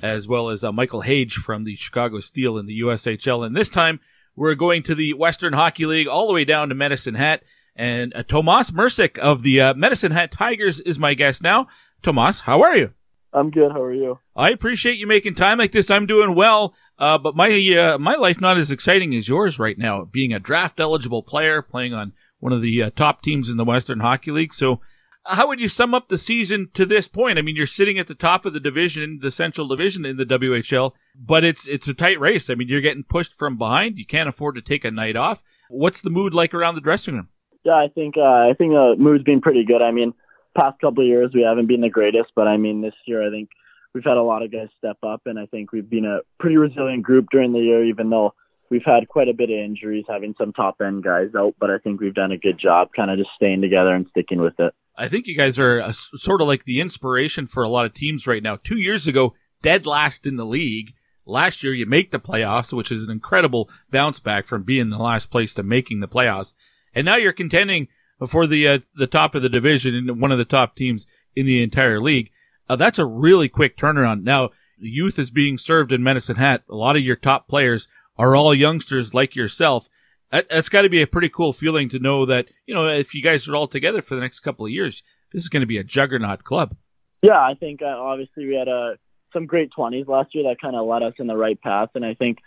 as 0.03 0.29
well 0.29 0.51
as 0.51 0.63
uh, 0.65 0.73
Michael 0.73 1.03
Hage 1.03 1.35
from 1.35 1.65
the 1.65 1.77
Chicago 1.77 2.21
Steel 2.21 2.59
in 2.59 2.67
the 2.67 2.81
USHL. 2.81 3.47
And 3.47 3.57
this 3.57 3.71
time, 3.71 4.01
we're 4.35 4.55
going 4.55 4.83
to 4.85 4.95
the 4.95 5.15
Western 5.15 5.55
Hockey 5.55 5.87
League, 5.87 6.07
all 6.07 6.27
the 6.27 6.35
way 6.35 6.45
down 6.45 6.69
to 6.69 6.75
Medicine 6.75 7.15
Hat. 7.15 7.43
And 7.75 8.15
uh, 8.15 8.23
Tomas 8.23 8.71
Mrsic 8.71 9.19
of 9.19 9.43
the 9.43 9.61
uh, 9.61 9.75
Medicine 9.75 10.13
Hat 10.13 10.33
Tigers 10.33 10.81
is 10.81 10.99
my 10.99 11.15
guest 11.15 11.43
now. 11.43 11.69
Tomas, 12.03 12.41
how 12.41 12.63
are 12.63 12.77
you? 12.77 12.93
I'm 13.33 13.51
good. 13.51 13.71
How 13.71 13.83
are 13.83 13.93
you? 13.93 14.19
I 14.35 14.51
appreciate 14.51 14.97
you 14.97 15.07
making 15.07 15.35
time 15.35 15.59
like 15.59 15.73
this. 15.73 15.91
I'm 15.91 16.07
doing 16.07 16.35
well, 16.35 16.75
uh, 16.99 17.19
but 17.19 17.37
my 17.37 17.51
uh, 17.77 17.99
my 17.99 18.15
life 18.15 18.41
not 18.41 18.57
as 18.57 18.71
exciting 18.71 19.15
as 19.15 19.29
yours 19.29 19.59
right 19.59 19.77
now. 19.77 20.05
Being 20.05 20.33
a 20.33 20.39
draft 20.39 20.81
eligible 20.81 21.23
player, 21.23 21.61
playing 21.61 21.93
on 21.93 22.15
one 22.39 22.55
of 22.55 22.63
the 22.63 22.85
uh, 22.85 22.91
top 22.97 23.23
teams 23.23 23.51
in 23.51 23.59
the 23.59 23.65
Western 23.65 24.01
Hockey 24.01 24.31
League. 24.31 24.55
So, 24.55 24.81
how 25.29 25.49
would 25.49 25.61
you 25.61 25.69
sum 25.69 25.95
up 25.95 26.09
the 26.09 26.19
season 26.19 26.69
to 26.75 26.87
this 26.87 27.09
point? 27.09 27.39
I 27.39 27.43
mean, 27.43 27.57
you're 27.57 27.67
sitting 27.67 27.99
at 27.99 28.07
the 28.07 28.15
top 28.15 28.47
of 28.47 28.53
the 28.53 28.61
division, 28.61 29.21
the 29.23 29.31
Central 29.31 29.67
Division 29.67 30.05
in 30.05 30.17
the 30.17 30.25
WHL, 30.25 30.93
but 31.15 31.45
it's 31.45 31.67
it's 31.67 31.89
a 31.89 31.95
tight 31.95 32.21
race. 32.21 32.49
I 32.51 32.55
mean, 32.55 32.69
you're 32.69 32.81
getting 32.81 33.05
pushed 33.05 33.35
from 33.37 33.59
behind. 33.59 33.99
You 33.99 34.07
can't 34.07 34.29
afford 34.29 34.55
to 34.55 34.63
take 34.63 34.85
a 34.85 34.91
night 34.91 35.17
off. 35.17 35.43
What's 35.69 36.01
the 36.01 36.11
mood 36.11 36.33
like 36.33 36.55
around 36.55 36.75
the 36.75 36.81
dressing 36.81 37.15
room? 37.15 37.29
Yeah, 37.65 37.75
I 37.75 37.89
think 37.89 38.17
uh, 38.17 38.23
I 38.23 38.55
think 38.57 38.73
the 38.73 38.95
mood's 38.99 39.25
been 39.25 39.41
pretty 39.41 39.65
good. 39.65 39.83
I 39.83 39.91
mean, 39.91 40.15
past 40.57 40.81
couple 40.81 41.03
of 41.03 41.09
years 41.09 41.33
we 41.35 41.43
haven't 41.43 41.67
been 41.67 41.81
the 41.81 41.91
greatest, 41.91 42.31
but 42.35 42.49
I 42.49 42.57
mean 42.57 42.81
this 42.81 42.95
year 43.07 43.27
I 43.27 43.31
think 43.31 43.51
we've 43.93 44.05
had 44.05 44.17
a 44.17 44.23
lot 44.23 44.43
of 44.43 44.53
guys 44.53 44.69
step 44.79 44.99
up, 45.03 45.23
and 45.27 45.39
I 45.39 45.47
think 45.47 45.73
we've 45.73 45.89
been 45.89 46.05
a 46.05 46.21
pretty 46.39 46.57
resilient 46.57 47.03
group 47.03 47.27
during 47.31 47.53
the 47.53 47.61
year, 47.61 47.85
even 47.85 48.11
though 48.11 48.35
we've 48.71 48.85
had 48.85 49.09
quite 49.09 49.29
a 49.29 49.35
bit 49.35 49.51
of 49.51 49.59
injuries, 49.59 50.05
having 50.09 50.35
some 50.39 50.53
top 50.53 50.77
end 50.81 51.03
guys 51.03 51.31
out. 51.37 51.55
But 51.59 51.71
I 51.71 51.79
think 51.79 52.01
we've 52.01 52.15
done 52.15 52.33
a 52.33 52.39
good 52.39 52.59
job, 52.59 52.91
kind 52.95 53.11
of 53.11 53.19
just 53.19 53.31
staying 53.35 53.63
together 53.63 53.95
and 53.95 54.07
sticking 54.11 54.41
with 54.41 54.59
it. 54.59 54.75
I 54.97 55.09
think 55.09 55.27
you 55.27 55.37
guys 55.37 55.59
are 55.59 55.81
uh, 55.81 55.93
sort 55.93 56.41
of 56.41 56.49
like 56.49 56.65
the 56.65 56.81
inspiration 56.81 57.47
for 57.47 57.63
a 57.63 57.69
lot 57.69 57.87
of 57.87 57.95
teams 57.95 58.27
right 58.27 58.43
now. 58.43 58.57
Two 58.57 58.79
years 58.79 59.07
ago, 59.07 59.35
dead 59.63 59.87
last 59.87 60.27
in 60.27 60.37
the 60.37 60.47
league. 60.47 60.95
Last 61.27 61.63
year, 61.63 61.75
you 61.75 61.87
make 61.87 62.13
the 62.13 62.21
playoffs, 62.21 62.73
which 62.73 62.93
is 62.93 63.03
an 63.03 63.11
incredible 63.11 63.69
bounce 63.91 64.21
back 64.21 64.47
from 64.47 64.63
being 64.63 64.91
the 64.91 64.99
last 64.99 65.31
place 65.31 65.53
to 65.55 65.63
making 65.63 66.01
the 66.01 66.09
playoffs. 66.09 66.55
And 66.95 67.05
now 67.05 67.17
you're 67.17 67.33
contending 67.33 67.89
for 68.29 68.47
the 68.47 68.67
uh, 68.69 68.79
the 68.95 69.07
top 69.07 69.35
of 69.35 69.43
the 69.43 69.49
division 69.49 69.95
and 69.95 70.21
one 70.21 70.33
of 70.33 70.39
the 70.39 70.45
top 70.45 70.77
teams 70.77 71.07
in 71.35 71.45
the 71.45 71.63
entire 71.63 72.01
league. 72.01 72.31
Uh, 72.69 72.77
that's 72.77 72.99
a 72.99 73.05
really 73.05 73.49
quick 73.49 73.77
turnaround. 73.77 74.23
Now, 74.23 74.51
youth 74.79 75.19
is 75.19 75.31
being 75.31 75.59
served 75.59 75.93
in 75.93 76.03
Medicine 76.03 76.37
Hat. 76.37 76.63
A 76.71 76.75
lot 76.75 76.97
of 76.97 77.03
your 77.03 77.17
top 77.17 77.49
players 77.49 77.89
are 78.17 78.35
all 78.35 78.55
youngsters 78.55 79.13
like 79.13 79.37
yourself. 79.37 79.89
That, 80.31 80.49
that's 80.51 80.69
got 80.69 80.83
to 80.83 80.89
be 80.89 81.03
a 81.03 81.07
pretty 81.07 81.29
cool 81.29 81.53
feeling 81.53 81.89
to 81.91 81.99
know 81.99 82.27
that, 82.27 82.47
you 82.67 82.75
know, 82.75 82.89
if 82.89 83.15
you 83.15 83.23
guys 83.23 83.47
are 83.49 83.57
all 83.57 83.69
together 83.69 84.03
for 84.03 84.15
the 84.15 84.21
next 84.21 84.41
couple 84.41 84.67
of 84.67 84.73
years, 84.73 85.03
this 85.33 85.43
is 85.43 85.49
going 85.49 85.61
to 85.61 85.67
be 85.67 85.79
a 85.79 85.85
juggernaut 85.85 86.45
club. 86.45 86.77
Yeah, 87.23 87.39
I 87.39 87.55
think 87.59 87.81
uh, 87.83 87.87
obviously 87.87 88.47
we 88.47 88.55
had 88.55 88.69
uh, 88.69 88.95
some 89.33 89.47
great 89.47 89.71
20s 89.77 90.09
last 90.09 90.35
year 90.35 90.45
that 90.45 90.61
kind 90.61 90.77
of 90.77 90.87
led 90.87 91.03
us 91.03 91.15
in 91.19 91.27
the 91.27 91.37
right 91.37 91.61
path. 91.61 91.91
And 91.95 92.05
I 92.05 92.15
think 92.15 92.39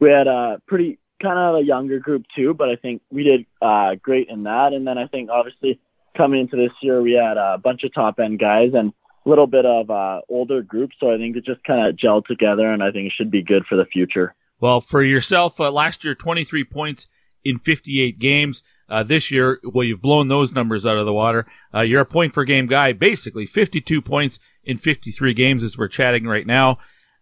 we 0.00 0.10
had 0.10 0.26
a 0.26 0.60
pretty 0.66 0.98
kind 1.22 1.38
of 1.38 1.56
a 1.56 1.64
younger 1.64 1.98
group 1.98 2.24
too, 2.36 2.54
but 2.54 2.68
I 2.68 2.76
think 2.76 3.02
we 3.10 3.22
did 3.22 3.46
uh, 3.62 3.94
great 4.00 4.28
in 4.28 4.44
that. 4.44 4.72
And 4.72 4.86
then 4.86 4.98
I 4.98 5.06
think 5.06 5.30
obviously 5.30 5.80
coming 6.16 6.40
into 6.40 6.56
this 6.56 6.72
year, 6.82 7.02
we 7.02 7.12
had 7.12 7.36
a 7.36 7.58
bunch 7.58 7.84
of 7.84 7.94
top 7.94 8.18
end 8.18 8.38
guys 8.38 8.70
and 8.74 8.92
a 9.24 9.28
little 9.28 9.46
bit 9.46 9.66
of 9.66 9.90
uh, 9.90 10.20
older 10.28 10.62
groups. 10.62 10.96
So 11.00 11.12
I 11.12 11.16
think 11.16 11.36
it 11.36 11.44
just 11.44 11.64
kind 11.64 11.88
of 11.88 11.96
gelled 11.96 12.26
together, 12.26 12.70
and 12.70 12.82
I 12.82 12.90
think 12.90 13.06
it 13.06 13.12
should 13.16 13.30
be 13.30 13.42
good 13.42 13.64
for 13.66 13.76
the 13.76 13.86
future. 13.86 14.34
Well, 14.60 14.80
for 14.80 15.02
yourself, 15.02 15.60
uh, 15.60 15.70
last 15.70 16.04
year, 16.04 16.14
23 16.14 16.64
points 16.64 17.06
in 17.44 17.58
58 17.58 18.18
games. 18.18 18.62
Uh, 18.88 19.02
this 19.02 19.30
year, 19.30 19.60
well, 19.64 19.84
you've 19.84 20.02
blown 20.02 20.28
those 20.28 20.52
numbers 20.52 20.84
out 20.84 20.98
of 20.98 21.06
the 21.06 21.12
water. 21.12 21.46
Uh, 21.72 21.80
you're 21.80 22.02
a 22.02 22.06
point 22.06 22.32
per 22.32 22.44
game 22.44 22.66
guy, 22.66 22.92
basically 22.92 23.46
52 23.46 24.02
points 24.02 24.38
in 24.62 24.78
53 24.78 25.32
games 25.34 25.62
as 25.62 25.78
we're 25.78 25.88
chatting 25.88 26.26
right 26.26 26.46
now 26.46 26.78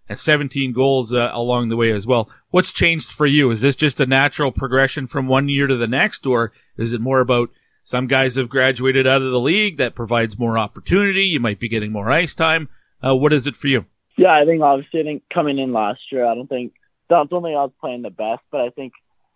and 0.08 0.18
17 0.18 0.72
goals 0.72 1.12
uh, 1.14 1.30
along 1.32 1.68
the 1.68 1.76
way 1.76 1.90
as 1.90 2.06
well. 2.06 2.28
What's 2.50 2.72
changed 2.72 3.10
for 3.10 3.26
you? 3.26 3.50
Is 3.50 3.60
this 3.60 3.76
just 3.76 4.00
a 4.00 4.06
natural 4.06 4.52
progression 4.52 5.06
from 5.06 5.26
one 5.26 5.48
year 5.48 5.66
to 5.66 5.76
the 5.76 5.86
next, 5.86 6.26
or 6.26 6.52
is 6.76 6.92
it 6.92 7.00
more 7.00 7.20
about 7.20 7.50
some 7.84 8.06
guys 8.06 8.36
have 8.36 8.48
graduated 8.48 9.06
out 9.06 9.22
of 9.22 9.30
the 9.30 9.40
league 9.40 9.78
that 9.78 9.94
provides 9.94 10.38
more 10.38 10.58
opportunity? 10.58 11.24
You 11.24 11.40
might 11.40 11.58
be 11.58 11.68
getting 11.68 11.92
more 11.92 12.10
ice 12.10 12.34
time. 12.34 12.68
Uh, 13.04 13.16
what 13.16 13.32
is 13.32 13.46
it 13.46 13.56
for 13.56 13.68
you? 13.68 13.86
Yeah, 14.16 14.32
I 14.32 14.44
think 14.44 14.62
obviously, 14.62 15.00
I 15.00 15.04
think 15.04 15.22
coming 15.32 15.58
in 15.58 15.72
last 15.72 16.00
year, 16.10 16.26
I 16.26 16.34
don't 16.34 16.48
think, 16.48 16.74
don't, 17.08 17.30
don't 17.30 17.42
think 17.42 17.56
I 17.56 17.62
was 17.62 17.72
playing 17.80 18.02
the 18.02 18.10
best, 18.10 18.42
but 18.50 18.60
I 18.60 18.70
think 18.70 18.92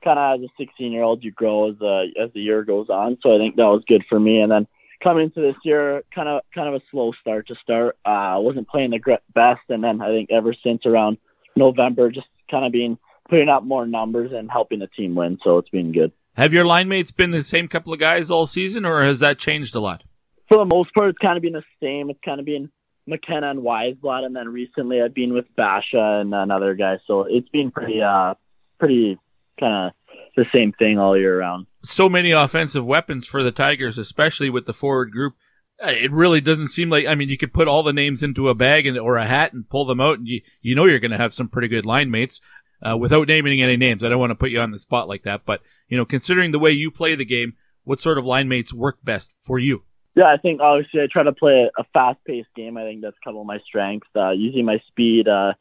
kind 0.07 0.19
of 0.19 0.41
as 0.41 0.49
a 0.49 0.65
16 0.65 0.93
year 0.93 1.03
old, 1.03 1.25
you 1.25 1.33
grow 1.33 1.71
as 1.71 1.79
the 1.79 2.07
as 2.23 2.31
the 2.33 2.41
year 2.41 2.63
goes 2.63 2.89
on. 2.89 3.19
So 3.23 3.35
I 3.35 3.39
think 3.39 3.57
that 3.57 3.65
was 3.65 3.83
good 3.89 4.05
for 4.09 4.21
me. 4.21 4.41
And 4.41 4.53
then 4.53 4.67
coming 5.03 5.25
into 5.25 5.41
this 5.41 5.57
year, 5.65 6.03
kind 6.15 6.29
of 6.29 6.43
kind 6.55 6.69
of 6.69 6.75
a 6.75 6.85
slow 6.91 7.13
start 7.21 7.49
to 7.49 7.55
start. 7.63 7.97
I 8.05 8.35
uh, 8.35 8.41
wasn't 8.41 8.69
playing 8.69 8.91
the 8.91 9.19
best, 9.35 9.63
and 9.69 9.83
then 9.83 10.01
I 10.01 10.09
think 10.09 10.31
ever 10.31 10.55
since 10.65 10.87
around 10.87 11.19
November, 11.57 12.11
just 12.11 12.29
kind 12.51 12.65
of 12.65 12.73
being 12.73 12.99
putting 13.29 13.49
up 13.49 13.65
more 13.65 13.87
numbers 13.87 14.31
and 14.33 14.51
helping 14.51 14.79
the 14.79 14.87
team 14.87 15.15
win. 15.17 15.39
So 15.43 15.59
it's 15.59 15.71
been 15.71 15.93
good. 15.93 16.13
Have 16.35 16.53
your 16.53 16.67
line 16.67 16.89
mates 16.89 17.11
been 17.11 17.31
the 17.31 17.43
same 17.43 17.67
couple 17.67 17.93
of 17.93 17.99
guys 17.99 18.31
all 18.31 18.47
season, 18.47 18.85
or 18.85 19.03
has 19.03 19.21
that 19.21 19.39
changed 19.39 19.75
a 19.75 19.81
lot? 19.81 20.05
For 20.49 20.59
the 20.59 20.65
most 20.65 20.95
part, 20.95 21.09
it's 21.09 21.19
kind 21.19 21.37
of 21.37 21.43
been 21.43 21.55
the 21.55 21.65
same. 21.83 22.09
It's 22.11 22.21
kind 22.25 22.39
of 22.39 22.47
been 22.47 22.71
McKenna 23.07 23.51
and 23.51 23.61
Wiesblatt, 23.61 24.25
and 24.25 24.37
then 24.37 24.49
recently 24.49 25.01
I've 25.03 25.15
been 25.15 25.33
with 25.33 25.47
Basha 25.57 26.21
and 26.21 26.33
another 26.33 26.75
guy. 26.75 26.99
So 27.07 27.23
it's 27.23 27.49
been 27.49 27.73
pretty, 27.73 28.01
uh, 28.01 28.35
pretty 28.79 29.19
kind 29.59 29.89
of 29.89 30.17
the 30.37 30.45
same 30.53 30.73
thing 30.73 30.99
all 30.99 31.17
year 31.17 31.39
round. 31.39 31.67
So 31.85 32.09
many 32.09 32.33
offensive 32.33 32.85
weapons 32.85 33.27
for 33.27 33.43
the 33.43 33.53
Tigers, 33.53 33.99
especially 33.99 34.51
with 34.51 34.67
the 34.67 34.75
forward 34.75 35.11
group. 35.13 35.35
Uh, 35.83 35.91
it 35.91 36.11
really 36.11 36.41
doesn't 36.41 36.69
seem 36.69 36.89
like. 36.89 37.07
I 37.07 37.15
mean, 37.15 37.29
you 37.29 37.39
could 37.39 37.53
put 37.53 37.69
all 37.69 37.83
the 37.83 37.93
names 37.93 38.23
into 38.23 38.49
a 38.49 38.55
bag 38.55 38.87
and 38.87 38.99
or 38.99 39.17
a 39.17 39.27
hat 39.27 39.53
and 39.53 39.69
pull 39.69 39.85
them 39.85 40.01
out, 40.01 40.19
and 40.19 40.27
you 40.27 40.41
you 40.63 40.75
know 40.75 40.87
you're 40.87 40.99
going 40.99 41.11
to 41.11 41.19
have 41.19 41.35
some 41.35 41.49
pretty 41.49 41.69
good 41.69 41.87
line 41.87 42.11
mates. 42.11 42.41
Uh, 42.87 42.97
without 42.97 43.29
naming 43.29 43.63
any 43.63 43.77
names, 43.77 44.05
I 44.05 44.11
don't 44.11 44.19
want 44.19 44.31
to 44.31 44.37
put 44.37 44.51
you 44.51 44.61
on 44.61 44.71
the 44.71 44.79
spot 44.79 45.09
like 45.09 45.23
that, 45.23 45.43
but 45.47 45.63
you 45.89 45.97
know, 45.97 46.05
considering 46.05 46.51
the 46.51 46.59
way 46.59 46.71
you 46.71 46.91
play 46.91 47.15
the 47.15 47.25
game, 47.25 47.55
what 47.85 48.01
sort 48.01 48.19
of 48.19 48.27
line 48.27 48.49
mates 48.49 48.73
work 48.73 48.99
best 49.03 49.33
for 49.41 49.59
you? 49.59 49.85
Yeah, 50.15 50.27
I 50.27 50.37
think 50.39 50.61
obviously 50.61 51.01
I 51.01 51.07
try 51.11 51.23
to 51.23 51.33
play 51.33 51.71
a 51.79 51.85
fast-paced 51.93 52.55
game. 52.55 52.77
I 52.77 52.83
think 52.83 53.03
that's 53.03 53.17
kind 53.25 53.37
of 53.37 53.47
my 53.47 53.59
strength, 53.67 54.09
uh, 54.15 54.31
using 54.31 54.65
my 54.65 54.79
speed, 54.89 55.29
uh, 55.29 55.53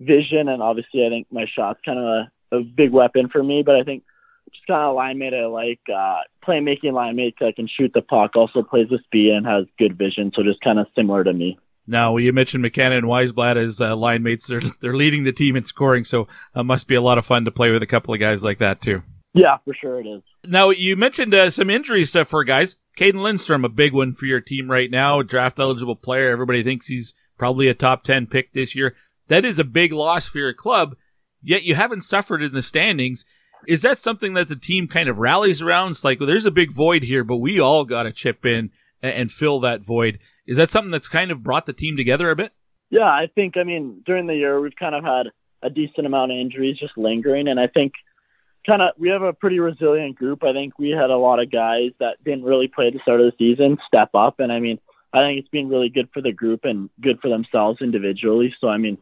vision, 0.00 0.48
and 0.48 0.62
obviously 0.62 1.04
I 1.04 1.10
think 1.10 1.26
my 1.30 1.46
shot's 1.52 1.80
kind 1.84 1.98
of 1.98 2.26
a, 2.56 2.62
big 2.62 2.92
weapon 2.92 3.28
for 3.28 3.42
me. 3.42 3.62
But 3.64 3.76
I 3.76 3.82
think 3.82 4.04
just 4.52 4.66
kind 4.66 4.82
of 4.82 4.94
line 4.94 5.18
mate 5.18 5.34
I 5.34 5.46
like. 5.46 5.80
Uh, 5.92 6.18
playmaking 6.46 6.92
line 6.92 7.16
mate 7.16 7.34
that 7.40 7.56
can 7.56 7.68
shoot 7.68 7.92
the 7.94 8.02
puck, 8.02 8.36
also 8.36 8.62
plays 8.62 8.88
with 8.90 9.02
speed 9.04 9.32
and 9.32 9.46
has 9.46 9.64
good 9.78 9.98
vision. 9.98 10.32
So 10.34 10.42
just 10.42 10.60
kind 10.60 10.78
of 10.78 10.86
similar 10.94 11.24
to 11.24 11.32
me. 11.32 11.58
Now, 11.86 12.16
you 12.16 12.32
mentioned 12.32 12.62
McKenna 12.62 12.96
and 12.96 13.06
Wiesblatt 13.06 13.62
as 13.62 13.80
uh, 13.80 13.94
line 13.94 14.22
mates. 14.22 14.46
They're, 14.46 14.62
they're 14.80 14.96
leading 14.96 15.24
the 15.24 15.32
team 15.32 15.54
in 15.54 15.64
scoring, 15.64 16.04
so 16.04 16.22
it 16.22 16.28
uh, 16.54 16.62
must 16.62 16.86
be 16.86 16.94
a 16.94 17.02
lot 17.02 17.18
of 17.18 17.26
fun 17.26 17.44
to 17.44 17.50
play 17.50 17.70
with 17.70 17.82
a 17.82 17.86
couple 17.86 18.14
of 18.14 18.20
guys 18.20 18.42
like 18.42 18.58
that, 18.58 18.80
too. 18.80 19.02
Yeah, 19.34 19.58
for 19.64 19.74
sure 19.74 20.00
it 20.00 20.06
is. 20.06 20.22
Now, 20.44 20.70
you 20.70 20.96
mentioned 20.96 21.34
uh, 21.34 21.50
some 21.50 21.68
injury 21.68 22.04
stuff 22.04 22.28
for 22.28 22.44
guys. 22.44 22.76
Cayden 22.96 23.22
Lindstrom, 23.22 23.64
a 23.64 23.68
big 23.68 23.92
one 23.92 24.14
for 24.14 24.26
your 24.26 24.40
team 24.40 24.70
right 24.70 24.90
now, 24.90 25.22
draft 25.22 25.58
eligible 25.58 25.96
player. 25.96 26.30
Everybody 26.30 26.62
thinks 26.62 26.86
he's 26.86 27.14
probably 27.36 27.68
a 27.68 27.74
top 27.74 28.04
10 28.04 28.28
pick 28.28 28.52
this 28.52 28.74
year. 28.74 28.94
That 29.26 29.44
is 29.44 29.58
a 29.58 29.64
big 29.64 29.92
loss 29.92 30.26
for 30.26 30.38
your 30.38 30.54
club, 30.54 30.96
yet 31.44 31.62
you 31.62 31.74
haven't 31.74 32.02
suffered 32.02 32.42
in 32.42 32.52
the 32.52 32.62
standings. 32.62 33.24
Is 33.66 33.82
that 33.82 33.98
something 33.98 34.34
that 34.34 34.48
the 34.48 34.56
team 34.56 34.88
kind 34.88 35.08
of 35.08 35.18
rallies 35.18 35.62
around? 35.62 35.92
It's 35.92 36.04
like, 36.04 36.20
well, 36.20 36.26
there's 36.26 36.46
a 36.46 36.50
big 36.50 36.72
void 36.72 37.02
here, 37.02 37.24
but 37.24 37.36
we 37.36 37.60
all 37.60 37.84
got 37.84 38.02
to 38.02 38.12
chip 38.12 38.44
in 38.44 38.70
and, 39.02 39.12
and, 39.12 39.32
fill 39.32 39.60
that 39.60 39.80
void. 39.80 40.18
Is 40.46 40.56
that 40.58 40.70
something 40.70 40.90
that's 40.90 41.08
kind 41.08 41.30
of 41.30 41.42
brought 41.42 41.66
the 41.66 41.72
team 41.72 41.96
together 41.96 42.30
a 42.30 42.36
bit? 42.36 42.52
Yeah, 42.90 43.06
I 43.06 43.28
think, 43.34 43.56
I 43.56 43.62
mean, 43.62 44.02
during 44.04 44.26
the 44.26 44.34
year, 44.34 44.60
we've 44.60 44.76
kind 44.76 44.94
of 44.94 45.02
had 45.02 45.28
a 45.62 45.70
decent 45.70 46.06
amount 46.06 46.32
of 46.32 46.38
injuries 46.38 46.78
just 46.78 46.96
lingering. 46.98 47.48
And 47.48 47.58
I 47.58 47.66
think 47.66 47.94
kind 48.66 48.82
of 48.82 48.90
we 48.98 49.08
have 49.08 49.22
a 49.22 49.32
pretty 49.32 49.58
resilient 49.58 50.16
group. 50.16 50.44
I 50.44 50.52
think 50.52 50.78
we 50.78 50.90
had 50.90 51.10
a 51.10 51.16
lot 51.16 51.40
of 51.40 51.50
guys 51.50 51.90
that 52.00 52.22
didn't 52.24 52.44
really 52.44 52.68
play 52.68 52.88
at 52.88 52.92
the 52.92 53.00
start 53.00 53.20
of 53.20 53.26
the 53.26 53.36
season 53.38 53.78
step 53.86 54.10
up. 54.14 54.40
And 54.40 54.52
I 54.52 54.60
mean, 54.60 54.78
I 55.12 55.20
think 55.22 55.38
it's 55.38 55.48
been 55.48 55.68
really 55.68 55.88
good 55.88 56.08
for 56.12 56.20
the 56.20 56.32
group 56.32 56.60
and 56.64 56.90
good 57.00 57.20
for 57.20 57.28
themselves 57.28 57.80
individually. 57.80 58.54
So, 58.60 58.68
I 58.68 58.78
mean, 58.78 58.98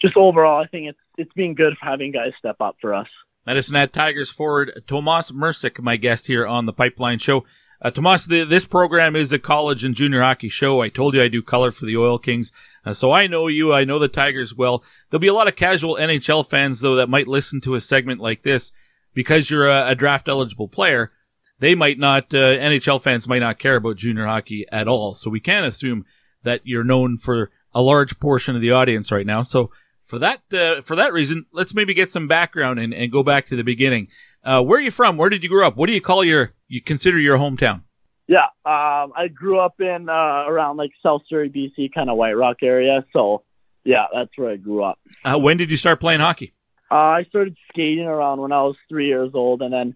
just 0.00 0.16
overall, 0.16 0.62
I 0.62 0.66
think 0.66 0.88
it's 0.88 0.98
it's 1.20 1.32
been 1.34 1.54
good 1.54 1.74
having 1.80 2.12
guys 2.12 2.32
step 2.38 2.56
up 2.60 2.76
for 2.80 2.94
us. 2.94 3.08
Medicine 3.46 3.74
Hat 3.74 3.92
Tigers 3.92 4.30
forward 4.30 4.82
Tomas 4.86 5.30
Mrsic, 5.30 5.80
my 5.82 5.96
guest 5.96 6.26
here 6.26 6.46
on 6.46 6.66
the 6.66 6.72
Pipeline 6.72 7.18
Show. 7.18 7.44
Uh, 7.82 7.90
Tomas, 7.90 8.26
the, 8.26 8.44
this 8.44 8.66
program 8.66 9.16
is 9.16 9.32
a 9.32 9.38
college 9.38 9.84
and 9.84 9.94
junior 9.94 10.22
hockey 10.22 10.50
show. 10.50 10.82
I 10.82 10.90
told 10.90 11.14
you 11.14 11.22
I 11.22 11.28
do 11.28 11.42
color 11.42 11.70
for 11.70 11.86
the 11.86 11.96
Oil 11.96 12.18
Kings, 12.18 12.52
uh, 12.84 12.92
so 12.92 13.10
I 13.10 13.26
know 13.26 13.46
you. 13.46 13.72
I 13.72 13.84
know 13.84 13.98
the 13.98 14.08
Tigers 14.08 14.54
well. 14.54 14.84
There'll 15.08 15.20
be 15.20 15.28
a 15.28 15.34
lot 15.34 15.48
of 15.48 15.56
casual 15.56 15.96
NHL 15.96 16.46
fans 16.46 16.80
though 16.80 16.96
that 16.96 17.08
might 17.08 17.28
listen 17.28 17.60
to 17.62 17.74
a 17.74 17.80
segment 17.80 18.20
like 18.20 18.42
this 18.42 18.72
because 19.14 19.48
you're 19.50 19.68
a, 19.68 19.90
a 19.90 19.94
draft 19.94 20.28
eligible 20.28 20.68
player. 20.68 21.12
They 21.58 21.74
might 21.74 21.98
not. 21.98 22.34
Uh, 22.34 22.56
NHL 22.56 23.02
fans 23.02 23.28
might 23.28 23.38
not 23.38 23.58
care 23.58 23.76
about 23.76 23.96
junior 23.96 24.26
hockey 24.26 24.66
at 24.70 24.88
all. 24.88 25.14
So 25.14 25.30
we 25.30 25.40
can 25.40 25.64
assume 25.64 26.04
that 26.42 26.60
you're 26.64 26.84
known 26.84 27.16
for 27.16 27.50
a 27.74 27.82
large 27.82 28.18
portion 28.18 28.56
of 28.56 28.62
the 28.62 28.72
audience 28.72 29.10
right 29.10 29.26
now. 29.26 29.42
So 29.42 29.70
for 30.10 30.18
that 30.18 30.42
uh, 30.52 30.82
for 30.82 30.96
that 30.96 31.12
reason, 31.12 31.46
let's 31.52 31.72
maybe 31.72 31.94
get 31.94 32.10
some 32.10 32.26
background 32.26 32.80
and, 32.80 32.92
and 32.92 33.10
go 33.10 33.22
back 33.22 33.46
to 33.46 33.56
the 33.56 33.62
beginning. 33.62 34.08
Uh, 34.44 34.60
where 34.60 34.78
are 34.78 34.82
you 34.82 34.90
from? 34.90 35.16
Where 35.16 35.30
did 35.30 35.42
you 35.42 35.48
grow 35.48 35.66
up? 35.66 35.76
What 35.76 35.86
do 35.86 35.92
you 35.92 36.00
call 36.00 36.24
your 36.24 36.52
you 36.68 36.82
consider 36.82 37.18
your 37.18 37.38
hometown? 37.38 37.82
Yeah, 38.26 38.46
um, 38.64 39.12
I 39.16 39.28
grew 39.32 39.58
up 39.58 39.80
in 39.80 40.08
uh, 40.08 40.44
around 40.46 40.76
like 40.76 40.90
South 41.02 41.22
Surrey, 41.28 41.48
BC, 41.48 41.92
kind 41.94 42.10
of 42.10 42.16
White 42.16 42.36
Rock 42.36 42.58
area. 42.62 43.04
So 43.12 43.44
yeah, 43.84 44.06
that's 44.12 44.30
where 44.36 44.50
I 44.50 44.56
grew 44.56 44.82
up. 44.82 44.98
Uh, 45.24 45.38
when 45.38 45.56
did 45.56 45.70
you 45.70 45.76
start 45.76 46.00
playing 46.00 46.20
hockey? 46.20 46.54
Uh, 46.90 46.94
I 46.94 47.24
started 47.28 47.56
skating 47.70 48.06
around 48.06 48.40
when 48.40 48.52
I 48.52 48.62
was 48.62 48.76
three 48.88 49.06
years 49.06 49.30
old, 49.32 49.62
and 49.62 49.72
then 49.72 49.94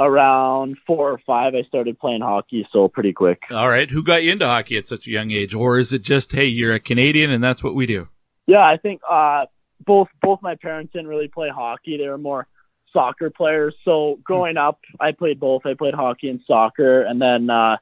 around 0.00 0.78
four 0.86 1.12
or 1.12 1.20
five, 1.26 1.54
I 1.54 1.62
started 1.68 1.98
playing 1.98 2.22
hockey. 2.22 2.66
So 2.72 2.88
pretty 2.88 3.12
quick. 3.12 3.42
All 3.50 3.68
right, 3.68 3.90
who 3.90 4.02
got 4.02 4.22
you 4.22 4.32
into 4.32 4.46
hockey 4.46 4.78
at 4.78 4.88
such 4.88 5.06
a 5.06 5.10
young 5.10 5.30
age, 5.30 5.54
or 5.54 5.78
is 5.78 5.92
it 5.92 6.02
just 6.02 6.32
hey, 6.32 6.46
you're 6.46 6.74
a 6.74 6.80
Canadian 6.80 7.30
and 7.30 7.44
that's 7.44 7.62
what 7.62 7.74
we 7.74 7.84
do? 7.84 8.08
Yeah, 8.48 8.66
I 8.66 8.78
think 8.78 9.02
uh, 9.08 9.44
both 9.84 10.08
both 10.22 10.40
my 10.42 10.54
parents 10.56 10.92
didn't 10.94 11.08
really 11.08 11.28
play 11.28 11.50
hockey. 11.54 11.98
They 11.98 12.08
were 12.08 12.16
more 12.16 12.48
soccer 12.94 13.28
players. 13.30 13.74
So 13.84 14.18
growing 14.24 14.56
up, 14.56 14.80
I 14.98 15.12
played 15.12 15.38
both. 15.38 15.66
I 15.66 15.74
played 15.74 15.92
hockey 15.92 16.30
and 16.30 16.40
soccer, 16.46 17.02
and 17.02 17.20
then 17.20 17.50
uh, 17.50 17.76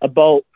about 0.00 0.46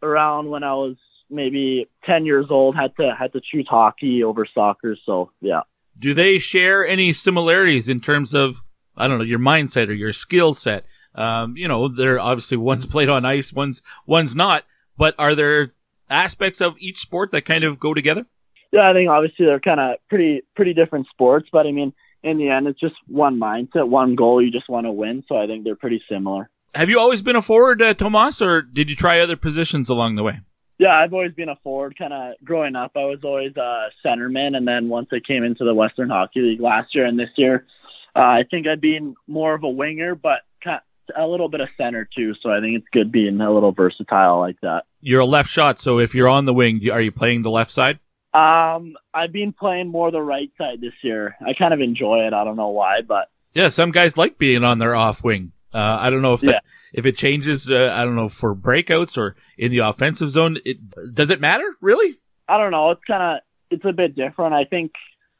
around 0.00 0.48
when 0.48 0.62
I 0.62 0.74
was 0.74 0.96
maybe 1.28 1.88
10 2.04 2.24
years 2.24 2.46
old, 2.50 2.76
had 2.76 2.94
to 2.98 3.14
had 3.18 3.32
to 3.32 3.40
choose 3.40 3.66
hockey 3.68 4.22
over 4.22 4.46
soccer. 4.54 4.96
So 5.04 5.32
yeah. 5.40 5.62
Do 5.98 6.14
they 6.14 6.38
share 6.38 6.86
any 6.86 7.12
similarities 7.12 7.88
in 7.88 7.98
terms 7.98 8.32
of 8.32 8.62
I 8.96 9.08
don't 9.08 9.18
know 9.18 9.24
your 9.24 9.40
mindset 9.40 9.88
or 9.88 9.92
your 9.92 10.12
skill 10.12 10.54
set? 10.54 10.84
Um, 11.16 11.56
you 11.56 11.66
know, 11.66 11.88
they're 11.88 12.20
obviously 12.20 12.58
one's 12.58 12.86
played 12.86 13.08
on 13.08 13.24
ice, 13.24 13.52
one's 13.52 13.82
one's 14.06 14.36
not. 14.36 14.62
But 14.96 15.16
are 15.18 15.34
there 15.34 15.72
aspects 16.08 16.60
of 16.60 16.76
each 16.78 17.00
sport 17.00 17.32
that 17.32 17.44
kind 17.44 17.64
of 17.64 17.80
go 17.80 17.92
together? 17.92 18.26
Yeah, 18.72 18.88
I 18.88 18.92
think 18.92 19.10
obviously 19.10 19.46
they're 19.46 19.60
kind 19.60 19.80
of 19.80 19.96
pretty 20.08 20.42
pretty 20.54 20.74
different 20.74 21.08
sports, 21.08 21.48
but 21.52 21.66
I 21.66 21.72
mean, 21.72 21.92
in 22.22 22.38
the 22.38 22.50
end, 22.50 22.66
it's 22.66 22.78
just 22.78 22.94
one 23.06 23.38
mindset, 23.38 23.88
one 23.88 24.14
goal. 24.14 24.42
You 24.42 24.50
just 24.50 24.68
want 24.68 24.86
to 24.86 24.92
win. 24.92 25.24
So 25.28 25.36
I 25.36 25.46
think 25.46 25.64
they're 25.64 25.76
pretty 25.76 26.02
similar. 26.08 26.50
Have 26.74 26.88
you 26.88 27.00
always 27.00 27.22
been 27.22 27.36
a 27.36 27.42
forward, 27.42 27.82
uh, 27.82 27.94
Tomas, 27.94 28.40
or 28.40 28.62
did 28.62 28.88
you 28.88 28.94
try 28.94 29.20
other 29.20 29.36
positions 29.36 29.88
along 29.88 30.14
the 30.14 30.22
way? 30.22 30.40
Yeah, 30.78 30.96
I've 30.96 31.12
always 31.12 31.32
been 31.32 31.48
a 31.48 31.56
forward. 31.56 31.98
Kind 31.98 32.12
of 32.12 32.34
growing 32.44 32.76
up, 32.76 32.92
I 32.94 33.04
was 33.04 33.18
always 33.24 33.56
a 33.56 33.88
centerman, 34.04 34.56
and 34.56 34.66
then 34.66 34.88
once 34.88 35.08
I 35.12 35.18
came 35.26 35.42
into 35.42 35.64
the 35.64 35.74
Western 35.74 36.08
Hockey 36.08 36.40
League 36.40 36.60
last 36.60 36.94
year 36.94 37.06
and 37.06 37.18
this 37.18 37.30
year, 37.36 37.66
uh, 38.14 38.20
I 38.20 38.44
think 38.50 38.66
I'd 38.66 38.80
been 38.80 39.14
more 39.26 39.52
of 39.54 39.64
a 39.64 39.68
winger, 39.68 40.14
but 40.14 40.40
kind 40.62 40.80
of 41.14 41.22
a 41.22 41.26
little 41.26 41.48
bit 41.48 41.60
of 41.60 41.68
center 41.76 42.08
too. 42.16 42.34
So 42.40 42.50
I 42.50 42.60
think 42.60 42.78
it's 42.78 42.86
good 42.92 43.10
being 43.10 43.40
a 43.40 43.52
little 43.52 43.72
versatile 43.72 44.38
like 44.38 44.60
that. 44.62 44.84
You're 45.00 45.20
a 45.20 45.26
left 45.26 45.50
shot, 45.50 45.80
so 45.80 45.98
if 45.98 46.14
you're 46.14 46.28
on 46.28 46.44
the 46.44 46.54
wing, 46.54 46.80
are 46.90 47.00
you 47.00 47.12
playing 47.12 47.42
the 47.42 47.50
left 47.50 47.72
side? 47.72 47.98
Um, 48.32 48.96
I've 49.12 49.32
been 49.32 49.52
playing 49.52 49.88
more 49.88 50.10
the 50.10 50.22
right 50.22 50.50
side 50.56 50.80
this 50.80 50.92
year. 51.02 51.34
I 51.44 51.52
kind 51.54 51.74
of 51.74 51.80
enjoy 51.80 52.26
it. 52.26 52.32
I 52.32 52.44
don't 52.44 52.56
know 52.56 52.68
why, 52.68 53.00
but 53.06 53.28
yeah, 53.54 53.68
some 53.68 53.90
guys 53.90 54.16
like 54.16 54.38
being 54.38 54.62
on 54.62 54.78
their 54.78 54.94
off 54.94 55.24
wing. 55.24 55.52
Uh, 55.74 55.96
I 56.00 56.10
don't 56.10 56.22
know 56.22 56.34
if 56.34 56.40
that, 56.42 56.50
Yeah. 56.52 56.60
if 56.92 57.06
it 57.06 57.16
changes. 57.16 57.70
Uh, 57.70 57.92
I 57.94 58.04
don't 58.04 58.14
know 58.16 58.28
for 58.28 58.54
breakouts 58.54 59.16
or 59.18 59.36
in 59.58 59.70
the 59.72 59.78
offensive 59.78 60.30
zone. 60.30 60.58
It 60.64 60.78
does 61.14 61.30
it 61.30 61.40
matter 61.40 61.76
really? 61.80 62.18
I 62.48 62.58
don't 62.58 62.70
know. 62.72 62.90
It's 62.90 63.04
kind 63.06 63.22
of 63.22 63.42
it's 63.70 63.84
a 63.84 63.92
bit 63.92 64.14
different. 64.16 64.54
I 64.54 64.64
think 64.64 64.92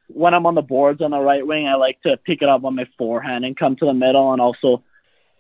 when 0.08 0.34
I'm 0.34 0.46
on 0.46 0.54
the 0.56 0.62
boards 0.62 1.00
on 1.00 1.12
the 1.12 1.18
right 1.20 1.46
wing, 1.46 1.68
I 1.68 1.74
like 1.76 2.00
to 2.02 2.16
pick 2.16 2.42
it 2.42 2.48
up 2.48 2.64
on 2.64 2.74
my 2.76 2.86
forehand 2.98 3.44
and 3.44 3.56
come 3.56 3.76
to 3.76 3.86
the 3.86 3.94
middle, 3.94 4.32
and 4.32 4.40
also 4.40 4.82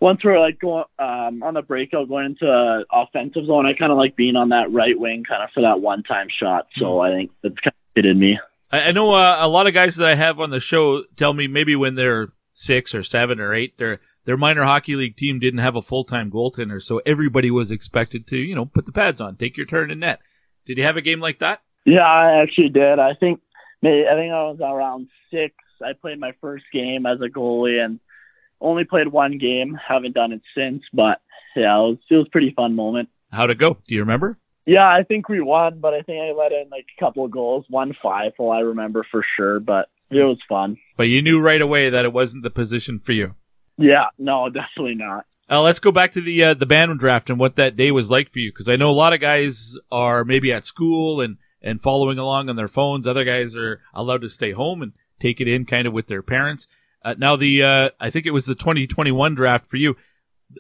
once 0.00 0.20
we're 0.24 0.40
like 0.40 0.58
going 0.58 0.84
um, 0.98 1.42
on 1.42 1.54
the 1.54 1.62
breakout 1.62 2.08
going 2.08 2.26
into 2.26 2.50
uh, 2.50 2.82
offensive 2.92 3.46
zone, 3.46 3.66
I 3.66 3.74
kind 3.74 3.92
of 3.92 3.98
like 3.98 4.16
being 4.16 4.36
on 4.36 4.48
that 4.48 4.72
right 4.72 4.98
wing, 4.98 5.24
kind 5.28 5.42
of 5.42 5.50
for 5.54 5.60
that 5.62 5.80
one 5.80 6.02
time 6.02 6.28
shot. 6.40 6.68
So 6.78 7.00
I 7.00 7.10
think 7.10 7.30
that's 7.42 7.58
kind 7.58 7.74
of 7.74 7.94
fitted 7.94 8.16
me. 8.16 8.38
I, 8.72 8.80
I 8.80 8.92
know 8.92 9.12
uh, 9.12 9.36
a 9.38 9.48
lot 9.48 9.66
of 9.66 9.74
guys 9.74 9.96
that 9.96 10.08
I 10.08 10.14
have 10.14 10.40
on 10.40 10.50
the 10.50 10.60
show 10.60 11.04
tell 11.16 11.34
me 11.34 11.46
maybe 11.46 11.76
when 11.76 11.94
they're 11.94 12.32
six 12.52 12.94
or 12.94 13.02
seven 13.02 13.40
or 13.40 13.54
eight, 13.54 13.76
their 13.78 14.00
their 14.24 14.36
minor 14.36 14.64
hockey 14.64 14.96
league 14.96 15.16
team 15.16 15.38
didn't 15.38 15.60
have 15.60 15.76
a 15.76 15.82
full 15.82 16.04
time 16.04 16.30
goaltender, 16.30 16.80
so 16.80 17.02
everybody 17.04 17.50
was 17.50 17.70
expected 17.70 18.26
to 18.28 18.38
you 18.38 18.54
know 18.54 18.64
put 18.64 18.86
the 18.86 18.92
pads 18.92 19.20
on, 19.20 19.36
take 19.36 19.56
your 19.56 19.66
turn 19.66 19.90
in 19.90 20.00
net. 20.00 20.20
Did 20.66 20.78
you 20.78 20.84
have 20.84 20.96
a 20.96 21.02
game 21.02 21.20
like 21.20 21.40
that? 21.40 21.60
Yeah, 21.84 22.06
I 22.06 22.42
actually 22.42 22.70
did. 22.70 22.98
I 22.98 23.14
think 23.14 23.40
maybe 23.82 24.06
I 24.10 24.14
think 24.14 24.32
I 24.32 24.44
was 24.44 24.60
around 24.60 25.08
six. 25.30 25.54
I 25.82 25.92
played 25.98 26.20
my 26.20 26.32
first 26.40 26.64
game 26.72 27.06
as 27.06 27.20
a 27.20 27.28
goalie 27.28 27.82
and 27.82 28.00
only 28.60 28.84
played 28.84 29.08
one 29.08 29.38
game. 29.38 29.78
Haven't 29.88 30.14
done 30.14 30.32
it 30.32 30.42
since, 30.56 30.82
but 30.92 31.20
yeah, 31.56 31.76
it 31.76 31.80
was 31.80 31.98
it 32.10 32.14
was 32.16 32.26
a 32.26 32.30
pretty 32.30 32.52
fun 32.54 32.74
moment. 32.74 33.08
How'd 33.30 33.50
it 33.50 33.58
go? 33.58 33.74
Do 33.74 33.94
you 33.94 34.00
remember? 34.00 34.38
Yeah, 34.66 34.86
I 34.86 35.02
think 35.02 35.28
we 35.28 35.40
won, 35.40 35.80
but 35.80 35.94
I 35.94 36.02
think 36.02 36.20
I 36.20 36.32
let 36.32 36.52
in 36.52 36.68
like 36.70 36.86
a 36.96 37.00
couple 37.00 37.24
of 37.24 37.30
goals, 37.30 37.64
one 37.68 37.94
five, 38.02 38.32
well, 38.38 38.50
I 38.50 38.60
remember 38.60 39.06
for 39.10 39.24
sure, 39.36 39.58
but 39.58 39.88
it 40.10 40.22
was 40.22 40.38
fun. 40.48 40.76
But 40.96 41.04
you 41.04 41.22
knew 41.22 41.40
right 41.40 41.60
away 41.60 41.90
that 41.90 42.04
it 42.04 42.12
wasn't 42.12 42.42
the 42.42 42.50
position 42.50 43.00
for 43.00 43.12
you. 43.12 43.34
Yeah, 43.78 44.06
no, 44.18 44.48
definitely 44.50 44.96
not. 44.96 45.24
Uh, 45.48 45.62
let's 45.62 45.80
go 45.80 45.90
back 45.90 46.12
to 46.12 46.20
the 46.20 46.44
uh, 46.44 46.54
the 46.54 46.66
band 46.66 46.98
draft 47.00 47.30
and 47.30 47.38
what 47.38 47.56
that 47.56 47.76
day 47.76 47.90
was 47.90 48.10
like 48.10 48.30
for 48.30 48.38
you, 48.38 48.52
because 48.52 48.68
I 48.68 48.76
know 48.76 48.90
a 48.90 48.92
lot 48.92 49.12
of 49.12 49.20
guys 49.20 49.76
are 49.90 50.24
maybe 50.24 50.52
at 50.52 50.66
school 50.66 51.20
and 51.20 51.38
and 51.62 51.82
following 51.82 52.18
along 52.18 52.48
on 52.48 52.56
their 52.56 52.68
phones. 52.68 53.06
Other 53.06 53.24
guys 53.24 53.56
are 53.56 53.80
allowed 53.92 54.22
to 54.22 54.28
stay 54.28 54.52
home 54.52 54.82
and 54.82 54.92
take 55.20 55.40
it 55.40 55.48
in 55.48 55.66
kind 55.66 55.86
of 55.86 55.92
with 55.92 56.06
their 56.06 56.22
parents. 56.22 56.68
Uh, 57.02 57.14
now 57.18 57.36
the 57.36 57.62
uh, 57.62 57.90
I 57.98 58.10
think 58.10 58.26
it 58.26 58.32
was 58.32 58.46
the 58.46 58.54
2021 58.54 59.34
draft 59.34 59.68
for 59.68 59.76
you. 59.76 59.96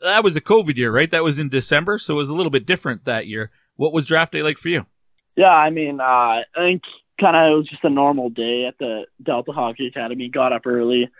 That 0.02 0.22
was 0.22 0.36
a 0.36 0.40
COVID 0.40 0.76
year, 0.76 0.92
right? 0.92 1.10
That 1.10 1.24
was 1.24 1.38
in 1.38 1.48
December, 1.48 1.98
so 1.98 2.14
it 2.14 2.18
was 2.18 2.30
a 2.30 2.34
little 2.34 2.50
bit 2.50 2.66
different 2.66 3.04
that 3.04 3.26
year. 3.26 3.50
What 3.76 3.92
was 3.92 4.06
draft 4.06 4.32
day 4.32 4.42
like 4.42 4.58
for 4.58 4.68
you? 4.68 4.86
Yeah, 5.36 5.50
I 5.50 5.70
mean, 5.70 6.00
uh, 6.00 6.04
I 6.04 6.44
think 6.56 6.82
kind 7.20 7.36
of 7.36 7.52
it 7.52 7.56
was 7.56 7.68
just 7.68 7.84
a 7.84 7.90
normal 7.90 8.30
day 8.30 8.66
at 8.66 8.78
the 8.78 9.06
Delta 9.22 9.52
Hockey 9.52 9.86
Academy. 9.86 10.28
Got 10.28 10.52
up 10.52 10.66
early. 10.66 11.10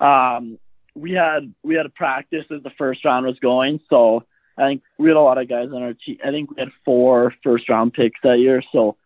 Um, 0.00 0.58
we 0.94 1.12
had 1.12 1.54
we 1.62 1.74
had 1.74 1.86
a 1.86 1.90
practice 1.90 2.44
as 2.54 2.62
the 2.62 2.70
first 2.76 3.04
round 3.04 3.26
was 3.26 3.38
going, 3.38 3.80
so 3.88 4.24
I 4.58 4.68
think 4.68 4.82
we 4.98 5.08
had 5.08 5.16
a 5.16 5.20
lot 5.20 5.38
of 5.38 5.48
guys 5.48 5.68
on 5.74 5.82
our 5.82 5.94
team. 5.94 6.18
I 6.24 6.30
think 6.30 6.50
we 6.50 6.60
had 6.60 6.70
four 6.84 7.34
first 7.42 7.68
round 7.68 7.92
picks 7.92 8.20
that 8.22 8.38
year, 8.38 8.62
so 8.72 8.96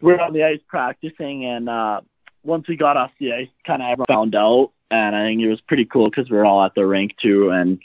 we're 0.00 0.20
on 0.20 0.32
the 0.32 0.44
ice 0.44 0.60
practicing, 0.68 1.44
and 1.44 1.68
uh, 1.68 2.00
once 2.42 2.68
we 2.68 2.76
got 2.76 2.96
off 2.96 3.10
the 3.18 3.32
ice, 3.32 3.48
kind 3.66 3.82
of 3.82 3.86
everyone 3.86 4.06
found 4.08 4.34
out, 4.34 4.72
and 4.90 5.14
I 5.14 5.26
think 5.26 5.40
it 5.40 5.48
was 5.48 5.60
pretty 5.66 5.84
cool 5.84 6.06
because 6.06 6.30
we 6.30 6.36
were 6.36 6.44
all 6.44 6.64
at 6.64 6.74
the 6.74 6.86
rink 6.86 7.12
too, 7.22 7.50
and 7.50 7.78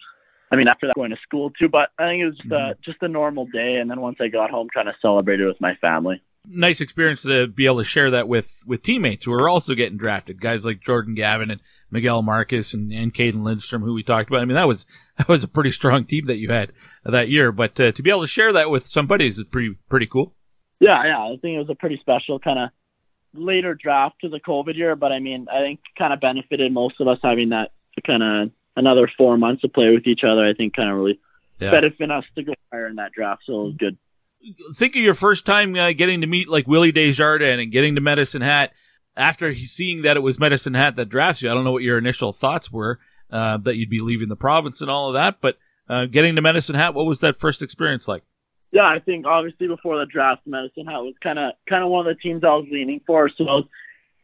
I 0.52 0.56
mean 0.56 0.68
after 0.68 0.88
that 0.88 0.96
going 0.96 1.12
to 1.12 1.18
school 1.24 1.52
too. 1.52 1.70
But 1.70 1.90
I 2.00 2.08
think 2.08 2.22
it 2.22 2.26
was 2.26 2.38
just 2.38 2.52
a 2.52 2.78
just 2.84 2.98
a 3.02 3.08
normal 3.08 3.46
day, 3.46 3.76
and 3.76 3.90
then 3.90 4.02
once 4.02 4.18
I 4.20 4.28
got 4.28 4.50
home, 4.50 4.68
kind 4.74 4.90
of 4.90 4.96
celebrated 5.02 5.48
with 5.48 5.60
my 5.60 5.76
family. 5.76 6.22
Nice 6.48 6.80
experience 6.80 7.24
to 7.24 7.48
be 7.48 7.66
able 7.66 7.80
to 7.80 7.84
share 7.84 8.12
that 8.12 8.28
with 8.28 8.62
with 8.66 8.84
teammates 8.84 9.26
who 9.26 9.34
are 9.34 9.50
also 9.50 9.74
getting 9.74 9.98
drafted, 9.98 10.42
guys 10.42 10.64
like 10.64 10.82
Jordan 10.82 11.16
Gavin 11.16 11.50
and 11.50 11.62
Miguel 11.92 12.22
Marques 12.22 12.74
and, 12.74 12.92
and 12.92 13.14
Cayden 13.14 13.44
Lindstrom, 13.44 13.82
who 13.82 13.94
we 13.94 14.04
talked 14.04 14.30
about. 14.30 14.42
I 14.42 14.46
mean, 14.46 14.56
that 14.56 14.68
was 14.68 14.86
that 15.18 15.28
was 15.28 15.44
a 15.44 15.48
pretty 15.48 15.72
strong 15.72 16.06
team 16.06 16.26
that 16.28 16.38
you 16.38 16.50
had 16.50 16.72
that 17.04 17.30
year. 17.30 17.52
But 17.52 17.80
uh, 17.80 17.92
to 17.92 18.04
be 18.04 18.10
able 18.10 18.22
to 18.22 18.28
share 18.28 18.54
that 18.54 18.70
with 18.70 18.86
some 18.86 19.08
buddies 19.08 19.38
is 19.38 19.46
pretty 19.46 19.76
pretty 19.90 20.08
cool. 20.08 20.34
Yeah, 20.80 21.04
yeah, 21.06 21.20
I 21.20 21.38
think 21.42 21.56
it 21.56 21.60
was 21.60 21.70
a 21.70 21.76
pretty 21.76 21.98
special 22.02 22.38
kind 22.38 22.60
of 22.60 22.70
later 23.38 23.76
draft 23.76 24.16
to 24.22 24.30
the 24.30 24.40
COVID 24.40 24.76
year, 24.76 24.96
but 24.96 25.12
I 25.12 25.20
mean, 25.20 25.48
I 25.52 25.60
think 25.60 25.80
kind 25.98 26.14
of 26.14 26.20
benefited 26.20 26.72
most 26.72 26.96
of 27.00 27.08
us 27.08 27.20
having 27.24 27.50
that 27.50 27.72
kind 28.06 28.24
of 28.24 28.52
another 28.76 29.10
four 29.18 29.38
months 29.38 29.62
to 29.62 29.70
play 29.70 29.92
with 29.94 30.06
each 30.08 30.22
other. 30.24 30.46
I 30.46 30.54
think 30.54 30.76
kind 30.76 30.90
of 30.90 30.98
really 30.98 31.20
Yeah. 31.60 31.72
benefited 31.72 32.12
us 32.12 32.26
to 32.36 32.44
go 32.44 32.54
higher 32.72 32.88
in 32.88 32.96
that 32.96 33.12
draft, 33.14 33.44
so 33.46 33.62
it 33.62 33.66
was 33.66 33.76
good. 33.78 33.98
Think 34.76 34.96
of 34.96 35.02
your 35.02 35.14
first 35.14 35.46
time 35.46 35.76
uh, 35.76 35.92
getting 35.94 36.22
to 36.22 36.28
meet 36.28 36.48
like 36.50 36.68
Willie 36.68 36.92
Desjardins 36.92 37.62
and 37.62 37.72
getting 37.72 37.96
to 37.96 38.02
Medicine 38.02 38.42
Hat. 38.42 38.74
After 39.18 39.56
seeing 39.56 40.02
that 40.02 40.18
it 40.18 40.20
was 40.20 40.38
Medicine 40.40 40.74
Hat 40.74 40.98
that 40.98 41.08
drafts 41.08 41.42
you, 41.42 41.50
I 41.50 41.54
don't 41.54 41.64
know 41.64 41.72
what 41.72 41.84
your 41.84 41.98
initial 41.98 42.34
thoughts 42.34 42.70
were 42.70 43.00
uh, 43.32 43.58
that 43.60 43.76
you'd 43.78 43.90
be 43.90 44.02
leaving 44.02 44.28
the 44.28 44.36
province 44.36 44.82
and 44.82 44.92
all 44.92 45.08
of 45.08 45.14
that, 45.14 45.38
but 45.40 45.58
uh, 45.90 46.06
getting 46.06 46.36
to 46.36 46.42
Medicine 46.42 46.76
Hat, 46.76 46.94
what 46.94 47.06
was 47.06 47.22
that 47.22 47.40
first 47.40 47.62
experience 47.62 48.08
like? 48.10 48.24
Yeah, 48.76 48.84
I 48.84 49.00
think 49.00 49.26
obviously 49.26 49.68
before 49.68 49.98
the 49.98 50.06
draft, 50.06 50.42
Medicine 50.46 50.86
Hat 50.86 51.00
was 51.00 51.14
kind 51.24 51.40
of 51.40 51.54
kind 51.70 51.82
of 51.82 51.90
one 51.90 52.06
of 52.06 52.14
the 52.14 52.22
teams 52.22 52.44
I 52.44 52.50
was 52.50 52.68
leaning 52.70 53.00
for, 53.08 53.30
so 53.30 53.46
I 53.46 53.54
was 53.54 53.68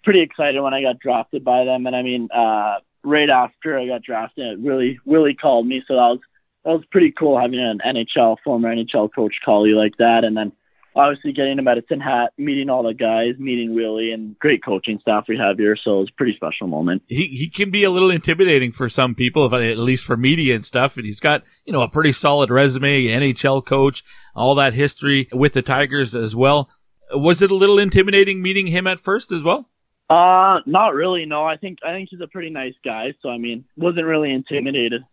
pretty 0.03 0.19
excited 0.19 0.59
when 0.59 0.73
I 0.73 0.81
got 0.81 0.99
drafted 0.99 1.45
by 1.45 1.63
them. 1.63 1.87
And 1.87 1.95
I 1.95 2.01
mean, 2.01 2.27
uh, 2.35 2.79
right 3.01 3.29
after 3.29 3.79
I 3.79 3.87
got 3.87 4.03
drafted, 4.03 4.45
it 4.45 4.59
really 4.59 4.99
really 5.05 5.35
called 5.35 5.67
me, 5.67 5.81
so 5.87 5.93
that 5.93 6.01
was 6.01 6.19
that 6.65 6.71
was 6.71 6.83
pretty 6.91 7.13
cool 7.17 7.39
having 7.39 7.61
an 7.61 7.79
NHL 7.85 8.35
former 8.43 8.75
NHL 8.75 9.13
coach 9.15 9.35
call 9.45 9.65
you 9.65 9.77
like 9.77 9.95
that, 9.99 10.25
and 10.25 10.35
then 10.35 10.51
obviously 10.95 11.31
getting 11.31 11.59
a 11.59 11.61
medicine 11.61 11.99
hat, 11.99 12.33
meeting 12.37 12.69
all 12.69 12.83
the 12.83 12.93
guys, 12.93 13.35
meeting 13.37 13.73
Willie, 13.73 14.11
and 14.11 14.37
great 14.39 14.63
coaching 14.63 14.99
staff 15.01 15.25
we 15.27 15.37
have 15.37 15.57
here. 15.57 15.77
So 15.81 16.01
it's 16.01 16.11
a 16.11 16.15
pretty 16.15 16.35
special 16.35 16.67
moment. 16.67 17.03
He 17.07 17.27
he 17.27 17.49
can 17.49 17.71
be 17.71 17.83
a 17.83 17.89
little 17.89 18.11
intimidating 18.11 18.71
for 18.71 18.89
some 18.89 19.15
people, 19.15 19.45
if, 19.45 19.53
at 19.53 19.77
least 19.77 20.05
for 20.05 20.17
media 20.17 20.55
and 20.55 20.65
stuff. 20.65 20.97
And 20.97 21.05
he's 21.05 21.19
got 21.19 21.43
you 21.65 21.73
know 21.73 21.81
a 21.81 21.89
pretty 21.89 22.11
solid 22.11 22.49
resume, 22.49 23.05
NHL 23.05 23.65
coach, 23.65 24.03
all 24.35 24.55
that 24.55 24.73
history 24.73 25.27
with 25.31 25.53
the 25.53 25.61
Tigers 25.61 26.15
as 26.15 26.35
well. 26.35 26.69
Was 27.13 27.41
it 27.41 27.51
a 27.51 27.55
little 27.55 27.79
intimidating 27.79 28.41
meeting 28.41 28.67
him 28.67 28.87
at 28.87 28.99
first 28.99 29.31
as 29.31 29.43
well? 29.43 29.69
Uh, 30.09 30.59
not 30.65 30.93
really. 30.93 31.25
No, 31.25 31.45
I 31.45 31.57
think 31.57 31.79
I 31.85 31.91
think 31.93 32.09
he's 32.11 32.21
a 32.21 32.27
pretty 32.27 32.49
nice 32.49 32.73
guy. 32.83 33.13
So 33.21 33.29
I 33.29 33.37
mean, 33.37 33.65
wasn't 33.77 34.05
really 34.05 34.31
intimidated. 34.31 35.03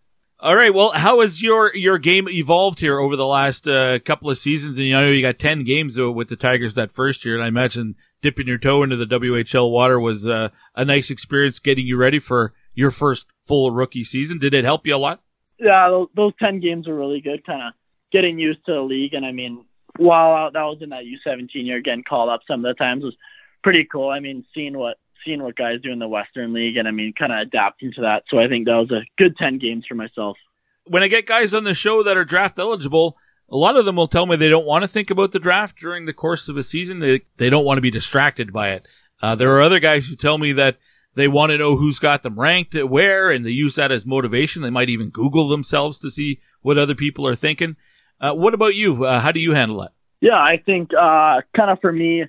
All 0.40 0.55
right. 0.55 0.73
Well, 0.73 0.93
how 0.93 1.20
has 1.20 1.43
your 1.43 1.74
your 1.74 1.98
game 1.98 2.28
evolved 2.28 2.78
here 2.78 3.01
over 3.01 3.16
the 3.16 3.27
last 3.27 3.66
uh, 3.66 3.98
couple 3.98 4.31
of 4.31 4.39
seasons? 4.39 4.77
And 4.77 4.86
you 4.86 4.93
know, 4.93 5.10
you 5.10 5.20
got 5.20 5.40
ten 5.40 5.65
games 5.65 5.98
with 5.98 6.28
the 6.28 6.36
Tigers 6.36 6.77
that 6.77 6.93
first 6.93 7.24
year, 7.24 7.35
and 7.35 7.43
I 7.43 7.48
imagine 7.48 7.97
dipping 8.23 8.47
your 8.47 8.59
toe 8.59 8.85
into 8.85 8.94
the 8.94 9.05
WHL 9.05 9.69
water 9.69 9.98
was 9.98 10.28
uh, 10.28 10.51
a 10.77 10.85
nice 10.85 11.10
experience, 11.10 11.59
getting 11.59 11.86
you 11.86 11.97
ready 11.97 12.20
for 12.20 12.55
your 12.73 12.93
first 12.93 13.27
full 13.40 13.73
rookie 13.73 14.05
season. 14.05 14.39
Did 14.39 14.55
it 14.55 14.65
help 14.65 14.86
you 14.86 14.94
a 14.94 14.98
lot? 14.98 15.23
Yeah, 15.59 16.05
those, 16.15 16.32
ten 16.39 16.60
games 16.60 16.86
were 16.86 16.94
really 16.94 17.20
good. 17.20 17.44
Kind 17.44 17.62
of 17.62 17.73
getting 18.12 18.39
used 18.39 18.65
to 18.66 18.74
the 18.74 18.81
league, 18.81 19.15
and 19.15 19.27
I 19.27 19.32
mean, 19.32 19.65
while 19.97 20.52
that 20.52 20.62
was 20.62 20.78
in 20.81 20.90
that 20.90 21.02
U17 21.02 21.48
year, 21.55 21.81
getting 21.81 22.05
called 22.05 22.31
up 22.31 22.43
some 22.47 22.65
of 22.65 22.77
the 22.77 22.78
times 22.78 23.02
was 23.02 23.16
pretty 23.65 23.89
cool. 23.90 24.09
I 24.09 24.20
mean, 24.20 24.44
seeing 24.55 24.78
what 24.78 24.98
seeing 25.24 25.43
what 25.43 25.57
guys 25.57 25.81
do 25.82 25.93
in 25.93 25.99
the 25.99 26.09
Western 26.09 26.53
League, 26.53 26.77
and 26.77 26.89
I 26.89 26.90
mean, 26.90 27.12
kind 27.19 27.32
of 27.32 27.40
adapting 27.40 27.93
to 27.95 28.03
that. 28.03 28.24
So 28.28 28.39
I 28.39 28.49
think 28.49 28.66
that 28.66 28.77
was 28.77 28.90
a 28.90 29.03
good 29.16 29.36
ten 29.36 29.59
games 29.59 29.85
for 29.89 29.95
myself. 29.95 30.36
When 30.85 31.03
I 31.03 31.09
get 31.09 31.27
guys 31.27 31.55
on 31.55 31.65
the 31.65 31.74
show 31.74 32.03
that 32.03 32.16
are 32.16 32.24
draft 32.24 32.59
eligible, 32.59 33.16
a 33.51 33.57
lot 33.57 33.77
of 33.77 33.85
them 33.85 33.97
will 33.97 34.09
tell 34.09 34.27
me 34.27 34.36
they 34.36 34.49
don't 34.49 34.66
want 34.66 34.82
to 34.82 34.89
think 34.89 35.11
about 35.11 35.32
the 35.32 35.39
draft 35.39 35.78
during 35.78 36.07
the 36.07 36.12
course 36.12 36.49
of 36.49 36.57
a 36.57 36.62
season. 36.62 36.99
They 36.99 37.23
they 37.36 37.51
don't 37.51 37.65
want 37.65 37.78
to 37.78 37.82
be 37.82 37.90
distracted 37.90 38.53
by 38.53 38.70
it. 38.70 38.86
Uh, 39.20 39.35
there 39.35 39.53
are 39.53 39.62
other 39.62 39.81
guys 39.81 40.07
who 40.07 40.16
tell 40.16 40.39
me 40.39 40.53
that 40.53 40.77
they 41.15 41.28
want 41.28 41.51
to 41.51 41.59
know 41.59 41.77
who's 41.77 41.99
got 41.99 42.23
them 42.23 42.39
ranked 42.39 42.74
at 42.77 42.89
where, 42.89 43.31
and 43.31 43.45
they 43.45 43.51
use 43.51 43.74
that 43.74 43.90
as 43.90 44.07
motivation. 44.07 44.62
They 44.62 44.70
might 44.70 44.89
even 44.89 45.11
Google 45.11 45.49
themselves 45.49 45.99
to 46.01 46.11
see 46.11 46.40
what 46.62 46.78
other 46.78 46.95
people 46.95 47.27
are 47.27 47.35
thinking. 47.35 47.77
Uh, 48.20 48.35
what 48.35 48.55
about 48.55 48.74
you? 48.74 49.05
Uh, 49.05 49.20
how 49.20 49.32
do 49.32 49.40
you 49.40 49.53
handle 49.53 49.81
that? 49.81 49.93
Yeah, 50.20 50.36
I 50.36 50.62
think 50.65 50.90
uh, 50.95 51.40
kind 51.57 51.70
of 51.70 51.81
for 51.81 51.93
me, 51.93 52.24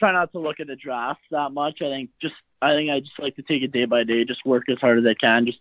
try 0.00 0.12
not 0.12 0.32
to 0.32 0.40
look 0.40 0.58
at 0.58 0.66
the 0.66 0.74
draft 0.74 1.20
that 1.30 1.50
much. 1.52 1.78
I 1.80 1.90
think 1.90 2.10
just 2.20 2.34
I 2.60 2.74
think 2.74 2.90
I 2.90 2.98
just 2.98 3.12
like 3.20 3.36
to 3.36 3.42
take 3.42 3.62
it 3.62 3.70
day 3.70 3.84
by 3.84 4.02
day, 4.02 4.24
just 4.24 4.44
work 4.44 4.64
as 4.68 4.78
hard 4.80 4.98
as 4.98 5.04
I 5.06 5.14
can, 5.14 5.46
just 5.46 5.58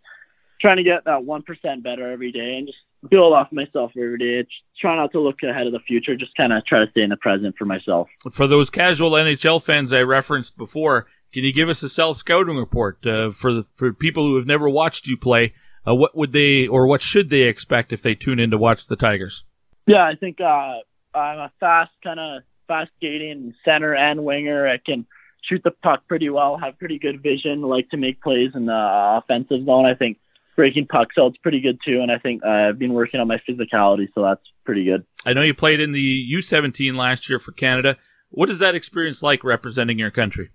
trying 0.59 0.77
to 0.77 0.83
get 0.83 1.05
that 1.05 1.23
one 1.23 1.43
percent 1.43 1.83
better 1.83 2.11
every 2.11 2.31
day, 2.31 2.55
and 2.57 2.67
just 2.67 2.79
build 3.07 3.33
off 3.33 3.51
myself 3.51 3.91
every 3.95 4.17
day. 4.17 4.41
Just 4.41 4.63
try 4.81 4.95
not 4.95 5.11
to 5.11 5.19
look 5.19 5.43
ahead 5.43 5.67
of 5.67 5.73
the 5.73 5.79
future, 5.79 6.15
just 6.15 6.35
kind 6.35 6.53
of 6.53 6.65
try 6.65 6.83
to 6.83 6.89
stay 6.91 7.01
in 7.01 7.09
the 7.09 7.17
present 7.17 7.55
for 7.57 7.65
myself. 7.65 8.07
For 8.31 8.47
those 8.47 8.69
casual 8.69 9.11
NHL 9.11 9.61
fans 9.61 9.93
I 9.93 10.01
referenced 10.01 10.57
before, 10.57 11.07
can 11.31 11.43
you 11.43 11.53
give 11.53 11.69
us 11.69 11.83
a 11.83 11.89
self 11.89 12.17
scouting 12.17 12.55
report 12.55 13.05
uh, 13.05 13.31
for 13.31 13.53
the, 13.53 13.65
for 13.75 13.93
people 13.93 14.25
who 14.25 14.37
have 14.37 14.47
never 14.47 14.67
watched 14.67 15.05
you 15.05 15.17
play? 15.17 15.53
Uh, 15.87 15.95
what 15.95 16.15
would 16.15 16.33
they 16.33 16.67
or 16.67 16.87
what 16.87 17.01
should 17.01 17.29
they 17.29 17.43
expect 17.43 17.93
if 17.93 18.01
they 18.01 18.15
tune 18.15 18.39
in 18.39 18.51
to 18.51 18.57
watch 18.57 18.87
the 18.87 18.95
Tigers? 18.95 19.45
Yeah, 19.87 20.03
I 20.03 20.15
think 20.15 20.39
uh, 20.41 21.17
I'm 21.17 21.39
a 21.39 21.51
fast 21.59 21.91
kind 22.03 22.19
of 22.19 22.43
fast 22.69 22.91
skating 22.95 23.53
center 23.65 23.93
and 23.93 24.23
winger. 24.23 24.65
I 24.69 24.77
can 24.77 25.05
shoot 25.43 25.61
the 25.63 25.71
puck 25.71 26.07
pretty 26.07 26.29
well, 26.29 26.57
have 26.57 26.79
pretty 26.79 26.99
good 26.99 27.21
vision, 27.21 27.63
like 27.63 27.89
to 27.89 27.97
make 27.97 28.21
plays 28.21 28.51
in 28.55 28.67
the 28.67 29.21
offensive 29.21 29.65
zone. 29.65 29.85
I 29.85 29.95
think 29.95 30.17
breaking 30.55 30.87
pucks 30.87 31.15
out's 31.19 31.37
pretty 31.37 31.59
good 31.59 31.79
too, 31.85 32.01
and 32.01 32.11
I 32.11 32.17
think 32.19 32.43
uh, 32.45 32.69
I've 32.69 32.79
been 32.79 32.93
working 32.93 33.19
on 33.19 33.27
my 33.27 33.41
physicality, 33.49 34.07
so 34.13 34.21
that's 34.21 34.41
pretty 34.65 34.85
good. 34.85 35.05
I 35.25 35.33
know 35.33 35.41
you 35.41 35.53
played 35.53 35.81
in 35.81 35.91
the 35.91 36.27
U17 36.33 36.95
last 36.95 37.29
year 37.29 37.39
for 37.39 37.51
Canada. 37.51 37.97
What 38.29 38.49
is 38.49 38.59
that 38.59 38.75
experience 38.75 39.23
like 39.23 39.43
representing 39.43 39.97
your 39.97 40.11
country? 40.11 40.51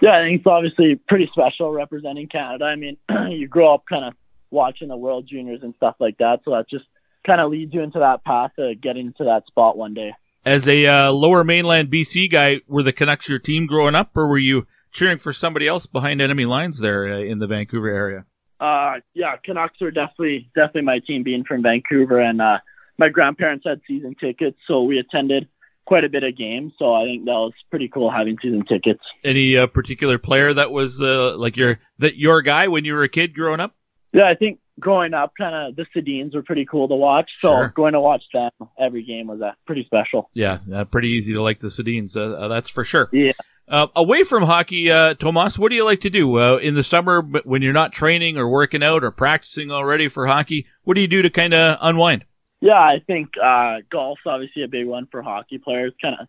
Yeah, 0.00 0.18
I 0.18 0.24
think 0.24 0.40
it's 0.40 0.46
obviously 0.46 1.00
pretty 1.08 1.28
special 1.32 1.72
representing 1.72 2.28
Canada. 2.28 2.66
I 2.66 2.76
mean, 2.76 2.96
you 3.30 3.48
grow 3.48 3.74
up 3.74 3.84
kind 3.88 4.04
of 4.04 4.14
watching 4.50 4.88
the 4.88 4.96
World 4.96 5.26
Juniors 5.28 5.60
and 5.62 5.74
stuff 5.76 5.96
like 5.98 6.18
that, 6.18 6.40
so 6.44 6.52
that 6.52 6.68
just 6.70 6.84
kind 7.26 7.40
of 7.40 7.50
leads 7.50 7.74
you 7.74 7.82
into 7.82 7.98
that 7.98 8.24
path 8.24 8.52
of 8.58 8.80
getting 8.80 9.12
to 9.18 9.24
that 9.24 9.46
spot 9.46 9.76
one 9.76 9.94
day. 9.94 10.12
As 10.46 10.68
a 10.68 10.86
uh, 10.86 11.10
lower 11.10 11.42
mainland 11.42 11.90
BC 11.90 12.30
guy, 12.30 12.60
were 12.68 12.84
the 12.84 12.92
Canucks 12.92 13.28
your 13.28 13.40
team 13.40 13.66
growing 13.66 13.96
up, 13.96 14.16
or 14.16 14.28
were 14.28 14.38
you 14.38 14.68
cheering 14.92 15.18
for 15.18 15.32
somebody 15.32 15.66
else 15.66 15.86
behind 15.86 16.22
enemy 16.22 16.46
lines 16.46 16.78
there 16.78 17.12
uh, 17.12 17.18
in 17.18 17.40
the 17.40 17.48
Vancouver 17.48 17.88
area? 17.88 18.24
Uh, 18.60 19.00
yeah, 19.12 19.34
Canucks 19.44 19.80
were 19.80 19.90
definitely 19.90 20.48
definitely 20.54 20.82
my 20.82 21.00
team 21.04 21.24
being 21.24 21.42
from 21.42 21.64
Vancouver, 21.64 22.20
and 22.20 22.40
uh, 22.40 22.58
my 22.96 23.08
grandparents 23.08 23.64
had 23.66 23.80
season 23.88 24.14
tickets, 24.20 24.56
so 24.68 24.84
we 24.84 25.00
attended 25.00 25.48
quite 25.84 26.04
a 26.04 26.08
bit 26.08 26.22
of 26.22 26.38
games. 26.38 26.72
So 26.78 26.94
I 26.94 27.06
think 27.06 27.24
that 27.24 27.32
was 27.32 27.52
pretty 27.68 27.88
cool 27.88 28.12
having 28.12 28.36
season 28.40 28.64
tickets. 28.66 29.02
Any 29.24 29.56
uh, 29.56 29.66
particular 29.66 30.16
player 30.16 30.54
that 30.54 30.70
was 30.70 31.02
uh, 31.02 31.36
like 31.36 31.56
your 31.56 31.80
that 31.98 32.18
your 32.18 32.40
guy 32.40 32.68
when 32.68 32.84
you 32.84 32.94
were 32.94 33.02
a 33.02 33.08
kid 33.08 33.34
growing 33.34 33.58
up? 33.58 33.74
Yeah, 34.12 34.28
I 34.28 34.36
think 34.36 34.60
growing 34.78 35.14
up, 35.14 35.32
kind 35.38 35.54
of 35.54 35.76
the 35.76 35.86
Sedins 35.94 36.34
were 36.34 36.42
pretty 36.42 36.64
cool 36.66 36.88
to 36.88 36.94
watch. 36.94 37.30
So 37.38 37.50
Sure. 37.50 37.72
going 37.74 37.92
to 37.94 38.00
watch 38.00 38.22
them 38.32 38.50
every 38.78 39.02
game 39.04 39.26
was 39.26 39.40
uh, 39.40 39.52
pretty 39.66 39.84
special. 39.84 40.30
Yeah, 40.34 40.58
uh, 40.72 40.84
pretty 40.84 41.08
easy 41.08 41.32
to 41.32 41.42
like 41.42 41.60
the 41.60 41.68
Sedins. 41.68 42.16
Uh, 42.16 42.34
uh, 42.36 42.48
that's 42.48 42.68
for 42.68 42.84
sure. 42.84 43.08
Yeah. 43.12 43.32
Uh, 43.68 43.88
away 43.96 44.22
from 44.22 44.44
hockey, 44.44 44.90
uh, 44.92 45.14
Tomas, 45.14 45.58
what 45.58 45.70
do 45.70 45.74
you 45.76 45.84
like 45.84 46.00
to 46.02 46.10
do 46.10 46.38
uh, 46.38 46.56
in 46.58 46.74
the 46.74 46.84
summer 46.84 47.20
when 47.20 47.62
you're 47.62 47.72
not 47.72 47.92
training 47.92 48.36
or 48.38 48.48
working 48.48 48.82
out 48.82 49.02
or 49.02 49.10
practicing 49.10 49.72
already 49.72 50.06
for 50.08 50.26
hockey? 50.28 50.66
What 50.84 50.94
do 50.94 51.00
you 51.00 51.08
do 51.08 51.22
to 51.22 51.30
kind 51.30 51.52
of 51.52 51.78
unwind? 51.80 52.24
Yeah, 52.60 52.78
I 52.78 53.02
think 53.06 53.30
uh, 53.42 53.78
golf's 53.90 54.22
obviously 54.24 54.62
a 54.62 54.68
big 54.68 54.86
one 54.86 55.08
for 55.10 55.20
hockey 55.20 55.58
players. 55.58 55.92
Kind 56.00 56.14
of 56.20 56.28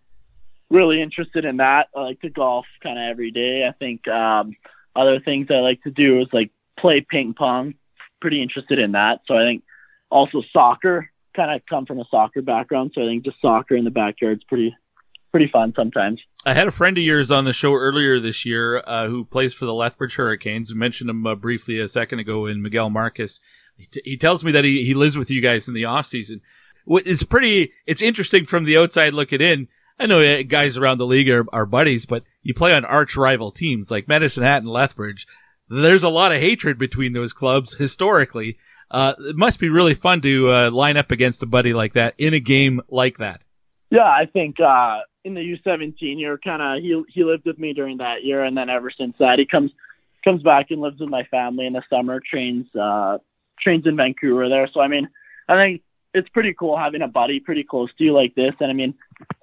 really 0.72 1.02
interested 1.02 1.46
in 1.46 1.58
that. 1.58 1.88
I 1.96 2.02
like 2.02 2.22
to 2.22 2.30
golf 2.30 2.66
kind 2.82 2.98
of 2.98 3.04
every 3.12 3.32
day. 3.32 3.66
I 3.68 3.72
think 3.74 4.08
um, 4.08 4.56
other 4.96 5.20
things 5.20 5.48
I 5.52 5.56
like 5.60 5.84
to 5.84 5.92
do 5.92 6.20
is 6.22 6.28
like 6.34 6.50
play 6.80 7.06
ping 7.08 7.34
pong. 7.38 7.76
Pretty 8.22 8.42
interested 8.42 8.80
in 8.80 8.94
that. 8.94 9.22
So 9.28 9.36
I 9.36 9.44
think 9.44 9.64
also 10.10 10.42
soccer. 10.54 11.10
Kind 11.36 11.52
of 11.52 11.62
come 11.70 11.86
from 11.86 12.00
a 12.00 12.06
soccer 12.10 12.42
background, 12.42 12.94
so 12.96 13.04
I 13.04 13.06
think 13.06 13.24
just 13.24 13.40
soccer 13.40 13.76
in 13.76 13.84
the 13.84 13.92
backyard 13.92 14.38
is 14.38 14.44
pretty 14.46 14.76
pretty 15.32 15.52
fun 15.52 15.74
sometimes. 15.76 16.20
I 16.46 16.54
had 16.54 16.68
a 16.68 16.72
friend 16.72 16.98
of 16.98 17.04
yours 17.04 17.30
on 17.30 17.46
the 17.46 17.54
show 17.54 17.74
earlier 17.74 18.20
this 18.20 18.46
year 18.46 18.80
uh, 18.88 19.08
who 19.08 19.26
plays 19.26 19.54
for 19.54 19.66
the 19.66 19.74
Lethbridge 19.74 20.16
Hurricanes. 20.16 20.72
I 20.72 20.76
mentioned 20.76 21.10
him 21.10 21.28
uh, 21.28 21.36
briefly 21.36 21.80
a 21.80 21.88
second 21.88 22.20
ago 22.20 22.48
in 22.48 22.62
Miguel 22.62 22.90
Marques. 22.90 23.40
He, 23.76 23.86
t- 23.86 24.02
he 24.04 24.18
tells 24.18 24.44
me 24.44 24.52
that 24.52 24.64
he, 24.64 24.84
he 24.84 24.94
lives 24.94 25.18
with 25.18 25.30
you 25.30 25.42
guys 25.42 25.68
in 25.68 25.74
the 25.74 25.86
off 25.86 26.08
season. 26.08 26.42
Is 27.06 27.24
pretty, 27.24 27.74
it's 27.86 28.02
interesting 28.02 28.46
from 28.46 28.64
the 28.64 28.78
outside 28.78 29.14
looking 29.14 29.42
in. 29.42 29.68
I 30.00 30.06
know 30.06 30.22
uh, 30.22 30.44
guys 30.44 30.78
around 30.78 31.00
the 31.00 31.06
league 31.06 31.30
are, 31.30 31.46
are 31.52 31.66
buddies, 31.66 32.06
but 32.06 32.24
you 32.42 32.54
play 32.54 32.74
on 32.74 32.86
arch 32.86 33.16
rival 33.18 33.52
teams 33.52 33.92
like 33.92 34.08
Medicine 34.08 34.44
Hat 34.44 34.62
and 34.62 34.70
Lethbridge. 34.70 35.28
There's 35.70 36.04
a 36.04 36.10
lot 36.10 36.32
of 36.32 36.40
hatred 36.42 36.78
between 36.78 37.14
those 37.14 37.34
clubs 37.34 37.76
historically. 37.76 38.58
Uh, 38.90 39.14
it 39.20 39.36
must 39.36 39.60
be 39.60 39.70
really 39.70 39.94
fun 39.94 40.22
to 40.22 40.52
uh, 40.52 40.72
line 40.72 40.98
up 40.98 41.12
against 41.12 41.44
a 41.44 41.46
buddy 41.46 41.74
like 41.74 41.94
that 41.94 42.14
in 42.18 42.34
a 42.34 42.40
game 42.40 42.82
like 42.90 43.18
that. 43.18 43.42
Yeah, 43.90 44.06
I 44.06 44.26
think 44.32 44.60
uh, 44.60 45.00
in 45.24 45.34
the 45.34 45.42
U17 45.42 45.94
year, 46.20 46.38
kind 46.42 46.62
of 46.62 46.82
he 46.82 47.04
he 47.14 47.24
lived 47.24 47.46
with 47.46 47.60
me 47.60 47.74
during 47.74 47.98
that 47.98 48.24
year, 48.24 48.44
and 48.44 48.56
then 48.56 48.70
ever 48.70 48.92
since 48.92 49.16
that, 49.20 49.40
he 49.40 49.46
comes 49.46 49.72
comes 50.24 50.42
back 50.42 50.68
and 50.72 50.82
lives 50.82 51.00
with 51.00 51.10
my 51.10 51.24
family 51.26 51.66
in 51.66 51.74
the 51.74 51.84
summer. 51.90 52.20
Trains 52.20 52.66
uh, 52.76 53.18
trains 53.62 53.86
in 53.86 53.96
Vancouver 53.96 54.50
there. 54.50 54.70
So 54.74 54.82
I 54.82 54.88
mean, 54.88 55.08
I 55.48 55.56
think 55.56 55.82
it's 56.14 56.30
pretty 56.30 56.54
cool 56.54 56.78
having 56.78 57.02
a 57.02 57.08
buddy 57.08 57.40
pretty 57.40 57.64
close 57.64 57.90
to 57.98 58.04
you 58.04 58.14
like 58.14 58.36
this, 58.36 58.54
and 58.60 58.70
I 58.70 58.74
mean, 58.74 58.94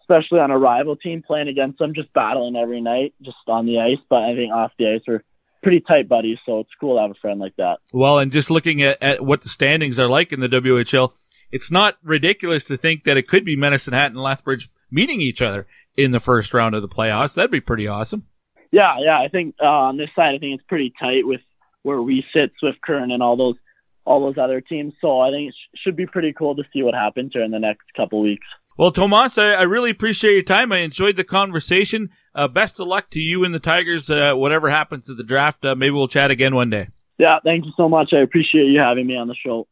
especially 0.01 0.40
on 0.40 0.51
a 0.51 0.59
rival 0.59 0.96
team 0.96 1.22
playing 1.26 1.48
against 1.48 1.78
them, 1.78 1.94
just 1.94 2.12
battling 2.12 2.56
every 2.56 2.80
night, 2.80 3.14
just 3.22 3.36
on 3.46 3.66
the 3.66 3.80
ice. 3.80 4.02
But 4.09 4.22
I 4.22 4.34
think 4.34 4.52
off 4.52 4.72
the 4.78 4.94
ice, 4.94 5.02
we're 5.06 5.22
pretty 5.65 5.81
tight 5.81 6.09
buddies, 6.09 6.39
so 6.47 6.61
it's 6.61 6.70
cool 6.78 6.97
to 6.97 7.03
have 7.03 7.11
a 7.11 7.20
friend 7.20 7.41
like 7.41 7.57
that. 7.57 7.78
Well, 7.93 8.19
and 8.19 8.31
just 8.31 8.51
looking 8.51 8.82
at, 8.82 9.03
at 9.03 9.24
what 9.24 9.41
the 9.41 9.49
standings 9.49 9.99
are 9.99 10.09
like 10.09 10.31
in 10.31 10.39
the 10.39 10.49
WHL, 10.49 11.12
it's 11.51 11.70
not 11.70 11.97
ridiculous 12.05 12.65
to 12.65 12.77
think 12.77 13.05
that 13.05 13.16
it 13.16 13.27
could 13.27 13.45
be 13.45 13.57
Medicine 13.57 13.95
Hat 13.95 14.12
and 14.12 14.20
Lethbridge 14.20 14.70
meeting 14.91 15.20
each 15.20 15.43
other 15.43 15.66
in 15.97 16.11
the 16.12 16.20
first 16.20 16.55
round 16.55 16.74
of 16.74 16.82
the 16.82 16.89
playoffs. 16.89 17.35
That'd 17.35 17.51
be 17.51 17.61
pretty 17.61 17.89
awesome. 17.89 18.27
Yeah, 18.70 18.97
yeah. 19.01 19.19
I 19.19 19.28
think 19.28 19.55
uh, 19.62 19.66
on 19.66 19.97
this 19.97 20.11
side, 20.15 20.35
I 20.35 20.39
think 20.39 20.59
it's 20.59 20.69
pretty 20.69 20.93
tight 21.01 21.27
with 21.27 21.41
where 21.82 22.03
we 22.03 22.24
sit, 22.35 22.53
Swift 22.59 22.81
Current, 22.82 23.12
and 23.12 23.23
all 23.23 23.36
those 23.36 23.57
all 24.05 24.20
those 24.20 24.36
other 24.36 24.61
teams. 24.61 24.93
So 25.01 25.20
I 25.20 25.31
think 25.31 25.49
it 25.49 25.55
sh- 25.55 25.81
should 25.82 25.97
be 25.97 26.07
pretty 26.07 26.35
cool 26.35 26.55
to 26.57 26.62
see 26.73 26.82
what 26.82 26.95
happens 26.95 27.31
here 27.32 27.43
in 27.43 27.51
the 27.51 27.59
next 27.59 27.85
couple 27.97 28.20
weeks. 28.20 28.47
Well, 28.77 28.91
Tomas, 28.91 29.39
I, 29.39 29.53
I 29.53 29.62
really 29.62 29.91
appreciate 29.91 30.32
your 30.35 30.43
time. 30.43 30.73
I 30.73 30.78
enjoyed 30.78 31.16
the 31.16 31.24
conversation. 31.24 32.11
Uh, 32.35 32.48
best 32.48 32.81
of 32.81 32.89
luck 32.89 33.11
to 33.11 33.20
you 33.20 33.44
and 33.44 33.55
the 33.55 33.61
Tigers. 33.61 34.11
Uh, 34.11 34.32
whatever 34.35 34.70
happens 34.70 35.06
to 35.06 35.15
the 35.15 35.23
draft, 35.23 35.65
uh, 35.65 35.74
maybe 35.74 35.93
we'll 35.93 36.09
chat 36.09 36.31
again 36.31 36.55
one 36.55 36.70
day. 36.70 36.89
Yeah, 37.19 37.39
thank 37.44 37.65
you 37.65 37.73
so 37.77 37.89
much. 37.89 38.12
I 38.12 38.19
appreciate 38.19 38.66
you 38.66 38.81
having 38.81 39.06
me 39.06 39.16
on 39.16 39.28
the 39.28 39.36
show. 39.36 39.69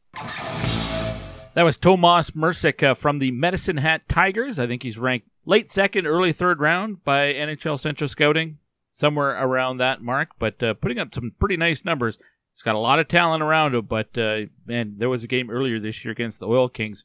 That 1.54 1.64
was 1.64 1.76
Tomas 1.76 2.30
Mrsic 2.30 2.82
uh, 2.82 2.94
from 2.94 3.18
the 3.18 3.30
Medicine 3.32 3.78
Hat 3.78 4.08
Tigers. 4.08 4.58
I 4.58 4.66
think 4.66 4.82
he's 4.82 4.96
ranked 4.96 5.28
late 5.44 5.70
second, 5.70 6.06
early 6.06 6.32
third 6.32 6.60
round 6.60 7.04
by 7.04 7.32
NHL 7.32 7.78
Central 7.78 8.08
Scouting, 8.08 8.58
somewhere 8.92 9.30
around 9.30 9.78
that 9.78 10.00
mark, 10.00 10.30
but 10.38 10.62
uh, 10.62 10.74
putting 10.74 10.98
up 10.98 11.14
some 11.14 11.32
pretty 11.38 11.56
nice 11.56 11.84
numbers. 11.84 12.16
He's 12.54 12.62
got 12.62 12.74
a 12.74 12.78
lot 12.78 13.00
of 13.00 13.08
talent 13.08 13.42
around 13.42 13.74
him, 13.74 13.86
but 13.86 14.16
uh, 14.16 14.42
man, 14.66 14.94
there 14.98 15.08
was 15.08 15.24
a 15.24 15.28
game 15.28 15.50
earlier 15.50 15.80
this 15.80 16.04
year 16.04 16.12
against 16.12 16.38
the 16.38 16.46
Oil 16.46 16.68
Kings 16.68 17.04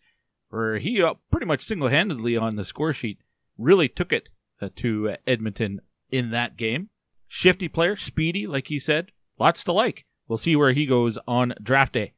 where 0.49 0.77
he 0.77 1.01
uh, 1.01 1.15
pretty 1.31 1.45
much 1.45 1.65
single 1.65 1.89
handedly 1.89 2.38
on 2.38 2.55
the 2.55 2.65
score 2.65 2.93
sheet 2.93 3.19
really 3.57 3.89
took 3.89 4.13
it 4.13 4.29
Uh, 4.59 4.69
to 4.77 5.15
Edmonton 5.27 5.81
in 6.09 6.31
that 6.31 6.57
game. 6.57 6.89
Shifty 7.27 7.67
player, 7.67 7.95
speedy, 7.95 8.47
like 8.47 8.67
he 8.67 8.79
said, 8.79 9.11
lots 9.38 9.63
to 9.65 9.71
like. 9.71 10.05
We'll 10.27 10.38
see 10.38 10.55
where 10.55 10.73
he 10.73 10.88
goes 10.88 11.19
on 11.27 11.53
draft 11.61 11.93
day. 11.93 12.13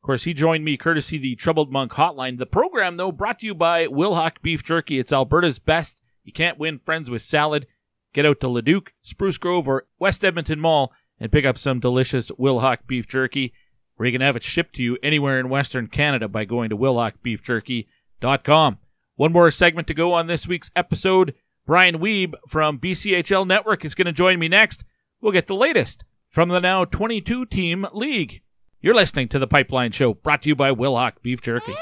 Of 0.00 0.06
course, 0.06 0.24
he 0.24 0.34
joined 0.34 0.64
me 0.64 0.76
courtesy 0.76 1.18
the 1.18 1.34
Troubled 1.34 1.72
Monk 1.72 1.92
Hotline. 1.92 2.38
The 2.38 2.46
program, 2.46 2.96
though, 2.96 3.12
brought 3.12 3.40
to 3.40 3.46
you 3.46 3.54
by 3.54 3.86
Wilhauk 3.86 4.42
Beef 4.42 4.62
Jerky. 4.62 4.98
It's 4.98 5.12
Alberta's 5.12 5.58
best. 5.58 6.00
You 6.24 6.32
can't 6.32 6.58
win 6.58 6.78
friends 6.78 7.10
with 7.10 7.22
salad. 7.22 7.66
Get 8.12 8.26
out 8.26 8.40
to 8.40 8.48
Leduc, 8.48 8.92
Spruce 9.02 9.38
Grove, 9.38 9.66
or 9.66 9.86
West 9.98 10.24
Edmonton 10.24 10.60
Mall 10.60 10.92
and 11.18 11.32
pick 11.32 11.44
up 11.44 11.58
some 11.58 11.80
delicious 11.80 12.30
Wilhauk 12.32 12.78
Beef 12.86 13.08
Jerky, 13.08 13.54
where 13.96 14.06
you 14.06 14.12
can 14.12 14.20
have 14.20 14.36
it 14.36 14.42
shipped 14.42 14.74
to 14.76 14.82
you 14.82 14.98
anywhere 15.02 15.40
in 15.40 15.48
Western 15.48 15.86
Canada 15.86 16.28
by 16.28 16.44
going 16.44 16.68
to 16.70 16.76
wilhaukbeefjerky.com. 16.76 18.78
One 19.16 19.32
more 19.32 19.50
segment 19.50 19.86
to 19.88 19.94
go 19.94 20.12
on 20.12 20.26
this 20.26 20.48
week's 20.48 20.70
episode. 20.74 21.34
Brian 21.64 21.98
Wiebe 21.98 22.34
from 22.48 22.78
BCHL 22.78 23.46
Network 23.46 23.84
is 23.84 23.94
going 23.94 24.06
to 24.06 24.12
join 24.12 24.38
me 24.38 24.48
next. 24.48 24.84
We'll 25.20 25.32
get 25.32 25.46
the 25.46 25.54
latest 25.54 26.02
from 26.28 26.48
the 26.48 26.60
now 26.60 26.84
22 26.84 27.46
team 27.46 27.86
league. 27.92 28.42
You're 28.80 28.94
listening 28.94 29.28
to 29.28 29.38
The 29.38 29.46
Pipeline 29.46 29.92
Show, 29.92 30.14
brought 30.14 30.42
to 30.42 30.48
you 30.48 30.56
by 30.56 30.72
Wilhauk 30.72 31.22
Beef 31.22 31.40
Jerky. 31.40 31.74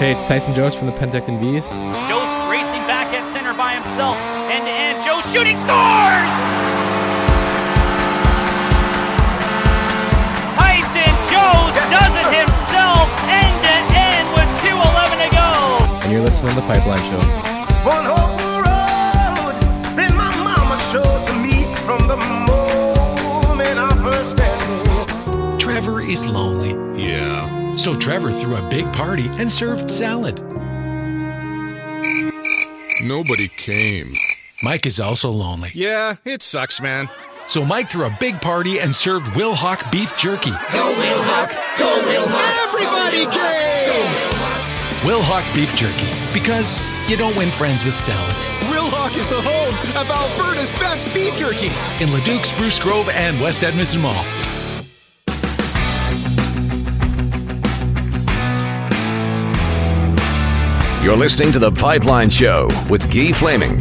Hey, 0.00 0.12
it's 0.12 0.26
Tyson 0.26 0.54
Jost 0.54 0.78
from 0.78 0.86
the 0.86 0.94
Penticton 0.94 1.38
V's. 1.38 1.68
Jost 2.08 2.50
racing 2.50 2.80
back 2.88 3.12
at 3.12 3.28
center 3.30 3.52
by 3.52 3.74
himself. 3.74 4.16
End 4.50 4.64
to 4.64 4.72
end. 4.72 5.04
Jost 5.04 5.30
shooting 5.32 5.56
scores! 5.56 6.32
Tyson 10.56 11.12
Jost 11.28 11.76
does 11.92 12.14
it 12.24 12.43
you're 16.14 16.22
listening 16.22 16.54
to 16.54 16.60
The 16.60 16.66
Pipeline 16.68 17.02
Show. 17.10 17.18
One 17.84 18.04
hopeful 18.04 18.58
road 18.58 19.56
that 19.96 20.14
my 20.14 20.30
mama 20.44 20.78
showed 20.92 21.24
to 21.24 21.32
me 21.42 21.74
from 21.82 22.06
the 22.06 22.16
moment 22.16 23.76
I 23.76 24.00
first 24.00 24.36
met. 24.36 25.58
Trevor 25.58 26.00
is 26.00 26.28
lonely. 26.28 26.70
Yeah. 26.96 27.74
So 27.74 27.96
Trevor 27.96 28.30
threw 28.30 28.54
a 28.54 28.62
big 28.68 28.92
party 28.92 29.28
and 29.32 29.50
served 29.50 29.90
salad. 29.90 30.38
Nobody 33.02 33.48
came. 33.48 34.16
Mike 34.62 34.86
is 34.86 35.00
also 35.00 35.32
lonely. 35.32 35.72
Yeah, 35.74 36.14
it 36.24 36.42
sucks, 36.42 36.80
man. 36.80 37.08
So 37.48 37.64
Mike 37.64 37.90
threw 37.90 38.04
a 38.04 38.16
big 38.20 38.40
party 38.40 38.78
and 38.78 38.94
served 38.94 39.26
Wilhauk 39.32 39.90
beef 39.90 40.16
jerky. 40.16 40.52
Go 40.52 40.94
Wilhauk! 40.94 41.76
Go 41.76 42.02
Wilhauk! 42.06 42.66
Everybody 42.68 43.36
came! 43.36 44.43
Wilhauk 45.04 45.44
beef 45.54 45.74
jerky. 45.74 46.08
Because 46.32 46.80
you 47.10 47.18
don't 47.18 47.36
win 47.36 47.50
friends 47.50 47.84
with 47.84 47.98
salad. 47.98 48.34
Wilhauk 48.72 49.18
is 49.18 49.28
the 49.28 49.38
home 49.38 49.74
of 50.00 50.10
Alberta's 50.10 50.72
best 50.72 51.04
beef 51.12 51.36
jerky. 51.36 51.68
In 52.02 52.10
Leduc, 52.10 52.46
Spruce 52.46 52.78
Grove, 52.78 53.10
and 53.10 53.38
West 53.38 53.62
Edmonton 53.62 54.00
Mall. 54.00 54.24
You're 61.04 61.16
listening 61.16 61.52
to 61.52 61.58
The 61.58 61.70
Pipeline 61.70 62.30
Show 62.30 62.68
with 62.88 63.12
Guy 63.12 63.32
Flaming. 63.32 63.76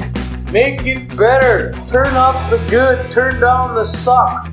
Make 0.51 0.85
it 0.85 1.07
better. 1.17 1.71
Turn 1.89 2.15
up 2.15 2.49
the 2.49 2.57
good, 2.69 3.01
turn 3.13 3.39
down 3.39 3.75
the 3.75 3.85
suck. 3.85 4.52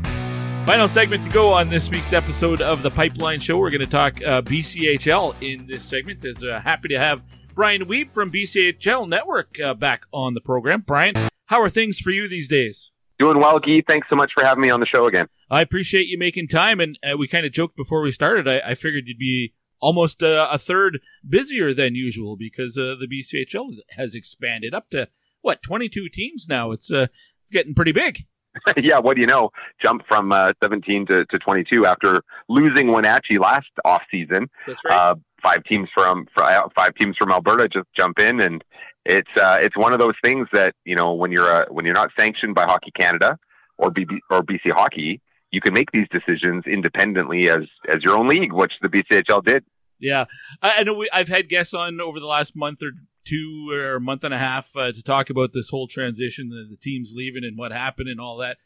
Final 0.66 0.89
segment 0.89 1.24
to 1.24 1.31
go 1.31 1.53
on 1.53 1.69
this 1.69 1.89
week's 1.91 2.12
episode 2.12 2.61
of 2.61 2.82
The 2.82 2.91
Pipeline 2.91 3.41
Show. 3.41 3.59
We're 3.59 3.70
going 3.70 3.81
to 3.81 3.87
talk 3.87 4.16
uh, 4.23 4.43
BCHL 4.43 5.35
in 5.41 5.66
this 5.66 5.85
segment. 5.85 6.24
Is 6.24 6.45
uh, 6.45 6.61
happy 6.62 6.89
to 6.89 6.99
have 6.99 7.23
Brian 7.55 7.87
Wiebe 7.87 8.12
from 8.12 8.31
BCHL 8.31 9.09
Network 9.09 9.59
uh, 9.59 9.74
back 9.74 10.03
on 10.12 10.35
the 10.35 10.41
program. 10.41 10.85
Brian, 10.87 11.15
how 11.47 11.61
are 11.61 11.70
things 11.70 11.99
for 11.99 12.11
you 12.11 12.28
these 12.28 12.47
days? 12.47 12.93
Doing 13.19 13.39
well, 13.39 13.59
Guy. 13.59 13.82
Thanks 13.87 14.07
so 14.09 14.16
much 14.16 14.31
for 14.32 14.45
having 14.47 14.62
me 14.62 14.70
on 14.70 14.81
the 14.81 14.87
show 14.87 15.07
again. 15.07 15.27
I 15.51 15.61
appreciate 15.61 16.07
you 16.07 16.16
making 16.19 16.49
time, 16.49 16.78
and 16.78 16.97
uh, 17.03 17.16
we 17.16 17.27
kind 17.27 17.45
of 17.45 17.53
joked 17.53 17.77
before 17.77 18.03
we 18.03 18.12
started. 18.12 18.47
I, 18.47 18.70
I 18.70 18.74
figured 18.74 19.05
you'd 19.07 19.19
be 19.19 19.55
almost 19.81 20.23
uh, 20.23 20.49
a 20.53 20.59
third 20.59 21.01
busier 21.28 21.74
than 21.74 21.95
usual 21.97 22.37
because 22.37 22.78
uh, 22.78 22.95
the 23.01 23.09
BCHL 23.11 23.77
has 23.97 24.15
expanded 24.15 24.73
up 24.73 24.89
to 24.91 25.09
what 25.41 25.62
22 25.62 26.09
teams 26.11 26.47
now. 26.49 26.70
It's 26.70 26.93
uh, 26.93 27.09
it's 27.43 27.51
getting 27.51 27.74
pretty 27.74 27.93
big. 27.93 28.27
yeah, 28.77 28.98
what 28.98 29.14
do 29.16 29.20
you 29.20 29.27
know? 29.27 29.51
Jump 29.82 30.02
from 30.09 30.32
uh, 30.32 30.52
17 30.62 31.06
to, 31.06 31.24
to 31.27 31.39
22 31.39 31.86
after 31.86 32.20
losing 32.48 32.89
Wenatchee 32.89 33.39
last 33.39 33.70
off 33.85 34.02
season. 34.10 34.48
That's 34.66 34.81
right. 34.85 34.94
Uh, 34.94 35.14
five 35.43 35.64
teams 35.64 35.89
from 35.94 36.27
uh, 36.36 36.60
five 36.74 36.94
teams 36.94 37.16
from 37.16 37.31
Alberta 37.31 37.68
just 37.68 37.86
jump 37.98 38.18
in, 38.18 38.40
and 38.40 38.62
it's 39.05 39.31
uh, 39.40 39.59
it's 39.60 39.77
one 39.77 39.93
of 39.93 40.01
those 40.01 40.14
things 40.22 40.48
that 40.52 40.74
you 40.85 40.97
know 40.97 41.14
when 41.14 41.32
you're 41.32 41.51
uh, 41.51 41.64
when 41.70 41.85
you're 41.85 41.94
not 41.94 42.10
sanctioned 42.18 42.55
by 42.55 42.64
Hockey 42.64 42.93
Canada 42.98 43.39
or 43.78 43.90
BB, 43.90 44.18
or 44.31 44.43
BC 44.43 44.72
Hockey, 44.72 45.20
you 45.51 45.60
can 45.60 45.72
make 45.72 45.90
these 45.93 46.06
decisions 46.10 46.64
independently 46.66 47.48
as 47.48 47.62
as 47.89 48.02
your 48.02 48.16
own 48.16 48.28
league, 48.28 48.52
which 48.52 48.72
the 48.82 48.89
BCHL 48.89 49.44
did. 49.44 49.64
Yeah, 49.98 50.24
I, 50.62 50.78
I 50.78 50.82
know. 50.82 50.94
We, 50.94 51.10
I've 51.12 51.28
had 51.28 51.48
guests 51.48 51.74
on 51.74 52.01
over 52.01 52.20
the 52.20 52.27
last 52.27 52.56
month 52.56 52.82
or 52.82 52.93
two 53.24 53.68
or 53.72 53.97
a 53.97 54.01
month 54.01 54.24
and 54.24 54.34
a 54.34 54.38
half 54.38 54.68
uh, 54.76 54.92
to 54.92 55.02
talk 55.02 55.30
about 55.30 55.52
this 55.52 55.70
whole 55.70 55.86
transition, 55.86 56.48
the, 56.48 56.66
the 56.70 56.76
teams 56.76 57.10
leaving 57.14 57.44
and 57.44 57.59
what 57.59 57.72
happened 57.72 58.09
and 58.09 58.20
all 58.20 58.36
that. 58.38 58.56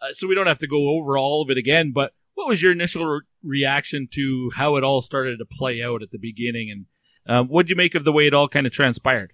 Uh, 0.00 0.12
so 0.12 0.26
we 0.26 0.34
don't 0.34 0.46
have 0.46 0.58
to 0.58 0.66
go 0.66 0.88
over 0.90 1.16
all 1.16 1.42
of 1.42 1.50
it 1.50 1.58
again. 1.58 1.92
But 1.94 2.12
what 2.34 2.48
was 2.48 2.62
your 2.62 2.72
initial 2.72 3.06
re- 3.06 3.20
reaction 3.42 4.08
to 4.12 4.50
how 4.56 4.76
it 4.76 4.84
all 4.84 5.02
started 5.02 5.38
to 5.38 5.44
play 5.44 5.82
out 5.82 6.02
at 6.02 6.10
the 6.10 6.18
beginning, 6.18 6.70
and 6.70 6.86
um, 7.28 7.48
what 7.48 7.66
did 7.66 7.70
you 7.70 7.76
make 7.76 7.94
of 7.94 8.04
the 8.04 8.12
way 8.12 8.26
it 8.26 8.34
all 8.34 8.48
kind 8.48 8.66
of 8.66 8.72
transpired? 8.72 9.32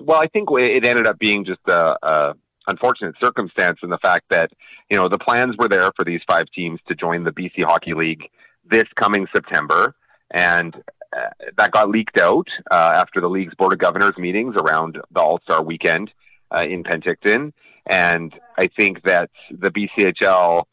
Well, 0.00 0.20
I 0.20 0.26
think 0.26 0.48
it 0.52 0.86
ended 0.86 1.06
up 1.06 1.18
being 1.18 1.44
just 1.44 1.60
a, 1.66 1.96
a 2.02 2.34
unfortunate 2.66 3.14
circumstance 3.20 3.78
in 3.82 3.90
the 3.90 3.98
fact 3.98 4.26
that 4.30 4.50
you 4.90 4.96
know 4.96 5.08
the 5.08 5.18
plans 5.18 5.56
were 5.58 5.68
there 5.68 5.90
for 5.96 6.04
these 6.04 6.20
five 6.26 6.44
teams 6.54 6.80
to 6.88 6.94
join 6.94 7.24
the 7.24 7.30
BC 7.30 7.64
Hockey 7.64 7.94
League 7.94 8.22
this 8.64 8.84
coming 8.98 9.26
September 9.34 9.94
and 10.32 10.76
that 11.56 11.70
got 11.70 11.88
leaked 11.88 12.18
out 12.18 12.48
uh, 12.70 12.92
after 12.94 13.20
the 13.20 13.28
league's 13.28 13.54
board 13.54 13.72
of 13.72 13.78
governors 13.78 14.16
meetings 14.18 14.54
around 14.56 14.98
the 15.12 15.20
All 15.20 15.40
Star 15.44 15.62
weekend 15.62 16.10
uh, 16.54 16.62
in 16.62 16.84
Penticton, 16.84 17.52
and 17.86 18.32
I 18.58 18.68
think 18.76 19.02
that 19.04 19.30
the 19.50 19.70
BCHL 19.70 20.64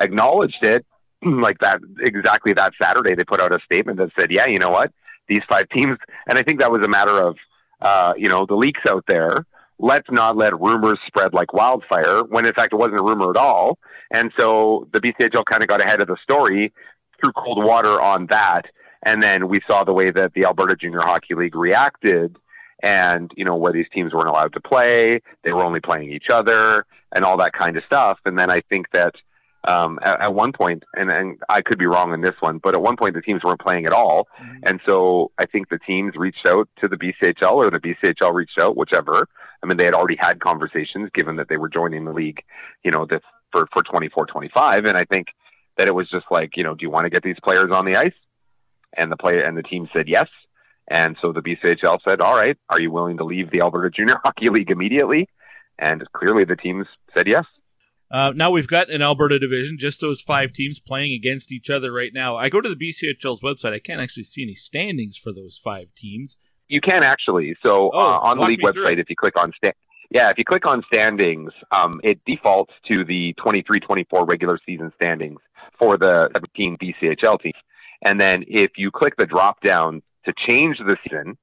acknowledged 0.00 0.62
it 0.62 0.84
like 1.24 1.58
that 1.60 1.80
exactly 2.00 2.52
that 2.54 2.72
Saturday. 2.80 3.14
They 3.14 3.24
put 3.24 3.40
out 3.40 3.52
a 3.52 3.58
statement 3.64 3.98
that 3.98 4.10
said, 4.18 4.30
"Yeah, 4.30 4.46
you 4.48 4.58
know 4.58 4.70
what? 4.70 4.92
These 5.28 5.42
five 5.48 5.68
teams," 5.68 5.98
and 6.28 6.38
I 6.38 6.42
think 6.42 6.60
that 6.60 6.72
was 6.72 6.82
a 6.84 6.88
matter 6.88 7.18
of 7.22 7.36
uh, 7.80 8.14
you 8.16 8.28
know 8.28 8.46
the 8.46 8.56
leaks 8.56 8.82
out 8.88 9.04
there. 9.08 9.46
Let's 9.82 10.10
not 10.10 10.36
let 10.36 10.58
rumors 10.60 10.98
spread 11.06 11.32
like 11.32 11.54
wildfire 11.54 12.22
when 12.24 12.44
in 12.44 12.52
fact 12.52 12.74
it 12.74 12.76
wasn't 12.76 13.00
a 13.00 13.02
rumor 13.02 13.30
at 13.30 13.38
all. 13.38 13.78
And 14.10 14.30
so 14.38 14.86
the 14.92 15.00
BCHL 15.00 15.44
kind 15.46 15.62
of 15.62 15.68
got 15.68 15.80
ahead 15.80 16.02
of 16.02 16.08
the 16.08 16.18
story, 16.22 16.70
threw 17.18 17.32
cold 17.32 17.64
water 17.64 17.98
on 17.98 18.26
that 18.26 18.66
and 19.02 19.22
then 19.22 19.48
we 19.48 19.60
saw 19.66 19.84
the 19.84 19.94
way 19.94 20.10
that 20.10 20.34
the 20.34 20.44
Alberta 20.44 20.76
Junior 20.76 21.00
Hockey 21.00 21.34
League 21.34 21.54
reacted 21.54 22.36
and, 22.82 23.30
you 23.36 23.44
know, 23.44 23.56
where 23.56 23.72
these 23.72 23.86
teams 23.92 24.12
weren't 24.12 24.28
allowed 24.28 24.52
to 24.54 24.60
play, 24.60 25.20
they 25.44 25.52
were 25.52 25.64
only 25.64 25.80
playing 25.80 26.10
each 26.10 26.28
other 26.30 26.86
and 27.12 27.24
all 27.24 27.36
that 27.38 27.52
kind 27.52 27.76
of 27.76 27.84
stuff. 27.84 28.18
And 28.24 28.38
then 28.38 28.50
I 28.50 28.60
think 28.60 28.90
that 28.92 29.14
um, 29.64 29.98
at, 30.02 30.20
at 30.20 30.34
one 30.34 30.52
point, 30.52 30.84
and, 30.94 31.10
and 31.10 31.38
I 31.48 31.60
could 31.60 31.78
be 31.78 31.86
wrong 31.86 32.12
on 32.12 32.20
this 32.20 32.34
one, 32.40 32.58
but 32.58 32.74
at 32.74 32.80
one 32.80 32.96
point 32.96 33.14
the 33.14 33.20
teams 33.20 33.42
weren't 33.44 33.60
playing 33.60 33.86
at 33.86 33.92
all. 33.92 34.28
Mm-hmm. 34.40 34.58
And 34.64 34.80
so 34.86 35.32
I 35.38 35.46
think 35.46 35.68
the 35.68 35.78
teams 35.78 36.14
reached 36.16 36.46
out 36.46 36.68
to 36.80 36.88
the 36.88 36.96
BCHL 36.96 37.52
or 37.52 37.70
the 37.70 37.80
BCHL 37.80 38.32
reached 38.34 38.58
out, 38.58 38.76
whichever. 38.76 39.28
I 39.62 39.66
mean, 39.66 39.76
they 39.76 39.84
had 39.84 39.94
already 39.94 40.16
had 40.18 40.40
conversations 40.40 41.10
given 41.14 41.36
that 41.36 41.48
they 41.48 41.58
were 41.58 41.68
joining 41.68 42.04
the 42.06 42.12
league, 42.12 42.42
you 42.84 42.90
know, 42.90 43.04
this 43.04 43.20
for, 43.52 43.66
for 43.72 43.82
24, 43.82 44.26
25. 44.26 44.84
And 44.86 44.96
I 44.96 45.04
think 45.04 45.28
that 45.76 45.88
it 45.88 45.94
was 45.94 46.08
just 46.08 46.26
like, 46.30 46.56
you 46.56 46.64
know, 46.64 46.74
do 46.74 46.82
you 46.82 46.90
want 46.90 47.04
to 47.04 47.10
get 47.10 47.22
these 47.22 47.38
players 47.42 47.70
on 47.70 47.84
the 47.84 47.96
ice? 47.96 48.14
And 48.96 49.10
the 49.10 49.16
player 49.16 49.42
and 49.42 49.56
the 49.56 49.62
team 49.62 49.88
said 49.92 50.06
yes. 50.08 50.28
And 50.88 51.16
so 51.22 51.32
the 51.32 51.40
BCHL 51.40 51.98
said, 52.06 52.20
"All 52.20 52.34
right, 52.34 52.56
are 52.68 52.80
you 52.80 52.90
willing 52.90 53.18
to 53.18 53.24
leave 53.24 53.50
the 53.50 53.60
Alberta 53.60 53.90
Junior 53.90 54.16
Hockey 54.24 54.48
League 54.50 54.70
immediately?" 54.70 55.28
And 55.78 56.02
clearly, 56.12 56.44
the 56.44 56.56
teams 56.56 56.86
said 57.16 57.26
yes. 57.26 57.44
Uh, 58.10 58.32
now 58.34 58.50
we've 58.50 58.66
got 58.66 58.90
an 58.90 59.02
Alberta 59.02 59.38
division, 59.38 59.78
just 59.78 60.00
those 60.00 60.20
five 60.20 60.52
teams 60.52 60.80
playing 60.80 61.14
against 61.14 61.52
each 61.52 61.70
other 61.70 61.92
right 61.92 62.10
now. 62.12 62.36
I 62.36 62.48
go 62.48 62.60
to 62.60 62.68
the 62.68 62.74
BCHL's 62.74 63.40
website. 63.40 63.72
I 63.72 63.78
can't 63.78 64.00
actually 64.00 64.24
see 64.24 64.42
any 64.42 64.56
standings 64.56 65.16
for 65.16 65.32
those 65.32 65.60
five 65.62 65.88
teams. 65.96 66.36
You 66.66 66.80
can 66.80 67.04
actually. 67.04 67.56
So 67.64 67.90
oh, 67.94 67.98
uh, 67.98 68.18
on 68.22 68.38
the 68.38 68.46
league 68.46 68.62
website, 68.62 68.98
if 68.98 69.08
you 69.08 69.16
click 69.16 69.38
on 69.38 69.52
sta- 69.56 69.74
Yeah, 70.10 70.28
if 70.28 70.38
you 70.38 70.44
click 70.44 70.66
on 70.66 70.82
standings, 70.92 71.52
um, 71.70 72.00
it 72.02 72.20
defaults 72.26 72.72
to 72.88 73.04
the 73.04 73.34
23-24 73.38 74.26
regular 74.28 74.58
season 74.66 74.92
standings 75.00 75.40
for 75.78 75.96
the 75.96 76.28
17 76.32 76.78
BCHL 76.78 77.40
teams. 77.40 77.54
And 78.02 78.20
then 78.20 78.44
if 78.48 78.72
you 78.76 78.90
click 78.90 79.14
the 79.18 79.26
drop 79.26 79.60
down 79.62 80.02
to 80.24 80.32
change 80.48 80.78
the 80.78 80.96
season, 81.08 81.36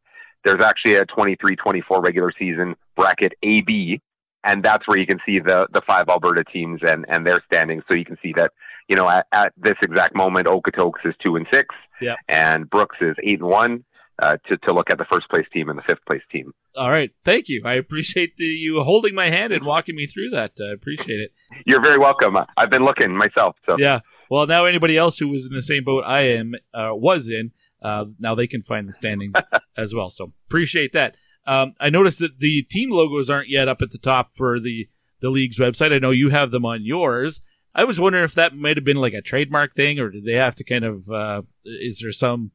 there's 0.43 0.63
actually 0.63 0.95
a 0.95 1.05
23-24 1.05 2.03
regular 2.03 2.31
season 2.37 2.75
bracket 2.95 3.33
AB, 3.43 4.01
and 4.43 4.63
that's 4.63 4.87
where 4.87 4.97
you 4.97 5.05
can 5.05 5.19
see 5.25 5.39
the 5.39 5.67
the 5.73 5.81
five 5.85 6.05
Alberta 6.09 6.43
teams 6.43 6.79
and 6.87 7.05
and 7.09 7.25
their 7.27 7.39
standings. 7.51 7.83
So 7.91 7.97
you 7.97 8.05
can 8.05 8.17
see 8.23 8.33
that 8.37 8.51
you 8.87 8.95
know 8.95 9.09
at, 9.09 9.27
at 9.31 9.53
this 9.57 9.75
exact 9.83 10.15
moment, 10.15 10.47
Okotoks 10.47 11.05
is 11.05 11.13
two 11.25 11.35
and 11.35 11.45
six, 11.51 11.75
Yeah. 12.01 12.15
and 12.29 12.69
Brooks 12.69 12.97
is 13.01 13.15
eight 13.23 13.39
and 13.41 13.49
one. 13.49 13.83
Uh, 14.19 14.35
to 14.49 14.57
to 14.57 14.73
look 14.73 14.89
at 14.89 14.97
the 14.97 15.05
first 15.11 15.29
place 15.29 15.45
team 15.53 15.69
and 15.69 15.77
the 15.77 15.83
fifth 15.83 16.03
place 16.07 16.23
team. 16.31 16.51
All 16.75 16.89
right. 16.89 17.11
Thank 17.23 17.49
you. 17.49 17.61
I 17.63 17.73
appreciate 17.73 18.35
the, 18.35 18.45
you 18.45 18.81
holding 18.81 19.13
my 19.13 19.29
hand 19.29 19.53
and 19.53 19.63
walking 19.63 19.95
me 19.95 20.07
through 20.07 20.31
that. 20.31 20.53
I 20.59 20.73
appreciate 20.73 21.19
it. 21.19 21.31
You're 21.67 21.83
very 21.83 21.97
welcome. 21.99 22.35
I've 22.57 22.71
been 22.71 22.83
looking 22.83 23.15
myself. 23.15 23.57
So 23.69 23.77
Yeah. 23.77 23.99
Well, 24.29 24.45
now 24.47 24.65
anybody 24.65 24.97
else 24.97 25.17
who 25.17 25.27
was 25.27 25.45
in 25.45 25.53
the 25.53 25.61
same 25.61 25.83
boat 25.83 26.03
I 26.05 26.21
am 26.29 26.53
uh, 26.73 26.89
was 26.93 27.29
in, 27.29 27.51
uh, 27.81 28.05
now 28.19 28.35
they 28.35 28.47
can 28.47 28.63
find 28.63 28.87
the 28.87 28.93
standings 28.93 29.35
as 29.77 29.93
well. 29.93 30.09
So 30.09 30.33
appreciate 30.47 30.93
that. 30.93 31.15
Um, 31.45 31.73
I 31.79 31.89
noticed 31.89 32.19
that 32.19 32.39
the 32.39 32.63
team 32.63 32.91
logos 32.91 33.29
aren't 33.29 33.49
yet 33.49 33.67
up 33.67 33.81
at 33.81 33.91
the 33.91 33.97
top 33.97 34.31
for 34.35 34.59
the 34.59 34.89
the 35.19 35.29
league's 35.29 35.57
website. 35.57 35.93
I 35.93 35.99
know 35.99 36.11
you 36.11 36.29
have 36.29 36.51
them 36.51 36.65
on 36.65 36.83
yours. 36.83 37.41
I 37.73 37.85
was 37.85 37.99
wondering 37.99 38.23
if 38.23 38.33
that 38.35 38.55
might 38.55 38.77
have 38.77 38.83
been 38.83 38.97
like 38.97 39.13
a 39.13 39.21
trademark 39.21 39.75
thing, 39.75 39.99
or 39.99 40.09
did 40.09 40.25
they 40.25 40.33
have 40.33 40.55
to 40.55 40.63
kind 40.63 40.83
of? 40.83 41.09
Uh, 41.09 41.41
is 41.63 41.99
there 42.01 42.11
some 42.11 42.51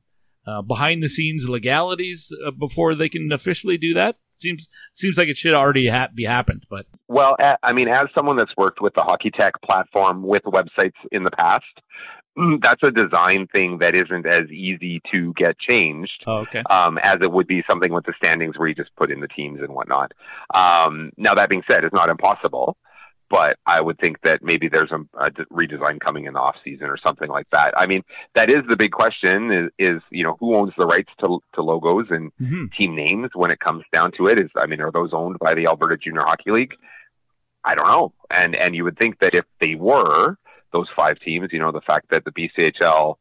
uh, 0.46 0.62
behind 0.62 1.02
the 1.02 1.08
scenes 1.08 1.48
legalities 1.48 2.32
uh, 2.46 2.50
before 2.50 2.94
they 2.94 3.08
can 3.08 3.32
officially 3.32 3.78
do 3.78 3.94
that? 3.94 4.16
Seems 4.42 4.68
seems 4.92 5.16
like 5.16 5.28
it 5.28 5.36
should 5.36 5.54
already 5.54 5.88
ha- 5.88 6.08
be 6.12 6.24
happened, 6.24 6.66
but 6.68 6.86
Well, 7.08 7.36
I 7.62 7.72
mean, 7.72 7.88
as 7.88 8.06
someone 8.16 8.36
that's 8.36 8.56
worked 8.56 8.80
with 8.80 8.94
the 8.94 9.02
Hockey 9.02 9.30
Tech 9.30 9.54
platform 9.62 10.22
with 10.22 10.42
websites 10.42 10.98
in 11.12 11.22
the 11.22 11.30
past, 11.30 11.64
mm, 12.36 12.60
that's 12.60 12.82
a 12.82 12.90
design 12.90 13.46
thing 13.54 13.78
that 13.78 13.94
isn't 13.94 14.26
as 14.26 14.50
easy 14.50 15.00
to 15.12 15.32
get 15.34 15.58
changed 15.58 16.24
oh, 16.26 16.38
okay. 16.38 16.62
um, 16.70 16.98
as 17.02 17.16
it 17.22 17.30
would 17.30 17.46
be 17.46 17.62
something 17.70 17.92
with 17.92 18.04
the 18.04 18.14
standings 18.16 18.58
where 18.58 18.68
you 18.68 18.74
just 18.74 18.94
put 18.96 19.12
in 19.12 19.20
the 19.20 19.28
teams 19.28 19.60
and 19.60 19.72
whatnot. 19.74 20.12
Um, 20.54 21.12
now, 21.16 21.34
that 21.34 21.48
being 21.48 21.62
said, 21.70 21.84
it's 21.84 21.94
not 21.94 22.08
impossible, 22.08 22.76
but 23.32 23.56
I 23.66 23.80
would 23.80 23.98
think 23.98 24.20
that 24.24 24.42
maybe 24.42 24.68
there's 24.68 24.92
a 24.92 25.30
redesign 25.50 25.98
coming 26.00 26.26
in 26.26 26.34
the 26.34 26.38
off 26.38 26.56
season 26.62 26.88
or 26.88 26.98
something 26.98 27.30
like 27.30 27.46
that. 27.50 27.72
I 27.74 27.86
mean, 27.86 28.02
that 28.34 28.50
is 28.50 28.62
the 28.68 28.76
big 28.76 28.92
question: 28.92 29.50
is, 29.50 29.70
is 29.78 30.02
you 30.10 30.22
know 30.22 30.36
who 30.38 30.54
owns 30.54 30.74
the 30.76 30.86
rights 30.86 31.10
to 31.24 31.40
to 31.54 31.62
logos 31.62 32.08
and 32.10 32.30
Mhm. 32.40 32.70
team 32.76 32.94
names 32.94 33.30
when 33.34 33.50
it 33.50 33.58
comes 33.58 33.84
down 33.90 34.12
to 34.18 34.26
it? 34.26 34.38
Is 34.38 34.50
I 34.54 34.66
mean, 34.66 34.82
are 34.82 34.92
those 34.92 35.14
owned 35.14 35.38
by 35.38 35.54
the 35.54 35.66
Alberta 35.66 35.96
Junior 35.96 36.20
Hockey 36.22 36.50
League? 36.50 36.74
I 37.64 37.74
don't 37.74 37.88
know. 37.88 38.12
And 38.30 38.54
and 38.54 38.74
you 38.76 38.84
would 38.84 38.98
think 38.98 39.18
that 39.20 39.34
if 39.34 39.46
they 39.62 39.76
were 39.76 40.36
those 40.74 40.88
five 40.94 41.18
teams, 41.20 41.48
you 41.52 41.58
know, 41.58 41.72
the 41.72 41.80
fact 41.80 42.10
that 42.10 42.24
the 42.26 42.32
BCHL, 42.32 43.16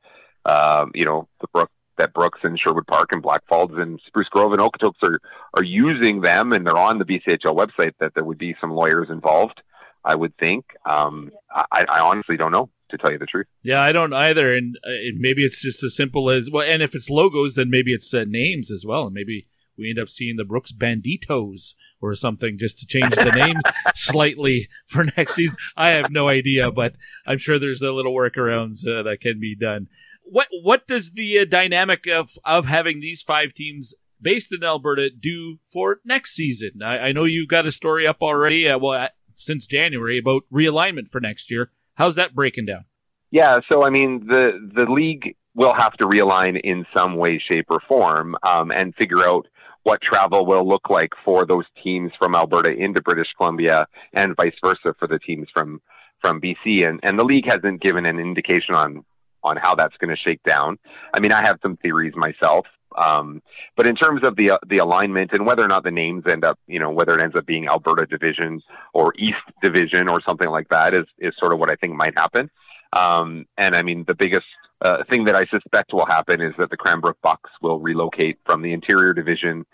um, 0.46 0.92
you 0.94 1.06
know, 1.06 1.30
the 1.40 1.48
Brook 1.54 1.72
that 1.98 2.14
Brooks 2.14 2.40
and 2.44 2.60
Sherwood 2.60 2.88
Park 2.88 3.10
and 3.14 3.24
Blackfalds 3.24 3.80
and 3.80 4.00
Spruce 4.08 4.30
Grove 4.30 4.52
and 4.52 4.62
Okotoks 4.62 5.02
are 5.04 5.20
are 5.54 5.64
using 5.64 6.20
them 6.20 6.52
and 6.52 6.68
they're 6.68 6.78
on 6.78 7.00
the 7.00 7.06
BCHL 7.06 7.56
website, 7.56 7.94
that 8.02 8.14
there 8.14 8.26
would 8.26 8.38
be 8.38 8.56
some 8.60 8.72
lawyers 8.72 9.10
involved. 9.10 9.62
I 10.04 10.16
would 10.16 10.38
think. 10.38 10.66
Um, 10.90 11.32
I, 11.52 11.86
I 11.88 12.00
honestly 12.00 12.38
don't 12.38 12.52
know 12.52 12.70
to 12.90 12.98
tell 12.98 13.12
you 13.12 13.18
the 13.18 13.26
truth. 13.26 13.48
Yeah, 13.64 13.82
I 13.82 13.92
don't 13.92 14.14
either, 14.14 14.54
and 14.54 14.78
uh, 14.86 14.92
it, 14.92 15.16
maybe 15.18 15.46
it's 15.46 15.62
just 15.62 15.84
as 15.84 15.96
simple 15.96 16.30
as 16.30 16.50
well. 16.52 16.68
And 16.68 16.82
if 16.82 16.96
it's 16.96 17.10
logos, 17.10 17.56
then 17.56 17.70
maybe 17.70 17.94
it's 17.94 18.14
uh, 18.14 18.26
names 18.28 18.72
as 18.72 18.86
well, 18.86 19.06
and 19.06 19.14
maybe 19.14 19.48
we 19.78 19.90
end 19.90 20.00
up 20.00 20.10
seeing 20.10 20.38
the 20.38 20.44
Brooks 20.44 20.72
Banditos 20.72 21.74
or 22.02 22.16
something 22.16 22.58
just 22.60 22.80
to 22.80 22.86
change 22.86 23.16
the 23.16 23.32
name 23.32 23.58
slightly 23.96 24.70
for 24.88 25.04
next 25.18 25.36
season. 25.36 25.56
I 25.78 25.92
have 25.92 26.12
no 26.12 26.28
idea, 26.28 26.72
but 26.72 26.94
I'm 27.26 27.38
sure 27.38 27.60
there's 27.60 27.82
a 27.82 27.92
little 27.92 28.14
workarounds 28.14 28.86
uh, 28.88 29.04
that 29.04 29.20
can 29.22 29.40
be 29.40 29.56
done. 29.56 29.88
What 30.24 30.48
what 30.62 30.88
does 30.88 31.12
the 31.12 31.40
uh, 31.40 31.46
dynamic 31.46 32.08
of 32.08 32.38
of 32.46 32.66
having 32.66 33.00
these 33.02 33.22
five 33.22 33.54
teams 33.54 33.94
based 34.22 34.54
in 34.54 34.64
Alberta 34.64 35.10
do 35.10 35.58
for 35.72 36.00
next 36.06 36.36
season? 36.36 36.82
I, 36.84 36.98
I 36.98 37.12
know 37.12 37.26
you've 37.26 37.50
got 37.50 37.66
a 37.66 37.72
story 37.72 38.08
up 38.08 38.22
already. 38.22 38.68
Uh, 38.68 38.78
well, 38.78 39.10
since 39.42 39.66
January 39.66 40.18
about 40.18 40.44
realignment 40.52 41.10
for 41.10 41.20
next 41.20 41.52
year. 41.52 41.72
How's 41.96 42.16
that 42.16 42.34
breaking 42.34 42.66
down? 42.66 42.86
Yeah, 43.32 43.58
so 43.72 43.84
I 43.84 43.90
mean, 43.90 44.28
the 44.28 44.72
the 44.76 44.90
league 44.90 45.36
will 45.54 45.74
have 45.74 45.94
to 45.94 46.06
realign 46.06 46.60
in 46.62 46.86
some 46.96 47.16
way, 47.16 47.42
shape, 47.52 47.66
or 47.70 47.80
form, 47.88 48.36
um, 48.44 48.72
and 48.72 48.96
figure 48.96 49.26
out 49.26 49.48
what 49.84 50.02
travel 50.02 50.46
will 50.46 50.68
look 50.68 50.90
like 50.90 51.12
for 51.26 51.46
those 51.46 51.66
teams 51.84 52.12
from 52.20 52.36
Alberta 52.36 52.72
into 52.72 53.02
British 53.02 53.28
Columbia, 53.38 53.88
and 54.14 54.36
vice 54.36 54.56
versa 54.64 54.96
for 55.00 55.08
the 55.08 55.20
teams 55.20 55.48
from 55.54 55.82
from 56.22 56.40
BC. 56.42 56.88
And 56.88 57.00
and 57.04 57.18
the 57.18 57.26
league 57.26 57.46
hasn't 57.46 57.82
given 57.82 58.06
an 58.06 58.20
indication 58.20 58.76
on 58.76 59.04
on 59.44 59.58
how 59.58 59.76
that's 59.76 59.98
going 59.98 60.16
to 60.16 60.22
shake 60.22 60.44
down. 60.44 60.78
I 61.14 61.20
mean, 61.20 61.32
I 61.32 61.44
have 61.44 61.60
some 61.62 61.78
theories 61.78 62.14
myself. 62.16 62.68
Um, 62.96 63.42
but 63.76 63.88
in 63.88 63.96
terms 63.96 64.26
of 64.26 64.36
the 64.36 64.60
the 64.68 64.78
alignment 64.78 65.32
and 65.34 65.46
whether 65.46 65.64
or 65.64 65.68
not 65.68 65.84
the 65.84 65.92
names 65.92 66.24
end 66.28 66.44
up, 66.44 66.60
you 66.68 66.80
know, 66.80 66.92
whether 66.92 67.16
it 67.16 67.22
ends 67.22 67.36
up 67.36 67.46
being 67.46 67.68
Alberta 67.68 68.06
Division 68.06 68.62
or 68.94 69.14
East 69.18 69.38
Division 69.62 70.10
or 70.10 70.22
something 70.28 70.50
like 70.50 70.70
that 70.70 70.94
is 70.94 71.06
is 71.20 71.34
sort 71.40 71.54
of 71.54 71.60
what 71.60 71.72
I 71.72 71.76
think 71.76 71.96
might 71.96 72.18
happen. 72.18 72.50
Um, 72.94 73.46
and 73.58 73.76
I 73.76 73.82
mean, 73.82 74.04
the 74.08 74.16
biggest 74.16 74.46
uh, 74.82 75.04
thing 75.10 75.26
that 75.26 75.36
I 75.36 75.46
suspect 75.52 75.94
will 75.94 76.06
happen 76.06 76.42
is 76.42 76.54
that 76.58 76.70
the 76.70 76.78
Cranbrook 76.78 77.18
Bucks 77.22 77.50
will 77.62 77.80
relocate 77.80 78.40
from 78.46 78.62
the 78.62 78.74
Interior 78.74 79.14
Division 79.14 79.66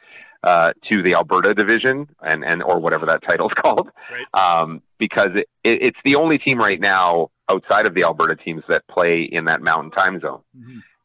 uh, 0.43 0.71
to 0.91 1.01
the 1.01 1.15
Alberta 1.15 1.53
Division, 1.53 2.07
and 2.21 2.43
and 2.43 2.61
or 2.61 2.79
whatever 2.79 3.05
that 3.07 3.23
title's 3.27 3.53
called, 3.61 3.89
um, 4.33 4.81
because 4.99 5.31
it, 5.35 5.49
it, 5.63 5.87
it's 5.87 5.99
the 6.05 6.15
only 6.15 6.37
team 6.37 6.59
right 6.59 6.79
now 6.79 7.29
outside 7.49 7.87
of 7.87 7.95
the 7.95 8.03
Alberta 8.03 8.35
teams 8.35 8.63
that 8.69 8.87
play 8.87 9.27
in 9.31 9.45
that 9.45 9.61
Mountain 9.61 9.91
Time 9.91 10.19
Zone. 10.19 10.41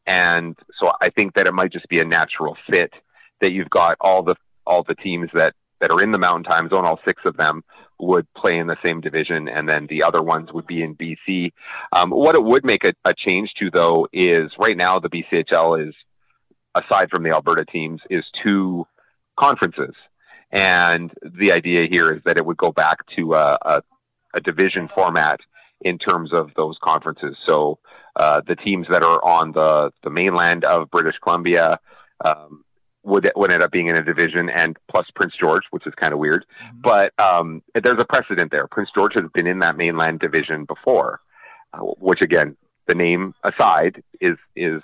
And 0.05 0.57
so 0.79 0.91
I 1.01 1.09
think 1.09 1.35
that 1.35 1.47
it 1.47 1.53
might 1.53 1.71
just 1.71 1.87
be 1.87 1.99
a 1.99 2.05
natural 2.05 2.57
fit 2.69 2.91
that 3.41 3.51
you've 3.51 3.69
got 3.69 3.97
all 4.01 4.23
the 4.23 4.35
all 4.65 4.83
the 4.83 4.95
teams 4.95 5.29
that 5.33 5.53
that 5.81 5.91
are 5.91 6.01
in 6.01 6.11
the 6.11 6.17
Mountain 6.17 6.43
Time 6.43 6.69
Zone, 6.69 6.85
all 6.85 6.99
six 7.05 7.21
of 7.25 7.35
them 7.35 7.61
would 7.99 8.25
play 8.33 8.57
in 8.57 8.67
the 8.67 8.77
same 8.85 9.01
division, 9.01 9.49
and 9.49 9.67
then 9.67 9.87
the 9.89 10.03
other 10.03 10.21
ones 10.21 10.49
would 10.53 10.65
be 10.65 10.81
in 10.81 10.95
BC. 10.95 11.51
Um, 11.91 12.09
what 12.09 12.35
it 12.35 12.43
would 12.43 12.65
make 12.65 12.85
a, 12.85 12.93
a 13.05 13.13
change 13.13 13.53
to, 13.59 13.69
though, 13.69 14.07
is 14.13 14.51
right 14.57 14.77
now 14.77 14.99
the 14.99 15.09
BCHL 15.09 15.87
is, 15.87 15.93
aside 16.73 17.09
from 17.09 17.23
the 17.23 17.31
Alberta 17.31 17.65
teams, 17.65 18.01
is 18.09 18.23
two 18.43 18.85
conferences, 19.37 19.93
and 20.51 21.11
the 21.21 21.51
idea 21.51 21.83
here 21.89 22.13
is 22.13 22.21
that 22.23 22.37
it 22.37 22.45
would 22.45 22.57
go 22.57 22.71
back 22.71 22.99
to 23.17 23.33
a, 23.33 23.57
a, 23.61 23.83
a 24.35 24.39
division 24.39 24.89
format 24.95 25.39
in 25.81 25.97
terms 25.97 26.31
of 26.31 26.51
those 26.55 26.77
conferences. 26.81 27.35
So 27.45 27.79
uh, 28.15 28.41
the 28.47 28.55
teams 28.55 28.87
that 28.91 29.03
are 29.03 29.23
on 29.23 29.51
the, 29.51 29.91
the 30.03 30.09
mainland 30.09 30.65
of 30.65 30.91
British 30.91 31.15
Columbia 31.21 31.79
um, 32.23 32.63
would 33.03 33.29
would 33.35 33.51
end 33.51 33.61
up 33.61 33.71
being 33.71 33.87
in 33.87 33.97
a 33.97 34.03
division, 34.03 34.49
and 34.49 34.77
plus 34.89 35.05
Prince 35.15 35.33
George, 35.39 35.63
which 35.71 35.85
is 35.85 35.93
kind 35.95 36.13
of 36.13 36.19
weird. 36.19 36.45
But 36.81 37.13
um, 37.19 37.61
there's 37.73 37.99
a 37.99 38.05
precedent 38.05 38.51
there. 38.51 38.67
Prince 38.67 38.89
George 38.95 39.13
has 39.15 39.25
been 39.33 39.47
in 39.47 39.59
that 39.59 39.75
mainland 39.75 40.19
division 40.19 40.65
before, 40.65 41.19
uh, 41.73 41.79
which 41.79 42.21
again, 42.21 42.55
the 42.87 42.95
name 42.95 43.33
aside, 43.43 44.01
is 44.21 44.37
is 44.55 44.81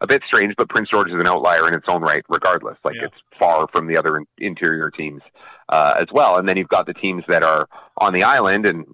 a 0.00 0.06
bit 0.06 0.22
strange. 0.26 0.54
But 0.58 0.68
Prince 0.68 0.90
George 0.90 1.08
is 1.08 1.14
an 1.14 1.26
outlier 1.26 1.68
in 1.68 1.74
its 1.74 1.86
own 1.88 2.02
right, 2.02 2.24
regardless. 2.28 2.78
Like 2.84 2.96
it's 3.00 3.14
far 3.38 3.68
from 3.72 3.86
the 3.86 3.96
other 3.96 4.16
in- 4.16 4.26
interior 4.38 4.90
teams 4.90 5.22
uh, 5.68 5.94
as 6.00 6.08
well. 6.12 6.38
And 6.38 6.48
then 6.48 6.56
you've 6.56 6.68
got 6.68 6.86
the 6.86 6.94
teams 6.94 7.22
that 7.28 7.44
are 7.44 7.68
on 7.98 8.12
the 8.12 8.24
island, 8.24 8.66
and 8.66 8.86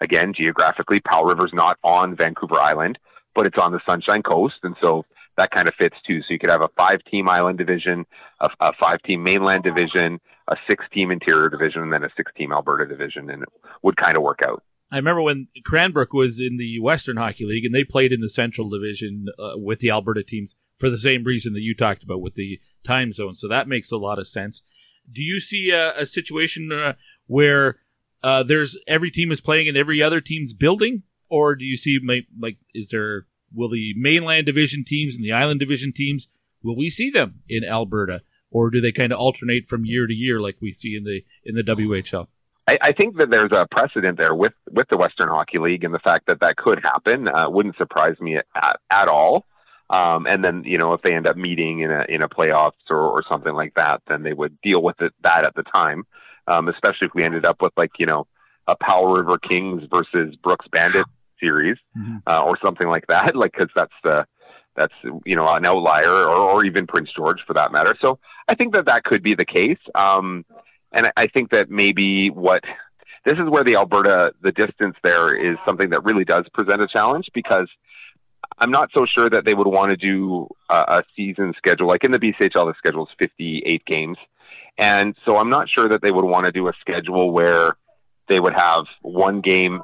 again, 0.00 0.32
geographically, 0.36 1.00
Powell 1.00 1.24
River's 1.24 1.52
not 1.54 1.78
on 1.82 2.16
Vancouver 2.16 2.60
Island, 2.60 2.98
but 3.34 3.46
it's 3.46 3.58
on 3.58 3.72
the 3.72 3.80
Sunshine 3.88 4.22
Coast, 4.22 4.56
and 4.62 4.76
so 4.82 5.04
that 5.36 5.50
kind 5.50 5.68
of 5.68 5.74
fits 5.74 5.96
too. 6.06 6.20
So 6.20 6.26
you 6.30 6.38
could 6.38 6.50
have 6.50 6.62
a 6.62 6.70
five-team 6.76 7.28
island 7.28 7.58
division, 7.58 8.06
a, 8.40 8.48
a 8.60 8.72
five-team 8.80 9.22
mainland 9.22 9.64
division, 9.64 10.18
a 10.48 10.56
six-team 10.68 11.10
interior 11.10 11.48
division, 11.48 11.82
and 11.82 11.92
then 11.92 12.04
a 12.04 12.10
six-team 12.16 12.52
Alberta 12.52 12.86
division, 12.86 13.30
and 13.30 13.42
it 13.42 13.48
would 13.82 13.96
kind 13.96 14.16
of 14.16 14.22
work 14.22 14.40
out. 14.44 14.62
I 14.90 14.96
remember 14.96 15.22
when 15.22 15.48
Cranbrook 15.64 16.12
was 16.12 16.40
in 16.40 16.58
the 16.58 16.78
Western 16.80 17.16
Hockey 17.16 17.44
League 17.44 17.64
and 17.64 17.74
they 17.74 17.82
played 17.82 18.12
in 18.12 18.20
the 18.20 18.28
Central 18.28 18.70
Division 18.70 19.26
uh, 19.36 19.54
with 19.56 19.80
the 19.80 19.90
Alberta 19.90 20.22
teams 20.22 20.54
for 20.78 20.88
the 20.88 20.98
same 20.98 21.24
reason 21.24 21.54
that 21.54 21.60
you 21.60 21.74
talked 21.74 22.04
about 22.04 22.20
with 22.20 22.34
the 22.34 22.60
time 22.86 23.12
zone. 23.12 23.34
So 23.34 23.48
that 23.48 23.66
makes 23.66 23.90
a 23.90 23.96
lot 23.96 24.20
of 24.20 24.28
sense. 24.28 24.62
Do 25.10 25.22
you 25.22 25.40
see 25.40 25.70
a, 25.70 25.98
a 25.98 26.06
situation 26.06 26.70
uh, 26.70 26.92
where 27.26 27.78
uh, 28.26 28.42
there's 28.42 28.76
every 28.88 29.12
team 29.12 29.30
is 29.30 29.40
playing 29.40 29.68
in 29.68 29.76
every 29.76 30.02
other 30.02 30.20
team's 30.20 30.52
building, 30.52 31.04
or 31.30 31.54
do 31.54 31.64
you 31.64 31.76
see 31.76 32.00
like, 32.40 32.56
is 32.74 32.88
there 32.88 33.26
will 33.54 33.70
the 33.70 33.94
mainland 33.96 34.46
division 34.46 34.84
teams 34.84 35.14
and 35.14 35.24
the 35.24 35.30
island 35.30 35.60
division 35.60 35.92
teams 35.92 36.26
will 36.60 36.76
we 36.76 36.90
see 36.90 37.08
them 37.08 37.42
in 37.48 37.62
Alberta, 37.62 38.22
or 38.50 38.70
do 38.70 38.80
they 38.80 38.90
kind 38.90 39.12
of 39.12 39.20
alternate 39.20 39.68
from 39.68 39.84
year 39.84 40.08
to 40.08 40.12
year 40.12 40.40
like 40.40 40.56
we 40.60 40.72
see 40.72 40.96
in 40.96 41.04
the 41.04 41.20
in 41.44 41.54
the 41.54 41.62
WHL? 41.62 42.26
I, 42.66 42.78
I 42.82 42.92
think 42.92 43.16
that 43.18 43.30
there's 43.30 43.52
a 43.52 43.64
precedent 43.70 44.18
there 44.18 44.34
with 44.34 44.54
with 44.72 44.88
the 44.90 44.96
Western 44.96 45.28
Hockey 45.28 45.58
League, 45.58 45.84
and 45.84 45.94
the 45.94 46.00
fact 46.00 46.26
that 46.26 46.40
that 46.40 46.56
could 46.56 46.80
happen 46.82 47.28
uh, 47.28 47.48
wouldn't 47.48 47.76
surprise 47.76 48.18
me 48.20 48.38
at, 48.38 48.80
at 48.90 49.06
all. 49.06 49.46
Um, 49.88 50.26
and 50.26 50.44
then 50.44 50.64
you 50.66 50.78
know 50.78 50.94
if 50.94 51.02
they 51.02 51.14
end 51.14 51.28
up 51.28 51.36
meeting 51.36 51.78
in 51.82 51.92
a 51.92 52.04
in 52.08 52.22
a 52.22 52.28
playoffs 52.28 52.72
or, 52.90 52.98
or 52.98 53.22
something 53.30 53.54
like 53.54 53.74
that, 53.76 54.02
then 54.08 54.24
they 54.24 54.32
would 54.32 54.60
deal 54.62 54.82
with 54.82 55.00
it, 55.00 55.12
that 55.22 55.46
at 55.46 55.54
the 55.54 55.62
time. 55.62 56.02
Um, 56.46 56.68
especially 56.68 57.06
if 57.08 57.14
we 57.14 57.24
ended 57.24 57.44
up 57.46 57.60
with 57.62 57.72
like 57.76 57.90
you 57.98 58.06
know 58.06 58.26
a 58.68 58.76
Powell 58.76 59.14
River 59.14 59.38
Kings 59.38 59.82
versus 59.90 60.34
Brooks 60.42 60.66
Bandit 60.72 61.04
series 61.40 61.76
uh, 62.26 62.42
or 62.42 62.58
something 62.64 62.88
like 62.88 63.06
that, 63.08 63.34
like 63.42 63.52
because 63.52 63.70
that's 63.76 63.92
the 64.04 64.26
that's 64.76 64.94
you 65.24 65.36
know 65.36 65.46
an 65.48 65.64
outlier 65.66 66.10
or, 66.10 66.36
or 66.36 66.64
even 66.66 66.86
Prince 66.86 67.10
George 67.16 67.38
for 67.46 67.54
that 67.54 67.72
matter. 67.72 67.94
So 68.02 68.18
I 68.48 68.54
think 68.54 68.74
that 68.74 68.86
that 68.86 69.04
could 69.04 69.22
be 69.22 69.34
the 69.34 69.44
case, 69.46 69.78
um, 69.94 70.44
and 70.92 71.06
I- 71.06 71.22
I 71.22 71.26
think 71.28 71.50
that 71.50 71.70
maybe 71.70 72.30
what 72.30 72.62
this 73.24 73.34
is 73.34 73.48
where 73.48 73.64
the 73.64 73.76
Alberta 73.76 74.32
the 74.42 74.52
distance 74.52 74.96
there 75.02 75.34
is 75.34 75.56
something 75.66 75.90
that 75.90 76.04
really 76.04 76.24
does 76.24 76.44
present 76.54 76.82
a 76.82 76.86
challenge 76.86 77.26
because 77.34 77.68
I'm 78.58 78.70
not 78.70 78.90
so 78.96 79.04
sure 79.06 79.28
that 79.28 79.44
they 79.44 79.54
would 79.54 79.66
want 79.66 79.90
to 79.90 79.96
do 79.96 80.48
a, 80.70 80.74
a 80.98 81.02
season 81.16 81.52
schedule 81.56 81.88
like 81.88 82.04
in 82.04 82.12
the 82.12 82.18
BCHL. 82.18 82.66
The 82.70 82.74
schedule 82.78 83.04
is 83.06 83.12
58 83.18 83.84
games, 83.84 84.16
and 84.78 85.16
so 85.24 85.36
I'm 85.36 85.50
not 85.50 85.68
sure 85.68 85.88
that 85.88 86.02
they 86.02 86.10
would 86.10 86.24
want 86.24 86.46
to 86.46 86.52
do 86.52 86.68
a 86.68 86.72
schedule 86.80 87.30
where 87.30 87.76
they 88.28 88.40
would 88.40 88.54
have 88.54 88.84
one 89.02 89.40
game 89.40 89.82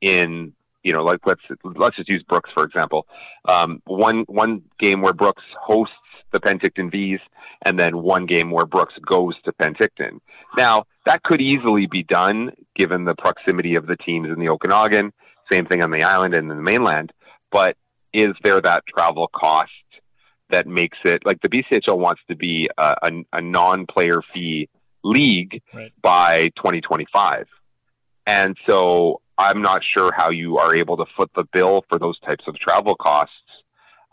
in 0.00 0.52
you 0.82 0.92
know 0.92 1.02
like 1.02 1.20
let's 1.24 1.40
let's 1.64 1.96
just 1.96 2.08
use 2.08 2.22
Brooks 2.28 2.50
for 2.52 2.64
example. 2.64 3.06
Um, 3.46 3.82
one 3.86 4.24
one 4.26 4.62
game 4.78 5.00
where 5.00 5.12
Brooks 5.12 5.42
hosts 5.60 5.94
the 6.32 6.40
Penticton 6.40 6.90
V's, 6.90 7.20
and 7.64 7.78
then 7.78 7.98
one 7.98 8.26
game 8.26 8.50
where 8.50 8.66
Brooks 8.66 8.94
goes 9.06 9.34
to 9.44 9.52
Penticton. 9.52 10.20
Now 10.56 10.84
that 11.06 11.22
could 11.22 11.40
easily 11.40 11.86
be 11.86 12.02
done 12.02 12.50
given 12.76 13.04
the 13.04 13.14
proximity 13.14 13.76
of 13.76 13.86
the 13.86 13.96
teams 13.96 14.28
in 14.28 14.38
the 14.38 14.48
Okanagan. 14.48 15.12
Same 15.50 15.66
thing 15.66 15.82
on 15.82 15.90
the 15.90 16.02
island 16.02 16.34
and 16.34 16.50
in 16.50 16.56
the 16.56 16.62
mainland, 16.62 17.12
but 17.52 17.76
is 18.12 18.34
there 18.42 18.60
that 18.60 18.84
travel 18.86 19.28
cost 19.34 19.70
that 20.50 20.66
makes 20.66 20.98
it 21.04 21.24
like 21.24 21.40
the 21.42 21.48
BCHL 21.48 21.98
wants 21.98 22.22
to 22.28 22.36
be 22.36 22.68
a, 22.78 22.94
a, 23.02 23.10
a 23.34 23.40
non-player 23.40 24.20
fee 24.32 24.68
league 25.02 25.62
by 26.02 26.44
2025, 26.56 27.46
and 28.26 28.56
so 28.66 29.20
I'm 29.36 29.62
not 29.62 29.82
sure 29.84 30.12
how 30.16 30.30
you 30.30 30.58
are 30.58 30.76
able 30.76 30.96
to 30.98 31.04
foot 31.16 31.30
the 31.34 31.44
bill 31.52 31.84
for 31.88 31.98
those 31.98 32.18
types 32.20 32.44
of 32.46 32.56
travel 32.58 32.94
costs 32.94 33.32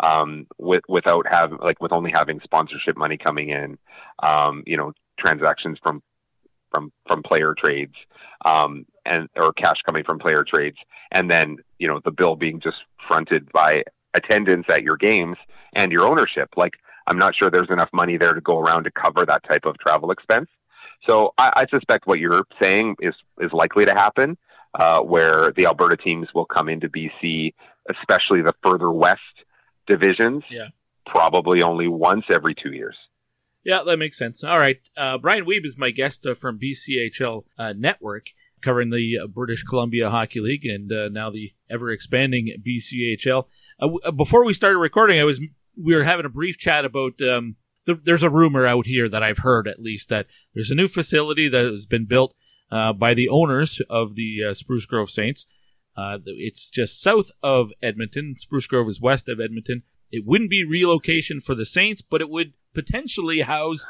um, 0.01 0.47
with 0.57 0.81
without 0.89 1.25
having 1.29 1.59
like 1.59 1.81
with 1.81 1.93
only 1.93 2.11
having 2.13 2.39
sponsorship 2.43 2.97
money 2.97 3.17
coming 3.17 3.49
in, 3.49 3.77
um, 4.23 4.63
you 4.65 4.77
know, 4.77 4.93
transactions 5.19 5.77
from 5.83 6.01
from 6.71 6.91
from 7.07 7.21
player 7.23 7.53
trades 7.57 7.93
um, 8.45 8.85
and 9.05 9.29
or 9.35 9.53
cash 9.53 9.77
coming 9.85 10.03
from 10.03 10.19
player 10.19 10.43
trades, 10.43 10.77
and 11.11 11.29
then 11.29 11.57
you 11.77 11.87
know 11.87 11.99
the 12.03 12.11
bill 12.11 12.35
being 12.35 12.59
just 12.59 12.77
fronted 13.07 13.51
by 13.51 13.83
attendance 14.13 14.65
at 14.69 14.83
your 14.83 14.97
games 14.97 15.37
and 15.75 15.91
your 15.91 16.03
ownership. 16.05 16.49
Like 16.57 16.73
I'm 17.07 17.17
not 17.17 17.33
sure 17.35 17.49
there's 17.49 17.69
enough 17.69 17.89
money 17.93 18.17
there 18.17 18.33
to 18.33 18.41
go 18.41 18.59
around 18.59 18.83
to 18.85 18.91
cover 18.91 19.25
that 19.25 19.43
type 19.49 19.65
of 19.65 19.77
travel 19.79 20.11
expense. 20.11 20.49
So 21.07 21.33
I, 21.37 21.51
I 21.55 21.65
suspect 21.69 22.05
what 22.07 22.19
you're 22.19 22.43
saying 22.61 22.95
is 23.01 23.15
is 23.39 23.51
likely 23.53 23.85
to 23.85 23.93
happen, 23.93 24.37
uh, 24.79 24.99
where 25.01 25.51
the 25.55 25.65
Alberta 25.65 25.97
teams 25.97 26.27
will 26.35 26.45
come 26.45 26.69
into 26.69 26.87
BC, 26.89 27.53
especially 27.89 28.41
the 28.41 28.53
further 28.63 28.91
west 28.91 29.19
divisions, 29.87 30.43
Yeah. 30.49 30.67
probably 31.05 31.63
only 31.63 31.87
once 31.87 32.25
every 32.31 32.53
two 32.55 32.71
years. 32.71 32.95
Yeah, 33.63 33.83
that 33.85 33.97
makes 33.97 34.17
sense. 34.17 34.43
All 34.43 34.59
right. 34.59 34.77
Uh, 34.97 35.17
Brian 35.17 35.45
Wiebe 35.45 35.65
is 35.65 35.77
my 35.77 35.91
guest 35.91 36.25
uh, 36.25 36.33
from 36.33 36.59
BCHL 36.59 37.43
uh, 37.59 37.73
Network, 37.77 38.27
covering 38.63 38.89
the 38.89 39.19
uh, 39.23 39.27
British 39.27 39.63
Columbia 39.63 40.09
Hockey 40.09 40.39
League 40.39 40.65
and 40.65 40.91
uh, 40.91 41.09
now 41.09 41.29
the 41.29 41.53
ever 41.69 41.91
expanding 41.91 42.55
BCHL. 42.65 43.45
Uh, 43.81 44.11
before 44.11 44.45
we 44.45 44.53
started 44.53 44.77
recording, 44.77 45.19
I 45.19 45.23
was 45.23 45.41
we 45.75 45.95
were 45.95 46.03
having 46.03 46.25
a 46.25 46.29
brief 46.29 46.57
chat 46.57 46.85
about. 46.85 47.13
Um, 47.21 47.55
th- 47.85 47.99
there's 48.03 48.23
a 48.23 48.29
rumor 48.29 48.67
out 48.67 48.85
here 48.85 49.09
that 49.09 49.23
I've 49.23 49.39
heard, 49.39 49.67
at 49.67 49.79
least, 49.79 50.09
that 50.09 50.27
there's 50.53 50.71
a 50.71 50.75
new 50.75 50.87
facility 50.87 51.49
that 51.49 51.65
has 51.65 51.85
been 51.85 52.05
built 52.05 52.35
uh, 52.71 52.93
by 52.93 53.13
the 53.13 53.29
owners 53.29 53.81
of 53.89 54.15
the 54.15 54.39
uh, 54.49 54.53
Spruce 54.53 54.85
Grove 54.85 55.09
Saints. 55.09 55.45
Uh, 55.97 56.19
it's 56.25 56.69
just 56.69 57.01
south 57.01 57.31
of 57.43 57.71
Edmonton. 57.81 58.35
Spruce 58.37 58.67
Grove 58.67 58.87
is 58.87 59.01
west 59.01 59.27
of 59.27 59.39
Edmonton. 59.39 59.83
It 60.11 60.25
wouldn't 60.25 60.49
be 60.49 60.63
relocation 60.63 61.41
for 61.41 61.55
the 61.55 61.65
Saints, 61.65 62.01
but 62.01 62.21
it 62.21 62.29
would 62.29 62.53
potentially 62.73 63.41
house 63.41 63.85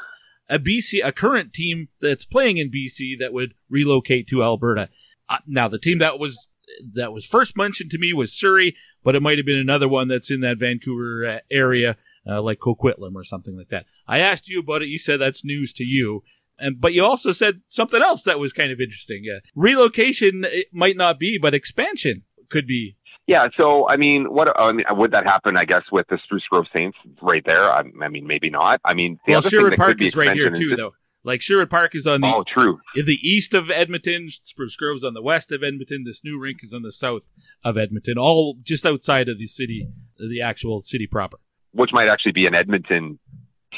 a 0.48 0.58
BC, 0.58 1.04
a 1.04 1.12
current 1.12 1.52
team 1.52 1.88
that's 2.00 2.24
playing 2.24 2.58
in 2.58 2.70
BC 2.70 3.18
that 3.20 3.32
would 3.32 3.54
relocate 3.68 4.26
to 4.28 4.42
Alberta. 4.42 4.88
Uh, 5.28 5.38
now, 5.46 5.68
the 5.68 5.78
team 5.78 5.98
that 5.98 6.18
was 6.18 6.46
that 6.94 7.12
was 7.12 7.24
first 7.24 7.56
mentioned 7.56 7.90
to 7.90 7.98
me 7.98 8.12
was 8.12 8.32
Surrey, 8.32 8.76
but 9.04 9.14
it 9.14 9.22
might 9.22 9.38
have 9.38 9.46
been 9.46 9.58
another 9.58 9.88
one 9.88 10.08
that's 10.08 10.30
in 10.30 10.40
that 10.40 10.58
Vancouver 10.58 11.26
uh, 11.26 11.38
area, 11.50 11.96
uh, 12.26 12.42
like 12.42 12.58
Coquitlam 12.58 13.14
or 13.14 13.24
something 13.24 13.56
like 13.56 13.68
that. 13.68 13.86
I 14.06 14.18
asked 14.18 14.48
you 14.48 14.60
about 14.60 14.82
it. 14.82 14.88
You 14.88 14.98
said 14.98 15.20
that's 15.20 15.44
news 15.44 15.72
to 15.74 15.84
you. 15.84 16.22
And, 16.58 16.80
but 16.80 16.92
you 16.92 17.04
also 17.04 17.32
said 17.32 17.62
something 17.68 18.02
else 18.02 18.22
that 18.22 18.38
was 18.38 18.52
kind 18.52 18.70
of 18.70 18.80
interesting. 18.80 19.24
Uh, 19.34 19.40
relocation 19.54 20.44
it 20.44 20.66
might 20.72 20.96
not 20.96 21.18
be, 21.18 21.38
but 21.38 21.54
expansion 21.54 22.22
could 22.50 22.66
be. 22.66 22.96
Yeah, 23.26 23.46
so 23.56 23.88
I 23.88 23.96
mean, 23.96 24.24
what 24.24 24.52
I 24.60 24.72
mean, 24.72 24.84
would 24.90 25.12
that 25.12 25.28
happen? 25.28 25.56
I 25.56 25.64
guess 25.64 25.82
with 25.92 26.06
the 26.08 26.18
Spruce 26.24 26.42
Grove 26.50 26.66
Saints 26.76 26.98
right 27.20 27.42
there. 27.46 27.70
I, 27.70 27.82
I 28.02 28.08
mean, 28.08 28.26
maybe 28.26 28.50
not. 28.50 28.80
I 28.84 28.94
mean, 28.94 29.18
the 29.26 29.32
well, 29.32 29.38
other 29.38 29.50
thing 29.50 29.58
Sherwood 29.60 29.72
that 29.72 29.78
Park 29.78 29.90
could 29.90 29.98
be 29.98 30.08
is 30.08 30.16
right 30.16 30.32
here 30.32 30.50
too, 30.50 30.74
though. 30.76 30.92
Like 31.24 31.40
Sherwood 31.40 31.70
Park 31.70 31.94
is 31.94 32.06
on 32.06 32.20
the 32.20 32.26
Oh, 32.26 32.44
true. 32.46 32.80
in 32.96 33.06
the 33.06 33.18
east 33.22 33.54
of 33.54 33.70
Edmonton. 33.70 34.28
Spruce 34.42 34.74
Grove's 34.76 35.04
on 35.04 35.14
the 35.14 35.22
west 35.22 35.52
of 35.52 35.62
Edmonton. 35.62 36.02
This 36.04 36.20
new 36.24 36.38
rink 36.38 36.58
is 36.62 36.74
on 36.74 36.82
the 36.82 36.90
south 36.92 37.28
of 37.64 37.76
Edmonton, 37.78 38.14
all 38.18 38.56
just 38.62 38.84
outside 38.84 39.28
of 39.28 39.38
the 39.38 39.46
city, 39.46 39.86
the 40.18 40.40
actual 40.42 40.80
city 40.82 41.06
proper. 41.06 41.38
which 41.74 41.90
might 41.92 42.08
actually 42.08 42.32
be 42.32 42.46
an 42.46 42.54
Edmonton 42.54 43.18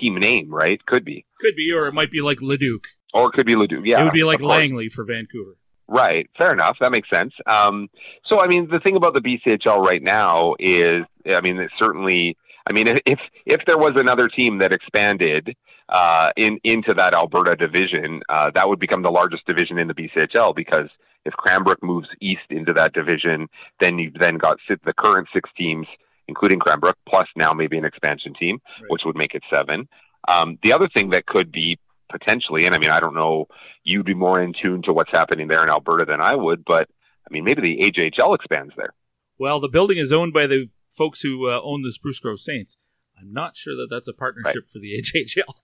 team 0.00 0.16
name, 0.16 0.52
right? 0.52 0.84
Could 0.86 1.04
be, 1.04 1.24
Could 1.40 1.54
be, 1.54 1.70
or 1.70 1.86
it 1.86 1.94
might 1.94 2.10
be 2.10 2.20
like 2.22 2.38
Leduc. 2.40 2.82
or 3.12 3.28
it 3.28 3.32
could 3.34 3.46
be 3.46 3.54
Leduc. 3.54 3.82
Yeah, 3.84 4.00
it 4.00 4.04
would 4.04 4.12
be 4.12 4.24
like. 4.24 4.40
Langley 4.40 4.88
for 4.88 5.04
Vancouver. 5.04 5.56
Right. 5.86 6.28
Fair 6.38 6.50
enough. 6.52 6.76
That 6.80 6.90
makes 6.92 7.08
sense. 7.14 7.32
Um, 7.46 7.88
so, 8.24 8.40
I 8.40 8.46
mean, 8.48 8.68
the 8.72 8.80
thing 8.80 8.96
about 8.96 9.14
the 9.14 9.20
BCHL 9.20 9.78
right 9.84 10.02
now 10.02 10.54
is, 10.58 11.04
I 11.26 11.40
mean, 11.42 11.58
it's 11.58 11.74
certainly, 11.78 12.36
I 12.66 12.72
mean, 12.72 12.88
if 12.88 13.20
if 13.46 13.60
there 13.66 13.76
was 13.78 13.92
another 13.96 14.26
team 14.28 14.58
that 14.60 14.72
expanded 14.72 15.54
uh, 15.88 16.30
in 16.36 16.58
into 16.64 16.94
that 16.94 17.14
Alberta 17.14 17.56
division, 17.56 18.22
uh, 18.28 18.50
that 18.54 18.68
would 18.68 18.78
become 18.78 19.02
the 19.02 19.10
largest 19.10 19.46
division 19.46 19.78
in 19.78 19.88
the 19.88 19.94
BCHL 19.94 20.54
because 20.54 20.88
if 21.24 21.34
Cranbrook 21.34 21.82
moves 21.82 22.08
east 22.20 22.42
into 22.50 22.72
that 22.74 22.92
division, 22.92 23.48
then 23.80 23.98
you've 23.98 24.14
then 24.14 24.36
got 24.36 24.58
the 24.68 24.92
current 24.92 25.28
six 25.32 25.48
teams, 25.56 25.86
including 26.28 26.58
Cranbrook, 26.58 26.96
plus 27.08 27.26
now 27.36 27.52
maybe 27.52 27.78
an 27.78 27.84
expansion 27.84 28.34
team, 28.34 28.60
which 28.88 29.02
would 29.04 29.16
make 29.16 29.34
it 29.34 29.42
seven. 29.52 29.88
Um, 30.28 30.58
the 30.62 30.72
other 30.72 30.88
thing 30.94 31.10
that 31.10 31.26
could 31.26 31.50
be 31.50 31.78
potentially, 32.10 32.66
and 32.66 32.74
I 32.74 32.78
mean, 32.78 32.90
I 32.90 33.00
don't 33.00 33.14
know, 33.14 33.46
you'd 33.82 34.06
be 34.06 34.14
more 34.14 34.40
in 34.40 34.52
tune 34.60 34.82
to 34.82 34.92
what's 34.92 35.10
happening 35.12 35.48
there 35.48 35.62
in 35.62 35.70
Alberta 35.70 36.04
than 36.04 36.20
I 36.20 36.34
would, 36.34 36.64
but 36.64 36.88
I 37.26 37.32
mean, 37.32 37.44
maybe 37.44 37.62
the 37.62 37.90
AJHL 37.90 38.34
expands 38.34 38.72
there. 38.76 38.92
Well, 39.38 39.60
the 39.60 39.68
building 39.68 39.98
is 39.98 40.12
owned 40.12 40.32
by 40.32 40.46
the 40.46 40.68
folks 40.88 41.22
who 41.22 41.48
uh, 41.48 41.60
own 41.62 41.82
the 41.82 41.92
Spruce 41.92 42.18
Grove 42.18 42.40
Saints. 42.40 42.76
I'm 43.18 43.32
not 43.32 43.56
sure 43.56 43.74
that 43.76 43.88
that's 43.90 44.08
a 44.08 44.12
partnership 44.12 44.68
for 44.72 44.78
the 44.78 45.00
HHL. 45.14 45.54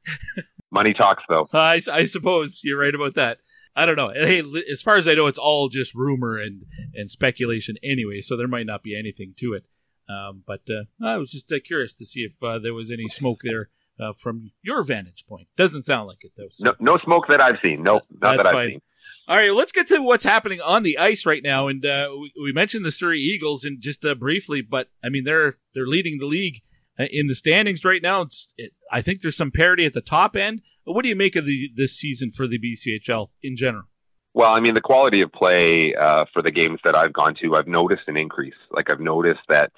Money 0.70 0.94
talks, 0.94 1.22
though. 1.28 1.48
I, 1.52 1.80
I 1.90 2.04
suppose 2.04 2.60
you're 2.62 2.78
right 2.78 2.94
about 2.94 3.14
that. 3.14 3.38
I 3.76 3.86
don't 3.86 3.96
know. 3.96 4.10
Hey, 4.12 4.42
as 4.70 4.82
far 4.82 4.96
as 4.96 5.06
I 5.06 5.14
know, 5.14 5.26
it's 5.26 5.38
all 5.38 5.68
just 5.68 5.94
rumor 5.94 6.38
and, 6.38 6.62
and 6.94 7.10
speculation 7.10 7.76
anyway, 7.82 8.20
so 8.20 8.36
there 8.36 8.48
might 8.48 8.66
not 8.66 8.82
be 8.82 8.98
anything 8.98 9.34
to 9.40 9.54
it. 9.54 9.64
Um, 10.08 10.42
but 10.46 10.62
uh, 10.68 10.84
I 11.06 11.16
was 11.18 11.30
just 11.30 11.50
uh, 11.52 11.56
curious 11.64 11.94
to 11.94 12.04
see 12.06 12.20
if 12.20 12.32
uh, 12.42 12.58
there 12.58 12.74
was 12.74 12.90
any 12.90 13.08
smoke 13.08 13.40
there 13.44 13.70
uh, 14.00 14.12
from 14.20 14.50
your 14.62 14.82
vantage 14.82 15.24
point. 15.28 15.46
Doesn't 15.56 15.82
sound 15.82 16.08
like 16.08 16.18
it, 16.22 16.32
though. 16.36 16.48
so- 16.50 16.64
No, 16.80 16.94
no 16.94 16.98
smoke 17.04 17.26
that 17.28 17.40
I've 17.40 17.58
seen. 17.64 17.82
No, 17.84 18.00
not 18.20 18.38
that 18.38 18.46
I've 18.46 18.52
fine. 18.52 18.68
seen. 18.70 18.82
All 19.28 19.36
right, 19.36 19.52
let's 19.54 19.70
get 19.70 19.86
to 19.88 20.00
what's 20.02 20.24
happening 20.24 20.60
on 20.60 20.82
the 20.82 20.98
ice 20.98 21.24
right 21.24 21.42
now. 21.42 21.68
And 21.68 21.86
uh, 21.86 22.08
we, 22.20 22.32
we 22.42 22.52
mentioned 22.52 22.84
the 22.84 22.90
Surrey 22.90 23.20
Eagles 23.20 23.64
and 23.64 23.80
just 23.80 24.04
uh, 24.04 24.16
briefly, 24.16 24.60
but 24.62 24.88
I 25.04 25.08
mean 25.08 25.22
they're 25.22 25.58
they're 25.72 25.86
leading 25.86 26.18
the 26.18 26.26
league 26.26 26.62
in 27.10 27.26
the 27.26 27.34
standings 27.34 27.84
right 27.84 28.02
now. 28.02 28.26
It, 28.56 28.72
I 28.92 29.02
think 29.02 29.20
there's 29.20 29.36
some 29.36 29.50
parity 29.50 29.86
at 29.86 29.94
the 29.94 30.00
top 30.00 30.36
end. 30.36 30.62
But 30.84 30.92
what 30.92 31.02
do 31.02 31.08
you 31.08 31.16
make 31.16 31.36
of 31.36 31.46
the 31.46 31.70
this 31.76 31.96
season 31.96 32.32
for 32.32 32.46
the 32.46 32.58
BCHL 32.58 33.28
in 33.42 33.56
general? 33.56 33.84
Well, 34.32 34.52
I 34.52 34.60
mean, 34.60 34.74
the 34.74 34.80
quality 34.80 35.22
of 35.22 35.32
play 35.32 35.94
uh, 35.94 36.24
for 36.32 36.40
the 36.42 36.52
games 36.52 36.78
that 36.84 36.94
I've 36.94 37.12
gone 37.12 37.34
to, 37.42 37.56
I've 37.56 37.66
noticed 37.66 38.02
an 38.06 38.16
increase. 38.16 38.54
Like 38.70 38.90
I've 38.90 39.00
noticed 39.00 39.40
that 39.48 39.72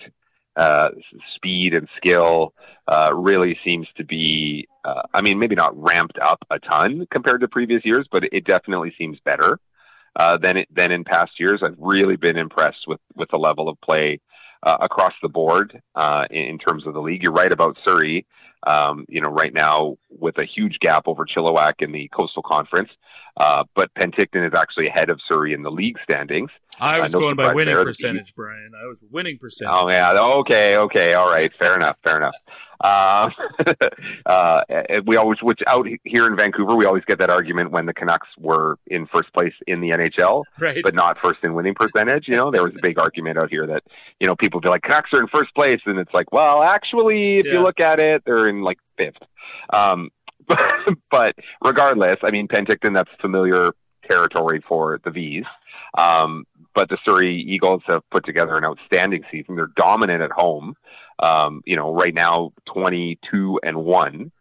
uh, 0.57 0.91
speed 1.37 1.75
and 1.75 1.89
skill 1.97 2.53
uh, 2.87 3.13
really 3.15 3.59
seems 3.65 3.87
to 3.97 4.05
be. 4.05 4.69
Uh, 4.85 5.03
I 5.15 5.23
mean, 5.23 5.39
maybe 5.39 5.55
not 5.55 5.81
ramped 5.81 6.19
up 6.19 6.39
a 6.51 6.59
ton 6.59 7.07
compared 7.11 7.41
to 7.41 7.49
previous 7.49 7.83
years, 7.85 8.07
but 8.11 8.25
it 8.33 8.45
definitely 8.45 8.93
seems 8.99 9.19
better 9.25 9.59
uh, 10.17 10.37
than 10.37 10.59
it, 10.59 10.69
than 10.75 10.93
in 10.93 11.05
past 11.05 11.33
years. 11.39 11.63
I've 11.65 11.77
really 11.79 12.17
been 12.17 12.37
impressed 12.37 12.85
with 12.87 13.01
with 13.17 13.31
the 13.31 13.39
level 13.39 13.69
of 13.69 13.81
play 13.81 14.21
uh, 14.63 14.77
across 14.81 15.13
the 15.23 15.29
board 15.29 15.81
uh, 15.95 16.25
in, 16.31 16.59
terms 16.59 16.87
of 16.87 16.95
the 16.95 17.01
league. 17.01 17.23
You're 17.23 17.33
right 17.33 17.53
about 17.53 17.77
Surrey. 17.85 18.27
Um, 18.65 19.07
you 19.09 19.21
know, 19.21 19.31
right 19.31 19.53
now 19.53 19.97
with 20.09 20.39
a 20.39 20.45
huge 20.45 20.79
gap 20.81 21.09
over 21.09 21.27
Chilliwack 21.27 21.81
in 21.81 21.91
the 21.91 22.09
Coastal 22.17 22.45
Conference, 22.45 22.91
uh, 23.37 23.65
but 23.75 23.93
Penticton 23.95 24.47
is 24.47 24.53
actually 24.57 24.87
ahead 24.87 25.11
of 25.11 25.19
Surrey 25.29 25.53
in 25.53 25.63
the 25.63 25.71
league 25.71 25.97
standings. 26.09 26.49
I 26.79 27.01
Uh, 27.01 27.03
was 27.03 27.13
no 27.13 27.19
going 27.19 27.35
by 27.35 27.53
winning 27.55 27.75
there. 27.75 27.85
percentage, 27.85 28.33
Brian. 28.37 28.71
I 28.81 28.87
was 28.87 28.99
winning 29.11 29.39
percentage. 29.39 29.75
Oh 29.77 29.91
yeah, 29.91 30.13
okay, 30.37 30.77
okay, 30.77 31.15
all 31.15 31.29
right, 31.29 31.53
fair 31.59 31.75
enough, 31.75 31.97
fair 32.05 32.19
enough. 32.19 32.35
Uh, 32.93 33.29
uh, 34.27 34.61
we 35.07 35.17
always, 35.17 35.39
which 35.43 35.61
out 35.67 35.87
here 36.05 36.27
in 36.27 36.37
Vancouver, 36.37 36.75
we 36.75 36.85
always 36.85 37.05
get 37.07 37.19
that 37.21 37.31
argument 37.31 37.71
when 37.71 37.87
the 37.87 37.95
Canucks 37.95 38.27
were 38.39 38.77
in 38.89 39.07
first 39.07 39.33
place 39.33 39.53
in 39.67 39.81
the 39.81 39.91
NHL, 39.91 40.45
Right. 40.59 40.81
but 40.83 40.95
not 40.95 41.17
first 41.23 41.39
in 41.45 41.55
winning 41.55 41.75
percentage. 41.75 42.27
You 42.27 42.37
know, 42.37 42.51
there 42.51 42.65
was 42.65 42.73
a 42.77 42.81
big 42.83 42.99
argument 42.99 43.39
out 43.39 43.51
here 43.51 43.67
that 43.69 43.83
you 44.21 44.27
know 44.27 44.35
people 44.35 44.61
be 44.61 44.69
like 44.69 44.83
Canucks 44.83 45.11
are 45.13 45.21
in 45.21 45.29
first 45.29 45.55
place, 45.55 45.81
and 45.87 45.99
it's 45.99 46.13
like, 46.13 46.33
well, 46.33 46.63
actually, 46.63 47.37
if 47.39 47.47
Yeah. 47.47 47.53
you 47.55 47.63
look 47.63 47.79
at 47.81 48.01
it, 48.01 48.23
they're 48.27 48.49
in 48.49 48.63
like 48.63 48.79
fifth. 48.99 49.23
Um, 49.73 50.11
but, 50.47 50.59
but 51.11 51.35
regardless, 51.65 52.17
I 52.25 52.31
mean, 52.33 52.49
Penticton, 52.49 52.95
that's 52.95 53.11
familiar 53.21 53.69
territory 54.11 54.63
for 54.69 54.99
the 55.05 55.11
V's. 55.11 55.45
Um, 55.97 56.47
but 56.75 56.89
the 56.89 56.99
Surrey 57.07 57.45
Eagles 57.49 57.83
have 57.89 58.03
put 58.11 58.25
together 58.25 58.57
an 58.57 58.65
outstanding 58.65 59.23
season. 59.31 59.57
They're 59.57 59.71
dominant 59.77 60.23
at 60.23 60.31
home. 60.31 60.77
Um, 61.19 61.63
you 61.67 61.77
know, 61.77 61.95
right 61.95 62.15
now, 62.15 62.53
22 62.73 63.61
and 63.63 63.85
one. 63.85 64.33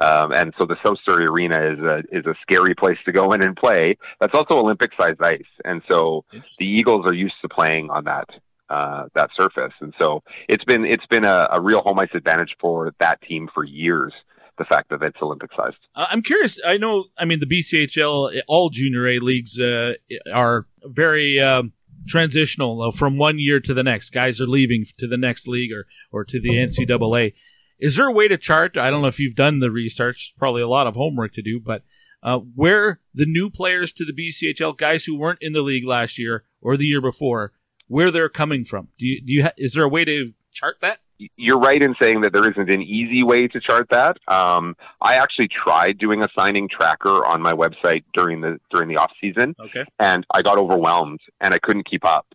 Um, 0.00 0.32
and 0.32 0.54
so 0.58 0.66
the 0.66 0.76
South 0.86 0.98
Surrey 1.04 1.26
Arena 1.26 1.72
is 1.72 1.78
a 1.80 1.98
is 2.10 2.24
a 2.24 2.34
scary 2.42 2.74
place 2.74 2.96
to 3.04 3.12
go 3.12 3.32
in 3.32 3.42
and 3.42 3.54
play. 3.54 3.98
That's 4.20 4.34
also 4.34 4.54
Olympic 4.54 4.92
sized 4.98 5.20
ice, 5.20 5.42
and 5.64 5.82
so 5.90 6.24
the 6.58 6.64
Eagles 6.64 7.04
are 7.06 7.12
used 7.12 7.34
to 7.42 7.48
playing 7.48 7.90
on 7.90 8.04
that 8.04 8.28
uh, 8.70 9.06
that 9.14 9.30
surface, 9.38 9.74
and 9.80 9.92
so 10.00 10.22
it's 10.48 10.64
been 10.64 10.86
it's 10.86 11.04
been 11.06 11.24
a, 11.24 11.48
a 11.52 11.60
real 11.60 11.82
home 11.82 11.98
ice 11.98 12.08
advantage 12.14 12.54
for 12.60 12.94
that 13.00 13.20
team 13.22 13.48
for 13.52 13.64
years. 13.64 14.14
The 14.60 14.66
fact 14.66 14.90
that 14.90 15.02
it's 15.02 15.16
Olympic 15.22 15.48
sized. 15.56 15.78
Uh, 15.94 16.04
I'm 16.10 16.20
curious. 16.20 16.58
I 16.66 16.76
know. 16.76 17.04
I 17.16 17.24
mean, 17.24 17.40
the 17.40 17.46
BCHL, 17.46 18.42
all 18.46 18.68
junior 18.68 19.08
A 19.08 19.18
leagues 19.18 19.58
uh, 19.58 19.94
are 20.30 20.66
very 20.84 21.40
um, 21.40 21.72
transitional 22.06 22.82
uh, 22.82 22.90
from 22.90 23.16
one 23.16 23.38
year 23.38 23.58
to 23.58 23.72
the 23.72 23.82
next. 23.82 24.10
Guys 24.10 24.38
are 24.38 24.46
leaving 24.46 24.84
to 24.98 25.06
the 25.06 25.16
next 25.16 25.48
league 25.48 25.72
or 25.72 25.86
or 26.12 26.26
to 26.26 26.38
the 26.38 26.50
NCAA. 26.50 27.32
Is 27.78 27.96
there 27.96 28.06
a 28.06 28.12
way 28.12 28.28
to 28.28 28.36
chart? 28.36 28.76
I 28.76 28.90
don't 28.90 29.00
know 29.00 29.08
if 29.08 29.18
you've 29.18 29.34
done 29.34 29.60
the 29.60 29.70
research. 29.70 30.34
Probably 30.38 30.60
a 30.60 30.68
lot 30.68 30.86
of 30.86 30.94
homework 30.94 31.32
to 31.36 31.42
do, 31.42 31.58
but 31.58 31.82
uh, 32.22 32.40
where 32.54 33.00
the 33.14 33.24
new 33.24 33.48
players 33.48 33.94
to 33.94 34.04
the 34.04 34.12
BCHL, 34.12 34.76
guys 34.76 35.06
who 35.06 35.16
weren't 35.16 35.40
in 35.40 35.54
the 35.54 35.62
league 35.62 35.86
last 35.86 36.18
year 36.18 36.44
or 36.60 36.76
the 36.76 36.84
year 36.84 37.00
before, 37.00 37.54
where 37.88 38.10
they're 38.10 38.28
coming 38.28 38.66
from? 38.66 38.88
Do 38.98 39.06
you 39.06 39.22
do 39.22 39.32
you 39.32 39.42
ha- 39.44 39.54
is 39.56 39.72
there 39.72 39.84
a 39.84 39.88
way 39.88 40.04
to 40.04 40.34
chart 40.52 40.76
that? 40.82 40.98
You're 41.36 41.58
right 41.58 41.82
in 41.82 41.94
saying 42.00 42.22
that 42.22 42.32
there 42.32 42.48
isn't 42.50 42.70
an 42.70 42.82
easy 42.82 43.22
way 43.22 43.46
to 43.48 43.60
chart 43.60 43.88
that. 43.90 44.16
Um, 44.28 44.76
I 45.00 45.16
actually 45.16 45.48
tried 45.48 45.98
doing 45.98 46.22
a 46.22 46.28
signing 46.38 46.68
tracker 46.68 47.24
on 47.26 47.42
my 47.42 47.52
website 47.52 48.04
during 48.14 48.40
the 48.40 48.58
during 48.70 48.88
the 48.88 48.96
off 48.96 49.12
season, 49.20 49.54
Okay. 49.60 49.84
and 49.98 50.26
I 50.32 50.42
got 50.42 50.58
overwhelmed 50.58 51.20
and 51.40 51.52
I 51.54 51.58
couldn't 51.58 51.88
keep 51.88 52.04
up. 52.04 52.26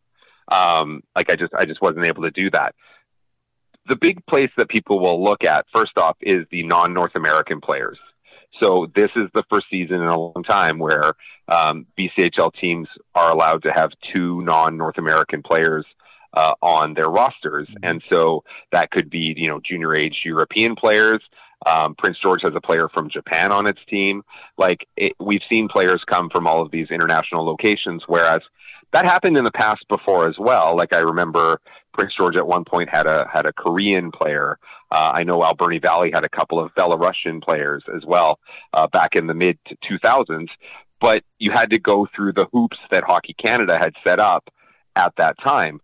Um, 0.51 1.01
like 1.15 1.31
I 1.31 1.35
just 1.35 1.53
I 1.53 1.65
just 1.65 1.81
wasn't 1.81 2.05
able 2.05 2.23
to 2.23 2.31
do 2.31 2.51
that. 2.51 2.75
The 3.87 3.95
big 3.95 4.25
place 4.25 4.49
that 4.57 4.69
people 4.69 4.99
will 4.99 5.23
look 5.23 5.43
at 5.43 5.65
first 5.73 5.97
off 5.97 6.17
is 6.21 6.45
the 6.51 6.63
non 6.63 6.93
North 6.93 7.15
American 7.15 7.61
players. 7.61 7.97
So 8.61 8.87
this 8.95 9.09
is 9.15 9.23
the 9.33 9.43
first 9.49 9.65
season 9.69 9.97
in 9.97 10.07
a 10.07 10.17
long 10.19 10.43
time 10.47 10.79
where 10.79 11.13
um, 11.49 11.85
BCHL 11.99 12.51
teams 12.59 12.87
are 13.13 13.31
allowed 13.31 13.63
to 13.63 13.73
have 13.75 13.89
two 14.13 14.41
non 14.43 14.77
North 14.77 14.97
American 14.97 15.41
players 15.43 15.85
uh, 16.35 16.53
on 16.61 16.93
their 16.93 17.09
rosters, 17.09 17.67
and 17.83 18.03
so 18.11 18.43
that 18.71 18.91
could 18.91 19.09
be 19.09 19.33
you 19.35 19.47
know 19.47 19.59
junior 19.67 19.95
age 19.95 20.21
European 20.23 20.75
players. 20.75 21.21
Um, 21.65 21.95
Prince 21.95 22.17
George 22.21 22.41
has 22.43 22.53
a 22.55 22.61
player 22.61 22.89
from 22.93 23.09
Japan 23.09 23.51
on 23.51 23.67
its 23.67 23.79
team. 23.89 24.23
Like 24.57 24.87
it, 24.97 25.13
we've 25.19 25.41
seen 25.51 25.67
players 25.67 26.03
come 26.07 26.29
from 26.29 26.47
all 26.47 26.61
of 26.61 26.71
these 26.71 26.89
international 26.91 27.45
locations, 27.45 28.03
whereas 28.07 28.41
that 28.93 29.05
happened 29.05 29.37
in 29.37 29.43
the 29.43 29.51
past 29.51 29.85
before 29.89 30.27
as 30.29 30.35
well. 30.37 30.75
Like 30.77 30.93
I 30.93 30.99
remember 30.99 31.59
Prince 31.93 32.13
George 32.17 32.35
at 32.35 32.45
one 32.45 32.65
point 32.65 32.89
had 32.89 33.07
a 33.07 33.27
had 33.31 33.45
a 33.45 33.53
Korean 33.53 34.11
player. 34.11 34.59
Uh, 34.91 35.11
I 35.15 35.23
know 35.23 35.43
Alberni 35.43 35.79
Valley 35.79 36.11
had 36.13 36.23
a 36.23 36.29
couple 36.29 36.59
of 36.59 36.73
Belarusian 36.75 37.41
players 37.41 37.83
as 37.95 38.03
well 38.05 38.39
uh, 38.73 38.87
back 38.87 39.15
in 39.15 39.27
the 39.27 39.33
mid 39.33 39.57
2000s. 39.89 40.47
But 41.01 41.23
you 41.39 41.51
had 41.53 41.71
to 41.71 41.79
go 41.79 42.07
through 42.15 42.33
the 42.33 42.47
hoops 42.53 42.77
that 42.91 43.03
Hockey 43.03 43.33
Canada 43.33 43.77
had 43.77 43.93
set 44.05 44.19
up 44.19 44.47
at 44.95 45.13
that 45.17 45.35
time. 45.43 45.81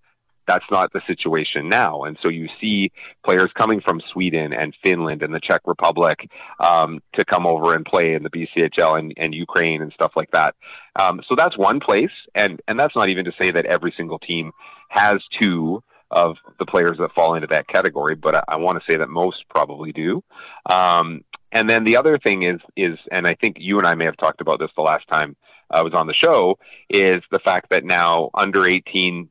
That's 0.51 0.69
not 0.69 0.91
the 0.91 1.01
situation 1.07 1.69
now. 1.69 2.03
And 2.03 2.17
so 2.21 2.27
you 2.29 2.49
see 2.59 2.91
players 3.23 3.49
coming 3.57 3.79
from 3.79 4.01
Sweden 4.11 4.51
and 4.51 4.75
Finland 4.83 5.23
and 5.23 5.33
the 5.33 5.39
Czech 5.39 5.61
Republic 5.65 6.29
um, 6.59 6.99
to 7.13 7.23
come 7.23 7.47
over 7.47 7.73
and 7.73 7.85
play 7.85 8.15
in 8.15 8.23
the 8.23 8.29
BCHL 8.29 8.99
and, 8.99 9.13
and 9.15 9.33
Ukraine 9.33 9.81
and 9.81 9.93
stuff 9.93 10.11
like 10.17 10.29
that. 10.31 10.55
Um, 10.99 11.21
so 11.29 11.35
that's 11.37 11.57
one 11.57 11.79
place. 11.79 12.11
And, 12.35 12.61
and 12.67 12.77
that's 12.77 12.97
not 12.97 13.07
even 13.07 13.23
to 13.23 13.31
say 13.39 13.49
that 13.53 13.65
every 13.65 13.93
single 13.95 14.19
team 14.19 14.51
has 14.89 15.21
two 15.39 15.81
of 16.11 16.35
the 16.59 16.65
players 16.65 16.97
that 16.99 17.13
fall 17.13 17.35
into 17.35 17.47
that 17.47 17.65
category, 17.69 18.15
but 18.15 18.35
I, 18.35 18.43
I 18.49 18.55
want 18.57 18.77
to 18.77 18.91
say 18.91 18.97
that 18.97 19.07
most 19.07 19.45
probably 19.49 19.93
do. 19.93 20.21
Um, 20.69 21.23
and 21.53 21.69
then 21.69 21.85
the 21.85 21.95
other 21.95 22.19
thing 22.19 22.43
is, 22.43 22.59
is, 22.75 22.99
and 23.09 23.25
I 23.25 23.35
think 23.35 23.55
you 23.57 23.77
and 23.77 23.87
I 23.87 23.95
may 23.95 24.03
have 24.03 24.17
talked 24.17 24.41
about 24.41 24.59
this 24.59 24.71
the 24.75 24.81
last 24.81 25.07
time 25.07 25.37
I 25.69 25.81
was 25.81 25.93
on 25.93 26.07
the 26.07 26.13
show, 26.13 26.57
is 26.89 27.23
the 27.31 27.39
fact 27.39 27.69
that 27.69 27.85
now 27.85 28.29
under 28.33 28.67
18 28.67 29.29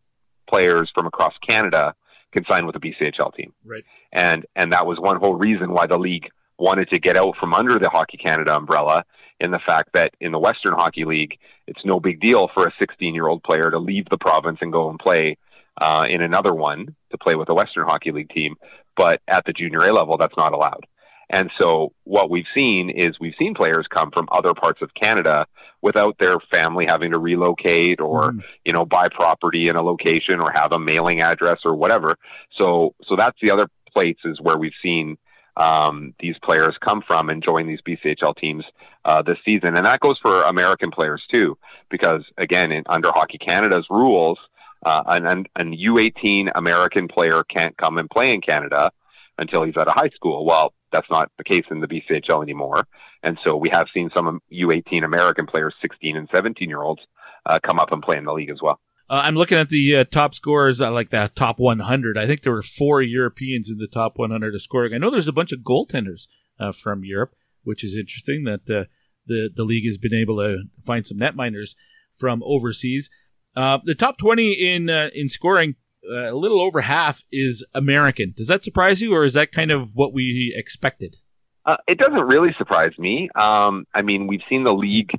players 0.50 0.90
from 0.94 1.06
across 1.06 1.34
Canada 1.46 1.94
can 2.32 2.44
sign 2.48 2.66
with 2.66 2.76
a 2.76 2.80
BCHL 2.80 3.34
team. 3.34 3.52
Right. 3.64 3.84
And 4.12 4.46
and 4.56 4.72
that 4.72 4.86
was 4.86 4.98
one 4.98 5.18
whole 5.18 5.34
reason 5.34 5.72
why 5.72 5.86
the 5.86 5.98
league 5.98 6.28
wanted 6.58 6.90
to 6.90 7.00
get 7.00 7.16
out 7.16 7.36
from 7.38 7.54
under 7.54 7.78
the 7.78 7.88
Hockey 7.88 8.18
Canada 8.18 8.54
umbrella 8.54 9.04
in 9.40 9.50
the 9.50 9.60
fact 9.66 9.90
that 9.94 10.14
in 10.20 10.32
the 10.32 10.38
Western 10.38 10.74
Hockey 10.74 11.04
League, 11.04 11.38
it's 11.66 11.84
no 11.84 11.98
big 11.98 12.20
deal 12.20 12.50
for 12.52 12.66
a 12.66 12.72
16 12.78 13.14
year 13.14 13.26
old 13.26 13.42
player 13.42 13.70
to 13.70 13.78
leave 13.78 14.06
the 14.10 14.18
province 14.18 14.58
and 14.60 14.72
go 14.72 14.90
and 14.90 14.98
play 14.98 15.38
uh, 15.80 16.04
in 16.08 16.20
another 16.20 16.54
one 16.54 16.94
to 17.10 17.18
play 17.18 17.34
with 17.34 17.48
a 17.48 17.54
Western 17.54 17.84
Hockey 17.86 18.12
League 18.12 18.30
team. 18.30 18.56
But 18.96 19.22
at 19.26 19.44
the 19.46 19.52
junior 19.52 19.80
A 19.80 19.92
level, 19.92 20.18
that's 20.18 20.36
not 20.36 20.52
allowed. 20.52 20.86
And 21.32 21.50
so 21.60 21.92
what 22.04 22.28
we've 22.28 22.46
seen 22.56 22.90
is 22.90 23.20
we've 23.20 23.34
seen 23.38 23.54
players 23.54 23.86
come 23.88 24.10
from 24.10 24.28
other 24.32 24.52
parts 24.52 24.82
of 24.82 24.90
Canada 24.94 25.46
without 25.80 26.18
their 26.18 26.36
family 26.52 26.86
having 26.86 27.12
to 27.12 27.18
relocate 27.18 28.00
or, 28.00 28.34
you 28.64 28.72
know, 28.72 28.84
buy 28.84 29.06
property 29.08 29.68
in 29.68 29.76
a 29.76 29.82
location 29.82 30.40
or 30.40 30.50
have 30.52 30.72
a 30.72 30.78
mailing 30.78 31.22
address 31.22 31.58
or 31.64 31.74
whatever. 31.74 32.16
So, 32.58 32.94
so 33.08 33.16
that's 33.16 33.38
the 33.40 33.52
other 33.52 33.68
places 33.92 34.38
where 34.40 34.58
we've 34.58 34.72
seen 34.82 35.16
um, 35.56 36.14
these 36.20 36.36
players 36.42 36.76
come 36.84 37.02
from 37.06 37.28
and 37.28 37.42
join 37.42 37.66
these 37.66 37.80
BCHL 37.86 38.36
teams 38.36 38.64
uh, 39.04 39.22
this 39.22 39.38
season. 39.44 39.76
And 39.76 39.86
that 39.86 40.00
goes 40.00 40.18
for 40.20 40.42
American 40.42 40.90
players 40.90 41.22
too, 41.32 41.56
because 41.90 42.22
again, 42.38 42.72
in, 42.72 42.84
under 42.86 43.10
Hockey 43.12 43.38
Canada's 43.38 43.86
rules, 43.88 44.38
uh, 44.84 45.02
an, 45.06 45.26
an, 45.26 45.44
an 45.56 45.76
U18 45.76 46.50
American 46.54 47.08
player 47.08 47.44
can't 47.44 47.76
come 47.76 47.98
and 47.98 48.08
play 48.08 48.32
in 48.32 48.40
Canada 48.40 48.90
until 49.38 49.64
he's 49.64 49.76
out 49.76 49.88
of 49.88 49.94
high 49.94 50.10
school. 50.14 50.44
Well, 50.44 50.72
that's 50.92 51.10
not 51.10 51.30
the 51.38 51.44
case 51.44 51.64
in 51.70 51.80
the 51.80 51.86
BCHL 51.86 52.42
anymore. 52.42 52.86
And 53.22 53.38
so 53.44 53.56
we 53.56 53.70
have 53.72 53.86
seen 53.92 54.10
some 54.14 54.40
U18 54.52 55.04
American 55.04 55.46
players, 55.46 55.74
16 55.82 56.16
and 56.16 56.28
17 56.34 56.68
year 56.68 56.82
olds, 56.82 57.02
uh, 57.46 57.58
come 57.66 57.78
up 57.78 57.92
and 57.92 58.02
play 58.02 58.18
in 58.18 58.24
the 58.24 58.32
league 58.32 58.50
as 58.50 58.58
well. 58.62 58.80
Uh, 59.10 59.22
I'm 59.24 59.34
looking 59.34 59.58
at 59.58 59.70
the 59.70 59.96
uh, 59.96 60.04
top 60.04 60.34
scorers, 60.34 60.80
uh, 60.80 60.92
like 60.92 61.10
that 61.10 61.34
top 61.34 61.58
100. 61.58 62.16
I 62.16 62.26
think 62.28 62.42
there 62.42 62.52
were 62.52 62.62
four 62.62 63.02
Europeans 63.02 63.68
in 63.68 63.78
the 63.78 63.88
top 63.88 64.12
100 64.16 64.54
of 64.54 64.62
scoring. 64.62 64.94
I 64.94 64.98
know 64.98 65.10
there's 65.10 65.26
a 65.26 65.32
bunch 65.32 65.50
of 65.50 65.60
goaltenders 65.60 66.28
uh, 66.60 66.70
from 66.70 67.04
Europe, 67.04 67.34
which 67.64 67.82
is 67.82 67.96
interesting 67.96 68.44
that 68.44 68.72
uh, 68.72 68.84
the 69.26 69.50
the 69.52 69.64
league 69.64 69.86
has 69.86 69.98
been 69.98 70.14
able 70.14 70.36
to 70.36 70.62
find 70.86 71.04
some 71.04 71.18
netminders 71.18 71.74
from 72.16 72.40
overseas. 72.44 73.10
Uh, 73.56 73.78
the 73.84 73.96
top 73.96 74.16
20 74.18 74.52
in 74.52 74.88
in 74.88 75.28
scoring, 75.28 75.74
a 76.04 76.34
little 76.34 76.60
over 76.60 76.82
half 76.82 77.22
is 77.32 77.64
American. 77.74 78.32
Does 78.36 78.48
that 78.48 78.64
surprise 78.64 79.00
you, 79.00 79.14
or 79.14 79.24
is 79.24 79.34
that 79.34 79.52
kind 79.52 79.70
of 79.70 79.90
what 79.94 80.12
we 80.12 80.54
expected? 80.56 81.16
Uh, 81.64 81.76
it 81.86 81.98
doesn't 81.98 82.26
really 82.26 82.54
surprise 82.58 82.92
me. 82.98 83.28
Um, 83.34 83.86
I 83.94 84.02
mean, 84.02 84.26
we've 84.26 84.42
seen 84.48 84.64
the 84.64 84.74
league 84.74 85.10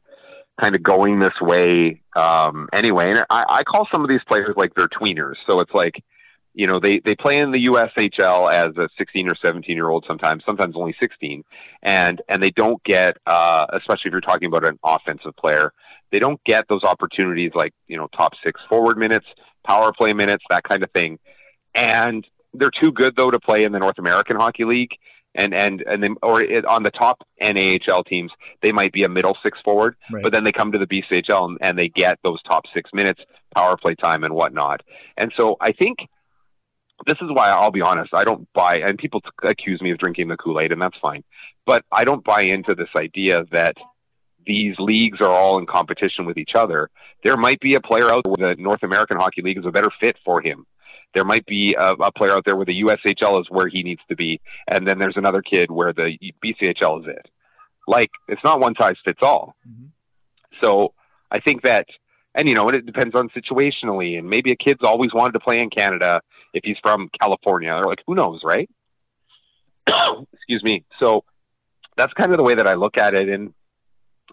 kind 0.60 0.76
of 0.76 0.84
going 0.84 1.20
this 1.20 1.40
way 1.40 2.02
um, 2.16 2.68
anyway, 2.74 3.10
and 3.12 3.24
I, 3.30 3.46
I 3.48 3.64
call 3.64 3.88
some 3.92 4.04
of 4.04 4.10
these 4.10 4.24
players 4.28 4.54
like 4.58 4.74
they're 4.76 4.88
tweeners. 4.88 5.36
So 5.48 5.60
it's 5.60 5.74
like, 5.74 6.04
you 6.54 6.68
know, 6.68 6.80
they 6.82 7.00
they 7.06 7.16
play 7.16 7.38
in 7.38 7.52
the 7.52 7.68
USHL 7.68 8.52
as 8.52 8.76
a 8.78 8.90
16 8.98 9.30
or 9.30 9.36
17 9.44 9.76
year 9.76 9.90
old 9.90 10.04
sometimes, 10.08 10.44
sometimes 10.46 10.76
only 10.76 10.96
16, 11.02 11.44
and 11.84 12.22
and 12.28 12.44
they 12.44 12.50
don't 12.50 12.84
get, 12.84 13.18
uh, 13.26 13.68
especially 13.74 14.08
if 14.10 14.12
you're 14.12 14.22
talking 14.22 14.48
about 14.48 14.68
an 14.68 14.78
offensive 14.84 15.36
player, 15.38 15.72
they 16.12 16.20
don't 16.20 16.44
get 16.44 16.66
those 16.70 16.84
opportunities 16.84 17.52
like 17.56 17.74
you 17.88 17.96
know 17.98 18.08
top 18.16 18.34
six 18.44 18.60
forward 18.68 18.98
minutes, 18.98 19.28
power 19.66 19.92
play 19.94 20.14
minutes, 20.14 20.44
that 20.50 20.64
kind 20.64 20.84
of 20.84 20.92
thing, 20.92 21.20
and 21.76 22.26
they're 22.54 22.72
too 22.84 22.92
good 22.92 23.16
though 23.16 23.32
to 23.32 23.40
play 23.40 23.64
in 23.64 23.72
the 23.72 23.80
North 23.80 23.98
American 24.00 24.36
Hockey 24.36 24.66
League 24.66 24.92
and 25.36 25.54
and 25.54 25.82
and 25.84 26.04
then 26.04 26.16
or 26.22 26.42
it, 26.42 26.66
on 26.66 26.84
the 26.84 26.92
top 26.92 27.22
NAHL 27.42 28.04
teams, 28.06 28.32
they 28.62 28.72
might 28.74 28.92
be 28.92 29.04
a 29.04 29.10
middle 29.10 29.38
six 29.44 29.58
forward, 29.64 29.96
Right. 30.12 30.22
but 30.24 30.34
then 30.34 30.44
they 30.44 30.52
come 30.52 30.72
to 30.74 30.78
the 30.78 30.86
BCHL 30.88 31.46
and, 31.46 31.58
and 31.62 31.80
they 31.80 31.88
get 31.88 32.20
those 32.24 32.42
top 32.44 32.66
six 32.74 32.90
minutes, 32.94 33.22
power 33.56 33.78
play 33.78 33.96
time, 33.96 34.24
and 34.26 34.34
whatnot. 34.34 34.82
And 35.18 35.32
so 35.38 35.56
I 35.62 35.72
think 35.72 36.00
this 37.08 37.18
is 37.22 37.30
why 37.32 37.50
I'll 37.50 37.72
be 37.72 37.82
honest, 37.82 38.14
I 38.14 38.24
don't 38.26 38.48
buy. 38.54 38.82
And 38.86 38.98
people 38.98 39.22
t- 39.22 39.30
accuse 39.44 39.82
me 39.82 39.92
of 39.92 39.98
drinking 39.98 40.28
the 40.28 40.38
Kool 40.38 40.60
Aid, 40.60 40.72
and 40.74 40.82
that's 40.82 40.98
fine, 41.02 41.24
but 41.66 41.84
I 41.92 42.04
don't 42.04 42.24
buy 42.24 42.42
into 42.42 42.76
this 42.76 42.90
idea 42.98 43.46
that 43.52 43.76
these 44.46 44.76
leagues 44.80 45.20
are 45.22 45.30
all 45.30 45.60
in 45.60 45.66
competition 45.66 46.26
with 46.26 46.38
each 46.38 46.52
other. 46.56 46.90
There 47.24 47.38
might 47.38 47.60
be 47.60 47.76
a 47.76 47.82
player 47.82 48.12
out 48.12 48.24
there 48.24 48.34
where 48.38 48.56
the 48.56 48.62
North 48.62 48.84
American 48.84 49.18
Hockey 49.18 49.42
League 49.42 49.58
is 49.58 49.66
a 49.66 49.72
better 49.72 49.92
fit 50.00 50.18
for 50.26 50.42
him. 50.42 50.66
There 51.14 51.26
might 51.26 51.46
be 51.46 51.76
a, 51.78 51.92
a 51.92 52.12
player 52.12 52.34
out 52.34 52.46
there 52.46 52.56
where 52.56 52.66
the 52.66 52.82
USHL 52.82 53.42
is 53.42 53.48
where 53.50 53.68
he 53.68 53.84
needs 53.84 54.02
to 54.10 54.16
be, 54.16 54.40
and 54.68 54.88
then 54.88 54.98
there's 54.98 55.18
another 55.18 55.42
kid 55.42 55.70
where 55.70 55.94
the 55.94 56.18
BCHL 56.44 57.02
is 57.02 57.08
it. 57.08 57.30
Like 57.88 58.10
it's 58.28 58.44
not 58.44 58.60
one 58.60 58.76
size 58.80 58.96
fits 59.04 59.20
all. 59.22 59.56
Mm-hmm. 59.68 59.88
So 60.62 60.94
I 61.30 61.40
think 61.40 61.64
that, 61.64 61.88
and 62.34 62.48
you 62.48 62.56
know, 62.56 62.68
and 62.68 62.76
it 62.76 62.86
depends 62.86 63.16
on 63.16 63.30
situationally, 63.30 64.18
and 64.18 64.30
maybe 64.30 64.52
a 64.52 64.56
kid's 64.56 64.82
always 64.84 65.14
wanted 65.14 65.34
to 65.34 65.40
play 65.40 65.60
in 65.60 65.70
Canada 65.70 66.22
if 66.54 66.64
he's 66.64 66.78
from 66.82 67.10
California, 67.20 67.74
or 67.74 67.84
like 67.84 68.00
who 68.08 68.16
knows, 68.16 68.42
right? 68.46 68.70
Excuse 70.34 70.64
me. 70.64 70.86
So 71.00 71.26
that's 71.98 72.14
kind 72.14 72.32
of 72.32 72.38
the 72.38 72.44
way 72.44 72.56
that 72.56 72.68
I 72.68 72.74
look 72.74 72.98
at 72.98 73.14
it, 73.14 73.28
and 73.28 73.54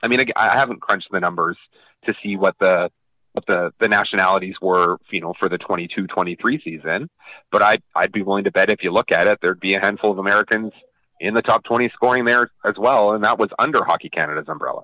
I 0.03 0.09
mean, 0.09 0.21
I, 0.21 0.49
I 0.49 0.59
haven't 0.59 0.81
crunched 0.81 1.09
the 1.11 1.21
numbers 1.21 1.57
to 2.05 2.15
see 2.23 2.37
what 2.37 2.57
the 2.61 2.91
what 3.33 3.47
the 3.47 3.71
the 3.81 3.89
nationalities 3.89 4.57
were, 4.61 4.99
you 5.11 5.21
know, 5.21 5.35
for 5.39 5.49
the 5.49 5.59
22-23 5.59 6.63
season, 6.63 7.11
but 7.53 7.63
I'd 7.63 7.83
I'd 7.95 8.13
be 8.13 8.23
willing 8.23 8.45
to 8.45 8.51
bet 8.51 8.71
if 8.71 8.83
you 8.83 8.93
look 8.93 9.13
at 9.13 9.29
it, 9.29 9.39
there'd 9.43 9.61
be 9.61 9.75
a 9.75 9.81
handful 9.81 10.11
of 10.11 10.19
Americans 10.19 10.73
in 11.21 11.35
the 11.35 11.43
top 11.43 11.65
20 11.65 11.91
scoring 11.95 12.25
there 12.25 12.51
as 12.65 12.75
well, 12.79 13.13
and 13.13 13.25
that 13.25 13.39
was 13.39 13.51
under 13.59 13.85
Hockey 13.85 14.09
Canada's 14.09 14.49
umbrella. 14.49 14.83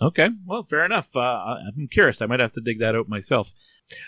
Okay, 0.00 0.28
well, 0.46 0.64
fair 0.68 0.84
enough. 0.84 1.08
Uh, 1.14 1.20
I'm 1.20 1.88
curious. 1.90 2.22
I 2.22 2.26
might 2.26 2.40
have 2.40 2.52
to 2.52 2.60
dig 2.60 2.78
that 2.78 2.94
out 2.94 3.08
myself. 3.08 3.50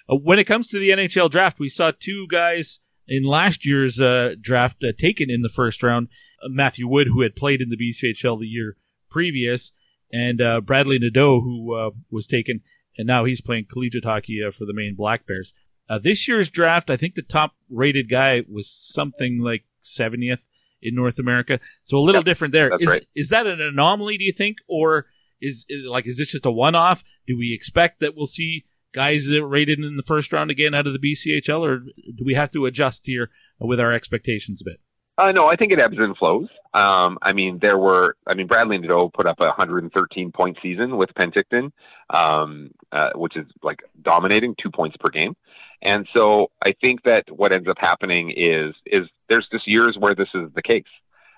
Uh, 0.09 0.17
when 0.17 0.39
it 0.39 0.45
comes 0.45 0.69
to 0.69 0.79
the 0.79 0.91
NHL 0.91 1.31
draft, 1.31 1.59
we 1.59 1.69
saw 1.69 1.91
two 1.91 2.27
guys 2.31 2.81
in 3.09 3.25
last 3.25 3.67
year's 3.67 4.01
uh, 4.01 4.35
draft 4.41 4.85
uh, 4.85 4.93
taken 4.99 5.31
in 5.31 5.43
the 5.43 5.49
first 5.49 5.83
round. 5.83 6.09
Uh, 6.43 6.49
Matthew 6.49 6.87
Wood, 6.87 7.09
who 7.09 7.23
had 7.23 7.35
played 7.35 7.61
in 7.61 7.71
the 7.71 7.77
BCHL 7.77 8.39
the 8.39 8.47
year 8.47 8.77
previous, 9.11 9.73
and 10.13 10.41
uh, 10.41 10.61
Bradley 10.61 10.99
Nadeau, 10.99 11.41
who 11.41 11.75
uh, 11.75 11.91
was 12.11 12.27
taken, 12.27 12.61
and 12.99 13.07
now 13.07 13.25
he's 13.25 13.41
playing 13.41 13.67
collegiate 13.71 14.05
hockey 14.05 14.41
uh, 14.47 14.51
for 14.51 14.65
the 14.65 14.75
Maine 14.75 14.95
Black 14.97 15.27
Bears. 15.27 15.53
Uh, 15.89 15.99
this 15.99 16.29
year's 16.29 16.49
draft, 16.51 16.89
I 16.91 16.97
think 16.97 17.15
the 17.15 17.23
top 17.23 17.53
rated 17.69 18.09
guy 18.09 18.43
was 18.49 18.71
something 18.71 19.41
like 19.41 19.65
70th 19.85 20.39
in 20.83 20.95
North 20.95 21.19
America, 21.19 21.61
so 21.85 21.99
a 21.99 22.01
little 22.01 22.21
Yep, 22.21 22.25
different 22.27 22.53
there. 22.53 22.71
that's 22.71 22.87
right. 22.87 23.07
is 23.15 23.29
that 23.31 23.47
an 23.47 23.61
anomaly? 23.61 24.17
Do 24.19 24.25
you 24.25 24.33
think, 24.33 24.59
or 24.69 25.07
is, 25.41 25.65
is 25.69 25.85
like 25.87 26.07
is 26.07 26.17
this 26.19 26.31
just 26.33 26.47
a 26.47 26.51
one 26.51 26.75
off? 26.75 27.03
Do 27.27 27.37
we 27.37 27.53
expect 27.55 28.01
that 28.01 28.15
we'll 28.17 28.27
see 28.27 28.65
guys 28.95 29.27
that 29.27 29.45
rated 29.45 29.79
in 29.79 29.97
the 29.97 30.03
first 30.03 30.33
round 30.33 30.51
again 30.51 30.75
out 30.75 30.87
of 30.87 30.93
the 30.93 30.99
BCHL, 30.99 31.61
or 31.61 31.79
do 31.81 32.25
we 32.25 32.35
have 32.35 32.51
to 32.53 32.67
adjust 32.67 33.03
here 33.05 33.31
with 33.59 33.79
our 33.81 33.93
expectations 33.93 34.63
a 34.63 34.65
bit? 34.65 34.81
Uh, 35.21 35.33
no, 35.33 35.49
I 35.49 35.55
think 35.55 35.71
it 35.71 35.81
ebbs 35.83 35.99
and 35.99 36.17
flows. 36.17 36.49
Um, 36.73 37.19
I 37.21 37.35
mean, 37.35 37.59
there 37.61 37.77
were, 37.77 38.17
I 38.27 38.35
mean, 38.35 38.47
Bradley 38.47 38.79
Nadeau 38.79 39.11
put 39.11 39.27
up 39.27 39.39
a 39.41 39.49
113 39.49 40.33
point 40.33 40.57
season 40.63 40.97
with 40.97 41.11
Penticton, 41.11 41.73
um, 42.09 42.71
uh, 42.91 43.11
which 43.17 43.37
is 43.37 43.45
like 43.63 43.81
dominating 44.01 44.55
two 44.59 44.71
points 44.71 44.97
per 44.99 45.11
game. 45.11 45.37
And 45.83 46.09
so 46.17 46.51
I 46.65 46.73
think 46.83 47.03
that 47.03 47.25
what 47.31 47.53
ends 47.53 47.69
up 47.69 47.77
happening 47.79 48.33
is, 48.35 48.75
is 48.87 49.09
there's 49.29 49.47
just 49.53 49.67
years 49.67 49.95
where 49.99 50.15
this 50.15 50.29
is 50.33 50.49
the 50.55 50.63
case. 50.63 50.85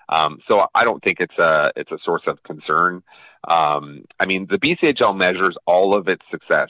Um, 0.07 0.39
so 0.49 0.65
I 0.73 0.85
don't 0.85 1.03
think 1.03 1.17
it's 1.19 1.37
a, 1.37 1.71
it's 1.75 1.91
a 1.91 1.97
source 2.05 2.23
of 2.25 2.41
concern. 2.43 3.03
Um, 3.45 4.05
I 4.17 4.27
mean, 4.27 4.47
the 4.49 4.59
BCHL 4.59 5.17
measures 5.17 5.57
all 5.65 5.93
of 5.93 6.07
its 6.07 6.23
success 6.31 6.69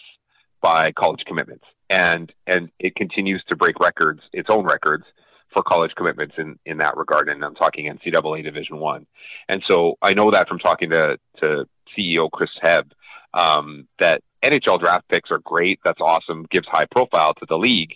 by 0.62 0.92
college 0.94 1.22
commitments 1.28 1.66
and, 1.92 2.34
and 2.48 2.72
it 2.80 2.96
continues 2.96 3.44
to 3.50 3.56
break 3.56 3.80
records, 3.80 4.22
its 4.34 4.50
own 4.50 4.66
records 4.66 5.06
for 5.54 5.64
college 5.64 5.92
commitments 5.96 6.36
in, 6.38 6.58
in 6.66 6.78
that 6.78 6.98
regard. 6.98 7.30
And 7.30 7.44
I'm 7.44 7.56
talking 7.56 7.86
NCAA 7.86 8.44
Division 8.44 8.80
One. 8.80 9.06
And 9.48 9.64
so 9.70 9.98
I 10.02 10.14
know 10.14 10.32
that 10.32 10.48
from 10.48 10.60
talking 10.60 10.90
to, 10.92 11.18
to 11.42 11.66
CEO 11.98 12.30
Chris 12.32 12.50
Hebb, 12.64 12.92
um, 13.34 13.88
that 14.00 14.22
NHL 14.44 14.80
draft 14.80 15.08
picks 15.10 15.32
are 15.32 15.40
great. 15.40 15.80
That's 15.86 16.02
awesome. 16.02 16.46
Gives 16.52 16.68
high 16.68 16.86
profile 16.92 17.34
to 17.36 17.46
the 17.48 17.58
league. 17.58 17.96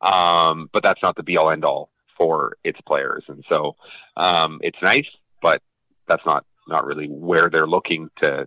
Um, 0.00 0.70
but 0.72 0.82
that's 0.82 1.02
not 1.02 1.16
the 1.16 1.22
be 1.22 1.36
all 1.36 1.50
end 1.50 1.64
all 1.64 1.90
for 2.16 2.56
its 2.62 2.80
players. 2.86 3.24
And 3.28 3.44
so, 3.50 3.76
um, 4.16 4.58
it's 4.62 4.78
nice, 4.82 5.06
but 5.42 5.60
that's 6.06 6.22
not, 6.24 6.44
not 6.68 6.84
really 6.84 7.06
where 7.06 7.48
they're 7.50 7.66
looking 7.66 8.08
to, 8.22 8.46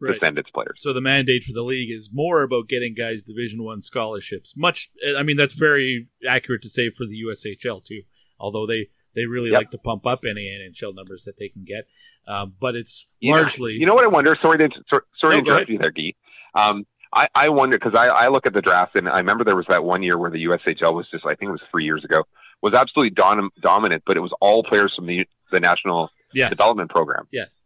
Right. 0.00 0.18
to 0.18 0.24
send 0.24 0.38
its 0.38 0.48
players. 0.50 0.76
So 0.78 0.92
the 0.92 1.00
mandate 1.00 1.44
for 1.44 1.52
the 1.52 1.62
league 1.62 1.90
is 1.90 2.08
more 2.12 2.42
about 2.42 2.68
getting 2.68 2.94
guys 2.94 3.22
Division 3.22 3.62
One 3.62 3.82
scholarships. 3.82 4.54
Much, 4.56 4.90
I 5.16 5.22
mean, 5.22 5.36
that's 5.36 5.52
very 5.54 6.08
accurate 6.26 6.62
to 6.62 6.70
say 6.70 6.88
for 6.90 7.04
the 7.06 7.20
USHL 7.26 7.84
too. 7.84 8.02
Although 8.38 8.66
they 8.66 8.88
they 9.14 9.26
really 9.26 9.50
Yep. 9.50 9.58
like 9.58 9.70
to 9.72 9.78
pump 9.78 10.06
up 10.06 10.20
any 10.24 10.46
NHL 10.48 10.94
numbers 10.94 11.24
that 11.24 11.36
they 11.38 11.48
can 11.48 11.64
get, 11.64 11.86
um, 12.28 12.54
but 12.60 12.74
it's 12.76 13.06
You 13.18 13.32
know- 13.32 13.38
largely 13.40 13.72
You 13.74 13.84
know 13.86 13.94
what 13.94 14.04
I 14.04 14.08
wonder? 14.08 14.36
Sorry 14.40 14.58
to 14.58 14.70
sorry, 14.88 15.02
sorry 15.20 15.34
No, 15.36 15.40
to 15.42 15.50
interrupt 15.50 15.70
you 15.70 15.78
there, 15.78 15.90
Guy. 15.90 16.14
Um, 16.54 16.86
I, 17.12 17.26
I 17.34 17.48
wonder 17.48 17.76
because 17.76 17.94
I, 17.96 18.06
I 18.06 18.28
look 18.28 18.46
at 18.46 18.54
the 18.54 18.62
draft 18.62 18.94
and 18.96 19.08
I 19.08 19.18
remember 19.18 19.42
there 19.44 19.56
was 19.56 19.66
that 19.68 19.82
one 19.84 20.02
year 20.02 20.16
where 20.16 20.30
the 20.30 20.44
USHL 20.44 20.94
was 20.94 21.06
just 21.10 21.26
I 21.26 21.34
think 21.34 21.48
it 21.48 21.52
was 21.52 21.60
three 21.72 21.84
years 21.84 22.04
ago 22.04 22.22
was 22.62 22.72
absolutely 22.74 23.10
dom- 23.10 23.50
dominant, 23.60 24.04
but 24.06 24.16
it 24.16 24.20
was 24.20 24.32
all 24.40 24.62
players 24.62 24.92
from 24.96 25.06
the 25.06 25.26
the 25.50 25.60
national 25.60 26.08
Yes. 26.32 26.50
development 26.50 26.88
program. 26.90 27.26
yes. 27.32 27.56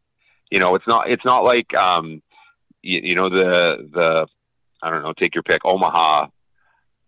You 0.51 0.61
know, 0.61 0.75
it's 0.77 0.87
not 0.87 1.11
it's 1.11 1.25
not 1.25 1.45
like 1.45 1.75
um, 1.77 2.23
you, 2.85 3.01
you 3.03 3.15
know 3.17 3.29
the 3.29 3.89
the 3.93 4.27
I 4.83 4.91
don't 4.91 5.03
know, 5.03 5.15
take 5.19 5.35
your 5.35 5.43
pick. 5.43 5.65
Omaha 5.65 6.27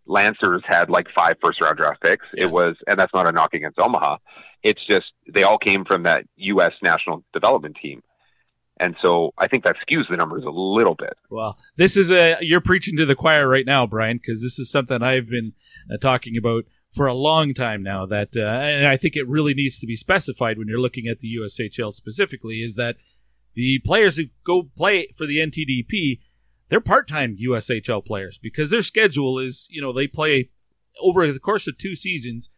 Lancers 0.06 0.62
had 0.66 0.88
like 0.88 1.06
five 1.16 1.36
first 1.42 1.60
round 1.60 1.76
draft 1.76 2.02
picks. 2.02 2.24
It 2.32 2.46
was, 2.46 2.76
and 2.86 2.98
that's 2.98 3.12
not 3.12 3.28
a 3.28 3.32
knock 3.32 3.54
against 3.54 3.78
Omaha. 3.78 4.16
It's 4.62 4.84
just 4.88 5.06
they 5.32 5.42
all 5.42 5.58
came 5.58 5.84
from 5.84 6.04
that 6.04 6.24
U.S. 6.36 6.72
national 6.82 7.22
development 7.32 7.76
team, 7.80 8.02
and 8.80 8.96
so 9.02 9.32
I 9.36 9.48
think 9.48 9.64
that 9.64 9.76
skews 9.86 10.08
the 10.08 10.16
numbers 10.16 10.44
a 10.44 10.50
little 10.50 10.94
bit. 10.94 11.14
Well, 11.28 11.58
this 11.76 11.96
is 11.96 12.10
a 12.10 12.36
you're 12.40 12.60
preaching 12.60 12.96
to 12.96 13.06
the 13.06 13.14
choir 13.14 13.48
right 13.48 13.66
now, 13.66 13.86
Brian, 13.86 14.16
because 14.18 14.42
this 14.42 14.58
is 14.58 14.70
something 14.70 15.02
I've 15.02 15.28
been 15.28 15.52
uh, 15.92 15.98
talking 15.98 16.36
about 16.36 16.64
for 16.90 17.06
a 17.06 17.14
long 17.14 17.52
time 17.52 17.82
now. 17.82 18.06
That 18.06 18.30
uh, 18.34 18.40
and 18.40 18.86
I 18.86 18.96
think 18.96 19.16
it 19.16 19.28
really 19.28 19.54
needs 19.54 19.78
to 19.80 19.86
be 19.86 19.96
specified 19.96 20.56
when 20.56 20.68
you're 20.68 20.80
looking 20.80 21.06
at 21.08 21.18
the 21.18 21.36
USHL 21.36 21.92
specifically 21.92 22.62
is 22.62 22.76
that 22.76 22.96
the 23.56 23.80
players 23.84 24.16
who 24.16 24.24
go 24.44 24.70
play 24.76 25.08
for 25.16 25.26
the 25.26 25.38
NTDP, 25.38 26.20
they're 26.68 26.80
part-time 26.80 27.36
USHL 27.42 28.04
players 28.04 28.38
because 28.40 28.70
their 28.70 28.82
schedule 28.82 29.38
is 29.40 29.66
you 29.70 29.82
know 29.82 29.92
they 29.92 30.06
play 30.06 30.50
over 31.00 31.32
the 31.32 31.40
course 31.40 31.66
of 31.66 31.76
two 31.76 31.96
seasons. 31.96 32.50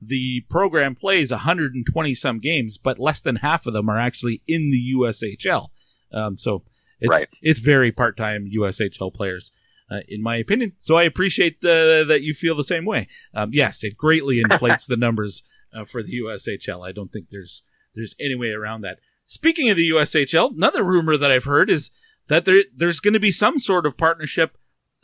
The 0.00 0.44
program 0.50 0.94
plays 0.94 1.30
120 1.30 2.14
some 2.14 2.38
games, 2.40 2.76
but 2.76 2.98
less 2.98 3.20
than 3.22 3.36
half 3.36 3.66
of 3.66 3.72
them 3.72 3.88
are 3.88 3.98
actually 3.98 4.42
in 4.46 4.70
the 4.70 4.94
USHL. 4.94 5.68
Um, 6.12 6.36
so 6.36 6.64
it's 7.00 7.10
Right. 7.10 7.28
it's 7.42 7.60
very 7.60 7.92
part 7.92 8.16
time 8.16 8.50
USHL 8.54 9.12
players, 9.14 9.52
uh, 9.90 10.00
in 10.08 10.22
my 10.22 10.36
opinion. 10.36 10.72
So 10.78 10.96
I 10.96 11.04
appreciate 11.04 11.60
the, 11.60 12.04
that 12.08 12.22
you 12.22 12.34
feel 12.34 12.54
the 12.56 12.64
same 12.64 12.84
way. 12.84 13.08
Um, 13.34 13.50
yes, 13.52 13.82
it 13.84 13.96
greatly 13.96 14.40
inflates 14.50 14.86
the 14.86 14.96
numbers 14.96 15.42
uh, 15.74 15.84
for 15.84 16.02
the 16.02 16.20
USHL. 16.20 16.86
I 16.86 16.92
don't 16.92 17.12
think 17.12 17.28
there's 17.30 17.62
there's 17.94 18.14
any 18.20 18.34
way 18.34 18.50
around 18.50 18.82
that. 18.82 18.98
Speaking 19.26 19.70
of 19.70 19.76
the 19.76 19.90
USHL, 19.90 20.54
another 20.56 20.84
rumor 20.84 21.16
that 21.16 21.32
I've 21.32 21.44
heard 21.44 21.68
is 21.68 21.90
that 22.28 22.44
there 22.44 22.64
there's 22.74 23.00
going 23.00 23.14
to 23.14 23.20
be 23.20 23.30
some 23.30 23.58
sort 23.58 23.86
of 23.86 23.96
partnership 23.96 24.56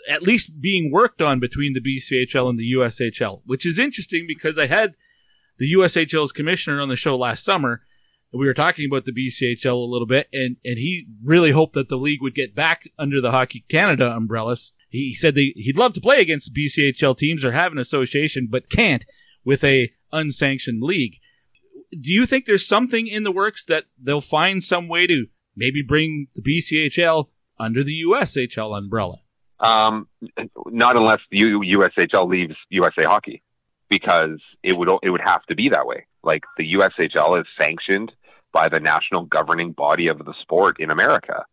at 0.09 0.23
least 0.23 0.61
being 0.61 0.91
worked 0.91 1.23
on 1.23 1.41
between 1.41 1.75
the 1.75 1.81
BCHL 1.81 2.49
and 2.49 2.59
the 2.59 2.73
USHL, 2.73 3.43
which 3.45 3.67
is 3.67 3.79
interesting 3.79 4.25
because 4.27 4.59
I 4.59 4.67
had 4.67 4.97
the 5.59 5.73
USHL's 5.75 6.33
commissioner 6.33 6.81
on 6.81 6.89
the 6.89 6.97
show 6.97 7.17
last 7.17 7.45
summer. 7.45 7.83
and 8.33 8.41
We 8.41 8.47
were 8.47 8.55
talking 8.55 8.87
about 8.87 9.05
the 9.05 9.13
BCHL 9.13 9.73
a 9.73 9.91
little 9.91 10.07
bit, 10.07 10.29
and, 10.33 10.57
and 10.65 10.79
he 10.79 11.07
really 11.23 11.53
hoped 11.53 11.75
that 11.75 11.89
the 11.89 11.99
league 11.99 12.23
would 12.23 12.35
get 12.35 12.55
back 12.55 12.89
under 12.99 13.21
the 13.21 13.31
Hockey 13.31 13.65
Canada 13.69 14.11
umbrellas. 14.11 14.73
He 14.89 15.15
said 15.15 15.35
that 15.37 15.53
he'd 15.55 15.79
love 15.79 15.95
to 15.95 16.01
play 16.01 16.21
against 16.21 16.55
BCHL 16.55 17.17
teams 17.17 17.45
or 17.45 17.53
have 17.53 17.73
an 17.73 17.79
association, 17.79 18.49
but 18.51 18.71
can't 18.71 19.05
with 19.45 19.65
a 19.65 19.93
unsanctioned 20.13 20.83
league. 20.83 21.17
Do 21.93 22.11
you 22.11 22.27
think 22.27 22.47
there's 22.47 22.67
something 22.67 23.07
in 23.07 23.23
the 23.23 23.31
works 23.31 23.65
that 23.67 23.85
they'll 24.03 24.21
find 24.21 24.63
some 24.63 24.89
way 24.89 25.07
to 25.07 25.27
maybe 25.55 25.83
bring 25.83 26.29
the 26.35 26.43
BCHL 26.43 27.27
under 27.59 27.85
the 27.85 28.03
USHL 28.09 28.77
umbrella? 28.77 29.19
Um, 29.61 30.09
not 30.67 30.97
unless 30.97 31.21
the 31.31 31.39
U- 31.39 31.61
USHL 31.79 32.29
leaves 32.29 32.55
USA 32.71 33.05
Hockey, 33.05 33.43
because 33.89 34.41
it 34.63 34.77
would 34.77 34.89
it 35.03 35.11
would 35.11 35.21
have 35.25 35.45
to 35.45 35.55
be 35.55 35.69
that 35.69 35.87
way. 35.87 36.07
Like 36.25 36.43
the 36.57 36.75
USHL 36.75 37.39
is 37.39 37.47
sanctioned 37.61 38.11
by 38.53 38.69
the 38.69 38.81
national 38.81 39.27
governing 39.27 39.73
body 39.73 40.09
of 40.09 40.19
the 40.19 40.35
sport 40.41 40.81
in 40.81 40.91
America, 40.91 41.45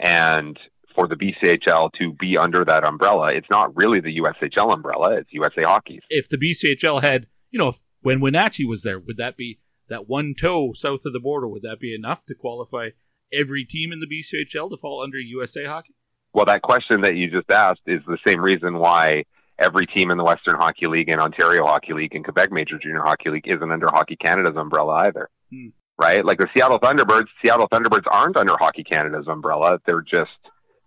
and 0.00 0.58
for 0.94 1.06
the 1.06 1.14
BCHL 1.14 1.90
to 2.00 2.14
be 2.14 2.36
under 2.36 2.64
that 2.64 2.88
umbrella, 2.88 3.28
it's 3.32 3.46
not 3.50 3.76
really 3.76 4.00
the 4.00 4.18
USHL 4.18 4.72
umbrella; 4.72 5.18
it's 5.18 5.32
USA 5.32 5.62
Hockey's. 5.62 6.02
if 6.08 6.28
the 6.28 6.38
BCHL 6.38 7.02
had, 7.02 7.26
you 7.50 7.58
know, 7.58 7.68
if, 7.68 7.80
when 8.00 8.20
Wenatchee 8.20 8.64
was 8.64 8.82
there, 8.82 8.98
would 8.98 9.18
that 9.18 9.36
be 9.36 9.60
that 9.88 10.08
one 10.08 10.34
toe 10.38 10.72
south 10.74 11.00
of 11.04 11.12
the 11.12 11.20
border? 11.20 11.48
Would 11.48 11.62
that 11.62 11.80
be 11.80 11.94
enough 11.94 12.24
to 12.26 12.34
qualify 12.34 12.90
every 13.32 13.64
team 13.64 13.92
in 13.92 14.00
the 14.00 14.06
BCHL 14.06 14.70
to 14.70 14.76
fall 14.76 15.02
under 15.02 15.18
USA 15.18 15.64
Hockey? 15.64 15.94
Well, 16.32 16.46
that 16.46 16.62
question 16.62 17.00
that 17.02 17.16
you 17.16 17.30
just 17.30 17.50
asked 17.50 17.80
is 17.86 18.00
the 18.06 18.18
same 18.26 18.40
reason 18.40 18.78
why 18.78 19.24
every 19.58 19.86
team 19.86 20.10
in 20.10 20.18
the 20.18 20.24
Western 20.24 20.56
Hockey 20.56 20.86
League 20.86 21.08
and 21.08 21.20
Ontario 21.20 21.64
Hockey 21.64 21.94
League 21.94 22.14
and 22.14 22.24
Quebec 22.24 22.52
Major 22.52 22.78
Junior 22.78 23.02
Hockey 23.02 23.30
League 23.30 23.48
isn't 23.48 23.72
under 23.72 23.88
Hockey 23.88 24.16
Canada's 24.16 24.56
umbrella 24.56 25.04
either. 25.06 25.30
Hmm. 25.50 25.68
Right? 25.98 26.22
Like 26.24 26.38
the 26.38 26.48
Seattle 26.54 26.78
Thunderbirds, 26.78 27.28
Seattle 27.42 27.68
Thunderbirds 27.68 28.04
aren't 28.10 28.36
under 28.36 28.54
Hockey 28.58 28.84
Canada's 28.84 29.26
umbrella. 29.28 29.78
They're 29.86 30.02
just 30.02 30.30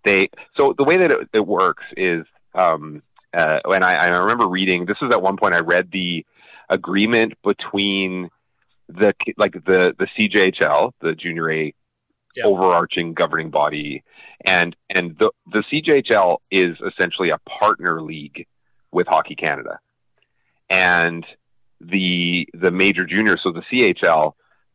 they 0.04 0.30
so 0.56 0.72
the 0.78 0.84
way 0.84 0.96
that 0.98 1.10
it, 1.10 1.28
it 1.34 1.46
works 1.46 1.82
is 1.96 2.24
um 2.54 3.02
uh, 3.32 3.58
and 3.64 3.84
I, 3.84 4.06
I 4.06 4.18
remember 4.18 4.48
reading. 4.48 4.86
This 4.86 4.96
was 5.00 5.12
at 5.12 5.22
one 5.22 5.36
point 5.36 5.54
I 5.54 5.60
read 5.60 5.90
the 5.92 6.24
agreement 6.68 7.34
between 7.44 8.28
the 8.94 9.14
like 9.36 9.52
the 9.52 9.94
the 9.98 10.06
CJHL, 10.18 10.92
the 11.00 11.14
Junior 11.14 11.50
A 11.50 11.74
Yeah. 12.36 12.44
overarching 12.46 13.14
governing 13.14 13.50
body, 13.50 14.02
and 14.44 14.76
and 14.88 15.16
the 15.18 15.30
the 15.52 15.62
CJHL 15.70 16.38
is 16.50 16.76
essentially 16.86 17.30
a 17.30 17.38
partner 17.48 18.00
league 18.02 18.46
with 18.92 19.06
Hockey 19.08 19.34
Canada, 19.34 19.78
and 20.68 21.24
the 21.80 22.46
the 22.54 22.70
major 22.70 23.04
junior, 23.06 23.36
so 23.44 23.52
the 23.52 23.62
CHL 23.72 24.32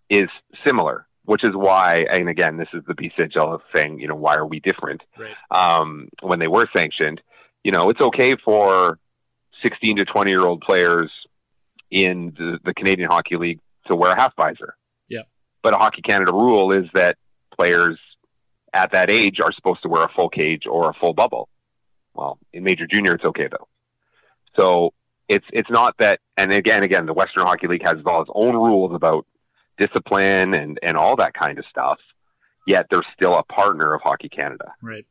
is 0.10 0.30
similar, 0.66 1.08
which 1.26 1.44
is 1.44 1.52
why, 1.54 2.06
and 2.12 2.30
again, 2.30 2.58
this 2.58 2.68
is 2.74 2.84
the 2.88 2.94
BCHL 2.94 3.60
saying, 3.76 4.00
you 4.00 4.08
know, 4.08 4.16
why 4.16 4.36
are 4.36 4.46
we 4.46 4.60
different? 4.60 5.02
Right. 5.18 5.36
Um, 5.52 6.10
when 6.22 6.40
they 6.40 6.48
were 6.48 6.68
sanctioned, 6.76 7.22
you 7.64 7.72
know, 7.72 7.90
it's 7.90 8.02
okay 8.02 8.36
for 8.44 9.00
16 9.64 9.98
to 9.98 10.06
20 10.06 10.32
year 10.32 10.46
old 10.46 10.62
players 10.62 11.12
in 11.92 12.34
the, 12.38 12.60
the 12.64 12.74
Canadian 12.74 13.10
Hockey 13.10 13.38
League 13.38 13.60
to 13.88 13.96
wear 13.96 14.12
a 14.12 14.20
half 14.20 14.36
visor. 14.36 14.76
Yeah. 15.08 15.24
But 15.64 15.74
a 15.74 15.78
Hockey 15.78 16.02
Canada 16.02 16.32
rule 16.34 16.72
is 16.72 16.86
that 16.94 17.18
players 17.56 17.98
at 18.74 18.92
that 18.92 19.10
age 19.10 19.40
are 19.42 19.52
supposed 19.54 19.82
to 19.84 19.90
wear 19.90 20.04
a 20.04 20.10
full 20.16 20.30
cage 20.30 20.64
or 20.70 20.90
a 20.90 20.94
full 20.94 21.14
bubble. 21.14 21.50
Well, 22.14 22.40
in 22.54 22.64
major 22.64 22.88
junior, 22.88 23.14
it's 23.14 23.26
okay 23.26 23.48
though. 23.50 23.68
So 24.58 24.94
it's 25.28 25.46
it's 25.52 25.70
not 25.70 25.96
that, 26.00 26.20
and 26.38 26.52
again, 26.54 26.84
again, 26.84 27.06
the 27.06 27.14
Western 27.14 27.46
Hockey 27.46 27.68
League 27.68 27.86
has 27.86 27.98
all 28.06 28.22
its 28.22 28.32
own 28.34 28.56
rules 28.56 28.94
about 28.94 29.26
discipline 29.78 30.54
and 30.54 30.80
and 30.82 30.98
all 30.98 31.16
that 31.18 31.34
kind 31.34 31.58
of 31.60 31.66
stuff. 31.70 32.00
Yet 32.68 32.88
they're 32.90 33.04
still 33.16 33.36
a 33.36 33.44
partner 33.44 33.94
of 33.94 34.02
Hockey 34.02 34.30
Canada. 34.30 34.74
Right. 34.82 35.06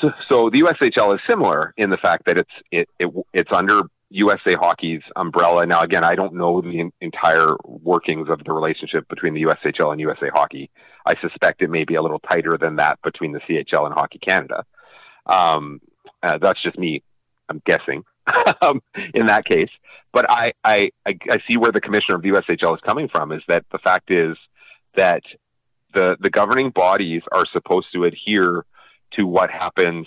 So, 0.00 0.10
so 0.28 0.50
the 0.50 0.60
USHL 0.62 1.14
is 1.14 1.20
similar 1.28 1.72
in 1.76 1.90
the 1.90 1.96
fact 1.96 2.26
that 2.26 2.38
it's 2.38 2.50
it, 2.70 2.88
it 2.98 3.10
it's 3.32 3.50
under 3.52 3.82
USA 4.14 4.54
Hockey's 4.54 5.02
umbrella. 5.16 5.66
Now, 5.66 5.80
again, 5.80 6.04
I 6.04 6.14
don't 6.14 6.34
know 6.34 6.60
the 6.60 6.78
in, 6.78 6.92
entire 7.00 7.48
workings 7.64 8.28
of 8.30 8.44
the 8.44 8.52
relationship 8.52 9.08
between 9.08 9.34
the 9.34 9.42
USHL 9.42 9.90
and 9.90 10.00
USA 10.00 10.28
Hockey. 10.32 10.70
I 11.04 11.14
suspect 11.20 11.62
it 11.62 11.68
may 11.68 11.84
be 11.84 11.96
a 11.96 12.02
little 12.02 12.20
tighter 12.20 12.56
than 12.60 12.76
that 12.76 13.00
between 13.02 13.32
the 13.32 13.40
CHL 13.40 13.86
and 13.86 13.92
Hockey 13.94 14.20
Canada. 14.20 14.64
Um, 15.26 15.80
uh, 16.22 16.38
that's 16.40 16.62
just 16.62 16.78
me. 16.78 17.02
I'm 17.48 17.60
guessing 17.66 18.04
um, 18.62 18.80
in 19.14 19.26
that 19.26 19.46
case. 19.46 19.70
But 20.12 20.30
I, 20.30 20.52
I, 20.62 20.90
I, 21.04 21.18
I 21.28 21.36
see 21.50 21.58
where 21.58 21.72
the 21.72 21.80
commissioner 21.80 22.14
of 22.14 22.22
the 22.22 22.28
USHL 22.28 22.76
is 22.76 22.80
coming 22.86 23.08
from. 23.08 23.32
Is 23.32 23.42
that 23.48 23.64
the 23.72 23.78
fact 23.78 24.14
is 24.14 24.36
that 24.96 25.22
the 25.92 26.16
the 26.20 26.30
governing 26.30 26.70
bodies 26.70 27.22
are 27.32 27.44
supposed 27.52 27.88
to 27.94 28.04
adhere 28.04 28.64
to 29.14 29.26
what 29.26 29.50
happens 29.50 30.06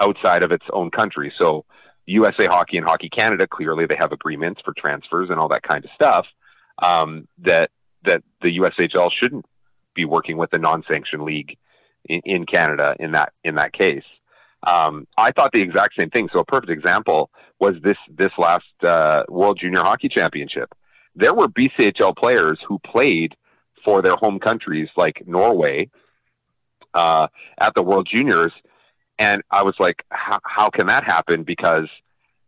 outside 0.00 0.44
of 0.44 0.52
its 0.52 0.64
own 0.70 0.90
country. 0.90 1.32
So 1.38 1.64
USA 2.12 2.46
Hockey 2.46 2.78
and 2.78 2.86
Hockey 2.86 3.08
Canada 3.08 3.46
clearly 3.46 3.86
they 3.86 3.96
have 3.98 4.12
agreements 4.12 4.60
for 4.64 4.74
transfers 4.76 5.28
and 5.30 5.38
all 5.38 5.48
that 5.48 5.62
kind 5.62 5.84
of 5.84 5.90
stuff. 5.94 6.26
Um, 6.82 7.26
that 7.38 7.70
that 8.04 8.22
the 8.40 8.58
USHL 8.58 9.10
shouldn't 9.20 9.44
be 9.94 10.04
working 10.04 10.36
with 10.36 10.50
the 10.50 10.58
non-sanctioned 10.58 11.22
league 11.22 11.58
in, 12.08 12.20
in 12.24 12.46
Canada 12.46 12.94
in 12.98 13.12
that 13.12 13.32
in 13.44 13.56
that 13.56 13.72
case. 13.72 14.04
Um, 14.66 15.06
I 15.16 15.30
thought 15.32 15.52
the 15.52 15.62
exact 15.62 15.94
same 15.98 16.10
thing. 16.10 16.28
So 16.32 16.40
a 16.40 16.44
perfect 16.44 16.70
example 16.70 17.30
was 17.60 17.74
this 17.82 17.96
this 18.16 18.30
last 18.38 18.64
uh, 18.82 19.24
World 19.28 19.58
Junior 19.60 19.80
Hockey 19.80 20.08
Championship. 20.08 20.72
There 21.14 21.34
were 21.34 21.48
BCHL 21.48 22.16
players 22.16 22.58
who 22.66 22.78
played 22.78 23.34
for 23.84 24.02
their 24.02 24.14
home 24.14 24.38
countries, 24.38 24.88
like 24.96 25.22
Norway, 25.26 25.90
uh, 26.94 27.28
at 27.58 27.72
the 27.74 27.82
World 27.82 28.08
Juniors, 28.12 28.52
and 29.18 29.42
I 29.50 29.62
was 29.62 29.74
like, 29.78 30.04
how, 30.10 30.38
how 30.44 30.70
can 30.70 30.86
that 30.86 31.04
happen? 31.04 31.42
Because 31.42 31.88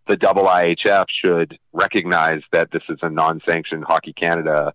the 0.09 0.17
double 0.17 0.45
IHF 0.45 1.05
should 1.25 1.59
recognize 1.73 2.41
that 2.53 2.71
this 2.73 2.83
is 2.89 2.99
a 3.03 3.11
non-sanctioned 3.11 3.85
Hockey 3.87 4.13
Canada 4.13 4.73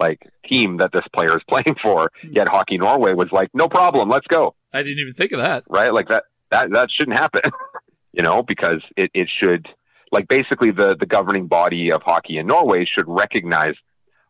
like 0.00 0.20
team 0.50 0.78
that 0.78 0.90
this 0.92 1.04
player 1.14 1.36
is 1.36 1.42
playing 1.48 1.76
for. 1.82 2.10
Hmm. 2.22 2.32
Yet 2.32 2.48
Hockey 2.48 2.78
Norway 2.78 3.14
was 3.14 3.28
like, 3.32 3.50
no 3.54 3.68
problem, 3.68 4.08
let's 4.08 4.26
go. 4.26 4.54
I 4.72 4.82
didn't 4.82 4.98
even 4.98 5.14
think 5.14 5.32
of 5.32 5.38
that. 5.38 5.64
Right? 5.68 5.92
Like 5.92 6.08
that 6.08 6.24
that 6.50 6.70
that 6.72 6.88
shouldn't 6.90 7.18
happen. 7.18 7.50
you 8.12 8.22
know, 8.22 8.42
because 8.42 8.82
it, 8.96 9.10
it 9.14 9.28
should 9.42 9.66
like 10.10 10.28
basically 10.28 10.70
the 10.70 10.96
the 10.98 11.06
governing 11.06 11.46
body 11.46 11.92
of 11.92 12.02
hockey 12.02 12.38
in 12.38 12.46
Norway 12.46 12.86
should 12.86 13.06
recognize 13.06 13.74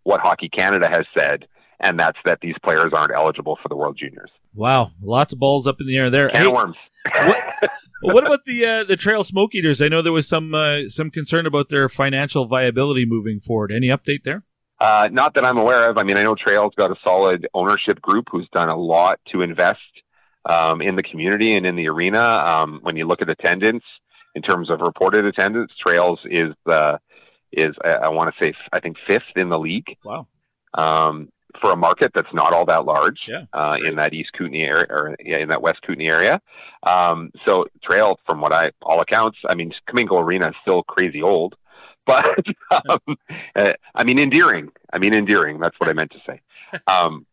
what 0.05 0.21
Hockey 0.21 0.49
Canada 0.49 0.89
has 0.89 1.07
said, 1.17 1.47
and 1.81 1.99
that's 1.99 2.19
that 2.25 2.41
these 2.41 2.57
players 2.65 2.93
aren't 2.93 3.15
eligible 3.15 3.57
for 3.63 3.69
the 3.69 3.77
World 3.77 3.97
Juniors. 3.99 4.31
Wow, 4.55 4.93
lots 5.03 5.33
of 5.33 5.39
balls 5.39 5.67
up 5.67 5.77
in 5.81 5.87
the 5.87 5.97
air 5.97 6.11
there. 6.11 6.29
Can 6.29 6.47
of 6.47 6.53
worms. 6.53 6.77
what, 7.25 7.39
what 8.03 8.27
about 8.27 8.45
the 8.45 8.65
uh, 8.65 8.85
the 8.85 8.97
Trail 8.97 9.25
Smoke 9.25 9.55
Eaters? 9.55 9.81
I 9.81 9.89
know 9.89 10.03
there 10.03 10.13
was 10.13 10.29
some 10.29 10.55
uh, 10.55 10.89
some 10.89 11.11
concern 11.11 11.47
about 11.47 11.69
their 11.69 11.89
financial 11.89 12.47
viability 12.47 13.07
moving 13.07 13.41
forward. 13.41 13.73
Any 13.73 13.89
update 13.89 14.25
there? 14.25 14.45
Uh, 14.79 15.09
not 15.13 15.35
that 15.35 15.45
I'm 15.45 15.59
aware 15.59 15.89
of. 15.89 15.97
I 15.97 16.03
mean, 16.03 16.17
I 16.17 16.25
know 16.25 16.35
Trail's 16.35 16.75
got 16.77 16.91
a 16.91 16.97
solid 17.05 17.47
ownership 17.55 18.03
group 18.03 18.27
who's 18.31 18.49
done 18.53 18.69
a 18.69 18.77
lot 18.77 19.21
to 19.31 19.43
invest 19.43 19.79
um, 20.45 20.83
in 20.83 20.97
the 20.97 21.03
community 21.03 21.55
and 21.55 21.67
in 21.67 21.77
the 21.77 21.89
arena. 21.89 22.21
Um, 22.21 22.81
when 22.83 22.97
you 22.97 23.07
look 23.07 23.23
at 23.23 23.31
attendance, 23.31 23.85
in 24.35 24.43
terms 24.43 24.71
of 24.71 24.81
reported 24.81 25.25
attendance, 25.25 25.73
Trails 25.81 26.19
is 26.25 26.55
uh, 26.67 26.99
is 27.53 27.75
I, 27.85 27.93
I 27.93 28.09
want 28.09 28.35
to 28.35 28.45
say 28.45 28.55
I 28.73 28.81
think 28.81 28.97
fifth 29.07 29.37
in 29.37 29.49
the 29.49 29.59
league. 29.59 29.97
Wow. 30.05 30.27
Um, 30.75 31.29
for 31.61 31.73
a 31.73 31.77
market 31.77 32.13
that's 32.15 32.33
not 32.33 32.53
all 32.53 32.65
that 32.67 32.85
large 32.85 33.21
Yeah, 33.29 33.45
uh, 33.53 33.77
in 33.85 33.97
that 33.97 34.15
East 34.15 34.31
Kootenay 34.37 34.63
area 34.63 34.87
or 34.89 35.17
yeah, 35.25 35.39
in 35.39 35.49
that 35.49 35.63
West 35.63 35.81
Kootenay 35.87 36.07
area. 36.07 36.41
Um, 36.83 37.31
so 37.47 37.67
Trail, 37.83 38.19
from 38.27 38.41
what 38.41 38.53
I 38.53 38.71
all 38.83 39.01
accounts, 39.01 39.39
I 39.49 39.55
mean, 39.55 39.73
Cominco 39.89 40.21
Arena 40.21 40.49
is 40.49 40.55
still 40.63 40.83
crazy 40.83 41.23
old, 41.23 41.55
but 42.07 42.45
um, 42.71 43.17
uh, 43.57 43.73
I 43.95 44.05
mean 44.05 44.19
endearing. 44.19 44.71
I 44.93 44.99
mean 44.99 45.15
endearing. 45.15 45.61
That's 45.61 45.79
what 45.79 45.89
I 45.89 45.93
meant 45.93 46.13
to 46.13 46.19
say. 46.27 46.41
Um, 46.87 47.27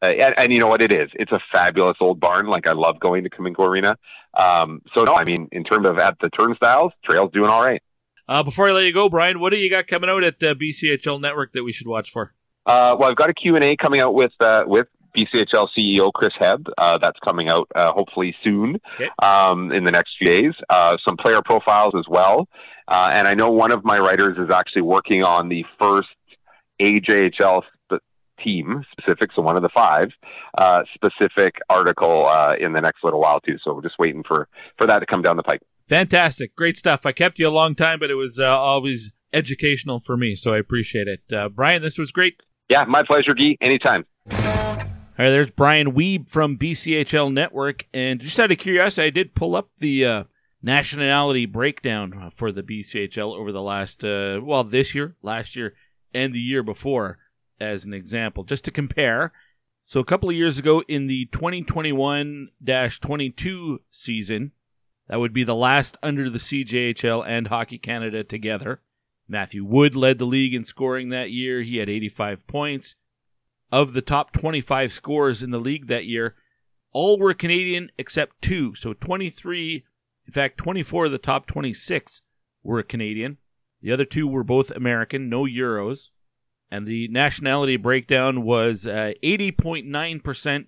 uh, 0.00 0.06
and, 0.06 0.34
and 0.38 0.52
you 0.52 0.58
know 0.58 0.68
what 0.68 0.80
it 0.80 0.90
is? 0.90 1.10
It's 1.14 1.32
a 1.32 1.40
fabulous 1.52 1.96
old 2.00 2.18
barn. 2.18 2.46
Like 2.46 2.66
I 2.66 2.72
love 2.72 2.98
going 2.98 3.24
to 3.24 3.30
Cominco 3.30 3.66
Arena. 3.66 3.96
Um, 4.32 4.80
so 4.94 5.04
no, 5.04 5.14
I 5.14 5.24
mean 5.24 5.48
in 5.52 5.64
terms 5.64 5.86
of 5.86 5.98
at 5.98 6.16
the 6.20 6.30
turnstiles, 6.30 6.92
Trail's 7.04 7.30
doing 7.32 7.50
all 7.50 7.62
right. 7.62 7.82
Uh, 8.28 8.42
before 8.42 8.68
I 8.68 8.72
let 8.72 8.84
you 8.84 8.92
go, 8.92 9.08
Brian, 9.08 9.38
what 9.38 9.50
do 9.50 9.56
you 9.56 9.70
got 9.70 9.86
coming 9.86 10.10
out 10.10 10.24
at 10.24 10.42
uh, 10.42 10.54
BCHL 10.54 11.20
Network 11.20 11.52
that 11.52 11.62
we 11.62 11.72
should 11.72 11.86
watch 11.86 12.10
for? 12.10 12.34
Uh, 12.66 12.96
well, 12.98 13.10
I've 13.10 13.16
got 13.16 13.30
a 13.30 13.34
Q&A 13.34 13.76
coming 13.76 14.00
out 14.00 14.14
with 14.14 14.32
uh, 14.40 14.64
with 14.66 14.88
BCHL 15.16 15.68
CEO 15.76 16.12
Chris 16.12 16.32
Hebb. 16.40 16.66
Uh, 16.76 16.98
that's 16.98 17.18
coming 17.24 17.48
out 17.48 17.68
uh, 17.74 17.92
hopefully 17.92 18.34
soon 18.44 18.78
um, 19.22 19.72
in 19.72 19.84
the 19.84 19.92
next 19.92 20.10
few 20.18 20.28
days. 20.28 20.52
Uh, 20.68 20.96
some 21.06 21.16
player 21.16 21.40
profiles 21.44 21.94
as 21.96 22.04
well. 22.08 22.48
Uh, 22.88 23.08
and 23.12 23.26
I 23.26 23.34
know 23.34 23.50
one 23.50 23.72
of 23.72 23.84
my 23.84 23.98
writers 23.98 24.36
is 24.38 24.50
actually 24.52 24.82
working 24.82 25.24
on 25.24 25.48
the 25.48 25.64
first 25.80 26.08
AJHL 26.80 27.62
sp- 27.64 28.04
team 28.42 28.84
specific, 28.92 29.30
so 29.34 29.42
one 29.42 29.56
of 29.56 29.62
the 29.62 29.70
five 29.74 30.08
uh, 30.58 30.82
specific 30.94 31.56
article 31.68 32.26
uh, 32.26 32.54
in 32.60 32.72
the 32.72 32.80
next 32.80 33.02
little 33.02 33.20
while 33.20 33.40
too. 33.40 33.56
So 33.64 33.74
we're 33.74 33.82
just 33.82 33.98
waiting 33.98 34.22
for 34.26 34.48
for 34.78 34.86
that 34.86 35.00
to 35.00 35.06
come 35.06 35.22
down 35.22 35.36
the 35.36 35.42
pike. 35.42 35.62
Fantastic, 35.88 36.54
great 36.54 36.76
stuff. 36.76 37.06
I 37.06 37.12
kept 37.12 37.38
you 37.38 37.48
a 37.48 37.50
long 37.50 37.74
time, 37.74 37.98
but 37.98 38.10
it 38.10 38.14
was 38.14 38.38
uh, 38.38 38.44
always 38.44 39.12
educational 39.32 40.00
for 40.00 40.16
me, 40.16 40.34
so 40.34 40.52
I 40.52 40.58
appreciate 40.58 41.08
it. 41.08 41.20
Uh, 41.32 41.48
Brian, 41.48 41.82
this 41.82 41.98
was 41.98 42.10
great. 42.10 42.42
Yeah, 42.68 42.84
my 42.84 43.02
pleasure, 43.02 43.34
Gee. 43.34 43.58
Anytime. 43.60 44.04
All 45.18 45.24
right, 45.24 45.30
there's 45.30 45.50
Brian 45.50 45.92
Wiebe 45.92 46.28
from 46.28 46.58
BCHL 46.58 47.32
Network, 47.32 47.86
and 47.94 48.20
just 48.20 48.38
out 48.38 48.52
of 48.52 48.58
curiosity, 48.58 49.06
I 49.06 49.10
did 49.10 49.34
pull 49.34 49.56
up 49.56 49.70
the 49.78 50.04
uh, 50.04 50.24
nationality 50.62 51.46
breakdown 51.46 52.30
for 52.34 52.52
the 52.52 52.62
BCHL 52.62 53.34
over 53.34 53.50
the 53.50 53.62
last, 53.62 54.04
uh, 54.04 54.40
well, 54.42 54.62
this 54.62 54.94
year, 54.94 55.16
last 55.22 55.56
year, 55.56 55.72
and 56.12 56.34
the 56.34 56.40
year 56.40 56.62
before, 56.62 57.16
as 57.58 57.86
an 57.86 57.94
example, 57.94 58.44
just 58.44 58.66
to 58.66 58.70
compare. 58.70 59.32
So 59.84 60.00
a 60.00 60.04
couple 60.04 60.28
of 60.28 60.34
years 60.34 60.58
ago, 60.58 60.82
in 60.88 61.06
the 61.06 61.30
2021-22 61.32 63.78
season, 63.90 64.52
that 65.08 65.20
would 65.20 65.32
be 65.32 65.44
the 65.44 65.54
last 65.54 65.96
under 66.02 66.28
the 66.28 66.40
CJHL 66.40 67.24
and 67.26 67.46
Hockey 67.46 67.78
Canada 67.78 68.22
together. 68.24 68.82
Matthew 69.28 69.64
Wood 69.64 69.96
led 69.96 70.18
the 70.18 70.26
league 70.26 70.54
in 70.54 70.64
scoring 70.64 71.08
that 71.08 71.30
year. 71.30 71.62
He 71.62 71.78
had 71.78 71.88
85 71.88 72.46
points. 72.46 72.94
Of 73.72 73.92
the 73.92 74.02
top 74.02 74.32
25 74.32 74.92
scorers 74.92 75.42
in 75.42 75.50
the 75.50 75.58
league 75.58 75.88
that 75.88 76.06
year, 76.06 76.36
all 76.92 77.18
were 77.18 77.34
Canadian 77.34 77.90
except 77.98 78.40
two. 78.40 78.74
So 78.76 78.92
23, 78.92 79.84
in 80.26 80.32
fact, 80.32 80.58
24 80.58 81.06
of 81.06 81.12
the 81.12 81.18
top 81.18 81.46
26 81.46 82.22
were 82.62 82.82
Canadian. 82.84 83.38
The 83.82 83.92
other 83.92 84.04
two 84.04 84.28
were 84.28 84.44
both 84.44 84.70
American, 84.70 85.28
no 85.28 85.42
Euros. 85.42 86.10
And 86.70 86.86
the 86.86 87.08
nationality 87.08 87.76
breakdown 87.76 88.42
was 88.42 88.86
uh, 88.86 89.12
80.9% 89.22 90.66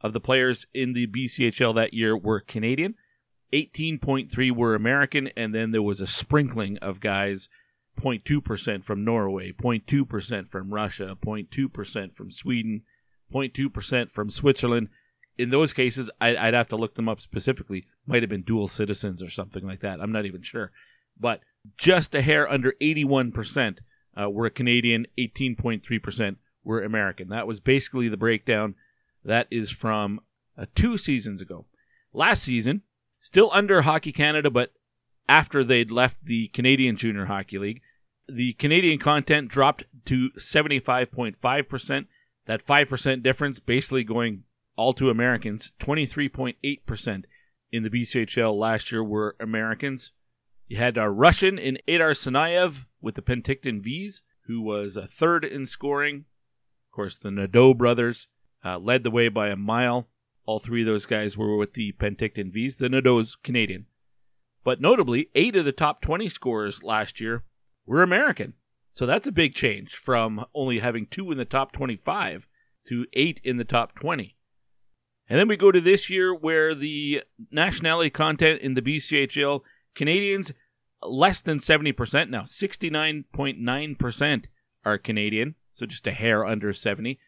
of 0.00 0.12
the 0.12 0.20
players 0.20 0.66
in 0.74 0.92
the 0.92 1.06
BCHL 1.06 1.74
that 1.76 1.94
year 1.94 2.16
were 2.16 2.40
Canadian. 2.40 2.94
18.3 3.52 4.50
were 4.52 4.74
American, 4.74 5.30
and 5.36 5.54
then 5.54 5.70
there 5.70 5.82
was 5.82 6.00
a 6.00 6.06
sprinkling 6.06 6.76
of 6.78 7.00
guys 7.00 7.48
0.2% 7.96 8.84
from 8.84 9.04
Norway, 9.04 9.52
0.2% 9.52 10.50
from 10.50 10.72
Russia, 10.72 11.16
0.2% 11.24 12.14
from 12.14 12.30
Sweden, 12.30 12.82
0.2% 13.32 14.12
from 14.12 14.30
Switzerland, 14.30 14.88
in 15.38 15.50
those 15.50 15.72
cases, 15.72 16.10
I, 16.20 16.36
I'd 16.36 16.54
have 16.54 16.68
to 16.68 16.76
look 16.76 16.94
them 16.94 17.08
up 17.08 17.20
specifically. 17.20 17.86
Might 18.06 18.22
have 18.22 18.30
been 18.30 18.42
dual 18.42 18.68
citizens 18.68 19.22
or 19.22 19.28
something 19.28 19.66
like 19.66 19.80
that. 19.80 20.00
I'm 20.00 20.12
not 20.12 20.24
even 20.24 20.42
sure. 20.42 20.72
But 21.18 21.40
just 21.76 22.14
a 22.14 22.22
hair 22.22 22.50
under 22.50 22.74
81% 22.80 23.78
uh, 24.20 24.30
were 24.30 24.48
Canadian, 24.50 25.06
18.3% 25.18 26.36
were 26.64 26.82
American. 26.82 27.28
That 27.28 27.46
was 27.46 27.60
basically 27.60 28.08
the 28.08 28.16
breakdown. 28.16 28.74
That 29.24 29.46
is 29.50 29.70
from 29.70 30.20
uh, 30.56 30.66
two 30.74 30.96
seasons 30.96 31.42
ago. 31.42 31.66
Last 32.12 32.42
season, 32.42 32.82
still 33.20 33.50
under 33.52 33.82
Hockey 33.82 34.12
Canada, 34.12 34.50
but 34.50 34.72
after 35.28 35.64
they'd 35.64 35.90
left 35.90 36.24
the 36.24 36.48
Canadian 36.48 36.96
Junior 36.96 37.26
Hockey 37.26 37.58
League, 37.58 37.82
the 38.28 38.54
Canadian 38.54 38.98
content 38.98 39.48
dropped 39.48 39.84
to 40.06 40.30
75.5%. 40.38 42.06
That 42.46 42.64
5% 42.64 43.22
difference 43.22 43.58
basically 43.58 44.04
going 44.04 44.44
all 44.76 44.92
to 44.94 45.10
Americans. 45.10 45.72
23.8% 45.80 47.24
in 47.72 47.82
the 47.82 47.90
BCHL 47.90 48.56
last 48.56 48.92
year 48.92 49.02
were 49.02 49.36
Americans. 49.40 50.12
You 50.68 50.76
had 50.76 50.96
a 50.96 51.08
Russian 51.08 51.58
in 51.58 51.78
Aydar 51.88 52.12
Suniev 52.12 52.86
with 53.00 53.14
the 53.14 53.22
Penticton 53.22 53.82
Vees, 53.82 54.22
who 54.46 54.60
was 54.60 54.96
a 54.96 55.06
third 55.06 55.44
in 55.44 55.66
scoring. 55.66 56.24
Of 56.88 56.94
course, 56.94 57.16
the 57.16 57.30
Nadeau 57.30 57.74
brothers 57.74 58.28
uh, 58.64 58.78
led 58.78 59.02
the 59.02 59.10
way 59.10 59.28
by 59.28 59.48
a 59.48 59.56
mile. 59.56 60.08
All 60.44 60.58
three 60.58 60.82
of 60.82 60.86
those 60.86 61.06
guys 61.06 61.36
were 61.36 61.56
with 61.56 61.74
the 61.74 61.92
Penticton 61.92 62.52
Vees. 62.52 62.78
The 62.78 62.88
Nadeau's 62.88 63.36
Canadian. 63.42 63.86
But 64.66 64.80
notably, 64.80 65.30
eight 65.36 65.54
of 65.54 65.64
the 65.64 65.70
top 65.70 66.02
20 66.02 66.28
scorers 66.28 66.82
last 66.82 67.20
year 67.20 67.44
were 67.86 68.02
American. 68.02 68.54
So 68.92 69.06
that's 69.06 69.28
a 69.28 69.32
big 69.32 69.54
change 69.54 69.94
from 69.94 70.44
only 70.56 70.80
having 70.80 71.06
two 71.06 71.30
in 71.30 71.38
the 71.38 71.44
top 71.44 71.70
25 71.70 72.48
to 72.88 73.06
eight 73.12 73.40
in 73.44 73.58
the 73.58 73.64
top 73.64 73.94
20. 73.94 74.36
And 75.28 75.38
then 75.38 75.46
we 75.46 75.56
go 75.56 75.70
to 75.70 75.80
this 75.80 76.10
year 76.10 76.34
where 76.34 76.74
the 76.74 77.22
nationality 77.52 78.10
content 78.10 78.60
in 78.60 78.74
the 78.74 78.82
BCHL 78.82 79.60
Canadians 79.94 80.50
less 81.00 81.42
than 81.42 81.58
70% 81.58 82.28
now, 82.28 82.42
69.9% 82.42 84.44
are 84.84 84.98
Canadian, 84.98 85.54
so 85.72 85.86
just 85.86 86.08
a 86.08 86.12
hair 86.12 86.44
under 86.44 86.72
70. 86.72 87.20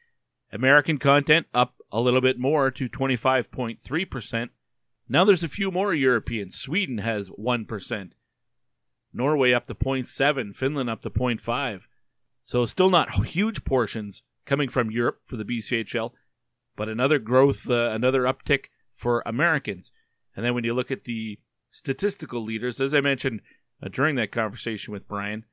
American 0.53 0.99
content 0.99 1.47
up 1.55 1.77
a 1.93 2.01
little 2.01 2.21
bit 2.21 2.37
more 2.37 2.73
to 2.73 2.89
25.3%. 2.89 4.49
Now 5.09 5.25
there's 5.25 5.45
a 5.45 5.49
few 5.49 5.71
more 5.71 5.95
Europeans. 5.95 6.57
Sweden 6.57 6.99
has 6.99 7.31
1%. 7.31 8.11
Norway 9.13 9.53
up 9.53 9.67
to 9.67 9.75
0.7, 9.75 10.55
Finland 10.55 10.91
up 10.91 11.03
to 11.03 11.11
0.5. 11.11 11.81
So 12.45 12.67
still 12.67 12.91
not 12.91 13.27
huge 13.27 13.65
portions 13.65 14.23
coming 14.47 14.69
from 14.69 14.91
Europe 14.91 15.21
for 15.27 15.37
the 15.37 15.45
BCHL, 15.45 16.13
but 16.77 16.89
another 16.89 17.19
growth, 17.19 17.69
uh, 17.69 17.91
another 17.91 18.23
uptick 18.23 18.67
for 18.95 19.23
Americans. 19.25 19.93
And 20.37 20.45
then 20.45 20.55
when 20.55 20.65
you 20.65 20.75
look 20.75 20.91
at 20.91 21.05
the 21.05 21.39
statistical 21.71 22.43
leaders, 22.43 22.81
as 22.81 22.95
I 22.95 23.01
mentioned 23.01 23.41
uh, 23.83 23.89
during 23.89 24.17
that 24.17 24.33
conversation 24.33 24.93
with 24.93 25.09
Brian, 25.09 25.45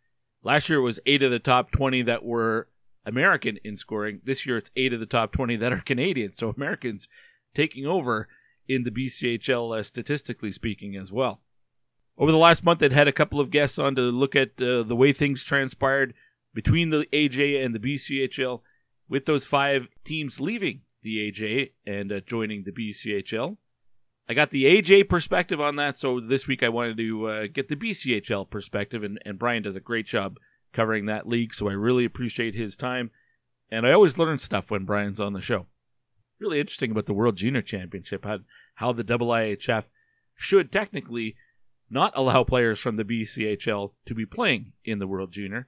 last 0.43 0.69
year 0.69 0.79
it 0.79 0.83
was 0.83 0.99
eight 1.05 1.23
of 1.23 1.31
the 1.31 1.39
top 1.39 1.71
20 1.71 2.01
that 2.03 2.23
were 2.23 2.67
American 3.05 3.57
in 3.63 3.77
scoring. 3.77 4.21
This 4.23 4.45
year 4.45 4.57
it's 4.57 4.71
eight 4.75 4.93
of 4.93 4.99
the 4.99 5.05
top 5.05 5.31
20 5.31 5.55
that 5.57 5.73
are 5.73 5.81
Canadian. 5.81 6.33
So 6.33 6.49
Americans 6.49 7.07
taking 7.53 7.85
over 7.85 8.27
in 8.67 8.83
the 8.83 8.91
BCHL, 8.91 9.79
uh, 9.79 9.83
statistically 9.83 10.51
speaking, 10.51 10.95
as 10.95 11.11
well. 11.11 11.41
Over 12.17 12.31
the 12.31 12.37
last 12.37 12.63
month, 12.63 12.81
I'd 12.81 12.93
had 12.93 13.07
a 13.07 13.13
couple 13.13 13.39
of 13.39 13.51
guests 13.51 13.77
on 13.77 13.95
to 13.95 14.01
look 14.01 14.35
at 14.35 14.61
uh, 14.61 14.83
the 14.83 14.95
way 14.95 15.11
things 15.11 15.43
transpired 15.43 16.13
between 16.53 16.89
the 16.89 17.05
AJ 17.11 17.63
and 17.63 17.75
the 17.75 17.79
BCHL, 17.79 18.61
with 19.09 19.25
those 19.25 19.45
five 19.45 19.89
teams 20.03 20.39
leaving 20.39 20.81
the 21.03 21.31
AJ 21.31 21.71
and 21.85 22.11
uh, 22.11 22.21
joining 22.21 22.63
the 22.63 22.71
BCHL. 22.71 23.57
I 24.27 24.33
got 24.33 24.49
the 24.49 24.63
AJ 24.63 25.07
perspective 25.07 25.61
on 25.61 25.75
that, 25.75 25.97
so 25.97 26.19
this 26.19 26.47
week 26.47 26.63
I 26.63 26.69
wanted 26.69 26.97
to 26.97 27.27
uh, 27.27 27.47
get 27.53 27.67
the 27.67 27.75
BCHL 27.75 28.49
perspective, 28.49 29.03
and, 29.03 29.19
and 29.25 29.37
Brian 29.37 29.63
does 29.63 29.75
a 29.75 29.81
great 29.81 30.07
job 30.07 30.37
covering 30.73 31.05
that 31.05 31.27
league, 31.27 31.53
so 31.53 31.69
I 31.69 31.73
really 31.73 32.05
appreciate 32.05 32.55
his 32.55 32.75
time. 32.75 33.11
And 33.69 33.85
I 33.85 33.91
always 33.91 34.17
learn 34.17 34.39
stuff 34.39 34.71
when 34.71 34.85
Brian's 34.85 35.19
on 35.19 35.33
the 35.33 35.41
show. 35.41 35.67
Really 36.39 36.59
interesting 36.59 36.91
about 36.91 37.05
the 37.05 37.13
World 37.13 37.37
Junior 37.37 37.61
Championship, 37.61 38.25
how, 38.25 38.39
how 38.75 38.91
the 38.91 39.03
IIHF 39.03 39.85
should 40.35 40.71
technically 40.71 41.35
not 41.89 42.11
allow 42.15 42.43
players 42.43 42.79
from 42.79 42.97
the 42.97 43.03
BCHL 43.03 43.91
to 44.05 44.13
be 44.13 44.25
playing 44.25 44.73
in 44.83 44.99
the 44.99 45.07
World 45.07 45.31
Junior, 45.31 45.67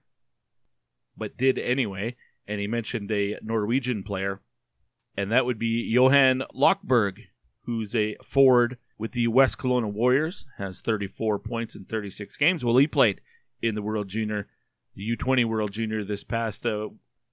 but 1.16 1.38
did 1.38 1.58
anyway. 1.58 2.16
And 2.48 2.60
he 2.60 2.68
mentioned 2.68 3.12
a 3.12 3.38
Norwegian 3.42 4.04
player, 4.04 4.42
and 5.16 5.32
that 5.32 5.46
would 5.46 5.60
be 5.60 5.84
Johan 5.84 6.44
Lockberg, 6.54 7.20
who's 7.64 7.94
a 7.94 8.16
forward 8.24 8.78
with 8.98 9.12
the 9.12 9.28
West 9.28 9.58
Kelowna 9.58 9.92
Warriors, 9.92 10.46
has 10.58 10.80
34 10.82 11.40
points 11.40 11.76
in 11.76 11.86
36 11.86 12.36
games. 12.38 12.64
Well, 12.64 12.78
he 12.78 12.88
played 12.88 13.22
in 13.62 13.76
the 13.76 13.82
World 13.82 14.08
Junior, 14.08 14.48
the 14.96 15.16
U20 15.16 15.46
World 15.46 15.72
Junior 15.72 16.04
this 16.04 16.24
past 16.24 16.66
uh, 16.66 16.90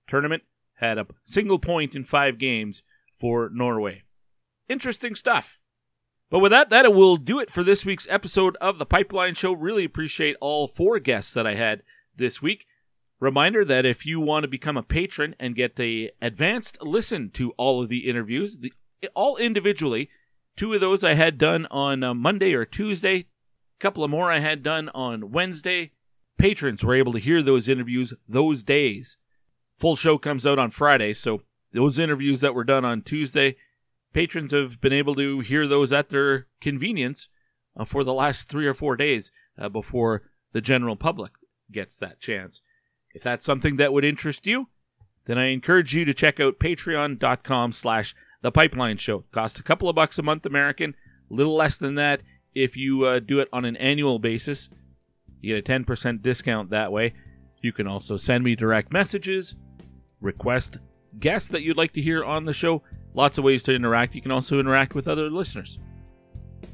tournament, 0.08 0.42
had 0.74 0.98
a 0.98 1.06
single 1.24 1.58
point 1.58 1.94
in 1.94 2.04
five 2.04 2.38
games 2.38 2.82
for 3.24 3.48
Norway. 3.50 4.02
Interesting 4.68 5.14
stuff. 5.14 5.58
But 6.28 6.40
with 6.40 6.52
that, 6.52 6.68
that 6.68 6.92
will 6.92 7.16
do 7.16 7.40
it 7.40 7.50
for 7.50 7.64
this 7.64 7.86
week's 7.86 8.06
episode 8.10 8.54
of 8.60 8.76
the 8.76 8.84
Pipeline 8.84 9.32
Show. 9.32 9.54
Really 9.54 9.82
appreciate 9.82 10.36
all 10.42 10.68
four 10.68 10.98
guests 10.98 11.32
that 11.32 11.46
I 11.46 11.54
had 11.54 11.80
this 12.14 12.42
week. 12.42 12.66
Reminder 13.20 13.64
that 13.64 13.86
if 13.86 14.04
you 14.04 14.20
want 14.20 14.44
to 14.44 14.48
become 14.48 14.76
a 14.76 14.82
patron 14.82 15.34
and 15.40 15.56
get 15.56 15.80
a 15.80 16.10
advanced 16.20 16.76
listen 16.82 17.30
to 17.30 17.52
all 17.52 17.82
of 17.82 17.88
the 17.88 18.06
interviews, 18.10 18.58
the, 18.58 18.74
all 19.14 19.38
individually, 19.38 20.10
two 20.54 20.74
of 20.74 20.82
those 20.82 21.02
I 21.02 21.14
had 21.14 21.38
done 21.38 21.66
on 21.70 22.04
uh, 22.04 22.12
Monday 22.12 22.52
or 22.52 22.66
Tuesday, 22.66 23.20
a 23.20 23.80
couple 23.80 24.04
of 24.04 24.10
more 24.10 24.30
I 24.30 24.40
had 24.40 24.62
done 24.62 24.90
on 24.90 25.32
Wednesday. 25.32 25.92
Patrons 26.36 26.84
were 26.84 26.94
able 26.94 27.14
to 27.14 27.18
hear 27.18 27.42
those 27.42 27.70
interviews 27.70 28.12
those 28.28 28.62
days. 28.62 29.16
Full 29.78 29.96
show 29.96 30.18
comes 30.18 30.44
out 30.44 30.58
on 30.58 30.70
Friday, 30.70 31.14
so 31.14 31.40
those 31.74 31.98
interviews 31.98 32.40
that 32.40 32.54
were 32.54 32.64
done 32.64 32.84
on 32.84 33.02
Tuesday 33.02 33.56
patrons 34.14 34.52
have 34.52 34.80
been 34.80 34.92
able 34.92 35.14
to 35.16 35.40
hear 35.40 35.66
those 35.66 35.92
at 35.92 36.08
their 36.08 36.46
convenience 36.60 37.28
uh, 37.76 37.84
for 37.84 38.02
the 38.02 38.14
last 38.14 38.48
three 38.48 38.66
or 38.66 38.72
four 38.72 38.96
days 38.96 39.30
uh, 39.58 39.68
before 39.68 40.22
the 40.52 40.62
general 40.62 40.96
public 40.96 41.32
gets 41.70 41.98
that 41.98 42.20
chance. 42.20 42.62
If 43.12 43.22
that's 43.22 43.44
something 43.44 43.76
that 43.76 43.92
would 43.92 44.04
interest 44.04 44.46
you, 44.46 44.68
then 45.26 45.36
I 45.36 45.46
encourage 45.46 45.94
you 45.94 46.04
to 46.04 46.14
check 46.14 46.40
out 46.40 46.58
patreon.com 46.58 47.72
slash 47.72 48.14
the 48.40 48.52
pipeline 48.52 48.96
show. 48.96 49.24
Costs 49.32 49.58
a 49.58 49.62
couple 49.62 49.88
of 49.88 49.96
bucks 49.96 50.18
a 50.18 50.22
month 50.22 50.46
American, 50.46 50.94
a 51.30 51.34
little 51.34 51.56
less 51.56 51.76
than 51.76 51.96
that 51.96 52.22
if 52.54 52.76
you 52.76 53.04
uh, 53.04 53.18
do 53.18 53.40
it 53.40 53.48
on 53.52 53.64
an 53.64 53.76
annual 53.76 54.18
basis. 54.18 54.68
You 55.40 55.60
get 55.60 55.68
a 55.68 55.80
10% 55.80 56.22
discount 56.22 56.70
that 56.70 56.92
way. 56.92 57.14
You 57.62 57.72
can 57.72 57.86
also 57.86 58.16
send 58.16 58.44
me 58.44 58.54
direct 58.54 58.92
messages, 58.92 59.54
request 60.20 60.78
guests 61.18 61.48
that 61.50 61.62
you'd 61.62 61.76
like 61.76 61.92
to 61.94 62.02
hear 62.02 62.24
on 62.24 62.44
the 62.44 62.52
show, 62.52 62.82
Lots 63.14 63.38
of 63.38 63.44
ways 63.44 63.62
to 63.64 63.74
interact. 63.74 64.14
You 64.14 64.20
can 64.20 64.32
also 64.32 64.58
interact 64.58 64.94
with 64.94 65.06
other 65.06 65.30
listeners. 65.30 65.78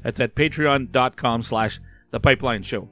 That's 0.03 0.19
at 0.19 0.35
patreon.com 0.35 1.43
slash 1.43 1.79
the 2.09 2.19
pipeline 2.19 2.63
show. 2.63 2.89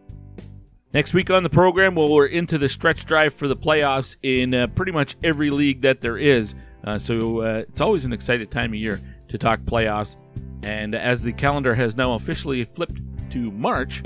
Next 0.94 1.14
week 1.14 1.30
on 1.30 1.44
the 1.44 1.50
program, 1.50 1.96
well, 1.96 2.12
we're 2.12 2.28
into 2.28 2.58
the 2.58 2.70
stretch 2.70 3.06
drive 3.06 3.34
for 3.34 3.48
the 3.48 3.56
playoffs 3.56 4.16
in 4.22 4.54
uh, 4.54 4.68
pretty 4.68 4.92
much 4.92 5.18
every 5.24 5.50
league 5.50 5.82
that 5.82 6.02
there 6.02 6.18
is. 6.18 6.54
Uh, 6.84 6.98
so 6.98 7.42
uh, 7.42 7.64
it's 7.68 7.82
always 7.82 8.06
an 8.06 8.14
exciting 8.14 8.48
time 8.48 8.72
of 8.72 8.76
year 8.76 9.00
to 9.28 9.38
talk 9.38 9.60
playoffs. 9.62 10.18
And 10.64 10.94
as 10.96 11.22
the 11.22 11.34
calendar 11.34 11.74
has 11.74 11.96
now 11.96 12.14
officially 12.14 12.66
flipped 12.66 13.02
to 13.32 13.52
March, 13.52 14.04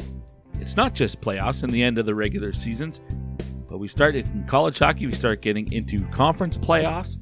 it's 0.60 0.78
not 0.78 0.94
just 0.94 1.22
playoffs 1.22 1.64
and 1.64 1.72
the 1.72 1.84
end 1.84 1.98
of 1.98 2.06
the 2.06 2.16
regular 2.16 2.54
seasons, 2.54 3.02
but 3.70 3.78
we 3.78 3.88
start 3.88 4.16
in 4.16 4.46
college 4.48 4.80
hockey. 4.80 5.06
We 5.06 5.14
start 5.14 5.42
getting 5.42 5.72
into 5.72 6.06
conference 6.10 6.58
playoffs 6.58 7.18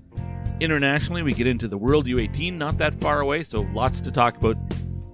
Internationally, 0.62 1.24
we 1.24 1.34
get 1.34 1.48
into 1.48 1.68
the 1.68 1.78
World 1.78 2.06
U18 2.06 2.54
not 2.54 2.78
that 2.78 2.94
far 3.02 3.22
away, 3.22 3.42
so 3.42 3.62
lots 3.74 4.00
to 4.02 4.12
talk 4.12 4.38
about. 4.38 4.56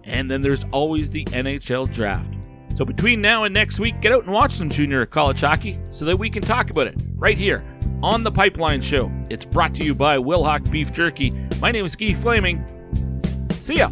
And 0.04 0.30
then 0.30 0.42
there's 0.42 0.66
always 0.74 1.10
the 1.10 1.24
NHL 1.24 1.90
draft. 1.90 2.34
So 2.76 2.84
between 2.84 3.22
now 3.22 3.46
and 3.46 3.54
next 3.54 3.80
week, 3.80 4.02
get 4.02 4.12
out 4.12 4.26
and 4.26 4.34
watch 4.34 4.56
some 4.56 4.70
junior 4.70 5.06
college 5.06 5.40
hockey 5.40 5.80
so 5.90 6.04
that 6.04 6.18
we 6.18 6.30
can 6.30 6.42
talk 6.42 6.70
about 6.70 6.88
it 6.88 6.96
right 7.16 7.38
here 7.38 7.64
on 8.04 8.24
the 8.24 8.32
Pipeline 8.32 8.82
Show. 8.82 9.10
It's 9.30 9.46
brought 9.46 9.74
to 9.76 9.86
you 9.86 9.96
by 9.96 10.18
Wilhauk 10.18 10.70
Beef 10.70 10.92
Jerky. 10.92 11.32
My 11.62 11.72
name 11.72 11.86
is 11.86 11.96
Guy 11.96 12.14
Flaming. 12.14 12.62
See 13.52 13.76
ya. 13.76 13.90